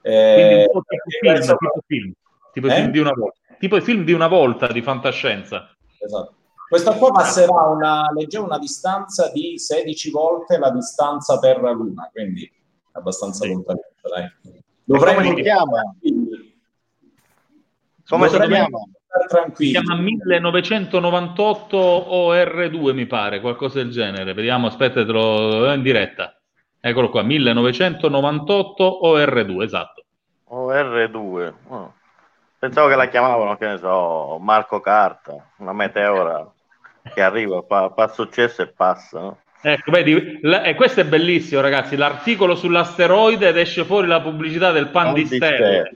Eh, 0.01 0.65
tipo, 0.67 0.81
film, 0.87 1.33
penso... 1.33 1.55
tipo, 1.57 1.81
film, 1.85 2.13
tipo 2.51 2.67
eh? 2.67 2.71
film 2.71 2.91
di 2.91 2.99
una 2.99 3.13
volta, 3.13 3.39
tipo 3.59 3.75
i 3.75 3.81
film 3.81 4.03
di 4.03 4.13
una 4.13 4.27
volta 4.27 4.67
di 4.67 4.81
fantascienza. 4.81 5.75
Esatto. 5.99 6.35
Questa 6.67 6.93
qua 6.93 7.11
passerà 7.11 7.65
una, 7.65 8.09
leggevo 8.15 8.45
una 8.45 8.57
distanza 8.57 9.29
di 9.29 9.59
16 9.59 10.09
volte 10.09 10.57
la 10.57 10.71
distanza 10.71 11.37
per 11.37 11.61
la 11.61 11.71
Luna, 11.71 12.09
quindi 12.11 12.49
abbastanza 12.91 13.45
sì. 13.45 13.51
lontano. 13.51 13.79
Dovremmo 14.83 15.33
chiamare 15.33 15.93
come 18.11 18.27
si 18.27 18.37
chiama? 18.37 18.79
Si 19.53 19.71
chiama 19.71 19.95
1998 19.95 21.77
OR2, 21.77 22.93
mi 22.93 23.05
pare, 23.05 23.39
qualcosa 23.39 23.79
del 23.79 23.89
genere. 23.89 24.33
Vediamo, 24.33 24.67
aspettatelo 24.67 25.71
in 25.73 25.81
diretta. 25.81 26.37
Eccolo 26.79 27.09
qua, 27.09 27.21
1998 27.21 28.99
OR2, 29.03 29.61
esatto. 29.61 30.03
OR2. 30.49 31.53
Oh. 31.67 31.93
Pensavo 32.59 32.89
che 32.89 32.95
la 32.95 33.07
chiamavano, 33.07 33.55
che 33.55 33.67
ne 33.67 33.77
so, 33.77 34.37
Marco 34.39 34.81
Carta, 34.81 35.51
una 35.57 35.73
meteora 35.73 36.45
che 37.13 37.21
arriva, 37.21 37.61
fa, 37.61 37.91
fa 37.95 38.07
successo 38.09 38.61
e 38.61 38.67
passa. 38.67 39.19
No? 39.19 39.37
Ecco, 39.63 39.91
vedi, 39.91 40.39
la, 40.41 40.63
e 40.63 40.73
questo 40.73 41.01
è 41.01 41.05
bellissimo, 41.05 41.61
ragazzi. 41.61 41.95
L'articolo 41.95 42.55
sull'asteroide 42.55 43.49
ed 43.49 43.57
esce 43.57 43.85
fuori 43.85 44.07
la 44.07 44.21
pubblicità 44.21 44.71
del 44.71 44.89
pan, 44.89 45.05
pan 45.05 45.13
di 45.13 45.25
stelle. 45.25 45.91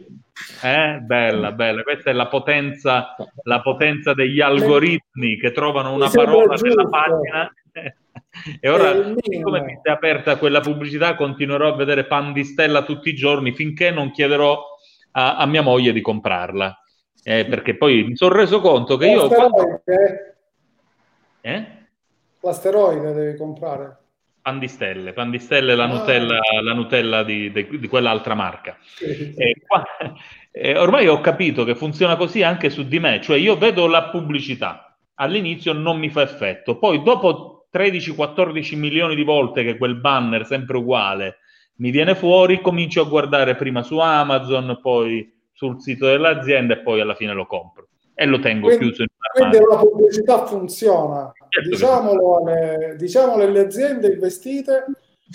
Eh, 0.62 1.00
bella, 1.02 1.52
bella. 1.52 1.82
Questa 1.82 2.12
è 2.12 2.14
la 2.14 2.28
potenza, 2.28 3.16
la 3.44 3.62
potenza 3.62 4.14
degli 4.14 4.40
algoritmi 4.40 5.38
che 5.38 5.52
trovano 5.52 5.94
una 5.94 6.10
parola 6.10 6.56
nella 6.56 6.88
pagina. 6.88 7.54
e 8.60 8.70
ora, 8.70 9.14
siccome 9.18 9.62
mi 9.62 9.80
è 9.82 9.90
aperta 9.90 10.38
quella 10.38 10.60
pubblicità, 10.60 11.16
continuerò 11.16 11.70
a 11.70 11.76
vedere 11.76 12.06
pan 12.06 12.34
di 12.34 12.44
stella 12.44 12.84
tutti 12.84 13.10
i 13.10 13.16
giorni 13.16 13.54
finché 13.54 13.90
non 13.90 14.12
chiederò 14.12 14.62
a, 15.14 15.38
a 15.38 15.46
mia 15.48 15.62
moglie 15.62 15.92
di 15.92 16.02
comprarla. 16.02 16.80
Eh, 17.24 17.46
perché 17.46 17.76
poi 17.76 18.04
mi 18.04 18.16
sono 18.16 18.36
reso 18.36 18.62
conto 18.62 18.98
che 18.98 19.08
io. 19.08 19.28
L'asteroide, 19.28 20.38
eh? 21.42 21.85
L'asteroide 22.46 23.12
devi 23.12 23.36
comprare. 23.36 23.98
Pandistelle, 24.40 25.14
Pandistelle 25.14 25.74
la 25.74 25.86
ah. 25.86 25.88
Nutella, 25.88 26.40
la 26.62 26.74
Nutella 26.74 27.24
di, 27.24 27.52
di, 27.52 27.80
di 27.80 27.88
quell'altra 27.88 28.36
marca. 28.36 28.78
Sì. 28.82 29.34
E 29.36 29.56
qua, 29.66 29.84
e 30.52 30.78
ormai 30.78 31.08
ho 31.08 31.20
capito 31.22 31.64
che 31.64 31.74
funziona 31.74 32.16
così 32.16 32.44
anche 32.44 32.70
su 32.70 32.88
di 32.88 33.00
me, 33.00 33.20
cioè 33.20 33.38
io 33.38 33.58
vedo 33.58 33.88
la 33.88 34.10
pubblicità, 34.10 34.96
all'inizio 35.16 35.74
non 35.74 35.98
mi 35.98 36.12
fa 36.12 36.22
effetto, 36.22 36.78
poi 36.78 37.02
dopo 37.02 37.68
13-14 37.74 38.78
milioni 38.78 39.16
di 39.16 39.24
volte 39.24 39.64
che 39.64 39.76
quel 39.76 39.96
banner 39.96 40.46
sempre 40.46 40.78
uguale 40.78 41.40
mi 41.78 41.90
viene 41.90 42.14
fuori, 42.14 42.62
comincio 42.62 43.02
a 43.02 43.10
guardare 43.10 43.56
prima 43.56 43.82
su 43.82 43.98
Amazon, 43.98 44.78
poi 44.84 45.34
sul 45.52 45.82
sito 45.82 46.06
dell'azienda 46.06 46.76
e 46.76 46.82
poi 46.82 47.02
alla 47.02 47.16
fine 47.16 47.34
lo 47.34 47.48
compro 47.48 47.88
e 48.16 48.26
lo 48.26 48.40
tengo 48.40 48.68
quindi, 48.68 48.86
chiuso 48.86 49.02
in 49.04 49.08
quindi 49.34 49.58
la 49.58 49.78
pubblicità 49.78 50.46
funziona 50.46 51.32
certo 51.50 51.70
diciamolo, 51.70 52.38
alle, 52.38 52.96
diciamolo 52.98 53.44
alle 53.44 53.60
aziende 53.60 54.08
investite 54.08 54.86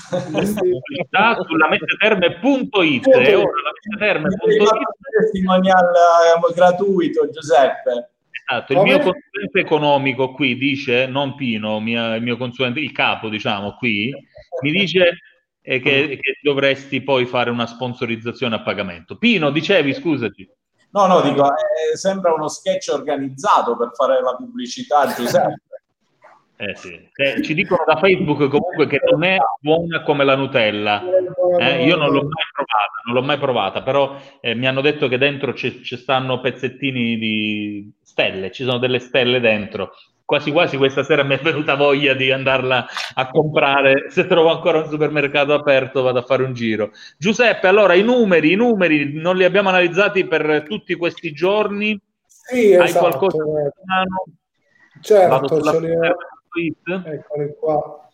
pubblicità 0.09 1.37
sulla 1.47 1.69
metterme.it 1.69 3.07
e 3.07 3.35
ora 3.35 3.61
la 3.63 3.73
metterme.it 3.91 4.71
testimonial 5.19 5.85
eh, 5.85 6.55
gratuito 6.55 7.29
Giuseppe 7.31 8.11
Esatto, 8.51 8.73
il 8.73 8.79
Come? 8.79 8.91
mio 8.91 8.99
consulente 8.99 9.61
economico 9.61 10.33
qui 10.33 10.57
dice, 10.57 11.07
non 11.07 11.37
Pino, 11.37 11.79
mia, 11.79 12.17
il 12.17 12.23
mio 12.23 12.37
consulente, 12.37 12.81
il 12.81 12.91
capo 12.91 13.29
diciamo 13.29 13.77
qui, 13.77 14.13
mi 14.63 14.73
dice 14.73 15.21
eh, 15.63 15.79
che, 15.79 16.19
che, 16.21 16.39
dovresti 16.43 17.01
poi 17.01 17.27
fare 17.27 17.51
una 17.51 17.67
sponsorizzazione 17.67 18.57
a 18.57 18.63
pagamento. 18.63 19.19
Pino, 19.19 19.51
dicevi, 19.51 19.95
scusati. 19.95 20.49
No, 20.93 21.07
no, 21.07 21.21
dico, 21.21 21.47
eh, 21.47 21.97
sembra 21.97 22.33
uno 22.33 22.49
sketch 22.49 22.89
organizzato 22.93 23.77
per 23.77 23.91
fare 23.95 24.21
la 24.23 24.35
pubblicità 24.35 25.13
Giuseppe. 25.15 25.63
Eh 26.61 26.77
sì. 26.77 27.09
eh, 27.15 27.43
ci 27.43 27.55
dicono 27.55 27.85
da 27.87 27.97
Facebook 27.97 28.49
comunque 28.49 28.87
che 28.87 29.01
non 29.11 29.25
è 29.25 29.39
buona 29.61 30.03
come 30.03 30.25
la 30.25 30.37
Nutella. 30.37 31.03
Eh, 31.59 31.85
io 31.87 31.97
non 31.97 32.11
l'ho 32.11 32.23
mai 32.23 32.45
provata, 32.53 33.01
non 33.07 33.15
l'ho 33.15 33.23
mai 33.23 33.39
provata, 33.39 33.83
però 33.83 34.15
eh, 34.43 34.55
mi 34.55 34.67
hanno 34.67 34.83
detto 34.83 35.09
che 35.09 35.17
dentro 35.17 35.55
ci, 35.55 35.83
ci 35.83 35.97
stanno 35.97 36.41
pezzettini 36.41 37.17
di 37.17 37.91
stelle, 38.03 38.51
ci 38.51 38.65
sono 38.65 38.77
delle 38.77 38.99
stelle 38.99 39.41
dentro 39.41 39.93
quasi 40.31 40.53
quasi 40.53 40.77
questa 40.77 41.03
sera 41.03 41.25
mi 41.25 41.35
è 41.35 41.41
venuta 41.43 41.75
voglia 41.75 42.15
di 42.15 42.31
andarla 42.31 42.87
a 43.15 43.29
comprare. 43.31 44.11
Se 44.11 44.29
trovo 44.29 44.51
ancora 44.51 44.79
un 44.79 44.89
supermercato 44.89 45.53
aperto, 45.55 46.03
vado 46.03 46.21
a 46.21 46.23
fare 46.23 46.45
un 46.45 46.53
giro. 46.53 46.93
Giuseppe, 47.19 47.67
allora 47.67 47.95
i 47.95 48.05
numeri, 48.05 48.53
i 48.53 48.55
numeri 48.55 49.13
non 49.13 49.37
li 49.37 49.43
abbiamo 49.43 49.71
analizzati 49.71 50.29
per 50.29 50.63
tutti 50.69 50.95
questi 50.95 51.33
giorni. 51.33 52.01
Sì, 52.25 52.77
Hai 52.77 52.85
esatto, 52.85 53.09
qualcosa 53.09 53.43
in 53.43 53.71
mano? 53.87 54.25
Certo, 55.01 55.63
ce 55.63 55.81
li 55.81 55.97
ho. 56.51 57.03
Eccoli 57.07 57.55
qua. 57.59 58.09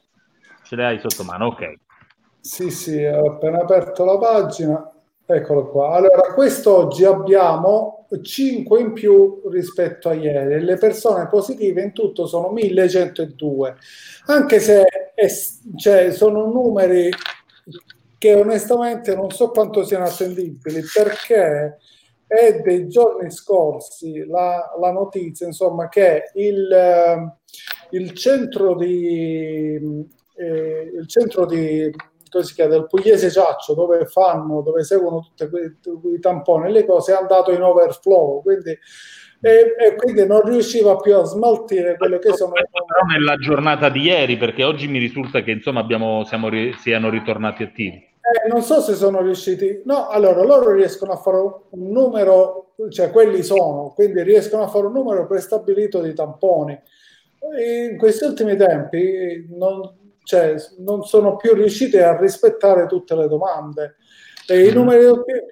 Ce 0.63 0.77
le 0.77 0.85
hai 0.85 0.99
sotto 0.99 1.23
mano, 1.25 1.47
ok. 1.47 1.75
Sì, 2.41 2.71
sì, 2.71 3.03
ho 3.05 3.33
appena 3.33 3.61
aperto 3.61 4.05
la 4.05 4.19
pagina. 4.19 4.91
Eccolo 5.25 5.69
qua. 5.71 5.91
Allora, 5.91 6.33
quest'oggi 6.33 7.05
abbiamo 7.05 8.07
5 8.23 8.81
in 8.81 8.93
più 8.93 9.43
rispetto 9.51 10.09
a 10.09 10.15
ieri. 10.15 10.63
Le 10.63 10.77
persone 10.77 11.27
positive 11.29 11.83
in 11.83 11.93
tutto 11.93 12.27
sono 12.27 12.51
1102, 12.51 13.77
anche 14.27 14.61
se 14.61 14.85
è, 15.15 15.27
cioè, 15.77 16.13
sono 16.13 16.47
numeri 16.47 17.11
che 18.19 18.35
onestamente 18.35 19.15
non 19.15 19.31
so 19.31 19.51
quanto 19.51 19.85
siano 19.85 20.05
attendibili 20.05 20.83
perché 20.93 21.79
è 22.27 22.61
dei 22.63 22.89
giorni 22.89 23.31
scorsi 23.31 24.25
la, 24.27 24.75
la 24.81 24.91
notizia 24.91 25.47
insomma 25.47 25.89
che 25.89 26.31
il, 26.35 26.69
il 27.91 28.13
centro 28.13 28.75
di 28.75 30.07
eh, 30.37 30.93
il 30.95 31.09
centro 31.09 31.47
di 31.47 31.91
si 32.43 32.55
chiama, 32.55 32.73
del 32.73 32.87
Pugliese 32.87 33.31
Ciaccio, 33.31 33.73
dove 33.73 34.05
fanno, 34.05 34.61
dove 34.61 34.85
seguono 34.85 35.31
tutti 35.35 36.09
i 36.09 36.21
tamponi 36.21 36.67
e 36.67 36.71
le 36.71 36.85
cose, 36.85 37.13
è 37.13 37.17
andato 37.17 37.51
in 37.51 37.63
overflow, 37.63 38.43
quindi, 38.43 38.77
e, 39.41 39.75
e, 39.79 39.95
quindi 39.97 40.27
non 40.27 40.43
riusciva 40.43 40.97
più 40.97 41.17
a 41.17 41.25
smaltire 41.25 41.97
quelle 41.97 42.19
che 42.19 42.35
sono... 42.35 42.53
Però 42.53 43.07
nella 43.09 43.37
giornata 43.37 43.89
di 43.89 44.03
ieri, 44.03 44.37
perché 44.37 44.65
oggi 44.65 44.87
mi 44.87 44.99
risulta 44.99 45.41
che 45.41 45.53
insomma 45.53 45.81
abbiamo, 45.81 46.25
siamo, 46.25 46.51
siano 46.79 47.09
ritornati 47.09 47.63
attivi. 47.63 47.97
Eh, 47.97 48.49
non 48.49 48.61
so 48.61 48.83
se 48.83 48.95
sono 48.97 49.23
riusciti, 49.23 49.81
no, 49.87 50.09
allora 50.09 50.43
loro 50.43 50.73
riescono 50.73 51.13
a 51.13 51.17
fare 51.17 51.39
un 51.39 51.91
numero, 51.91 52.75
cioè 52.91 53.11
quelli 53.11 53.43
sono, 53.43 53.93
quindi 53.95 54.23
riescono 54.23 54.65
a 54.65 54.69
fare 54.69 54.87
un 54.87 54.93
numero 54.93 55.27
prestabilito 55.27 56.03
di 56.03 56.13
tamponi 56.13 56.79
in 57.59 57.97
questi 57.97 58.25
ultimi 58.25 58.57
tempi 58.57 59.47
non, 59.51 59.81
cioè, 60.23 60.57
non 60.79 61.05
sono 61.05 61.37
più 61.37 61.55
riusciti 61.55 61.99
a 61.99 62.19
rispettare 62.19 62.87
tutte 62.87 63.15
le 63.15 63.29
domande. 63.29 63.97
E, 64.49 64.67
i 64.67 64.71
mm. 64.71 64.75
numeri 64.75 65.05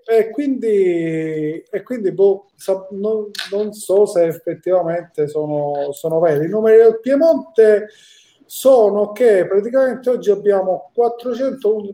e 0.06 0.31
quindi, 0.31 1.62
e 1.69 1.82
quindi 1.82 2.12
boh, 2.12 2.51
non, 2.90 3.31
non, 3.51 3.73
so 3.73 4.06
se 4.06 4.24
effettivamente 4.24 5.27
sono, 5.28 5.93
sono 5.93 6.20
veri. 6.20 6.47
I 6.47 6.48
numeri 6.48 6.78
del 6.78 7.01
Piemonte 7.01 7.89
sono 8.47 9.12
che 9.12 9.47
praticamente 9.47 10.11
oggi 10.11 10.31
abbiamo 10.31 10.90
411, 10.94 11.93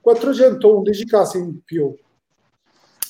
411 0.00 1.06
casi 1.06 1.38
in 1.38 1.62
più. 1.64 1.96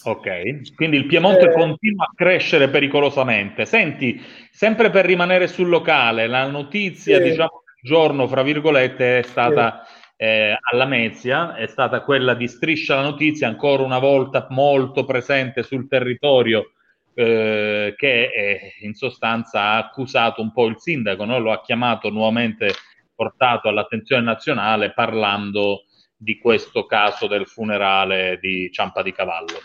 Ok, 0.09 0.75
quindi 0.75 0.97
il 0.97 1.05
Piemonte 1.05 1.51
eh, 1.51 1.53
continua 1.53 2.07
a 2.07 2.13
crescere 2.15 2.71
pericolosamente. 2.71 3.67
Senti, 3.67 4.19
sempre 4.51 4.89
per 4.89 5.05
rimanere 5.05 5.47
sul 5.49 5.69
locale, 5.69 6.27
la 6.27 6.47
notizia, 6.47 7.19
eh, 7.19 7.23
diciamo, 7.23 7.63
del 7.67 7.93
giorno, 7.93 8.27
fra 8.27 8.43
virgolette, 8.43 9.19
è 9.19 9.23
stata 9.23 9.87
eh, 10.17 10.57
alla 10.73 10.87
Mezia, 10.87 11.55
è 11.57 11.67
stata 11.67 12.01
quella 12.01 12.33
di 12.33 12.49
Striscia 12.49 12.95
la 12.95 13.03
Notizia, 13.03 13.49
ancora 13.49 13.83
una 13.83 13.99
volta 13.99 14.47
molto 14.49 15.05
presente 15.05 15.63
sul 15.63 15.87
territorio, 15.89 16.73
eh, 17.13 17.93
che 17.95 18.31
è, 18.31 18.61
in 18.81 18.95
sostanza 18.95 19.61
ha 19.61 19.77
accusato 19.77 20.41
un 20.41 20.53
po' 20.53 20.69
il 20.69 20.79
sindaco, 20.79 21.27
no? 21.27 21.39
lo 21.39 21.53
ha 21.53 21.61
chiamato 21.61 22.09
nuovamente, 22.09 22.73
portato 23.15 23.69
all'attenzione 23.69 24.23
nazionale 24.23 24.95
parlando 24.95 25.83
di 26.17 26.39
questo 26.39 26.87
caso 26.87 27.27
del 27.27 27.47
funerale 27.47 28.39
di 28.41 28.71
Ciampa 28.73 29.03
di 29.03 29.13
Cavallo. 29.13 29.59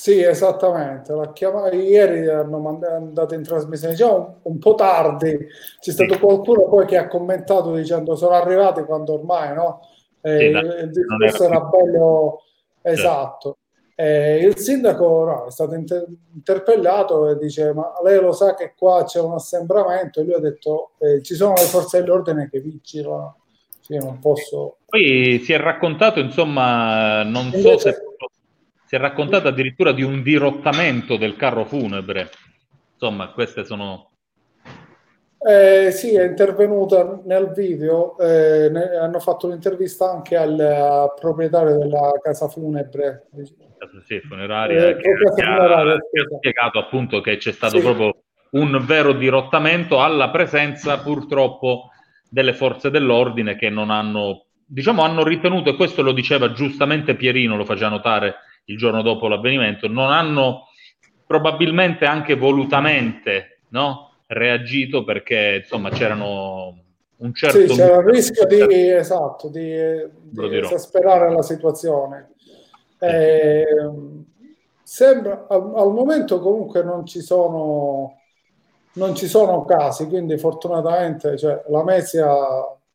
Sì, 0.00 0.18
esattamente. 0.22 1.12
La 1.12 1.30
chiamata, 1.30 1.76
ieri 1.76 2.26
hanno 2.26 2.58
mandato 2.58 3.34
in 3.34 3.42
trasmissione, 3.42 3.92
diciamo 3.92 4.16
un, 4.16 4.52
un 4.52 4.58
po' 4.58 4.74
tardi. 4.74 5.46
C'è 5.78 5.90
stato 5.90 6.14
sì. 6.14 6.20
qualcuno 6.20 6.70
poi 6.70 6.86
che 6.86 6.96
ha 6.96 7.06
commentato 7.06 7.74
dicendo 7.74 8.16
sono 8.16 8.32
arrivati 8.32 8.82
quando 8.84 9.12
ormai 9.12 9.54
no? 9.54 9.80
Eh, 10.22 10.38
sì, 10.38 10.84
il 10.84 10.90
discorso 10.90 11.44
era, 11.44 11.60
bello 11.60 12.42
esatto. 12.80 13.58
Eh, 13.94 14.38
il 14.38 14.56
sindaco 14.56 15.24
no, 15.24 15.46
è 15.48 15.50
stato 15.50 15.74
inter- 15.74 16.08
interpellato 16.32 17.28
e 17.28 17.36
dice: 17.36 17.74
Ma 17.74 17.92
lei 18.02 18.18
lo 18.22 18.32
sa 18.32 18.54
che 18.54 18.72
qua 18.74 19.04
c'è 19.04 19.20
un 19.20 19.34
assembramento? 19.34 20.20
E 20.20 20.24
lui 20.24 20.32
ha 20.32 20.40
detto: 20.40 20.92
eh, 20.96 21.20
Ci 21.20 21.34
sono 21.34 21.52
le 21.52 21.64
forze 21.64 22.00
dell'ordine 22.00 22.48
che 22.48 22.60
vigilano. 22.60 23.36
Sì, 23.80 23.98
non 23.98 24.18
posso. 24.18 24.78
Poi 24.86 25.42
si 25.44 25.52
è 25.52 25.58
raccontato, 25.58 26.20
insomma, 26.20 27.22
non 27.22 27.50
Invece, 27.52 27.60
so 27.60 27.78
se 27.78 28.02
si 28.90 28.96
è 28.96 28.98
raccontato 28.98 29.46
addirittura 29.46 29.92
di 29.92 30.02
un 30.02 30.20
dirottamento 30.20 31.16
del 31.16 31.36
carro 31.36 31.64
funebre. 31.64 32.28
Insomma, 32.94 33.28
queste 33.28 33.64
sono... 33.64 34.10
Eh, 35.48 35.92
sì, 35.92 36.16
è 36.16 36.24
intervenuta 36.24 37.20
nel 37.24 37.52
video, 37.54 38.18
eh, 38.18 38.68
ne, 38.68 38.96
hanno 38.96 39.20
fatto 39.20 39.46
un'intervista 39.46 40.10
anche 40.10 40.36
al, 40.36 40.58
al, 40.58 41.14
proprietario 41.14 41.78
della 41.78 42.18
casa 42.20 42.48
funebre. 42.48 43.28
Sì, 44.06 44.18
funeraria, 44.22 44.88
eh, 44.88 44.96
che, 44.96 45.02
che, 45.02 45.30
funeraria, 45.36 45.92
ha, 45.94 45.96
che, 46.10 46.20
ha, 46.22 46.36
spiegato 46.36 46.80
appunto 46.80 47.20
che 47.20 47.36
c'è 47.36 47.52
stato 47.52 47.76
sì. 47.76 47.84
proprio 47.84 48.22
un 48.50 48.76
vero 48.84 49.12
dirottamento 49.12 50.02
alla 50.02 50.30
presenza 50.30 50.98
purtroppo 50.98 51.90
delle 52.28 52.54
forze 52.54 52.90
dell'ordine 52.90 53.54
che 53.54 53.70
non 53.70 53.90
hanno, 53.90 54.46
diciamo, 54.66 55.02
hanno 55.02 55.22
ritenuto, 55.22 55.70
e 55.70 55.76
questo 55.76 56.02
lo 56.02 56.10
diceva 56.10 56.50
giustamente 56.50 57.14
Pierino, 57.14 57.56
lo 57.56 57.64
faceva 57.64 57.90
notare 57.90 58.34
il 58.70 58.76
giorno 58.76 59.02
dopo 59.02 59.28
l'avvenimento, 59.28 59.88
non 59.88 60.10
hanno 60.10 60.68
probabilmente 61.26 62.06
anche 62.06 62.34
volutamente 62.34 63.60
no, 63.68 64.12
reagito 64.26 65.04
perché 65.04 65.60
insomma 65.62 65.90
c'erano 65.90 66.78
un 67.16 67.34
certo... 67.34 67.58
Sì, 67.58 67.74
c'era 67.74 67.96
il 67.96 68.04
rischio 68.04 68.46
di, 68.46 68.90
esatto, 68.90 69.48
di, 69.48 69.76
di 70.20 70.58
esasperare 70.58 71.32
la 71.32 71.42
situazione. 71.42 72.30
Eh, 72.98 73.64
sembra, 74.82 75.46
al, 75.48 75.72
al, 75.74 75.92
momento 75.92 76.38
comunque 76.40 76.82
non 76.82 77.06
ci 77.06 77.20
sono 77.20 78.16
non 78.92 79.14
ci 79.14 79.26
sono 79.26 79.64
casi, 79.64 80.06
quindi 80.06 80.36
fortunatamente 80.36 81.38
cioè, 81.38 81.62
la 81.68 81.84
Mesia 81.84 82.28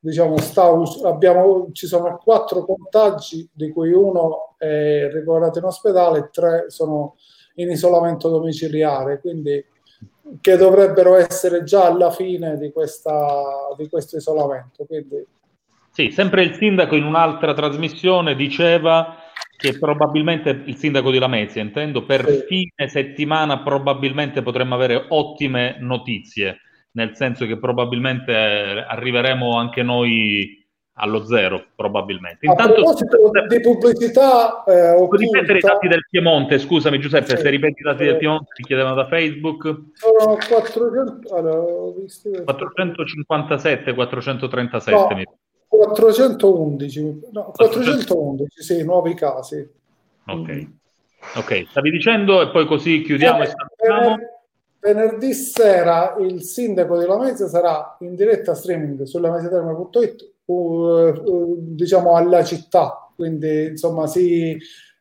diciamo, 0.06 0.38
sta, 0.38 0.70
abbiamo, 1.06 1.70
ci 1.72 1.88
sono 1.88 2.18
quattro 2.24 2.64
contagi, 2.64 3.50
di 3.52 3.72
cui 3.72 3.92
uno 3.92 4.56
è 4.60 5.10
ricoverato 5.12 5.58
in 5.58 5.66
ospedale 5.66 6.20
e 6.20 6.30
tre 6.32 6.66
sono 6.68 7.16
in 7.56 7.72
isolamento 7.72 8.30
domiciliare, 8.30 9.20
quindi 9.20 9.66
che 10.42 10.58
dovrebbero 10.58 11.16
essere 11.16 11.64
già 11.64 11.86
alla 11.86 12.12
fine 12.12 12.58
di, 12.58 12.72
questa, 12.72 13.42
di 13.76 13.90
questo 13.90 14.18
isolamento. 14.18 14.86
Quindi... 14.86 15.26
Sì, 15.90 16.12
sempre 16.12 16.44
il 16.44 16.54
sindaco 16.54 16.96
in 16.96 17.04
un'altra 17.04 17.54
trasmissione 17.54 18.36
diceva 18.36 19.16
che 19.58 19.80
probabilmente 19.80 20.50
il 20.66 20.76
sindaco 20.76 21.10
di 21.10 21.18
Lamezia, 21.18 21.64
intendo, 21.64 22.06
per 22.06 22.28
sì. 22.28 22.44
fine 22.48 22.90
settimana 22.90 23.64
probabilmente 23.64 24.44
potremmo 24.44 24.76
avere 24.76 25.06
ottime 25.10 25.78
notizie 25.80 26.60
nel 26.96 27.16
senso 27.16 27.46
che 27.46 27.58
probabilmente 27.58 28.34
arriveremo 28.34 29.58
anche 29.58 29.84
noi 29.84 30.64
allo 30.98 31.26
zero, 31.26 31.66
probabilmente. 31.76 32.46
Intanto, 32.46 32.72
A 32.72 32.76
proposito 32.76 33.18
di 33.50 33.60
pubblicità, 33.60 34.64
eh, 34.64 34.96
ripetere 35.12 35.58
i 35.58 35.62
dati 35.62 35.88
del 35.90 36.08
Piemonte, 36.10 36.58
scusami 36.58 37.00
Giuseppe, 37.00 37.36
sì. 37.36 37.42
se 37.42 37.50
ripeti 37.50 37.82
i 37.82 37.84
dati 37.84 38.06
del 38.06 38.16
Piemonte 38.18 38.54
ti 38.56 38.64
chiedevano 38.64 38.96
da 38.96 39.06
Facebook. 39.08 39.64
Sono 39.94 40.38
400, 40.38 41.36
allora, 41.36 41.64
457, 42.46 43.94
437. 43.94 45.16
No, 45.16 45.38
411, 45.68 47.20
no, 47.34 47.52
411, 47.54 48.64
sì, 48.64 48.84
nuovi 48.86 49.14
casi. 49.16 49.68
Ok. 50.28 50.50
Mm. 50.50 50.64
Ok, 51.36 51.66
stavi 51.70 51.90
dicendo 51.90 52.42
e 52.42 52.50
poi 52.52 52.66
così 52.68 53.02
chiudiamo 53.02 53.40
eh, 53.40 53.44
e 53.44 53.48
salutiamo 53.48 54.18
venerdì 54.86 55.34
sera 55.34 56.16
il 56.20 56.44
sindaco 56.44 57.00
di 57.00 57.08
Lamezia 57.08 57.48
sarà 57.48 57.98
in 58.02 58.16
diretta 58.16 58.54
streaming 58.54 59.02
su 59.04 59.20
lamesiaterme.it 59.20 60.34
uh, 60.46 61.56
diciamo 61.58 62.16
alla 62.16 62.44
città. 62.44 63.10
Quindi 63.16 63.68
insomma 63.68 64.06
si 64.06 64.58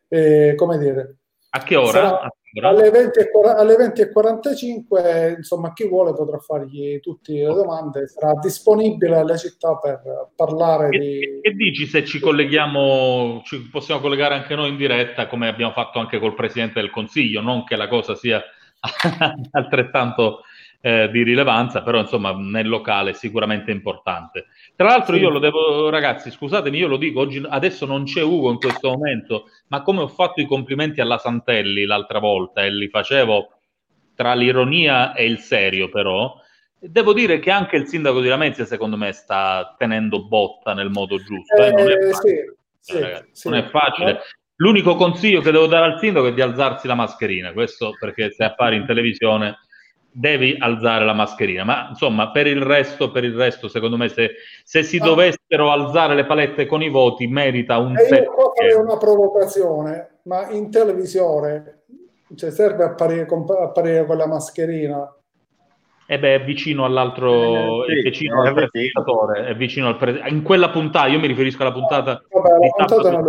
eh, 0.09 0.55
come 0.57 0.79
dire 0.79 1.17
a 1.51 1.63
che 1.63 1.77
ora? 1.77 2.21
A 2.21 2.35
alle 2.63 2.89
20.45 2.91 3.57
alle 3.57 3.77
20 3.77 5.35
insomma 5.37 5.73
chi 5.73 5.89
vuole 5.89 6.13
potrà 6.15 6.39
fargli 6.39 7.01
tutte 7.01 7.33
le 7.33 7.45
domande. 7.45 8.07
Sarà 8.07 8.35
disponibile 8.41 9.17
alla 9.17 9.37
città 9.37 9.77
per 9.77 10.01
parlare 10.37 10.89
che, 10.91 10.99
di 10.99 11.41
che 11.43 11.51
dici 11.53 11.87
se 11.87 12.05
ci 12.05 12.21
colleghiamo 12.21 13.43
ci 13.45 13.69
possiamo 13.71 14.01
collegare 14.01 14.35
anche 14.35 14.55
noi 14.55 14.71
in 14.71 14.77
diretta 14.77 15.27
come 15.27 15.49
abbiamo 15.49 15.73
fatto 15.73 15.99
anche 15.99 16.19
col 16.19 16.35
Presidente 16.35 16.81
del 16.81 16.91
Consiglio? 16.91 17.41
Non 17.41 17.65
che 17.65 17.77
la 17.77 17.89
cosa 17.89 18.15
sia 18.15 18.43
altrettanto 19.53 20.43
eh, 20.81 21.09
di 21.11 21.23
rilevanza, 21.23 21.83
però 21.83 21.99
insomma 21.99 22.33
nel 22.37 22.69
locale 22.69 23.15
sicuramente 23.15 23.71
importante. 23.71 24.49
Tra 24.77 24.89
l'altro 24.89 25.17
io 25.17 25.31
lo 25.31 25.39
devo, 25.39 25.89
ragazzi, 25.89 26.31
scusatemi, 26.31 26.77
io 26.77 26.89
lo 26.89 26.99
dico, 26.99 27.21
oggi, 27.21 27.43
adesso 27.49 27.87
non 27.87 28.05
c'è 28.05 28.23
Ugo 28.23 28.51
in 28.51 28.59
questo 28.59 28.91
momento, 28.91 29.47
ma 29.69 29.81
come 29.81 30.03
ho 30.03 30.09
fatto 30.09 30.43
i 30.43 30.47
complimenti 30.47 31.01
alla 31.01 31.17
Santelli 31.17 31.87
l'altra 31.87 32.19
volta 32.19 32.63
e 32.63 32.71
li 32.71 32.89
facevo 32.89 33.49
tra 34.15 34.35
l'ironia 34.35 35.15
e 35.15 35.25
il 35.25 35.39
serio 35.39 35.89
però, 35.89 36.35
devo 36.79 37.15
dire 37.15 37.39
che 37.39 37.51
anche 37.51 37.77
il 37.77 37.87
sindaco 37.87 38.21
di 38.21 38.29
Lamezia 38.29 38.67
secondo 38.67 38.97
me 38.99 39.13
sta 39.13 39.75
tenendo 39.79 40.27
botta 40.27 40.75
nel 40.75 40.91
modo 40.91 41.17
giusto. 41.17 41.57
Eh, 41.57 41.73
non, 41.73 41.91
è 41.91 42.11
facile, 42.11 42.57
sì, 42.79 42.99
sì, 43.33 43.49
non 43.49 43.59
è 43.59 43.65
facile. 43.71 44.21
L'unico 44.57 44.95
consiglio 44.95 45.41
che 45.41 45.51
devo 45.51 45.67
dare 45.67 45.93
al 45.93 45.99
sindaco 45.99 46.29
è 46.29 46.33
di 46.33 46.41
alzarsi 46.41 46.87
la 46.87 46.95
mascherina, 46.95 47.53
questo 47.53 47.93
perché 47.99 48.31
se 48.31 48.45
appare 48.45 48.77
in 48.77 48.87
televisione 48.87 49.59
devi 50.17 50.57
alzare 50.57 51.05
la 51.05 51.13
mascherina, 51.13 51.65
ma 51.65 51.89
insomma 51.89 52.31
per 52.31 52.47
il 52.47 52.63
resto, 52.63 53.11
per 53.11 53.25
il 53.25 53.35
resto 53.35 53.67
secondo 53.67 53.97
me 53.97 54.09
se, 54.09 54.31
se 54.63 54.85
si 54.85 54.99
ah. 54.99 55.05
dovessero 55.05 55.73
alzare 55.73 56.15
le 56.15 56.25
palette 56.25 56.67
con 56.67 56.83
i 56.83 56.89
voti 56.89 57.27
merita 57.27 57.79
un... 57.79 57.99
E 57.99 58.05
io 58.05 58.31
qua 58.31 58.53
farei 58.55 58.75
una 58.75 58.97
provocazione, 58.97 60.21
ma 60.23 60.49
in 60.51 60.71
televisione 60.71 61.83
cioè, 62.37 62.51
serve 62.51 62.85
apparire 62.85 63.27
apparire 63.61 64.07
con 64.07 64.17
la 64.17 64.27
mascherina? 64.27 65.17
E 66.07 66.15
eh 66.15 66.19
beh, 66.19 66.35
è 66.35 66.45
vicino 66.45 66.85
all'altro, 66.85 67.87
eh, 67.87 67.93
sì, 67.93 67.99
è 67.99 68.03
vicino. 68.03 68.43
al 68.43 68.53
presentatore, 68.53 69.47
è 69.47 69.57
vicino 69.57 69.89
al 69.89 69.97
pre- 69.97 70.23
in 70.29 70.43
quella 70.43 70.69
puntata, 70.69 71.07
io 71.07 71.19
mi 71.19 71.27
riferisco 71.27 71.63
alla 71.63 71.73
puntata, 71.73 72.23
Vabbè, 72.29 72.69
puntata 72.77 73.21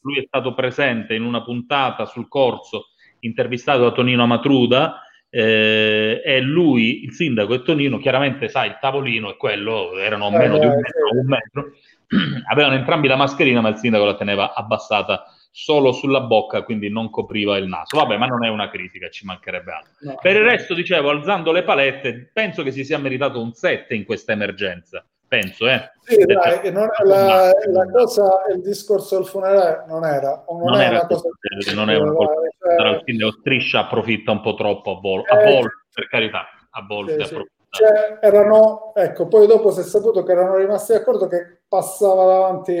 lui 0.00 0.18
è 0.18 0.24
stato 0.26 0.52
presente 0.52 1.14
in 1.14 1.22
una 1.22 1.44
puntata 1.44 2.06
sul 2.06 2.26
corso, 2.26 2.86
intervistato 3.20 3.82
da 3.82 3.92
Tonino 3.92 4.24
Amatruda, 4.24 5.00
eh, 5.30 6.22
e 6.24 6.40
lui, 6.40 7.04
il 7.04 7.12
sindaco 7.12 7.54
e 7.54 7.62
Tonino, 7.62 7.98
chiaramente 7.98 8.48
sai, 8.48 8.68
il 8.68 8.78
tavolino 8.80 9.30
è 9.30 9.36
quello, 9.36 9.96
erano 9.96 10.28
eh, 10.28 10.36
meno 10.36 10.58
di 10.58 10.66
un 10.66 10.74
metro, 10.74 11.20
un 11.20 11.26
metro, 11.26 11.72
avevano 12.50 12.74
entrambi 12.74 13.06
la 13.06 13.16
mascherina, 13.16 13.60
ma 13.60 13.68
il 13.68 13.76
sindaco 13.76 14.06
la 14.06 14.16
teneva 14.16 14.54
abbassata 14.54 15.24
solo 15.56 15.92
sulla 15.92 16.22
bocca, 16.22 16.64
quindi 16.64 16.90
non 16.90 17.10
copriva 17.10 17.56
il 17.56 17.68
naso. 17.68 17.96
Vabbè, 17.96 18.16
ma 18.16 18.26
non 18.26 18.44
è 18.44 18.48
una 18.48 18.68
critica, 18.68 19.08
ci 19.08 19.24
mancherebbe 19.24 19.70
altro. 19.70 19.92
No. 20.00 20.18
Per 20.20 20.34
il 20.34 20.42
resto, 20.42 20.74
dicevo, 20.74 21.10
alzando 21.10 21.52
le 21.52 21.62
palette, 21.62 22.28
penso 22.32 22.64
che 22.64 22.72
si 22.72 22.84
sia 22.84 22.98
meritato 22.98 23.40
un 23.40 23.52
7 23.52 23.94
in 23.94 24.04
questa 24.04 24.32
emergenza. 24.32 25.06
Penso, 25.28 25.68
eh. 25.68 25.92
Sì, 26.02 26.24
dai, 26.24 26.72
non, 26.72 26.88
la, 27.04 27.52
la, 27.66 27.90
cosa, 27.90 28.42
il 28.52 28.62
discorso 28.62 29.16
del 29.16 29.26
funerale 29.26 29.84
non 29.86 30.04
era, 30.04 30.44
non, 30.48 30.70
non 30.70 30.80
era, 30.80 30.90
una 30.90 31.06
cosa. 31.06 31.28
Non 31.72 31.88
è 31.88 31.96
una 31.98 32.12
cosa. 32.12 32.32
Cioè, 32.76 33.02
fine, 33.04 33.30
Striscia 33.38 33.78
approfitta 33.80 34.32
un 34.32 34.40
po' 34.40 34.54
troppo 34.54 34.96
a, 34.96 35.00
vol- 35.00 35.24
a 35.24 35.40
eh, 35.40 35.52
volte, 35.52 35.86
per 35.92 36.08
carità, 36.08 36.46
a 36.70 36.84
volte. 36.84 37.24
Sì, 37.26 37.34
sì. 37.36 37.46
Cioè, 37.70 38.18
erano, 38.20 38.92
ecco, 38.94 39.28
poi 39.28 39.46
dopo 39.46 39.70
si 39.70 39.80
è 39.80 39.82
saputo 39.84 40.24
che 40.24 40.32
erano 40.32 40.56
rimasti 40.56 40.92
d'accordo 40.92 41.28
che 41.28 41.62
passava 41.68 42.24
davanti, 42.24 42.74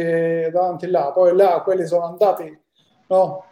davanti 0.50 0.88
là, 0.88 1.12
poi 1.12 1.34
là 1.34 1.62
quelli 1.62 1.86
sono 1.86 2.04
andati 2.04 2.62
No? 3.14 3.44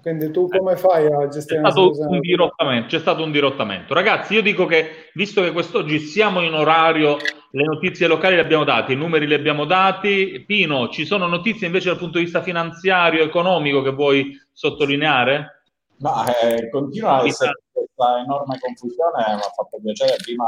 Quindi 0.00 0.30
tu 0.30 0.48
come 0.48 0.76
fai 0.76 1.06
a 1.06 1.28
gestire 1.28 1.60
c'è 1.60 1.70
stato, 1.70 1.90
un 2.08 2.20
dirottamento, 2.20 2.86
c'è 2.86 2.98
stato 2.98 3.22
un 3.22 3.30
dirottamento. 3.30 3.92
Ragazzi, 3.92 4.32
io 4.32 4.40
dico 4.40 4.64
che 4.64 5.10
visto 5.12 5.42
che 5.42 5.52
quest'oggi 5.52 5.98
siamo 5.98 6.40
in 6.40 6.54
orario, 6.54 7.18
le 7.50 7.64
notizie 7.64 8.06
locali 8.06 8.36
le 8.36 8.40
abbiamo 8.40 8.64
date, 8.64 8.94
i 8.94 8.96
numeri 8.96 9.26
li 9.26 9.34
abbiamo 9.34 9.66
dati. 9.66 10.42
Pino, 10.46 10.88
ci 10.88 11.04
sono 11.04 11.26
notizie 11.26 11.66
invece 11.66 11.90
dal 11.90 11.98
punto 11.98 12.16
di 12.16 12.24
vista 12.24 12.40
finanziario, 12.40 13.22
economico 13.22 13.82
che 13.82 13.90
vuoi 13.90 14.40
sottolineare? 14.50 15.64
Ma 15.98 16.24
eh, 16.40 16.70
continua 16.70 17.20
a 17.20 17.26
essere 17.26 17.52
questa 17.70 18.20
enorme 18.20 18.58
confusione, 18.58 19.24
mi 19.26 19.34
ha 19.34 19.52
fatto 19.54 19.78
piacere 19.82 20.16
prima 20.22 20.46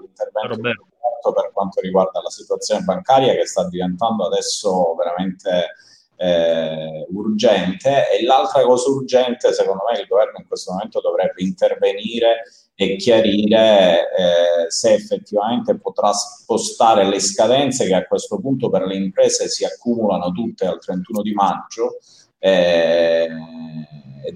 l'intervento 0.00 1.32
per 1.32 1.52
quanto 1.52 1.80
riguarda 1.80 2.20
la 2.20 2.30
situazione 2.30 2.82
bancaria 2.82 3.34
che 3.34 3.46
sta 3.46 3.68
diventando 3.68 4.26
adesso 4.26 4.96
veramente 4.96 5.68
eh, 6.16 7.06
urgente. 7.10 8.10
E 8.10 8.24
l'altra 8.24 8.62
cosa 8.62 8.90
urgente, 8.90 9.52
secondo 9.52 9.82
me, 9.90 9.98
il 9.98 10.06
governo 10.06 10.38
in 10.38 10.46
questo 10.46 10.72
momento 10.72 11.00
dovrebbe 11.00 11.42
intervenire 11.42 12.42
e 12.74 12.96
chiarire 12.96 14.08
eh, 14.16 14.70
se 14.70 14.94
effettivamente 14.94 15.78
potrà 15.78 16.12
spostare 16.12 17.04
le 17.04 17.20
scadenze 17.20 17.86
che 17.86 17.94
a 17.94 18.06
questo 18.06 18.40
punto 18.40 18.70
per 18.70 18.86
le 18.86 18.96
imprese 18.96 19.48
si 19.48 19.64
accumulano 19.64 20.32
tutte 20.32 20.66
al 20.66 20.80
31 20.80 21.22
di 21.22 21.32
maggio 21.32 21.98
eh, 22.38 23.28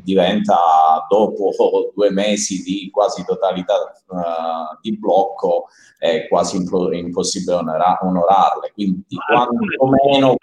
diventa 0.03 1.07
dopo 1.09 1.53
due 1.95 2.11
mesi 2.11 2.63
di 2.63 2.91
quasi 2.91 3.25
totalità 3.25 3.75
uh, 4.09 4.79
di 4.81 4.99
blocco 4.99 5.67
è 5.99 6.27
quasi 6.29 6.57
impossibile 6.57 7.55
onorarle. 7.55 8.73
Quindi, 8.73 9.17
quanto 9.27 9.87
meno 9.87 10.37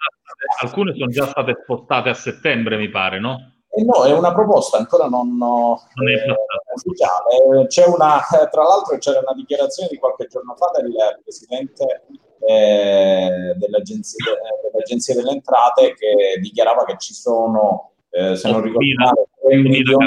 alcune 0.62 0.92
sono 0.92 1.10
già 1.10 1.26
state 1.26 1.58
spostate 1.62 2.08
a 2.08 2.14
settembre, 2.14 2.76
mi 2.76 2.90
pare, 2.90 3.20
no? 3.20 3.52
Eh 3.76 3.82
no, 3.82 4.04
è 4.04 4.12
una 4.12 4.32
proposta 4.32 4.76
ancora 4.78 5.08
non, 5.08 5.36
non 5.36 5.76
eh, 5.76 6.34
ufficiale. 6.74 7.66
C'è 7.66 7.86
una, 7.86 8.20
tra 8.50 8.62
l'altro 8.62 8.96
c'era 8.98 9.18
una 9.18 9.34
dichiarazione 9.34 9.88
di 9.90 9.98
qualche 9.98 10.28
giorno 10.28 10.54
fa 10.54 10.70
del 10.80 10.92
presidente 11.22 12.04
eh, 12.46 13.54
dell'agenzia, 13.56 14.32
dell'agenzia, 14.70 15.14
delle 15.14 15.30
entrate 15.30 15.94
che 15.94 16.38
dichiarava 16.40 16.84
che 16.84 16.96
ci 16.98 17.14
sono, 17.14 17.94
eh, 18.10 18.36
se 18.36 18.48
non 18.50 18.62
ricordo 18.62 18.86
male, 18.96 19.28
3 19.46 19.56
milioni, 19.56 20.06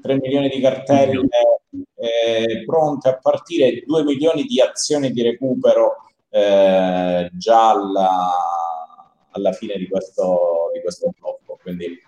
3 0.00 0.14
milioni 0.20 0.48
di 0.48 0.60
cartelle 0.60 1.28
eh, 1.96 2.62
pronte 2.64 3.08
a 3.08 3.18
partire, 3.18 3.82
2 3.84 4.04
milioni 4.04 4.44
di 4.44 4.60
azioni 4.60 5.10
di 5.10 5.22
recupero 5.22 5.96
eh, 6.30 7.30
già 7.32 7.70
alla 7.70 8.32
alla 9.34 9.52
fine 9.52 9.76
di 9.76 9.88
questo, 9.88 10.70
di 10.72 10.80
questo 10.80 11.10
blocco. 11.18 11.58
Quindi, 11.60 12.00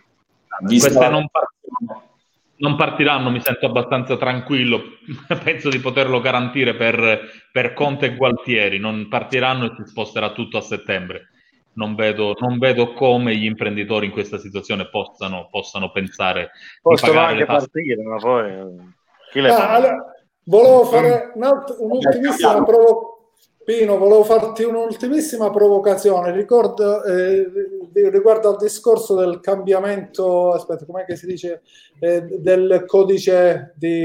queste 0.66 1.09
non 1.09 1.28
partiranno, 1.28 2.09
non 2.57 2.77
partiranno, 2.77 3.31
mi 3.31 3.41
sento 3.41 3.66
abbastanza 3.66 4.16
tranquillo, 4.16 4.83
penso 5.43 5.69
di 5.69 5.78
poterlo 5.78 6.20
garantire 6.20 6.74
per, 6.74 7.49
per 7.53 7.73
Conte 7.74 8.07
e 8.07 8.16
Gualtieri, 8.16 8.78
non 8.78 9.09
partiranno 9.09 9.66
e 9.66 9.74
si 9.77 9.89
sposterà 9.89 10.33
tutto 10.33 10.59
a 10.59 10.62
settembre. 10.62 11.28
Non 11.77 11.94
vedo, 11.94 12.35
non 12.40 12.59
vedo, 12.59 12.93
come 12.93 13.35
gli 13.36 13.44
imprenditori 13.44 14.07
in 14.07 14.12
questa 14.12 14.39
situazione 14.39 14.89
possano, 14.89 15.48
possano 15.51 15.90
pensare 15.90 16.51
possono 16.82 17.20
anche 17.20 17.44
partire, 17.44 18.03
ma 18.03 18.16
poi 18.16 18.51
eh, 18.51 18.66
chi 19.31 19.40
le 19.40 19.51
ah, 19.51 19.70
allora, 19.70 20.15
volevo 20.44 20.85
fare 20.85 21.32
un'ultimissima 21.35 22.62
provocazione 22.65 23.15
Pino, 23.66 23.98
volevo 23.98 24.23
farti 24.23 24.62
un'ultimissima 24.62 25.51
provocazione. 25.51 26.31
Ricordo, 26.31 27.03
eh, 27.03 27.51
riguardo 27.93 28.51
al 28.51 28.59
discorso 28.59 29.16
del 29.16 29.40
cambiamento, 29.40 30.53
aspetta, 30.53 30.86
com'è 30.86 31.05
che 31.05 31.16
si 31.16 31.27
dice, 31.27 31.62
eh, 31.98 32.23
del 32.23 32.85
codice 32.86 33.74
di... 33.74 34.03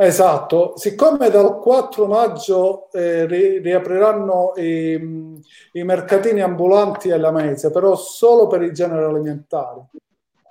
Esatto, 0.00 0.76
siccome 0.76 1.28
dal 1.28 1.58
4 1.58 2.06
maggio 2.06 2.88
eh, 2.92 3.26
ri- 3.26 3.58
riapriranno 3.58 4.52
i, 4.54 4.92
i, 5.72 5.82
mercatini 5.82 6.40
ambulanti 6.40 7.10
alla 7.10 7.32
mezza, 7.32 7.72
però 7.72 7.96
solo 7.96 8.46
per 8.46 8.62
i 8.62 8.72
generi 8.72 9.02
alimentari. 9.02 9.80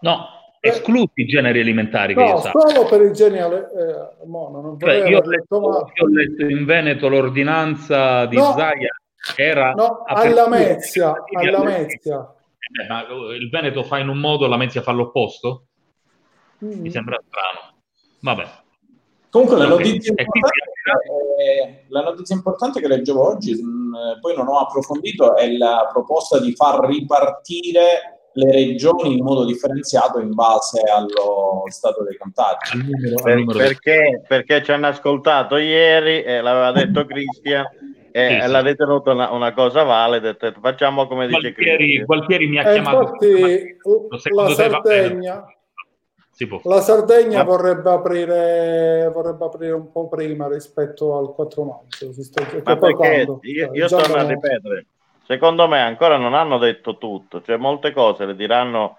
No, 0.01 0.25
esclusi 0.59 1.11
i 1.21 1.25
generi 1.27 1.61
alimentari. 1.61 2.13
No, 2.13 2.39
solo 2.39 2.85
per 2.89 3.01
i 3.03 3.13
generi 3.13 3.55
eh, 3.55 4.77
cioè, 4.79 5.07
io, 5.07 5.19
ho 5.19 5.25
letto, 5.25 5.59
ma... 5.61 5.77
io, 5.93 6.03
ho 6.03 6.07
letto, 6.09 6.43
in 6.43 6.65
Veneto 6.65 7.07
l'ordinanza 7.07 8.25
di 8.25 8.35
no, 8.35 8.51
Zaia 8.51 8.93
era 9.37 9.71
no, 9.71 10.03
alla 10.07 10.49
Mezia, 10.49 11.23
alla 11.31 11.63
Mezia. 11.63 12.33
Eh, 12.81 12.87
ma 12.89 13.05
il 13.33 13.49
Veneto 13.49 13.83
fa 13.83 13.97
in 13.99 14.09
un 14.09 14.17
modo, 14.17 14.45
la 14.45 14.57
Mezia 14.57 14.81
fa 14.81 14.91
l'opposto? 14.91 15.67
Mm. 16.65 16.81
Mi 16.81 16.91
sembra 16.91 17.17
strano. 17.25 17.77
Vabbè. 18.19 18.65
Comunque 19.29 19.57
la 19.57 19.67
notizia, 19.67 20.11
importante, 20.11 21.85
la 21.89 22.01
notizia 22.01 22.35
importante 22.35 22.79
che 22.79 22.87
leggevo 22.87 23.27
oggi, 23.27 23.53
mm, 23.53 24.19
poi 24.21 24.35
non 24.35 24.47
ho 24.47 24.59
approfondito, 24.59 25.35
è 25.35 25.51
la 25.51 25.89
proposta 25.91 26.39
di 26.39 26.55
far 26.55 26.85
ripartire 26.85 28.17
le 28.37 28.51
regioni 28.51 29.17
in 29.17 29.23
modo 29.23 29.45
differenziato 29.45 30.19
in 30.19 30.33
base 30.33 30.81
allo 30.81 31.63
stato 31.67 32.03
dei 32.03 32.17
contagi. 32.17 32.79
Per, 33.21 33.45
perché, 33.45 34.21
perché 34.27 34.63
ci 34.63 34.71
hanno 34.71 34.87
ascoltato 34.87 35.57
ieri 35.57 36.21
e 36.23 36.41
l'aveva 36.41 36.71
detto 36.71 37.05
Cristian 37.05 37.65
e 38.11 38.29
sì, 38.29 38.41
sì. 38.45 38.51
l'ha 38.51 38.61
ritenuto 38.61 39.11
una, 39.11 39.31
una, 39.31 39.53
cosa 39.53 39.83
valida. 39.83 40.35
Facciamo 40.61 41.07
come 41.07 41.27
dice 41.27 41.51
Gualtieri, 41.51 42.03
Gualtieri 42.03 42.47
mi 42.47 42.59
ha 42.59 42.69
eh, 42.69 42.73
chiamato. 42.73 43.17
Infatti, 43.23 43.77
la 44.33 44.49
Sardegna, 44.49 45.45
la 46.63 46.81
Sardegna 46.81 47.43
vorrebbe, 47.43 47.89
aprire, 47.89 49.09
vorrebbe 49.13 49.45
aprire 49.45 49.73
un 49.73 49.91
po' 49.91 50.07
prima 50.07 50.47
rispetto 50.47 51.17
al 51.17 51.33
4 51.33 51.63
maggio. 51.63 52.11
Ma 52.63 52.77
perché 52.77 53.25
io, 53.41 53.69
io 53.73 53.87
torno 53.87 54.15
a 54.15 54.23
ripetere 54.23 54.85
secondo 55.27 55.67
me 55.67 55.81
ancora 55.81 56.17
non 56.17 56.33
hanno 56.33 56.57
detto 56.57 56.97
tutto, 56.97 57.41
cioè 57.41 57.57
molte 57.57 57.91
cose 57.91 58.25
le 58.25 58.35
diranno 58.35 58.97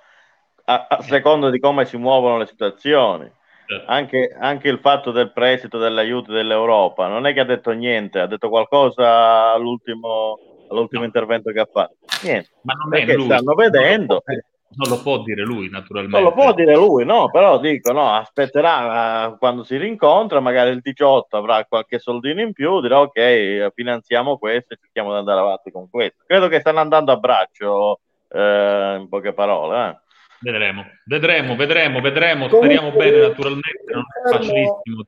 a, 0.64 0.86
a 0.88 1.02
seconda 1.02 1.48
di 1.48 1.58
come 1.58 1.86
si 1.86 1.96
muovono 1.96 2.36
le 2.36 2.46
situazioni. 2.46 3.32
Certo. 3.66 3.90
Anche, 3.90 4.36
anche, 4.38 4.68
il 4.68 4.78
fatto 4.78 5.10
del 5.10 5.32
prestito 5.32 5.78
dell'aiuto 5.78 6.32
dell'Europa 6.32 7.06
non 7.06 7.26
è 7.26 7.34
che 7.34 7.40
ha 7.40 7.44
detto 7.44 7.70
niente, 7.72 8.18
ha 8.18 8.26
detto 8.26 8.48
qualcosa 8.48 9.52
all'ultimo, 9.52 10.38
all'ultimo 10.70 11.00
no. 11.00 11.06
intervento 11.06 11.50
che 11.50 11.60
ha 11.60 11.68
fatto. 11.70 11.96
Niente, 12.22 12.50
ma 12.62 12.74
non 12.74 12.88
perché 12.88 13.14
lui. 13.14 13.24
stanno 13.24 13.54
vedendo. 13.54 14.22
No 14.24 14.42
non 14.70 14.88
lo 14.90 15.02
può 15.02 15.22
dire 15.22 15.42
lui, 15.42 15.70
naturalmente. 15.70 16.20
Non 16.20 16.28
lo 16.28 16.34
può 16.34 16.52
dire 16.52 16.74
lui, 16.74 17.04
no, 17.04 17.30
però 17.30 17.58
dico, 17.58 17.92
no, 17.92 18.12
aspetterà 18.12 19.26
uh, 19.26 19.38
quando 19.38 19.64
si 19.64 19.76
rincontra, 19.76 20.40
magari 20.40 20.70
il 20.70 20.80
18 20.80 21.36
avrà 21.36 21.64
qualche 21.64 21.98
soldino 21.98 22.42
in 22.42 22.52
più, 22.52 22.80
dirà 22.80 23.00
ok, 23.00 23.72
finanziamo 23.74 24.36
questo 24.38 24.74
e 24.74 24.78
cerchiamo 24.80 25.12
di 25.12 25.18
andare 25.18 25.40
avanti 25.40 25.70
con 25.70 25.88
questo. 25.88 26.24
Credo 26.26 26.48
che 26.48 26.60
stanno 26.60 26.80
andando 26.80 27.12
a 27.12 27.16
braccio, 27.16 28.00
eh, 28.28 28.96
in 29.00 29.08
poche 29.08 29.32
parole. 29.32 29.88
Eh. 29.88 29.96
Vedremo, 30.40 30.84
vedremo, 31.06 31.56
vedremo, 31.56 32.00
vedremo, 32.00 32.48
speriamo 32.48 32.90
bene, 32.92 33.20
naturalmente, 33.28 33.92
non 33.92 34.02
è 34.02 34.30
facilissimo. 34.30 35.04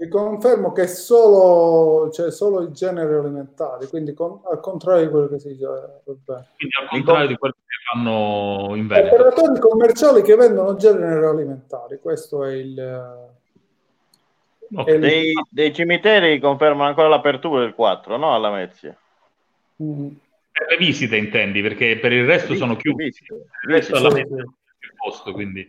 Vi 0.00 0.06
confermo 0.06 0.70
che 0.70 0.86
solo, 0.86 2.08
cioè, 2.12 2.30
solo 2.30 2.62
i 2.62 2.70
generi 2.70 3.14
alimentari, 3.14 3.88
quindi 3.88 4.14
con, 4.14 4.42
al 4.48 4.60
contrario 4.60 5.06
di 5.06 5.10
quello 5.10 5.26
che 5.26 5.40
si 5.40 5.48
dice. 5.48 5.64
Eh, 5.64 6.00
quindi 6.04 6.76
al 6.80 6.88
contrario 6.88 7.26
di 7.26 7.36
quello 7.36 7.54
che 7.54 7.74
fanno 7.90 8.76
in 8.76 8.86
Veneto. 8.86 9.16
Operatori 9.16 9.58
commerciali 9.58 10.22
che 10.22 10.36
vendono 10.36 10.76
generi 10.76 11.24
alimentari, 11.24 11.98
questo 11.98 12.44
è 12.44 12.54
il... 12.54 13.28
Okay. 14.72 14.94
il... 14.94 15.00
Dei, 15.00 15.32
dei, 15.50 15.74
cimiteri 15.74 16.38
confermano 16.38 16.88
ancora 16.88 17.08
l'apertura 17.08 17.62
del 17.62 17.74
4, 17.74 18.16
no? 18.18 18.32
Alla 18.32 18.52
Mezzia. 18.52 18.96
Mm. 19.82 20.10
Per 20.52 20.66
le 20.68 20.76
visite 20.76 21.16
intendi, 21.16 21.60
perché 21.60 21.98
per 21.98 22.12
il 22.12 22.24
resto 22.24 22.52
visite, 22.52 22.66
sono 22.66 22.76
chiusi. 22.76 23.02
Visite, 23.02 23.34
il 23.34 23.74
resto 23.74 23.96
alla 23.96 24.12
Mezzia 24.12 24.42
è 24.44 24.86
posto, 24.94 25.32
quindi... 25.32 25.68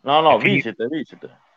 No, 0.00 0.20
no, 0.20 0.36
visite, 0.38 0.88
visite. 0.88 1.50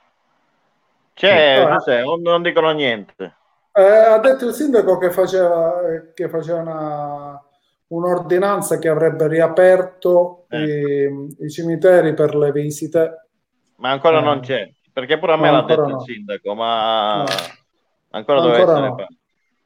C'è, 1.16 1.66
cos'è? 1.66 2.04
Non, 2.04 2.22
non 2.22 2.42
dicono 2.42 2.72
niente. 2.72 3.36
Eh, 3.72 3.82
ha 3.82 4.20
detto 4.20 4.48
il 4.48 4.54
sindaco 4.54 4.98
che 4.98 5.12
faceva, 5.12 5.80
che 6.14 6.28
faceva 6.28 6.60
una, 6.60 7.42
un'ordinanza 7.88 8.78
che 8.80 8.90
avrebbe 8.90 9.28
riaperto 9.30 10.46
eh. 10.50 11.08
i, 11.08 11.46
i, 11.46 11.50
cimiteri 11.50 12.14
per 12.14 12.36
le 12.36 12.52
visite. 12.52 13.28
Ma 13.78 13.92
ancora 13.92 14.20
eh. 14.20 14.24
non 14.24 14.42
c'è, 14.42 14.70
perché 14.92 15.18
pure 15.18 15.34
a 15.34 15.38
me 15.38 15.52
l'ha 15.52 15.62
detto 15.62 15.88
no. 15.88 15.98
il 15.98 16.04
sindaco, 16.06 16.54
ma 16.54 17.16
no. 17.16 17.24
ancora, 18.12 18.42
ancora 18.42 18.42
deve 18.42 18.62
essere 18.62 18.88
no. 18.88 19.08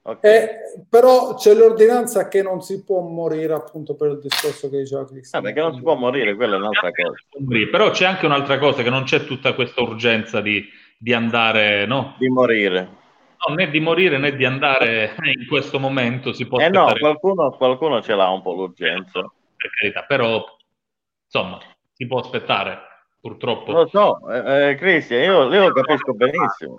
Okay. 0.02 0.34
Eh, 0.34 0.50
però 0.90 1.36
c'è 1.36 1.54
l'ordinanza 1.54 2.28
che 2.28 2.42
non 2.42 2.62
si 2.62 2.84
può 2.84 3.02
morire 3.02 3.54
appunto 3.54 3.96
per 3.96 4.12
il 4.12 4.20
discorso 4.20 4.70
che 4.70 4.78
diceva 4.78 5.06
Cristiano. 5.06 5.46
Ah, 5.46 5.48
perché 5.52 5.68
non 5.68 5.76
si 5.76 5.82
può 5.82 5.96
morire, 5.96 6.36
quella 6.36 6.56
è 6.56 6.58
un'altra 6.58 6.90
cosa. 6.92 7.70
Però 7.70 7.92
c'è 7.92 8.06
anche 8.06 8.26
un'altra 8.26 8.58
cosa, 8.58 8.82
che 8.82 8.90
non 8.90 9.04
c'è 9.04 9.26
tutta 9.26 9.54
questa 9.54 9.82
urgenza 9.82 10.42
di, 10.42 10.66
di 11.00 11.14
andare, 11.14 11.86
no? 11.86 12.16
Di 12.18 12.28
morire. 12.28 12.98
No, 13.48 13.56
né 13.56 13.70
di 13.70 13.80
morire 13.80 14.18
né 14.18 14.36
di 14.36 14.44
andare 14.44 15.16
in 15.22 15.48
questo 15.48 15.80
momento 15.80 16.34
si 16.34 16.46
può 16.46 16.60
Eh 16.60 16.68
no, 16.68 16.92
qualcuno, 17.00 17.52
qualcuno 17.52 18.02
ce 18.02 18.14
l'ha 18.14 18.28
un 18.28 18.42
po' 18.42 18.54
l'urgenza. 18.54 19.22
Per 19.56 19.70
carità, 19.80 20.04
però 20.04 20.44
insomma, 21.24 21.58
si 21.94 22.06
può 22.06 22.20
aspettare, 22.20 22.80
purtroppo. 23.22 23.72
Lo 23.72 23.88
so, 23.88 24.30
eh, 24.30 24.72
eh 24.72 24.76
Cristian, 24.76 25.22
io, 25.22 25.54
io 25.54 25.68
lo 25.68 25.72
capisco 25.72 26.14
benissimo. 26.14 26.76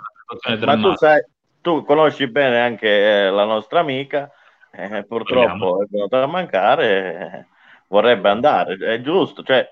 Ma 0.66 0.76
tu 0.76 0.94
sai, 0.96 1.24
tu 1.62 1.82
conosci 1.84 2.28
bene 2.28 2.60
anche 2.60 2.88
eh, 2.88 3.30
la 3.30 3.44
nostra 3.44 3.80
amica, 3.80 4.30
eh, 4.70 5.04
purtroppo 5.04 5.82
è 5.82 5.86
venuta 5.88 6.22
a 6.22 6.26
mancare, 6.26 6.88
eh, 7.16 7.46
vorrebbe 7.88 8.28
andare, 8.28 8.76
è 8.76 9.00
giusto, 9.00 9.42
cioè, 9.42 9.66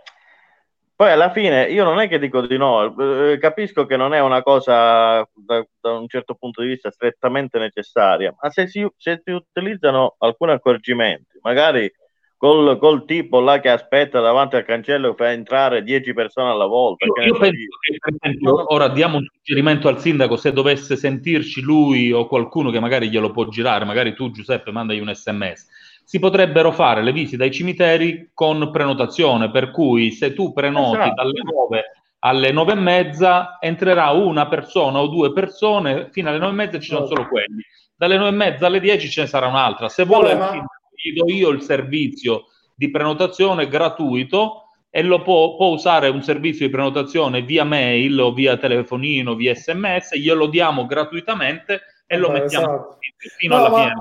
poi 0.98 1.12
alla 1.12 1.30
fine 1.30 1.70
io 1.70 1.84
non 1.84 2.00
è 2.00 2.08
che 2.08 2.18
dico 2.18 2.44
di 2.44 2.56
no, 2.56 2.92
eh, 2.98 3.38
capisco 3.38 3.86
che 3.86 3.96
non 3.96 4.14
è 4.14 4.20
una 4.20 4.42
cosa 4.42 5.24
da, 5.32 5.64
da, 5.80 5.92
un 5.92 6.08
certo 6.08 6.34
punto 6.34 6.60
di 6.60 6.66
vista 6.66 6.90
strettamente 6.90 7.56
necessaria, 7.60 8.34
ma 8.42 8.50
se 8.50 8.66
si, 8.66 8.84
se 8.96 9.22
si 9.24 9.30
utilizzano 9.30 10.16
alcuni 10.18 10.50
accorgimenti, 10.50 11.38
magari 11.40 11.88
col, 12.36 12.78
col, 12.78 13.04
tipo 13.04 13.38
là 13.38 13.60
che 13.60 13.68
aspetta 13.68 14.18
davanti 14.18 14.56
al 14.56 14.64
cancello 14.64 15.14
per 15.14 15.28
entrare 15.28 15.84
10 15.84 16.12
persone 16.14 16.50
alla 16.50 16.66
volta. 16.66 17.04
Io, 17.04 17.26
io 17.26 17.38
penso 17.38 17.78
che, 17.80 17.98
per 18.00 18.14
esempio, 18.20 18.74
ora 18.74 18.88
diamo 18.88 19.18
un 19.18 19.26
suggerimento 19.32 19.86
al 19.86 20.00
sindaco, 20.00 20.36
se 20.36 20.50
dovesse 20.50 20.96
sentirci 20.96 21.60
lui 21.60 22.10
o 22.10 22.26
qualcuno 22.26 22.72
che 22.72 22.80
magari 22.80 23.08
glielo 23.08 23.30
può 23.30 23.46
girare, 23.46 23.84
magari 23.84 24.14
tu 24.14 24.32
Giuseppe 24.32 24.72
mandagli 24.72 24.98
un 24.98 25.14
sms, 25.14 25.66
si 26.08 26.18
potrebbero 26.20 26.72
fare 26.72 27.02
le 27.02 27.12
visite 27.12 27.42
ai 27.42 27.50
cimiteri 27.50 28.30
con 28.32 28.70
prenotazione, 28.72 29.50
per 29.50 29.70
cui 29.70 30.10
se 30.10 30.32
tu 30.32 30.54
prenoti 30.54 31.00
esatto. 31.00 31.14
dalle 31.14 31.42
9 31.42 31.84
alle 32.20 32.50
9 32.50 32.72
e 32.72 32.76
mezza 32.76 33.58
entrerà 33.60 34.08
una 34.12 34.48
persona 34.48 35.00
o 35.00 35.08
due 35.08 35.34
persone, 35.34 36.08
fino 36.10 36.30
alle 36.30 36.38
9 36.38 36.50
e 36.50 36.54
mezza 36.54 36.80
ci 36.80 36.88
sono 36.88 37.04
solo 37.04 37.28
quelli. 37.28 37.62
Dalle 37.94 38.16
9 38.16 38.28
e 38.30 38.32
mezza 38.32 38.66
alle 38.66 38.80
10 38.80 39.10
ce 39.10 39.20
ne 39.20 39.26
sarà 39.26 39.48
un'altra. 39.48 39.90
Se 39.90 40.04
vuole... 40.04 40.30
Allora, 40.30 40.66
gli 40.94 41.12
do 41.12 41.30
io 41.30 41.50
il 41.50 41.60
servizio 41.60 42.46
di 42.74 42.90
prenotazione 42.90 43.68
gratuito 43.68 44.62
e 44.88 45.02
lo 45.02 45.20
può, 45.20 45.56
può, 45.56 45.68
usare 45.68 46.08
un 46.08 46.22
servizio 46.22 46.64
di 46.64 46.72
prenotazione 46.72 47.42
via 47.42 47.64
mail 47.64 48.18
o 48.18 48.32
via 48.32 48.56
telefonino, 48.56 49.34
via 49.34 49.54
sms, 49.54 50.16
glielo 50.16 50.46
diamo 50.46 50.86
gratuitamente 50.86 51.82
e 52.06 52.16
lo 52.16 52.30
Beh, 52.30 52.40
mettiamo 52.40 52.64
esatto. 52.64 52.98
fino 53.36 53.56
no, 53.58 53.64
alla 53.64 53.78
fine. 53.78 53.94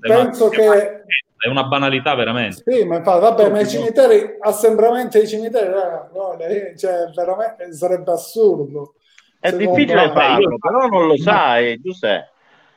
Penso 0.00 0.48
che 0.48 1.04
è 1.42 1.48
una 1.48 1.64
banalità 1.64 2.14
veramente. 2.14 2.62
Sì, 2.64 2.84
ma 2.84 2.96
infatti, 2.96 3.20
vabbè, 3.20 3.50
ma 3.50 3.60
i 3.60 3.68
cimiteri, 3.68 4.36
assembramenti 4.38 5.18
ai 5.18 5.26
cimiteri, 5.26 5.68
no, 5.70 6.36
cioè, 6.76 7.10
veramente 7.14 7.72
sarebbe 7.72 8.12
assurdo. 8.12 8.94
È 9.40 9.50
difficile 9.56 10.12
farlo, 10.12 10.56
però 10.58 10.86
non 10.86 11.08
lo 11.08 11.16
sai, 11.16 11.80
Giuseppe. 11.80 12.30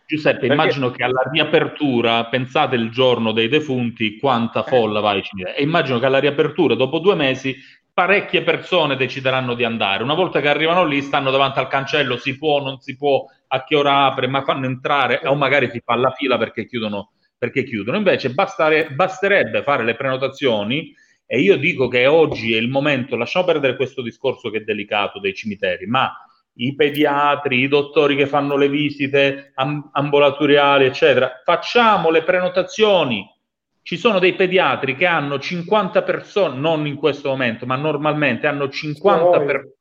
Giuseppe, 0.07 0.39
Perché... 0.39 0.53
immagino 0.53 0.89
che 0.89 1.03
alla 1.03 1.29
riapertura, 1.31 2.25
pensate 2.25 2.75
il 2.75 2.89
giorno 2.89 3.31
dei 3.31 3.47
defunti, 3.47 4.17
quanta 4.17 4.63
eh. 4.63 4.67
folla 4.67 4.99
va 4.99 5.11
ai 5.11 5.21
cimiteri. 5.21 5.57
E 5.57 5.63
immagino 5.63 5.99
che 5.99 6.05
alla 6.07 6.19
riapertura, 6.19 6.73
dopo 6.73 6.97
due 6.99 7.15
mesi, 7.15 7.55
parecchie 7.93 8.43
persone 8.43 8.95
decideranno 8.95 9.53
di 9.53 9.63
andare. 9.63 10.03
Una 10.03 10.15
volta 10.15 10.41
che 10.41 10.49
arrivano 10.49 10.85
lì, 10.85 11.01
stanno 11.01 11.31
davanti 11.31 11.59
al 11.59 11.67
cancello, 11.67 12.17
si 12.17 12.37
può, 12.37 12.61
non 12.61 12.79
si 12.79 12.97
può, 12.97 13.25
a 13.47 13.63
che 13.63 13.75
ora 13.75 14.05
apre, 14.05 14.27
ma 14.27 14.43
fanno 14.43 14.65
entrare, 14.65 15.21
o 15.23 15.35
magari 15.35 15.69
si 15.69 15.81
fa 15.83 15.95
la 15.95 16.11
fila 16.11 16.37
perché 16.37 16.65
chiudono. 16.65 17.11
Perché 17.45 17.63
chiudono. 17.63 17.97
Invece 17.97 18.31
bastare, 18.31 18.89
basterebbe 18.89 19.61
fare 19.61 19.83
le 19.83 19.95
prenotazioni 19.95 20.91
e 21.27 21.39
io 21.41 21.57
dico 21.57 21.87
che 21.87 22.07
oggi 22.07 22.55
è 22.55 22.57
il 22.57 22.69
momento, 22.69 23.15
lasciamo 23.15 23.45
perdere 23.45 23.75
questo 23.75 24.01
discorso 24.01 24.49
che 24.49 24.57
è 24.57 24.61
delicato 24.61 25.19
dei 25.19 25.35
cimiteri, 25.35 25.85
ma 25.85 26.11
i 26.55 26.73
pediatri, 26.73 27.59
i 27.59 27.67
dottori 27.67 28.15
che 28.15 28.25
fanno 28.25 28.57
le 28.57 28.67
visite 28.67 29.51
ambulatoriali, 29.53 30.85
eccetera. 30.85 31.41
Facciamo 31.43 32.09
le 32.09 32.23
prenotazioni. 32.23 33.23
Ci 33.83 33.97
sono 33.97 34.17
dei 34.17 34.33
pediatri 34.33 34.95
che 34.95 35.05
hanno 35.05 35.37
50 35.37 36.01
persone, 36.01 36.57
non 36.57 36.87
in 36.87 36.95
questo 36.95 37.29
momento, 37.29 37.67
ma 37.67 37.75
normalmente 37.75 38.47
hanno 38.47 38.69
50 38.69 39.39
persone 39.41 39.75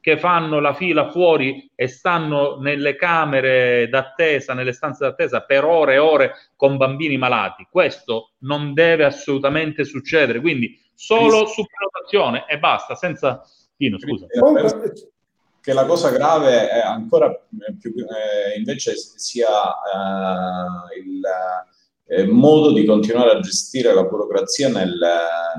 che 0.00 0.18
fanno 0.18 0.60
la 0.60 0.74
fila 0.74 1.10
fuori 1.10 1.70
e 1.74 1.86
stanno 1.88 2.58
nelle 2.58 2.96
camere 2.96 3.88
d'attesa, 3.88 4.54
nelle 4.54 4.72
stanze 4.72 5.04
d'attesa 5.04 5.42
per 5.42 5.64
ore 5.64 5.94
e 5.94 5.98
ore 5.98 6.32
con 6.56 6.76
bambini 6.76 7.16
malati. 7.16 7.66
Questo 7.70 8.32
non 8.38 8.72
deve 8.72 9.04
assolutamente 9.04 9.84
succedere, 9.84 10.40
quindi 10.40 10.78
solo 10.94 11.46
su 11.46 11.64
prenotazione 11.64 12.44
e 12.48 12.58
basta, 12.58 12.94
senza... 12.94 13.42
Pino, 13.76 13.98
scusa 13.98 14.26
che 15.60 15.72
la 15.74 15.84
cosa 15.84 16.10
grave 16.10 16.70
è 16.70 16.80
ancora 16.80 17.30
più, 17.78 17.92
eh, 17.94 18.56
invece 18.56 18.96
sia 18.96 19.46
eh, 19.46 21.00
il 21.00 21.20
eh, 22.10 22.26
modo 22.26 22.72
di 22.72 22.84
continuare 22.84 23.30
a 23.30 23.40
gestire 23.40 23.94
la 23.94 24.02
burocrazia 24.02 24.68
nel, 24.68 24.98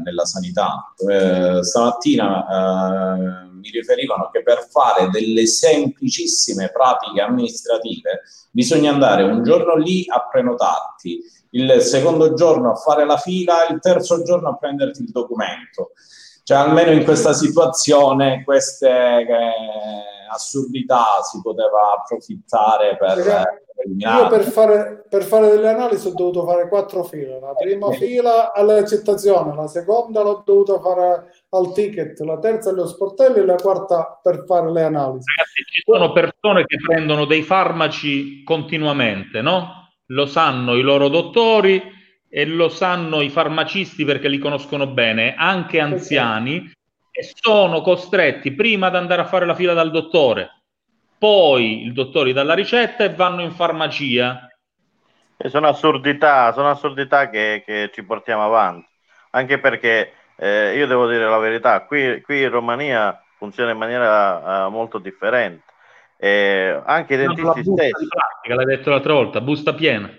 nella 0.03 0.25
sanità. 0.25 0.93
Eh, 0.97 1.63
stamattina 1.63 2.45
eh, 2.45 3.49
mi 3.53 3.69
riferivano 3.69 4.29
che 4.31 4.43
per 4.43 4.67
fare 4.69 5.09
delle 5.09 5.45
semplicissime 5.45 6.69
pratiche 6.73 7.21
amministrative 7.21 8.23
bisogna 8.51 8.91
andare 8.91 9.23
un 9.23 9.43
giorno 9.43 9.75
lì 9.75 10.03
a 10.09 10.27
prenotarti, 10.29 11.21
il 11.51 11.79
secondo 11.81 12.33
giorno 12.33 12.71
a 12.71 12.75
fare 12.75 13.05
la 13.05 13.17
fila, 13.17 13.67
il 13.69 13.79
terzo 13.79 14.21
giorno 14.23 14.49
a 14.49 14.57
prenderti 14.57 15.03
il 15.03 15.09
documento. 15.09 15.91
Cioè, 16.43 16.57
almeno 16.57 16.91
in 16.91 17.03
questa 17.03 17.33
situazione, 17.33 18.43
queste 18.43 18.89
eh, 18.89 19.25
assurdità 20.31 21.21
si 21.21 21.39
poteva 21.41 21.93
approfittare 21.97 22.97
per... 22.97 23.59
Io 23.83 24.27
per 24.27 24.43
fare, 24.43 25.05
per 25.09 25.23
fare, 25.23 25.49
delle 25.49 25.69
analisi 25.69 26.07
ho 26.07 26.13
dovuto 26.13 26.45
fare 26.45 26.67
quattro 26.67 27.03
file. 27.03 27.39
La 27.39 27.53
prima 27.55 27.89
eh. 27.89 27.97
fila 27.97 28.53
all'accettazione, 28.53 29.55
la 29.55 29.65
seconda 29.65 30.21
l'ho 30.21 30.43
dovuta 30.45 30.79
fare 30.79 31.31
al 31.49 31.73
ticket, 31.73 32.19
la 32.19 32.37
terza 32.37 32.69
agli 32.69 32.85
sportelli 32.85 33.39
e 33.39 33.45
la 33.45 33.55
quarta 33.55 34.19
per 34.21 34.43
fare 34.45 34.71
le 34.71 34.83
analisi. 34.83 35.25
Ragazzi, 35.35 35.63
ci 35.65 35.81
sono 35.83 36.11
persone 36.11 36.65
che 36.65 36.77
prendono 36.77 37.25
dei 37.25 37.41
farmaci 37.41 38.43
continuamente, 38.43 39.41
no? 39.41 39.89
Lo 40.07 40.27
sanno 40.27 40.75
i 40.75 40.81
loro 40.81 41.07
dottori, 41.07 41.81
e 42.33 42.45
lo 42.45 42.69
sanno 42.69 43.19
i 43.19 43.29
farmacisti 43.29 44.05
perché 44.05 44.29
li 44.29 44.37
conoscono 44.37 44.87
bene, 44.87 45.35
anche 45.35 45.81
anziani, 45.81 46.71
e 47.11 47.29
sono 47.33 47.81
costretti 47.81 48.53
prima 48.53 48.87
ad 48.87 48.95
andare 48.95 49.21
a 49.21 49.25
fare 49.25 49.45
la 49.45 49.53
fila 49.53 49.73
dal 49.73 49.91
dottore, 49.91 50.61
poi 51.19 51.83
il 51.83 51.91
dottore 51.91 52.31
dà 52.31 52.41
la 52.43 52.53
ricetta 52.53 53.03
e 53.03 53.13
vanno 53.13 53.41
in 53.41 53.51
farmacia. 53.51 54.47
E 55.35 55.49
sono 55.49 55.67
assurdità, 55.67 56.53
sono 56.53 56.69
assurdità 56.69 57.29
che, 57.29 57.63
che 57.65 57.91
ci 57.93 58.03
portiamo 58.05 58.45
avanti, 58.45 58.87
anche 59.31 59.59
perché 59.59 60.13
eh, 60.37 60.77
io 60.77 60.87
devo 60.87 61.09
dire 61.09 61.27
la 61.27 61.37
verità, 61.37 61.81
qui, 61.81 62.21
qui 62.21 62.43
in 62.43 62.49
Romania 62.49 63.21
funziona 63.35 63.71
in 63.71 63.77
maniera 63.77 64.67
uh, 64.67 64.71
molto 64.71 64.99
differente. 64.99 65.65
Eh, 66.15 66.81
anche 66.85 67.15
i 67.15 67.17
dentisti 67.17 67.63
stessi. 67.63 68.07
L'hai 68.47 68.65
detto 68.65 68.89
l'altra 68.89 69.13
volta, 69.13 69.41
busta 69.41 69.73
piena. 69.73 70.09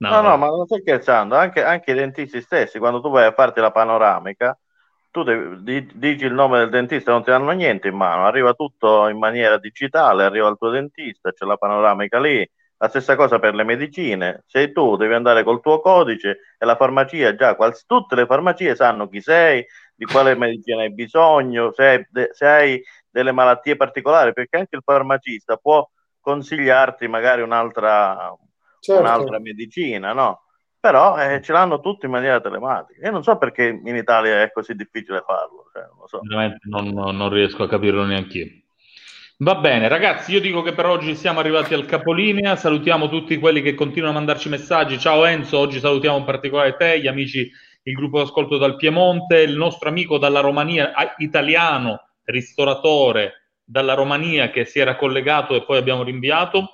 No, 0.00 0.10
no, 0.10 0.22
no, 0.22 0.36
ma 0.36 0.46
non 0.46 0.64
sto 0.66 0.76
scherzando, 0.78 1.34
anche, 1.36 1.62
anche, 1.64 1.90
i 1.90 1.94
dentisti 1.94 2.40
stessi, 2.40 2.78
quando 2.78 3.00
tu 3.00 3.10
vai 3.10 3.24
a 3.26 3.32
farti 3.32 3.58
la 3.60 3.72
panoramica, 3.72 4.56
tu 5.10 5.24
devi, 5.24 5.90
dici 5.94 6.24
il 6.24 6.32
nome 6.34 6.58
del 6.60 6.70
dentista, 6.70 7.10
non 7.10 7.24
ti 7.24 7.30
danno 7.30 7.50
niente 7.50 7.88
in 7.88 7.96
mano, 7.96 8.24
arriva 8.24 8.54
tutto 8.54 9.08
in 9.08 9.18
maniera 9.18 9.58
digitale, 9.58 10.22
arriva 10.24 10.48
il 10.48 10.56
tuo 10.56 10.70
dentista, 10.70 11.32
c'è 11.32 11.44
la 11.44 11.56
panoramica 11.56 12.20
lì, 12.20 12.48
la 12.76 12.88
stessa 12.88 13.16
cosa 13.16 13.40
per 13.40 13.54
le 13.56 13.64
medicine, 13.64 14.44
se 14.46 14.70
tu 14.70 14.94
devi 14.96 15.14
andare 15.14 15.42
col 15.42 15.60
tuo 15.60 15.80
codice 15.80 16.38
e 16.58 16.64
la 16.64 16.76
farmacia 16.76 17.34
già, 17.34 17.56
quals- 17.56 17.84
tutte 17.84 18.14
le 18.14 18.26
farmacie 18.26 18.76
sanno 18.76 19.08
chi 19.08 19.20
sei, 19.20 19.66
di 19.96 20.04
quale 20.06 20.36
medicina 20.36 20.82
hai 20.82 20.92
bisogno, 20.92 21.72
se 21.72 21.84
hai, 21.84 22.06
de- 22.08 22.28
se 22.32 22.46
hai 22.46 22.82
delle 23.10 23.32
malattie 23.32 23.74
particolari, 23.76 24.32
perché 24.32 24.58
anche 24.58 24.76
il 24.76 24.82
farmacista 24.84 25.56
può 25.56 25.84
consigliarti 26.20 27.08
magari 27.08 27.42
un'altra, 27.42 28.32
certo. 28.80 29.00
un'altra 29.00 29.38
medicina, 29.38 30.12
no? 30.12 30.42
Però 30.80 31.18
eh, 31.18 31.42
ce 31.42 31.52
l'hanno 31.52 31.80
tutti 31.80 32.06
in 32.06 32.12
maniera 32.12 32.40
telematica. 32.40 33.04
Io 33.04 33.10
non 33.10 33.22
so 33.22 33.36
perché 33.36 33.80
in 33.82 33.96
Italia 33.96 34.42
è 34.42 34.52
così 34.52 34.74
difficile 34.74 35.24
farlo. 35.26 35.68
Cioè, 35.72 35.82
non, 35.96 36.06
so. 36.06 36.20
Veramente 36.22 36.60
non, 36.68 36.88
non, 37.16 37.28
riesco 37.30 37.64
a 37.64 37.68
capirlo 37.68 38.04
neanche 38.04 38.38
io. 38.38 38.50
Va 39.38 39.56
bene, 39.56 39.86
ragazzi, 39.86 40.32
io 40.32 40.40
dico 40.40 40.62
che 40.62 40.72
per 40.72 40.86
oggi 40.86 41.14
siamo 41.14 41.40
arrivati 41.40 41.74
al 41.74 41.84
capolinea. 41.84 42.56
Salutiamo 42.56 43.08
tutti 43.08 43.38
quelli 43.38 43.60
che 43.60 43.74
continuano 43.74 44.14
a 44.14 44.18
mandarci 44.18 44.48
messaggi. 44.48 44.98
Ciao 44.98 45.24
Enzo, 45.24 45.58
oggi 45.58 45.80
salutiamo 45.80 46.16
in 46.16 46.24
particolare 46.24 46.76
te, 46.76 47.00
gli 47.00 47.08
amici, 47.08 47.50
il 47.82 47.94
gruppo 47.94 48.18
d'ascolto 48.18 48.56
dal 48.56 48.76
Piemonte, 48.76 49.40
il 49.40 49.56
nostro 49.56 49.88
amico 49.88 50.18
dalla 50.18 50.40
Romania, 50.40 50.92
italiano, 51.18 52.00
ristoratore 52.24 53.52
dalla 53.64 53.94
Romania 53.94 54.50
che 54.50 54.64
si 54.64 54.78
era 54.78 54.96
collegato 54.96 55.54
e 55.54 55.64
poi 55.64 55.78
abbiamo 55.78 56.02
rinviato. 56.02 56.72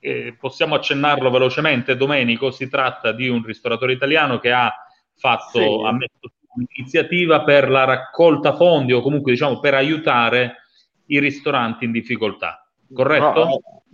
Eh, 0.00 0.36
possiamo 0.38 0.74
accennarlo 0.74 1.30
velocemente. 1.30 1.96
Domenico 1.96 2.50
si 2.50 2.68
tratta 2.68 3.12
di 3.12 3.28
un 3.28 3.42
ristoratore 3.42 3.92
italiano 3.92 4.38
che 4.38 4.52
ha 4.52 4.72
fatto, 5.16 5.58
sì. 5.58 5.82
ha 5.84 5.92
messo 5.92 6.32
un'iniziativa 6.58 7.44
per 7.44 7.70
la 7.70 7.84
raccolta 7.84 8.54
fondi 8.54 8.92
o 8.92 9.00
comunque 9.00 9.32
diciamo 9.32 9.60
per 9.60 9.74
aiutare 9.74 10.62
i 11.06 11.20
ristoranti 11.20 11.84
in 11.84 11.92
difficoltà, 11.92 12.66
corretto? 12.92 13.44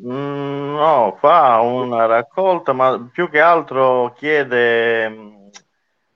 No, 0.01 0.13
mm, 0.13 0.75
no, 0.75 1.17
fa 1.19 1.61
una 1.61 2.07
raccolta, 2.07 2.73
ma 2.73 3.09
più 3.13 3.31
che 3.31 3.41
altro 3.41 4.13
chiede, 4.17 5.51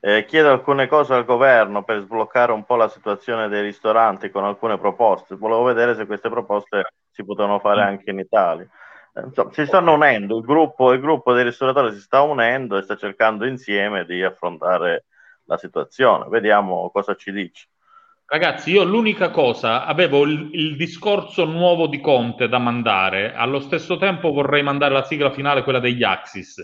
eh, 0.01 0.25
chiede 0.25 0.49
alcune 0.49 0.89
cose 0.89 1.15
al 1.15 1.25
governo 1.25 1.85
per 1.85 2.01
sbloccare 2.01 2.53
un 2.53 2.65
po' 2.65 2.77
la 2.77 2.89
situazione 2.89 3.49
dei 3.49 3.63
ristoranti 3.63 4.31
con 4.31 4.45
alcune 4.45 4.79
proposte. 4.79 5.37
Volevo 5.37 5.63
vedere 5.63 5.95
se 5.95 6.07
queste 6.07 6.29
proposte 6.29 6.95
si 7.11 7.25
potevano 7.25 7.61
fare 7.61 7.83
anche 7.83 8.11
in 8.11 8.19
Italia. 8.19 8.67
Insomma, 9.25 9.53
si 9.53 9.67
stanno 9.67 9.95
unendo, 9.95 10.39
il 10.39 10.45
gruppo, 10.45 10.93
il 10.93 11.01
gruppo 11.01 11.33
dei 11.33 11.45
ristoratori 11.45 11.93
si 11.93 12.01
sta 12.01 12.23
unendo 12.23 12.77
e 12.77 12.83
sta 12.83 12.97
cercando 12.97 13.47
insieme 13.47 14.05
di 14.05 14.23
affrontare 14.23 15.05
la 15.45 15.57
situazione. 15.57 16.29
Vediamo 16.29 16.91
cosa 16.91 17.15
ci 17.15 17.33
dice. 17.33 17.67
Ragazzi, 18.31 18.73
io 18.73 18.85
l'unica 18.85 19.31
cosa, 19.31 19.87
avevo 19.87 20.23
il, 20.25 20.51
il, 20.53 20.77
discorso 20.77 21.47
nuovo 21.47 21.87
di 21.87 21.99
Conte 21.99 22.47
da 22.47 22.59
mandare, 22.59 23.33
allo 23.33 23.59
stesso 23.59 23.97
tempo 23.97 24.33
vorrei 24.33 24.63
mandare 24.63 24.93
la 24.93 25.05
sigla 25.05 25.31
finale, 25.31 25.63
quella 25.63 25.81
degli 25.81 26.03
Axis. 26.03 26.57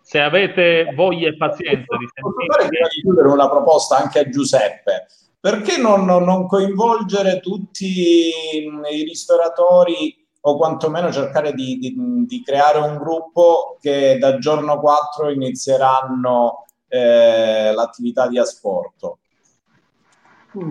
Se 0.00 0.20
avete 0.20 0.92
voglia 0.92 1.28
e 1.28 1.36
pazienza 1.36 1.96
di 1.96 2.08
sentire... 2.12 2.88
chiudere 2.88 3.28
una 3.28 3.48
proposta 3.48 3.96
anche 3.96 4.18
a 4.18 4.28
Giuseppe. 4.28 5.06
Perché 5.38 5.78
non, 5.78 6.04
non 6.04 6.48
coinvolgere 6.48 7.38
tutti 7.38 7.86
i 7.86 9.04
ristoratori 9.04 10.23
o 10.46 10.56
quantomeno 10.56 11.10
cercare 11.10 11.52
di, 11.54 11.78
di, 11.78 11.94
di, 12.26 12.42
creare 12.42 12.78
un 12.78 12.98
gruppo 12.98 13.78
che 13.80 14.18
da 14.18 14.36
giorno 14.38 14.78
4 14.78 15.30
inizieranno 15.30 16.66
eh, 16.88 17.72
l'attività 17.72 18.28
di 18.28 18.38
asporto? 18.38 19.18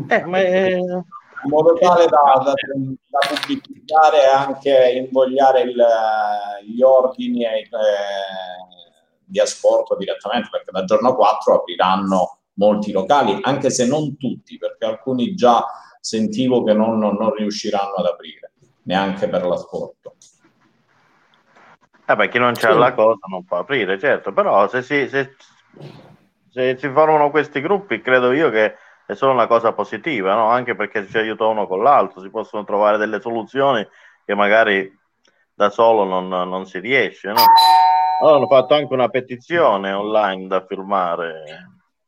Eh, 0.07 0.23
ma 0.25 0.37
è... 0.37 0.75
in 0.75 1.03
modo 1.49 1.73
tale 1.73 2.05
da, 2.05 2.43
da, 2.43 2.53
da 2.53 3.19
pubblicizzare 3.27 4.23
e 4.23 4.27
anche 4.27 4.91
invogliare 5.07 5.61
il, 5.61 5.83
gli 6.67 6.81
ordini 6.83 7.43
eh, 7.43 7.67
di 9.25 9.39
asporto 9.39 9.95
direttamente, 9.97 10.49
perché 10.51 10.69
dal 10.71 10.85
giorno 10.85 11.15
4 11.15 11.55
apriranno 11.55 12.37
molti 12.53 12.91
locali, 12.91 13.39
anche 13.41 13.71
se 13.71 13.87
non 13.87 14.17
tutti, 14.17 14.59
perché 14.59 14.85
alcuni 14.85 15.33
già 15.33 15.65
sentivo 15.99 16.63
che 16.63 16.73
non, 16.73 16.99
non, 16.99 17.15
non 17.15 17.33
riusciranno 17.33 17.95
ad 17.95 18.05
aprire, 18.05 18.52
neanche 18.83 19.27
per 19.27 19.45
l'asporto. 19.45 20.15
Eh 22.05 22.15
beh, 22.15 22.29
chi 22.29 22.37
non 22.37 22.53
c'ha 22.53 22.73
sì. 22.73 22.77
la 22.77 22.93
cosa 22.93 23.19
non 23.29 23.45
può 23.45 23.57
aprire, 23.59 23.97
certo, 23.97 24.33
però 24.33 24.67
se 24.67 24.81
si, 24.81 25.07
se, 25.07 25.35
se 26.49 26.77
si 26.77 26.89
formano 26.89 27.29
questi 27.29 27.61
gruppi, 27.61 28.01
credo 28.01 28.31
io 28.33 28.49
che 28.49 28.75
è 29.05 29.13
solo 29.13 29.31
una 29.31 29.47
cosa 29.47 29.73
positiva, 29.73 30.33
no? 30.33 30.47
anche 30.47 30.75
perché 30.75 31.07
si 31.07 31.17
aiuta 31.17 31.45
uno 31.45 31.65
con 31.65 31.81
l'altro, 31.81 32.21
si 32.21 32.29
possono 32.29 32.63
trovare 32.65 32.97
delle 32.97 33.21
soluzioni 33.21 33.87
che 34.25 34.35
magari 34.35 34.91
da 35.53 35.69
solo 35.69 36.03
non, 36.03 36.27
non 36.27 36.65
si 36.65 36.79
riesce. 36.79 37.29
No? 37.29 37.41
Allora 38.21 38.37
hanno 38.37 38.47
fatto 38.47 38.73
anche 38.73 38.93
una 38.93 39.09
petizione 39.09 39.91
online 39.91 40.47
da 40.47 40.65
firmare 40.65 41.43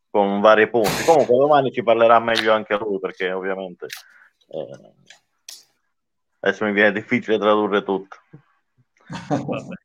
con 0.10 0.40
vari 0.40 0.70
punti. 0.70 1.04
Comunque 1.06 1.36
domani 1.36 1.72
ci 1.72 1.84
parlerà 1.84 2.20
meglio 2.20 2.54
anche 2.54 2.78
lui 2.78 3.00
perché 3.00 3.32
ovviamente 3.32 3.88
eh, 4.48 4.94
adesso 6.46 6.66
mi 6.66 6.74
viene 6.74 6.92
difficile 6.92 7.40
tradurre 7.40 7.84
tutto. 7.84 8.18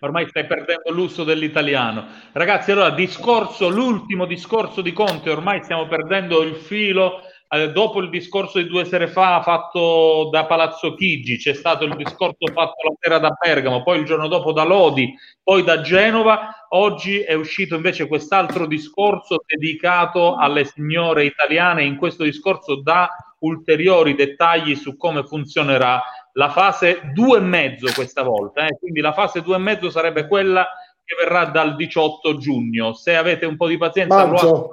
Ormai 0.00 0.28
stai 0.28 0.46
perdendo 0.46 0.90
l'uso 0.90 1.24
dell'italiano. 1.24 2.06
Ragazzi, 2.32 2.70
allora, 2.70 2.90
discorso, 2.90 3.68
l'ultimo 3.68 4.26
discorso 4.26 4.82
di 4.82 4.92
Conte, 4.92 5.30
ormai 5.30 5.62
stiamo 5.64 5.88
perdendo 5.88 6.42
il 6.42 6.54
filo. 6.54 7.22
Eh, 7.50 7.72
dopo 7.72 8.00
il 8.02 8.10
discorso 8.10 8.58
di 8.58 8.68
due 8.68 8.84
sere 8.84 9.08
fa 9.08 9.40
fatto 9.40 10.28
da 10.30 10.44
Palazzo 10.44 10.92
Chigi, 10.92 11.38
c'è 11.38 11.54
stato 11.54 11.86
il 11.86 11.96
discorso 11.96 12.46
fatto 12.52 12.74
la 12.86 12.94
sera 13.00 13.18
da 13.18 13.30
Bergamo, 13.30 13.82
poi 13.82 14.00
il 14.00 14.04
giorno 14.04 14.28
dopo 14.28 14.52
da 14.52 14.64
Lodi, 14.64 15.14
poi 15.42 15.64
da 15.64 15.80
Genova. 15.80 16.66
Oggi 16.70 17.20
è 17.20 17.32
uscito 17.32 17.74
invece 17.74 18.06
quest'altro 18.06 18.66
discorso 18.66 19.42
dedicato 19.46 20.36
alle 20.36 20.66
signore 20.66 21.24
italiane. 21.24 21.84
In 21.84 21.96
questo 21.96 22.22
discorso 22.22 22.82
dà 22.82 23.08
ulteriori 23.40 24.14
dettagli 24.14 24.74
su 24.74 24.96
come 24.96 25.24
funzionerà 25.24 26.02
la 26.32 26.50
fase 26.50 27.12
2,5 27.14 27.94
questa 27.94 28.22
volta, 28.22 28.66
eh? 28.66 28.78
quindi 28.78 29.00
la 29.00 29.12
fase 29.12 29.40
2,5 29.40 29.88
sarebbe 29.88 30.26
quella 30.26 30.66
che 31.04 31.16
verrà 31.16 31.46
dal 31.46 31.74
18 31.74 32.36
giugno. 32.36 32.92
Se 32.92 33.16
avete 33.16 33.46
un 33.46 33.56
po' 33.56 33.66
di 33.66 33.76
pazienza, 33.76 34.26
maggio. 34.26 34.72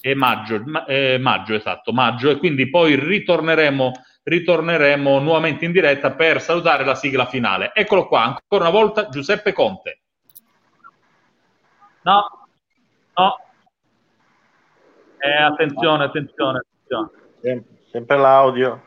È 0.00 0.14
maggio, 0.14 0.62
ma, 0.64 0.84
eh, 0.84 1.18
maggio, 1.18 1.54
esatto, 1.54 1.92
maggio, 1.92 2.30
e 2.30 2.36
quindi 2.36 2.68
poi 2.68 2.94
ritorneremo, 2.94 3.92
ritorneremo 4.22 5.18
nuovamente 5.18 5.64
in 5.64 5.72
diretta 5.72 6.12
per 6.12 6.40
salutare 6.40 6.84
la 6.84 6.94
sigla 6.94 7.26
finale. 7.26 7.72
Eccolo 7.74 8.06
qua, 8.06 8.22
ancora 8.22 8.68
una 8.68 8.70
volta 8.70 9.08
Giuseppe 9.08 9.52
Conte. 9.52 10.02
No, 12.02 12.46
no. 13.16 13.38
Eh, 15.18 15.42
attenzione, 15.42 16.04
attenzione, 16.04 16.58
attenzione. 16.58 17.23
Sempre 17.90 18.16
l'audio. 18.16 18.82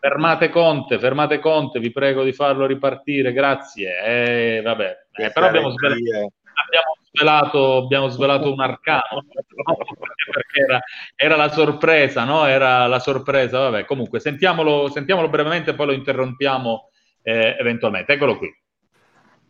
Fermate 0.00 0.48
Conte, 0.48 0.98
fermate 0.98 1.38
Conte, 1.38 1.80
vi 1.80 1.90
prego 1.90 2.24
di 2.24 2.32
farlo 2.32 2.64
ripartire, 2.64 3.32
grazie. 3.32 4.00
Eh, 4.02 4.62
vabbè. 4.62 5.06
Eh, 5.12 5.30
però 5.32 5.46
abbiamo 5.48 5.70
svelato, 5.70 6.32
abbiamo 6.54 6.96
svelato, 7.12 7.76
abbiamo 7.76 8.08
svelato 8.08 8.52
un 8.52 8.60
arcano, 8.60 9.26
perché 10.32 10.60
era, 10.60 10.80
era, 11.14 11.36
la 11.36 11.50
sorpresa, 11.50 12.24
no? 12.24 12.46
Era 12.46 12.86
la 12.86 13.00
sorpresa, 13.00 13.58
vabbè. 13.58 13.84
Comunque, 13.84 14.18
sentiamolo, 14.18 14.88
sentiamolo 14.88 15.28
brevemente, 15.28 15.74
poi 15.74 15.86
lo 15.86 15.92
interrompiamo 15.92 16.88
eh, 17.22 17.56
eventualmente. 17.58 18.14
Eccolo 18.14 18.38
qui. 18.38 18.48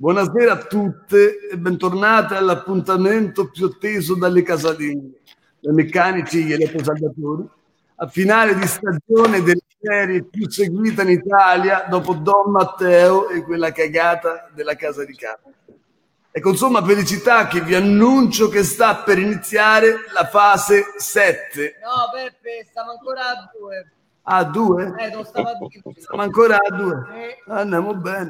Buonasera 0.00 0.52
a 0.52 0.64
tutte 0.64 1.48
e 1.50 1.58
bentornate 1.58 2.36
all'appuntamento 2.36 3.50
più 3.50 3.66
atteso 3.66 4.16
dalle 4.16 4.42
casalinghe, 4.42 5.17
meccanici 5.72 6.40
e 6.40 6.42
gli 6.44 6.52
elettrosaldatori 6.52 7.48
a 8.00 8.06
finale 8.06 8.54
di 8.54 8.66
stagione 8.66 9.42
delle 9.42 9.62
serie 9.80 10.24
più 10.24 10.48
seguita 10.48 11.02
in 11.02 11.10
Italia 11.10 11.86
dopo 11.88 12.14
Don 12.14 12.50
Matteo 12.50 13.28
e 13.28 13.42
quella 13.42 13.72
cagata 13.72 14.48
della 14.54 14.76
casa 14.76 15.04
di 15.04 15.14
carta. 15.14 15.50
E 16.30 16.40
con 16.40 16.56
somma 16.56 16.84
felicità 16.84 17.48
che 17.48 17.60
vi 17.60 17.74
annuncio 17.74 18.48
che 18.48 18.62
sta 18.62 18.96
per 18.96 19.18
iniziare 19.18 19.96
la 20.12 20.26
fase 20.26 20.84
7. 20.96 21.78
No, 21.82 22.10
Peppe, 22.12 22.66
stiamo 22.68 22.92
ancora 22.92 23.30
a 23.30 23.50
2. 23.58 23.92
A 24.22 24.44
2? 24.44 24.94
Eh, 24.98 25.10
non 25.10 25.24
stavo 25.24 25.48
a 25.48 25.54
dire. 25.54 26.00
Stiamo 26.00 26.22
ancora 26.22 26.56
a 26.56 26.76
2. 26.76 27.06
Eh. 27.14 27.42
Andiamo 27.48 27.94
bene. 27.94 28.26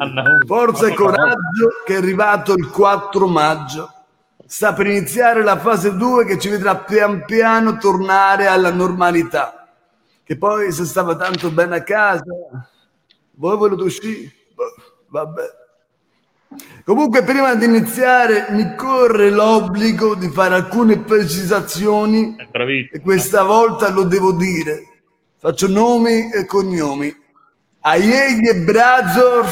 Forza 0.47 0.87
e 0.87 0.95
coraggio 0.95 1.83
che 1.85 1.95
è 1.95 1.97
arrivato 1.97 2.55
il 2.55 2.71
4 2.71 3.27
maggio. 3.27 3.93
Sta 4.49 4.73
per 4.73 4.87
iniziare 4.87 5.45
la 5.45 5.59
fase 5.59 5.95
2 5.95 6.25
che 6.25 6.39
ci 6.39 6.49
vedrà 6.49 6.77
pian 6.77 7.25
piano 7.27 7.77
tornare 7.77 8.47
alla 8.47 8.73
normalità 8.73 9.59
che 10.29 10.37
poi 10.37 10.71
se 10.73 10.85
stava 10.85 11.17
tanto 11.17 11.51
bene 11.51 11.77
a 11.77 11.83
casa, 11.83 12.23
voi 13.37 13.57
volete 13.57 13.83
uscire? 13.83 14.31
Boh, 14.55 14.75
vabbè. 15.09 15.43
Comunque, 16.85 17.23
prima 17.23 17.55
di 17.55 17.65
iniziare, 17.65 18.49
mi 18.51 18.75
corre 18.75 19.31
l'obbligo 19.31 20.15
di 20.15 20.29
fare 20.29 20.55
alcune 20.55 20.99
precisazioni 20.99 22.37
e 22.93 23.01
questa 23.01 23.43
volta 23.43 23.89
lo 23.89 24.03
devo 24.03 24.33
dire. 24.33 24.83
Faccio 25.39 25.67
nomi 25.67 26.31
e 26.31 26.45
cognomi. 26.45 27.11
Aieghe 27.81 28.55
Brazov 28.65 29.51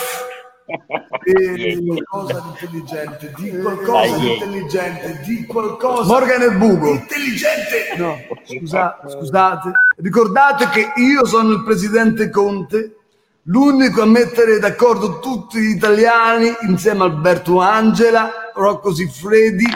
e 0.67 1.83
qualcosa 1.85 2.41
di 2.41 2.49
intelligente, 2.49 3.33
di 3.37 3.59
qualcosa 3.61 4.17
di 4.19 4.33
intelligente, 4.33 5.21
di 5.25 5.45
qualcosa. 5.47 6.13
Morgan 6.13 6.43
e 6.43 6.51
Bugo. 6.53 6.91
Intelligente! 6.91 7.97
No, 7.97 8.17
scusa, 8.45 9.01
scusate. 9.07 9.71
Ricordate 9.99 10.69
che 10.69 10.93
io 11.01 11.25
sono 11.25 11.53
il 11.53 11.63
presidente 11.63 12.31
Conte, 12.31 12.97
l'unico 13.43 14.03
a 14.03 14.07
mettere 14.07 14.59
d'accordo 14.59 15.21
tutti 15.21 15.61
gli 15.61 15.77
italiani 15.77 16.53
insieme 16.63 17.03
a 17.03 17.05
Alberto 17.05 17.61
Angela, 17.61 18.53
Rocco 18.55 18.93
Siffredi 18.93 19.67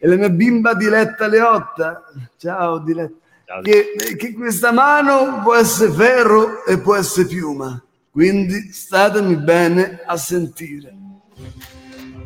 e 0.00 0.08
la 0.08 0.16
mia 0.16 0.30
bimba 0.30 0.74
Diletta 0.74 1.28
Leotta. 1.28 2.02
Ciao 2.36 2.78
Diletta. 2.78 3.60
che, 3.62 3.94
che 4.16 4.32
questa 4.32 4.72
mano 4.72 5.40
può 5.42 5.54
essere 5.54 5.92
ferro 5.92 6.64
e 6.64 6.78
può 6.78 6.96
essere 6.96 7.26
piuma. 7.26 7.80
Quindi 8.12 8.72
statemi 8.72 9.36
bene 9.36 10.00
a 10.04 10.16
sentire. 10.16 10.92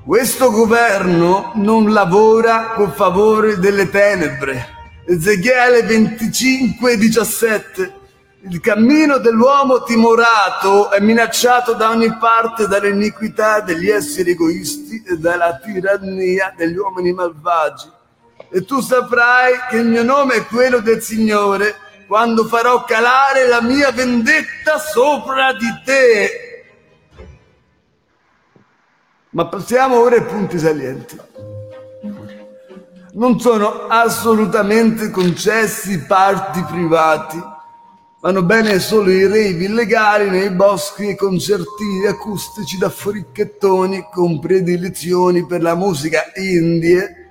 Questo 0.03 0.51
governo 0.51 1.53
non 1.57 1.93
lavora 1.93 2.73
con 2.75 2.91
favore 2.91 3.59
delle 3.59 3.91
tenebre. 3.91 4.67
Ezechiele 5.07 5.83
25, 5.83 6.97
17. 6.97 7.95
Il 8.49 8.61
cammino 8.61 9.19
dell'uomo 9.19 9.83
timorato 9.83 10.91
è 10.91 11.01
minacciato 11.01 11.75
da 11.75 11.91
ogni 11.91 12.17
parte 12.17 12.67
dall'iniquità 12.67 13.61
degli 13.61 13.91
esseri 13.91 14.31
egoisti 14.31 15.03
e 15.07 15.19
dalla 15.19 15.59
tirannia 15.59 16.55
degli 16.57 16.77
uomini 16.77 17.13
malvagi. 17.13 17.91
E 18.51 18.65
tu 18.65 18.81
saprai 18.81 19.53
che 19.69 19.77
il 19.77 19.87
mio 19.87 20.03
nome 20.03 20.37
è 20.37 20.47
quello 20.47 20.81
del 20.81 21.03
Signore 21.03 21.75
quando 22.07 22.45
farò 22.45 22.85
calare 22.85 23.49
la 23.49 23.63
mia 23.63 23.91
vendetta 23.91 24.79
sopra 24.79 25.53
di 25.53 25.67
te. 25.85 26.31
Ma 29.31 29.47
passiamo 29.47 30.01
ora 30.01 30.17
ai 30.17 30.25
punti 30.25 30.59
salienti. 30.59 31.19
Non 33.15 33.39
sono 33.41 33.87
assolutamente 33.87 35.11
concessi 35.11 36.05
parti 36.05 36.63
privati. 36.63 37.53
Vanno 38.21 38.43
bene 38.43 38.79
solo 38.79 39.11
i 39.11 39.25
rave 39.25 39.65
illegali 39.65 40.31
nei 40.31 40.51
boschi 40.51 41.09
e 41.09 41.15
concertini 41.15 42.07
acustici 42.07 42.79
da 42.79 42.89
fricchettoni 42.89 44.09
con 44.11 44.41
predilezioni 44.41 45.45
per 45.45 45.61
la 45.63 45.75
musica 45.75 46.33
indie, 46.37 47.24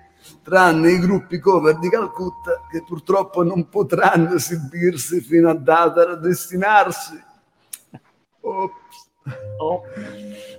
tranne 0.44 0.92
i 0.92 1.00
gruppi 1.00 1.40
cover 1.40 1.80
di 1.80 1.90
Calcutta 1.90 2.62
che 2.70 2.84
purtroppo 2.86 3.44
non 3.44 3.70
potranno 3.70 4.36
esibirsi 4.36 5.22
fino 5.22 5.50
a 5.50 5.56
data 5.56 6.06
da 6.06 6.16
destinarsi. 6.16 7.22
Ops. 8.42 8.82
Oh. 9.58 9.84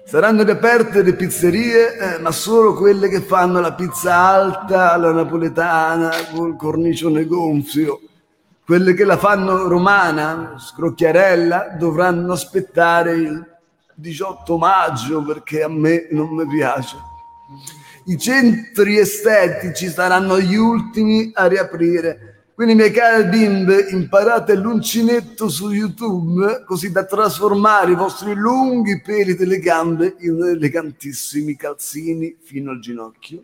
Saranno 0.07 0.43
riaperte 0.43 1.03
le 1.03 1.15
pizzerie, 1.15 1.97
eh, 1.97 2.19
ma 2.19 2.31
solo 2.31 2.75
quelle 2.75 3.09
che 3.09 3.21
fanno 3.21 3.61
la 3.61 3.75
pizza 3.75 4.15
alta 4.15 4.93
alla 4.93 5.13
napoletana 5.13 6.11
col 6.35 6.57
cornicione 6.57 7.27
gonfio. 7.27 8.01
Quelle 8.65 8.95
che 8.95 9.05
la 9.05 9.19
fanno 9.19 9.69
romana, 9.69 10.55
scrocchiarella, 10.59 11.77
dovranno 11.79 12.33
aspettare 12.33 13.13
il 13.13 13.47
18 13.95 14.57
maggio 14.57 15.23
perché 15.23 15.63
a 15.63 15.69
me 15.69 16.09
non 16.11 16.29
mi 16.29 16.47
piace. 16.47 16.97
I 18.07 18.19
centri 18.19 18.99
estetici 18.99 19.89
saranno 19.89 20.39
gli 20.39 20.57
ultimi 20.57 21.31
a 21.35 21.47
riaprire 21.47 22.35
quindi, 22.55 22.77
miei 22.77 22.93
cari 22.93 23.25
bimbe, 23.25 23.89
imparate 23.91 24.55
l'uncinetto 24.55 25.49
su 25.49 25.73
YouTube 25.73 26.63
così 26.65 26.93
da 26.93 27.05
trasformare 27.05 27.91
i 27.91 27.97
vostri 27.97 28.33
lunghi 28.33 29.01
peli 29.01 29.35
delle 29.35 29.59
gambe 29.59 30.15
in 30.21 30.41
elegantissimi 30.41 31.57
calzini 31.57 32.37
fino 32.41 32.71
al 32.71 32.79
ginocchio. 32.79 33.43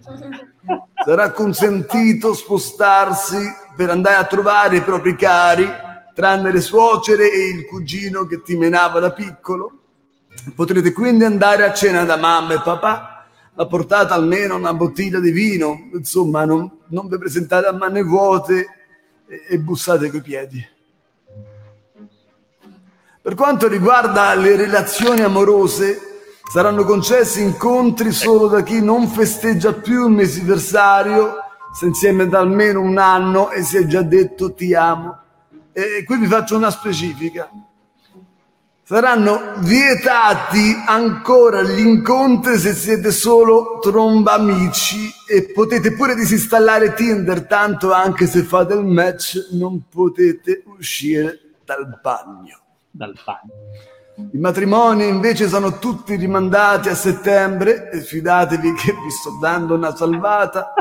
Sarà 1.04 1.32
consentito 1.32 2.34
spostarsi 2.34 3.36
per 3.74 3.90
andare 3.90 4.14
a 4.14 4.26
trovare 4.26 4.76
i 4.76 4.82
propri 4.82 5.16
cari, 5.16 5.68
tranne 6.14 6.52
le 6.52 6.60
suocere 6.60 7.32
e 7.32 7.48
il 7.48 7.66
cugino 7.66 8.26
che 8.26 8.42
ti 8.42 8.56
menava 8.56 9.00
da 9.00 9.10
piccolo. 9.10 9.72
Potrete 10.54 10.92
quindi 10.92 11.24
andare 11.24 11.64
a 11.64 11.74
cena 11.74 12.04
da 12.04 12.16
mamma 12.16 12.54
e 12.54 12.60
papà, 12.62 13.09
ma 13.60 13.66
portate 13.66 14.14
almeno 14.14 14.56
una 14.56 14.72
bottiglia 14.72 15.20
di 15.20 15.30
vino, 15.30 15.90
insomma, 15.92 16.46
non, 16.46 16.78
non 16.86 17.08
vi 17.08 17.18
presentate 17.18 17.66
a 17.66 17.72
mani 17.72 18.02
vuote 18.02 18.66
e 19.26 19.58
bussate 19.58 20.10
coi 20.10 20.22
piedi. 20.22 20.66
Per 23.20 23.34
quanto 23.34 23.68
riguarda 23.68 24.32
le 24.34 24.56
relazioni 24.56 25.20
amorose, 25.20 26.22
saranno 26.50 26.84
concessi 26.84 27.42
incontri 27.42 28.12
solo 28.12 28.46
da 28.46 28.62
chi 28.62 28.80
non 28.80 29.06
festeggia 29.08 29.74
più 29.74 30.06
il 30.06 30.14
mesiversario, 30.14 31.34
se 31.78 31.84
insieme 31.84 32.28
da 32.28 32.38
almeno 32.38 32.80
un 32.80 32.96
anno 32.96 33.50
e 33.50 33.62
si 33.62 33.76
è 33.76 33.84
già 33.84 34.00
detto 34.00 34.54
ti 34.54 34.72
amo. 34.72 35.18
E 35.72 36.02
qui 36.06 36.16
vi 36.16 36.26
faccio 36.26 36.56
una 36.56 36.70
specifica 36.70 37.50
saranno 38.90 39.52
vietati 39.58 40.74
ancora 40.84 41.62
gli 41.62 41.78
incontri 41.78 42.58
se 42.58 42.74
siete 42.74 43.12
solo 43.12 43.78
trombamici 43.80 45.08
e 45.28 45.52
potete 45.52 45.92
pure 45.92 46.16
disinstallare 46.16 46.94
Tinder, 46.94 47.46
tanto 47.46 47.92
anche 47.92 48.26
se 48.26 48.42
fate 48.42 48.74
il 48.74 48.84
match 48.84 49.50
non 49.52 49.82
potete 49.88 50.64
uscire 50.76 51.38
dal 51.64 52.00
bagno. 52.02 52.58
Dal 52.90 53.14
bagno. 53.24 54.28
I 54.32 54.38
matrimoni 54.38 55.06
invece 55.06 55.46
sono 55.46 55.78
tutti 55.78 56.16
rimandati 56.16 56.88
a 56.88 56.96
settembre 56.96 57.90
e 57.92 58.00
fidatevi 58.00 58.72
che 58.74 58.90
vi 58.90 59.10
sto 59.12 59.38
dando 59.40 59.76
una 59.76 59.94
salvata. 59.94 60.72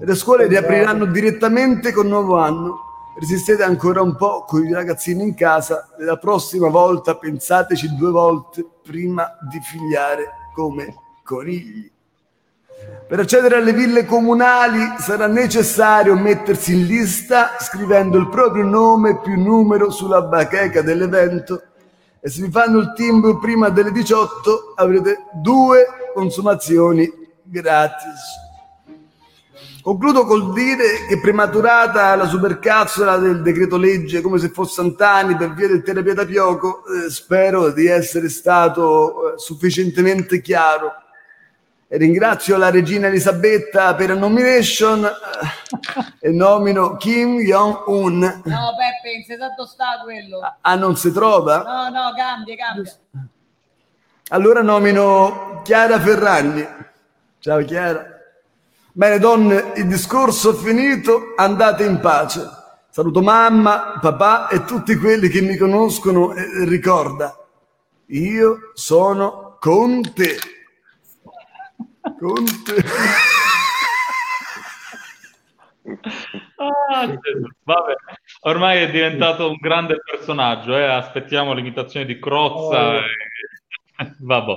Le 0.00 0.14
scuole 0.14 0.46
riapriranno 0.46 1.04
direttamente 1.04 1.92
con 1.92 2.06
nuovo 2.06 2.38
anno 2.38 2.93
resistete 3.18 3.62
ancora 3.62 4.02
un 4.02 4.16
po' 4.16 4.44
con 4.44 4.64
i 4.64 4.72
ragazzini 4.72 5.22
in 5.22 5.34
casa 5.34 5.88
la 5.98 6.16
prossima 6.16 6.68
volta 6.68 7.16
pensateci 7.16 7.94
due 7.96 8.10
volte 8.10 8.66
prima 8.82 9.36
di 9.50 9.60
figliare 9.60 10.30
come 10.54 10.94
conigli. 11.22 11.90
Per 13.06 13.18
accedere 13.18 13.56
alle 13.56 13.72
ville 13.72 14.04
comunali 14.04 14.96
sarà 14.98 15.26
necessario 15.26 16.16
mettersi 16.16 16.74
in 16.74 16.86
lista 16.86 17.56
scrivendo 17.60 18.18
il 18.18 18.28
proprio 18.28 18.64
nome 18.64 19.20
più 19.20 19.40
numero 19.40 19.90
sulla 19.90 20.22
bacheca 20.22 20.82
dell'evento 20.82 21.62
e 22.20 22.28
se 22.30 22.42
vi 22.42 22.50
fanno 22.50 22.78
il 22.78 22.92
timbro 22.94 23.38
prima 23.38 23.68
delle 23.68 23.92
18 23.92 24.72
avrete 24.76 25.24
due 25.34 25.86
consumazioni 26.14 27.10
gratis. 27.42 28.43
Concludo 29.84 30.24
col 30.24 30.54
dire 30.54 31.04
che 31.06 31.20
prematurata 31.20 32.16
la 32.16 32.24
supercazzola 32.24 33.18
del 33.18 33.42
decreto 33.42 33.76
legge 33.76 34.22
come 34.22 34.38
se 34.38 34.48
fosse 34.48 34.76
Sant'Ani 34.76 35.36
per 35.36 35.52
via 35.52 35.68
del 35.68 35.82
terapia 35.82 36.14
da 36.14 36.24
Pioco, 36.24 36.84
eh, 36.86 37.10
spero 37.10 37.70
di 37.70 37.86
essere 37.86 38.30
stato 38.30 39.34
eh, 39.34 39.38
sufficientemente 39.38 40.40
chiaro. 40.40 40.90
E 41.86 41.98
ringrazio 41.98 42.56
la 42.56 42.70
regina 42.70 43.08
Elisabetta 43.08 43.94
per 43.94 44.08
la 44.08 44.14
nomination 44.14 45.04
eh, 45.04 46.28
e 46.28 46.30
nomino 46.30 46.96
Kim 46.96 47.40
Jong-un. 47.40 48.20
No, 48.20 48.40
Peppe, 48.42 49.16
in 49.16 49.24
esatto 49.28 49.66
sta 49.66 50.00
quello. 50.02 50.40
Ah, 50.62 50.76
non 50.76 50.96
si 50.96 51.12
trova? 51.12 51.58
No, 51.58 51.88
no, 51.90 52.14
cambia, 52.16 52.56
cambia. 52.56 52.90
Allora 54.28 54.62
nomino 54.62 55.60
Chiara 55.62 56.00
Ferragni. 56.00 56.66
Ciao 57.38 57.62
Chiara. 57.62 58.13
Bene 58.96 59.18
donne, 59.18 59.72
il 59.74 59.88
discorso 59.88 60.52
è 60.52 60.54
finito, 60.54 61.32
andate 61.34 61.84
in 61.84 61.98
pace. 61.98 62.42
Saluto 62.90 63.22
mamma, 63.22 63.98
papà 64.00 64.46
e 64.46 64.62
tutti 64.62 64.94
quelli 64.94 65.28
che 65.28 65.40
mi 65.40 65.56
conoscono 65.56 66.32
e 66.32 66.64
ricorda, 66.64 67.36
io 68.06 68.70
sono 68.74 69.56
con 69.58 70.00
te. 70.14 70.36
Con 72.20 72.44
te. 72.62 72.84
Ah, 76.92 77.06
vabbè, 77.64 77.94
ormai 78.42 78.82
è 78.82 78.90
diventato 78.92 79.48
un 79.48 79.56
grande 79.56 79.96
personaggio, 80.08 80.76
eh? 80.76 80.84
aspettiamo 80.84 81.52
l'imitazione 81.52 82.06
di 82.06 82.20
Crozza. 82.20 82.90
Oh. 82.90 82.94
E... 82.94 83.02
Vabbè. 84.20 84.52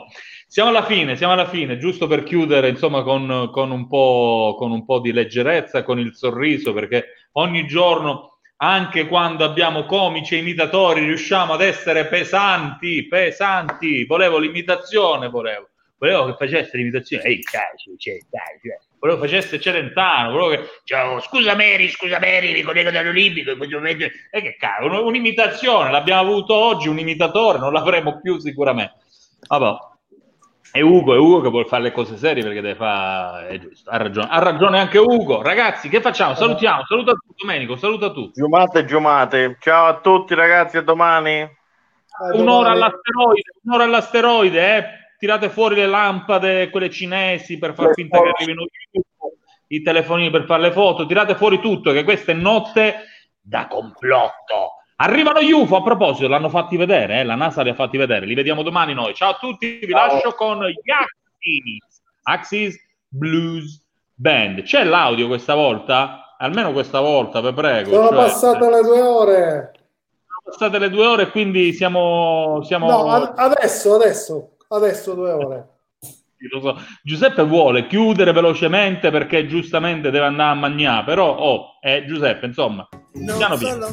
Siamo 0.50 0.70
alla 0.70 0.86
fine, 0.86 1.18
siamo 1.18 1.34
alla 1.34 1.50
fine, 1.50 1.78
giusto 1.78 2.08
per 2.08 2.24
chiudere 2.24 2.70
insomma 2.70 3.04
con, 3.04 3.50
con, 3.52 3.70
un 3.70 3.88
con, 3.90 4.72
un 4.72 4.86
po', 4.86 5.00
di 5.02 5.12
leggerezza, 5.12 5.84
con 5.84 6.00
il 6.00 6.16
sorriso, 6.16 6.72
perché 6.72 7.28
ogni 7.34 7.68
giorno, 7.68 8.40
anche 8.56 9.08
quando 9.08 9.44
abbiamo 9.44 9.86
comici 9.86 10.36
e 10.36 10.40
imitatori, 10.40 11.04
riusciamo 11.04 11.52
ad 11.52 11.62
essere 11.62 12.08
pesanti, 12.08 13.08
pesanti. 13.08 14.06
Volevo 14.06 14.38
l'imitazione, 14.38 15.28
volevo. 15.28 15.68
Volevo 15.98 16.28
che 16.28 16.36
facesse 16.38 16.78
l'imitazione, 16.78 17.24
ehi, 17.24 17.42
cazzo, 17.42 17.92
c'è, 17.98 18.18
dai, 18.30 18.60
cioè. 18.62 18.80
volevo 19.00 19.20
che 19.20 19.28
facesse 19.28 19.60
Celentano, 19.60 20.32
volevo 20.32 20.50
che, 20.50 20.70
ciao, 20.86 21.20
scusa 21.20 21.56
Mary, 21.56 21.90
scusa 21.90 22.20
Mary, 22.20 22.54
mi 22.54 22.62
collego 22.62 22.92
dall'Olimpico, 22.92 23.52
e 23.52 24.12
eh, 24.30 24.42
che 24.42 24.56
cazzo, 24.58 25.06
un'imitazione, 25.06 25.90
l'abbiamo 25.90 26.22
avuto 26.22 26.54
oggi, 26.54 26.88
un 26.88 27.00
imitatore, 27.00 27.58
non 27.58 27.74
l'avremo 27.74 28.22
più 28.22 28.38
sicuramente. 28.38 28.94
Vabbè. 29.48 29.96
È 30.72 30.82
Ugo, 30.82 31.14
è 31.14 31.18
Ugo 31.18 31.42
che 31.42 31.50
vuole 31.50 31.66
fare 31.66 31.84
le 31.84 31.92
cose 31.92 32.18
serie 32.18 32.44
perché 32.44 32.62
deve 32.62 32.76
fare. 32.76 33.48
È 33.48 33.58
giusto, 33.60 33.90
ha 33.90 33.98
ragione. 33.98 34.28
Ha 34.30 34.40
ragione 34.40 34.80
anche 34.80 34.98
Ugo. 34.98 35.42
Ragazzi, 35.42 35.90
che 35.90 36.02
facciamo? 36.02 36.36
Salutiamo. 36.36 36.86
Saluta 36.86 37.14
tu, 37.14 37.34
Domenico. 37.36 37.76
Saluta 37.78 38.12
tu. 38.12 38.30
Giumate, 38.32 38.86
giumate. 38.86 39.58
Ciao 39.60 39.88
a 39.88 40.00
tutti, 40.00 40.36
ragazzi. 40.36 40.78
A 40.78 40.82
domani. 40.82 41.42
A 41.42 42.36
un'ora 42.36 42.72
all'asteroide. 42.72 43.52
Un'ora 43.64 43.84
all'asteroide, 43.84 44.78
eh. 44.78 44.84
Tirate 45.18 45.50
fuori 45.50 45.76
le 45.76 45.88
lampade, 45.88 46.70
quelle 46.70 46.92
cinesi, 46.92 47.58
per 47.58 47.74
far 47.74 47.94
finta 47.94 48.22
che 48.22 48.30
arrivino 48.30 48.66
i 49.70 49.82
telefonini 49.82 50.30
per 50.30 50.46
fare 50.46 50.62
le 50.62 50.72
foto. 50.72 51.06
Tirate 51.08 51.36
fuori 51.36 51.60
tutto, 51.60 51.92
che 51.92 52.04
questa 52.04 52.34
è 52.34 52.36
notte 52.36 53.04
da 53.42 53.68
complotto. 53.68 54.74
Arrivano 55.00 55.42
gli 55.42 55.52
UFO, 55.52 55.76
a 55.76 55.84
proposito, 55.84 56.28
l'hanno 56.28 56.50
fatti 56.50 56.76
vedere, 56.76 57.20
eh? 57.20 57.24
la 57.24 57.36
NASA 57.36 57.62
li 57.62 57.70
ha 57.70 57.76
fatti 57.76 57.98
vedere, 57.98 58.26
li 58.26 58.34
vediamo 58.34 58.64
domani 58.64 58.96
noi. 58.96 59.14
Ciao 59.14 59.32
a 59.32 59.38
tutti, 59.40 59.78
vi 59.84 59.92
Ciao. 59.92 60.14
lascio 60.14 60.34
con 60.34 60.66
gli 60.66 60.90
Axis, 60.90 62.02
Axis 62.24 62.80
Blues 63.08 63.80
Band. 64.16 64.64
C'è 64.64 64.84
l'audio 64.84 65.28
questa 65.28 65.54
volta? 65.54 66.36
Almeno 66.40 66.72
questa 66.72 67.00
volta, 67.00 67.42
vi 67.42 67.54
prego. 67.54 67.92
Sono 67.92 68.08
cioè, 68.08 68.16
passate 68.16 68.70
le 68.72 68.82
due 68.82 69.02
ore. 69.02 69.72
sono 70.26 70.42
passate 70.44 70.80
le 70.80 70.90
due 70.90 71.06
ore, 71.06 71.30
quindi 71.30 71.74
siamo... 71.74 72.64
siamo... 72.64 72.90
No, 72.90 73.12
ad- 73.12 73.34
adesso, 73.36 73.94
adesso, 73.94 74.56
adesso 74.70 75.14
due 75.14 75.32
ore. 75.32 75.68
So. 76.62 76.80
Giuseppe 77.04 77.44
vuole 77.44 77.88
chiudere 77.88 78.32
velocemente 78.32 79.10
perché 79.10 79.48
giustamente 79.48 80.12
deve 80.12 80.26
andare 80.26 80.52
a 80.52 80.56
mangiare, 80.56 81.04
però, 81.04 81.36
oh, 81.36 81.80
eh, 81.82 82.06
Giuseppe, 82.06 82.46
insomma, 82.46 82.88
piano 83.12 83.58
piano. 83.58 83.88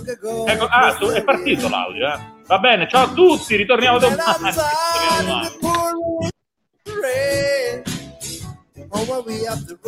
Ecco, 0.46 0.66
ah, 0.66 0.94
tu- 0.94 1.08
è 1.08 1.24
partito 1.24 1.68
l'audio, 1.68 2.12
eh. 2.12 2.18
Va 2.46 2.58
bene, 2.58 2.86
ciao 2.88 3.04
a 3.04 3.12
tutti, 3.12 3.56
ritorniamo 3.56 3.98
domani. 3.98 4.18
Ritorniamo 4.20 5.52
the 9.66 9.80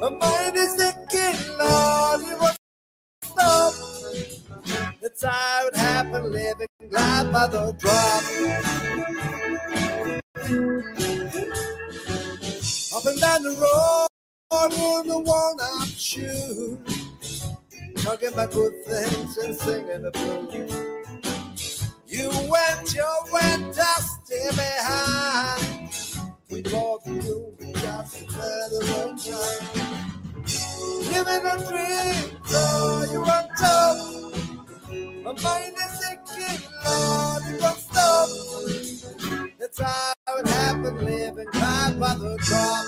My 0.00 0.10
mind 0.10 0.56
is 0.56 0.74
thinking, 0.74 1.58
Lord, 1.58 2.55
That's 5.02 5.24
how 5.24 5.66
it 5.68 5.76
happened, 5.76 6.32
living 6.32 6.68
life 6.90 7.32
by 7.32 7.46
the 7.46 7.72
drop. 7.78 8.24
Up 12.94 13.04
and 13.06 13.20
down 13.20 13.42
the 13.42 13.50
road 13.60 14.08
in 15.02 15.08
the 15.08 15.18
walnut 15.18 15.88
shoe. 15.88 16.78
Talking 17.96 18.32
about 18.32 18.52
good 18.52 18.84
things 18.84 19.38
and 19.38 19.54
singing 19.54 20.02
the 20.02 20.10
blues. 20.12 20.72
You 22.06 22.30
went 22.50 22.94
your 22.94 23.32
went 23.32 23.76
dusty 23.76 24.40
behind. 24.56 25.90
We 26.50 26.62
both 26.62 27.06
knew 27.06 27.54
we 27.60 27.72
got 27.72 28.10
to 28.10 28.24
the 28.24 28.86
wrong 28.90 29.18
time. 29.18 30.15
Living 31.12 31.46
a 31.46 31.56
dream, 31.68 32.38
so 32.46 33.04
you 33.12 33.20
on 33.20 33.48
top. 33.58 33.96
My 35.24 35.32
mind 35.42 35.74
is 35.84 36.04
aching, 36.10 36.62
Lord, 36.84 37.42
you 37.48 37.58
won't 37.60 37.78
stop. 37.78 38.28
That's 39.58 39.80
how 39.80 40.14
it 40.38 40.48
happened, 40.48 41.00
living 41.02 41.48
life 41.54 41.98
by 42.00 42.14
the 42.16 42.38
drop. 42.42 42.86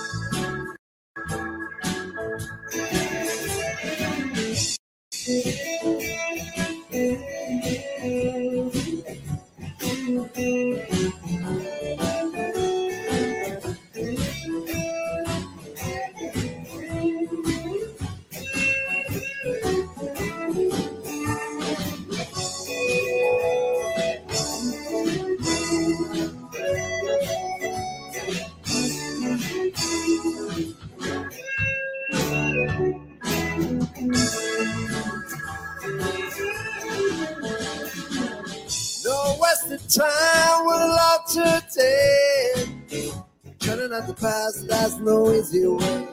Time 39.89 40.65
lot 40.65 41.27
to 41.27 41.63
take. 41.73 43.11
Turning 43.59 43.91
out 43.91 44.07
the 44.07 44.13
past, 44.13 44.67
that's 44.67 44.97
no 44.97 45.31
easy 45.31 45.65
way. 45.65 46.07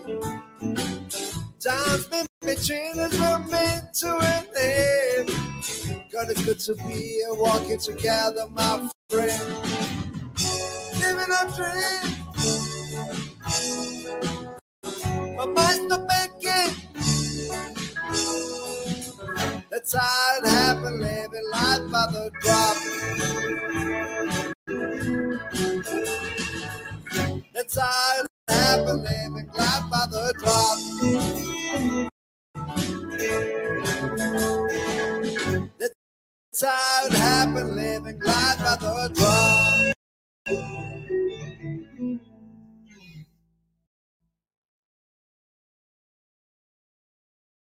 Time's 1.60 2.06
been 2.06 2.26
between 2.40 2.98
us, 2.98 3.18
we're 3.20 3.38
meant 3.50 3.92
to 3.94 4.16
an 4.16 4.46
end. 4.58 5.30
God, 6.10 6.30
it's 6.30 6.44
good 6.44 6.58
to 6.60 6.74
be 6.86 6.94
here, 6.94 7.34
walking 7.34 7.78
together, 7.78 8.46
my 8.50 8.88
friend. 9.10 9.42
Living 10.98 11.32
a 11.32 11.42
dream. 11.56 12.16
My 15.36 15.46
mind's 15.46 15.82
not 15.82 16.08
making. 16.08 16.85
That's 19.76 19.92
how 19.92 20.38
it 20.38 20.48
happened, 20.48 21.00
living 21.00 21.50
life 21.52 21.90
by 21.92 22.06
the 22.10 22.30
drop. 22.40 22.76
That's 27.52 27.78
how 27.78 28.22
it 28.22 28.26
happened, 28.48 29.02
living 29.02 29.50
life 29.54 29.90
by 29.90 30.06
the 30.10 30.32
drop. 30.38 30.78
That's 35.78 36.62
how 36.62 37.06
it 37.08 37.12
happened, 37.12 37.76
living 37.76 38.20
life 38.20 38.58
by 38.58 38.76
the 38.80 39.10
drop. 39.14 39.92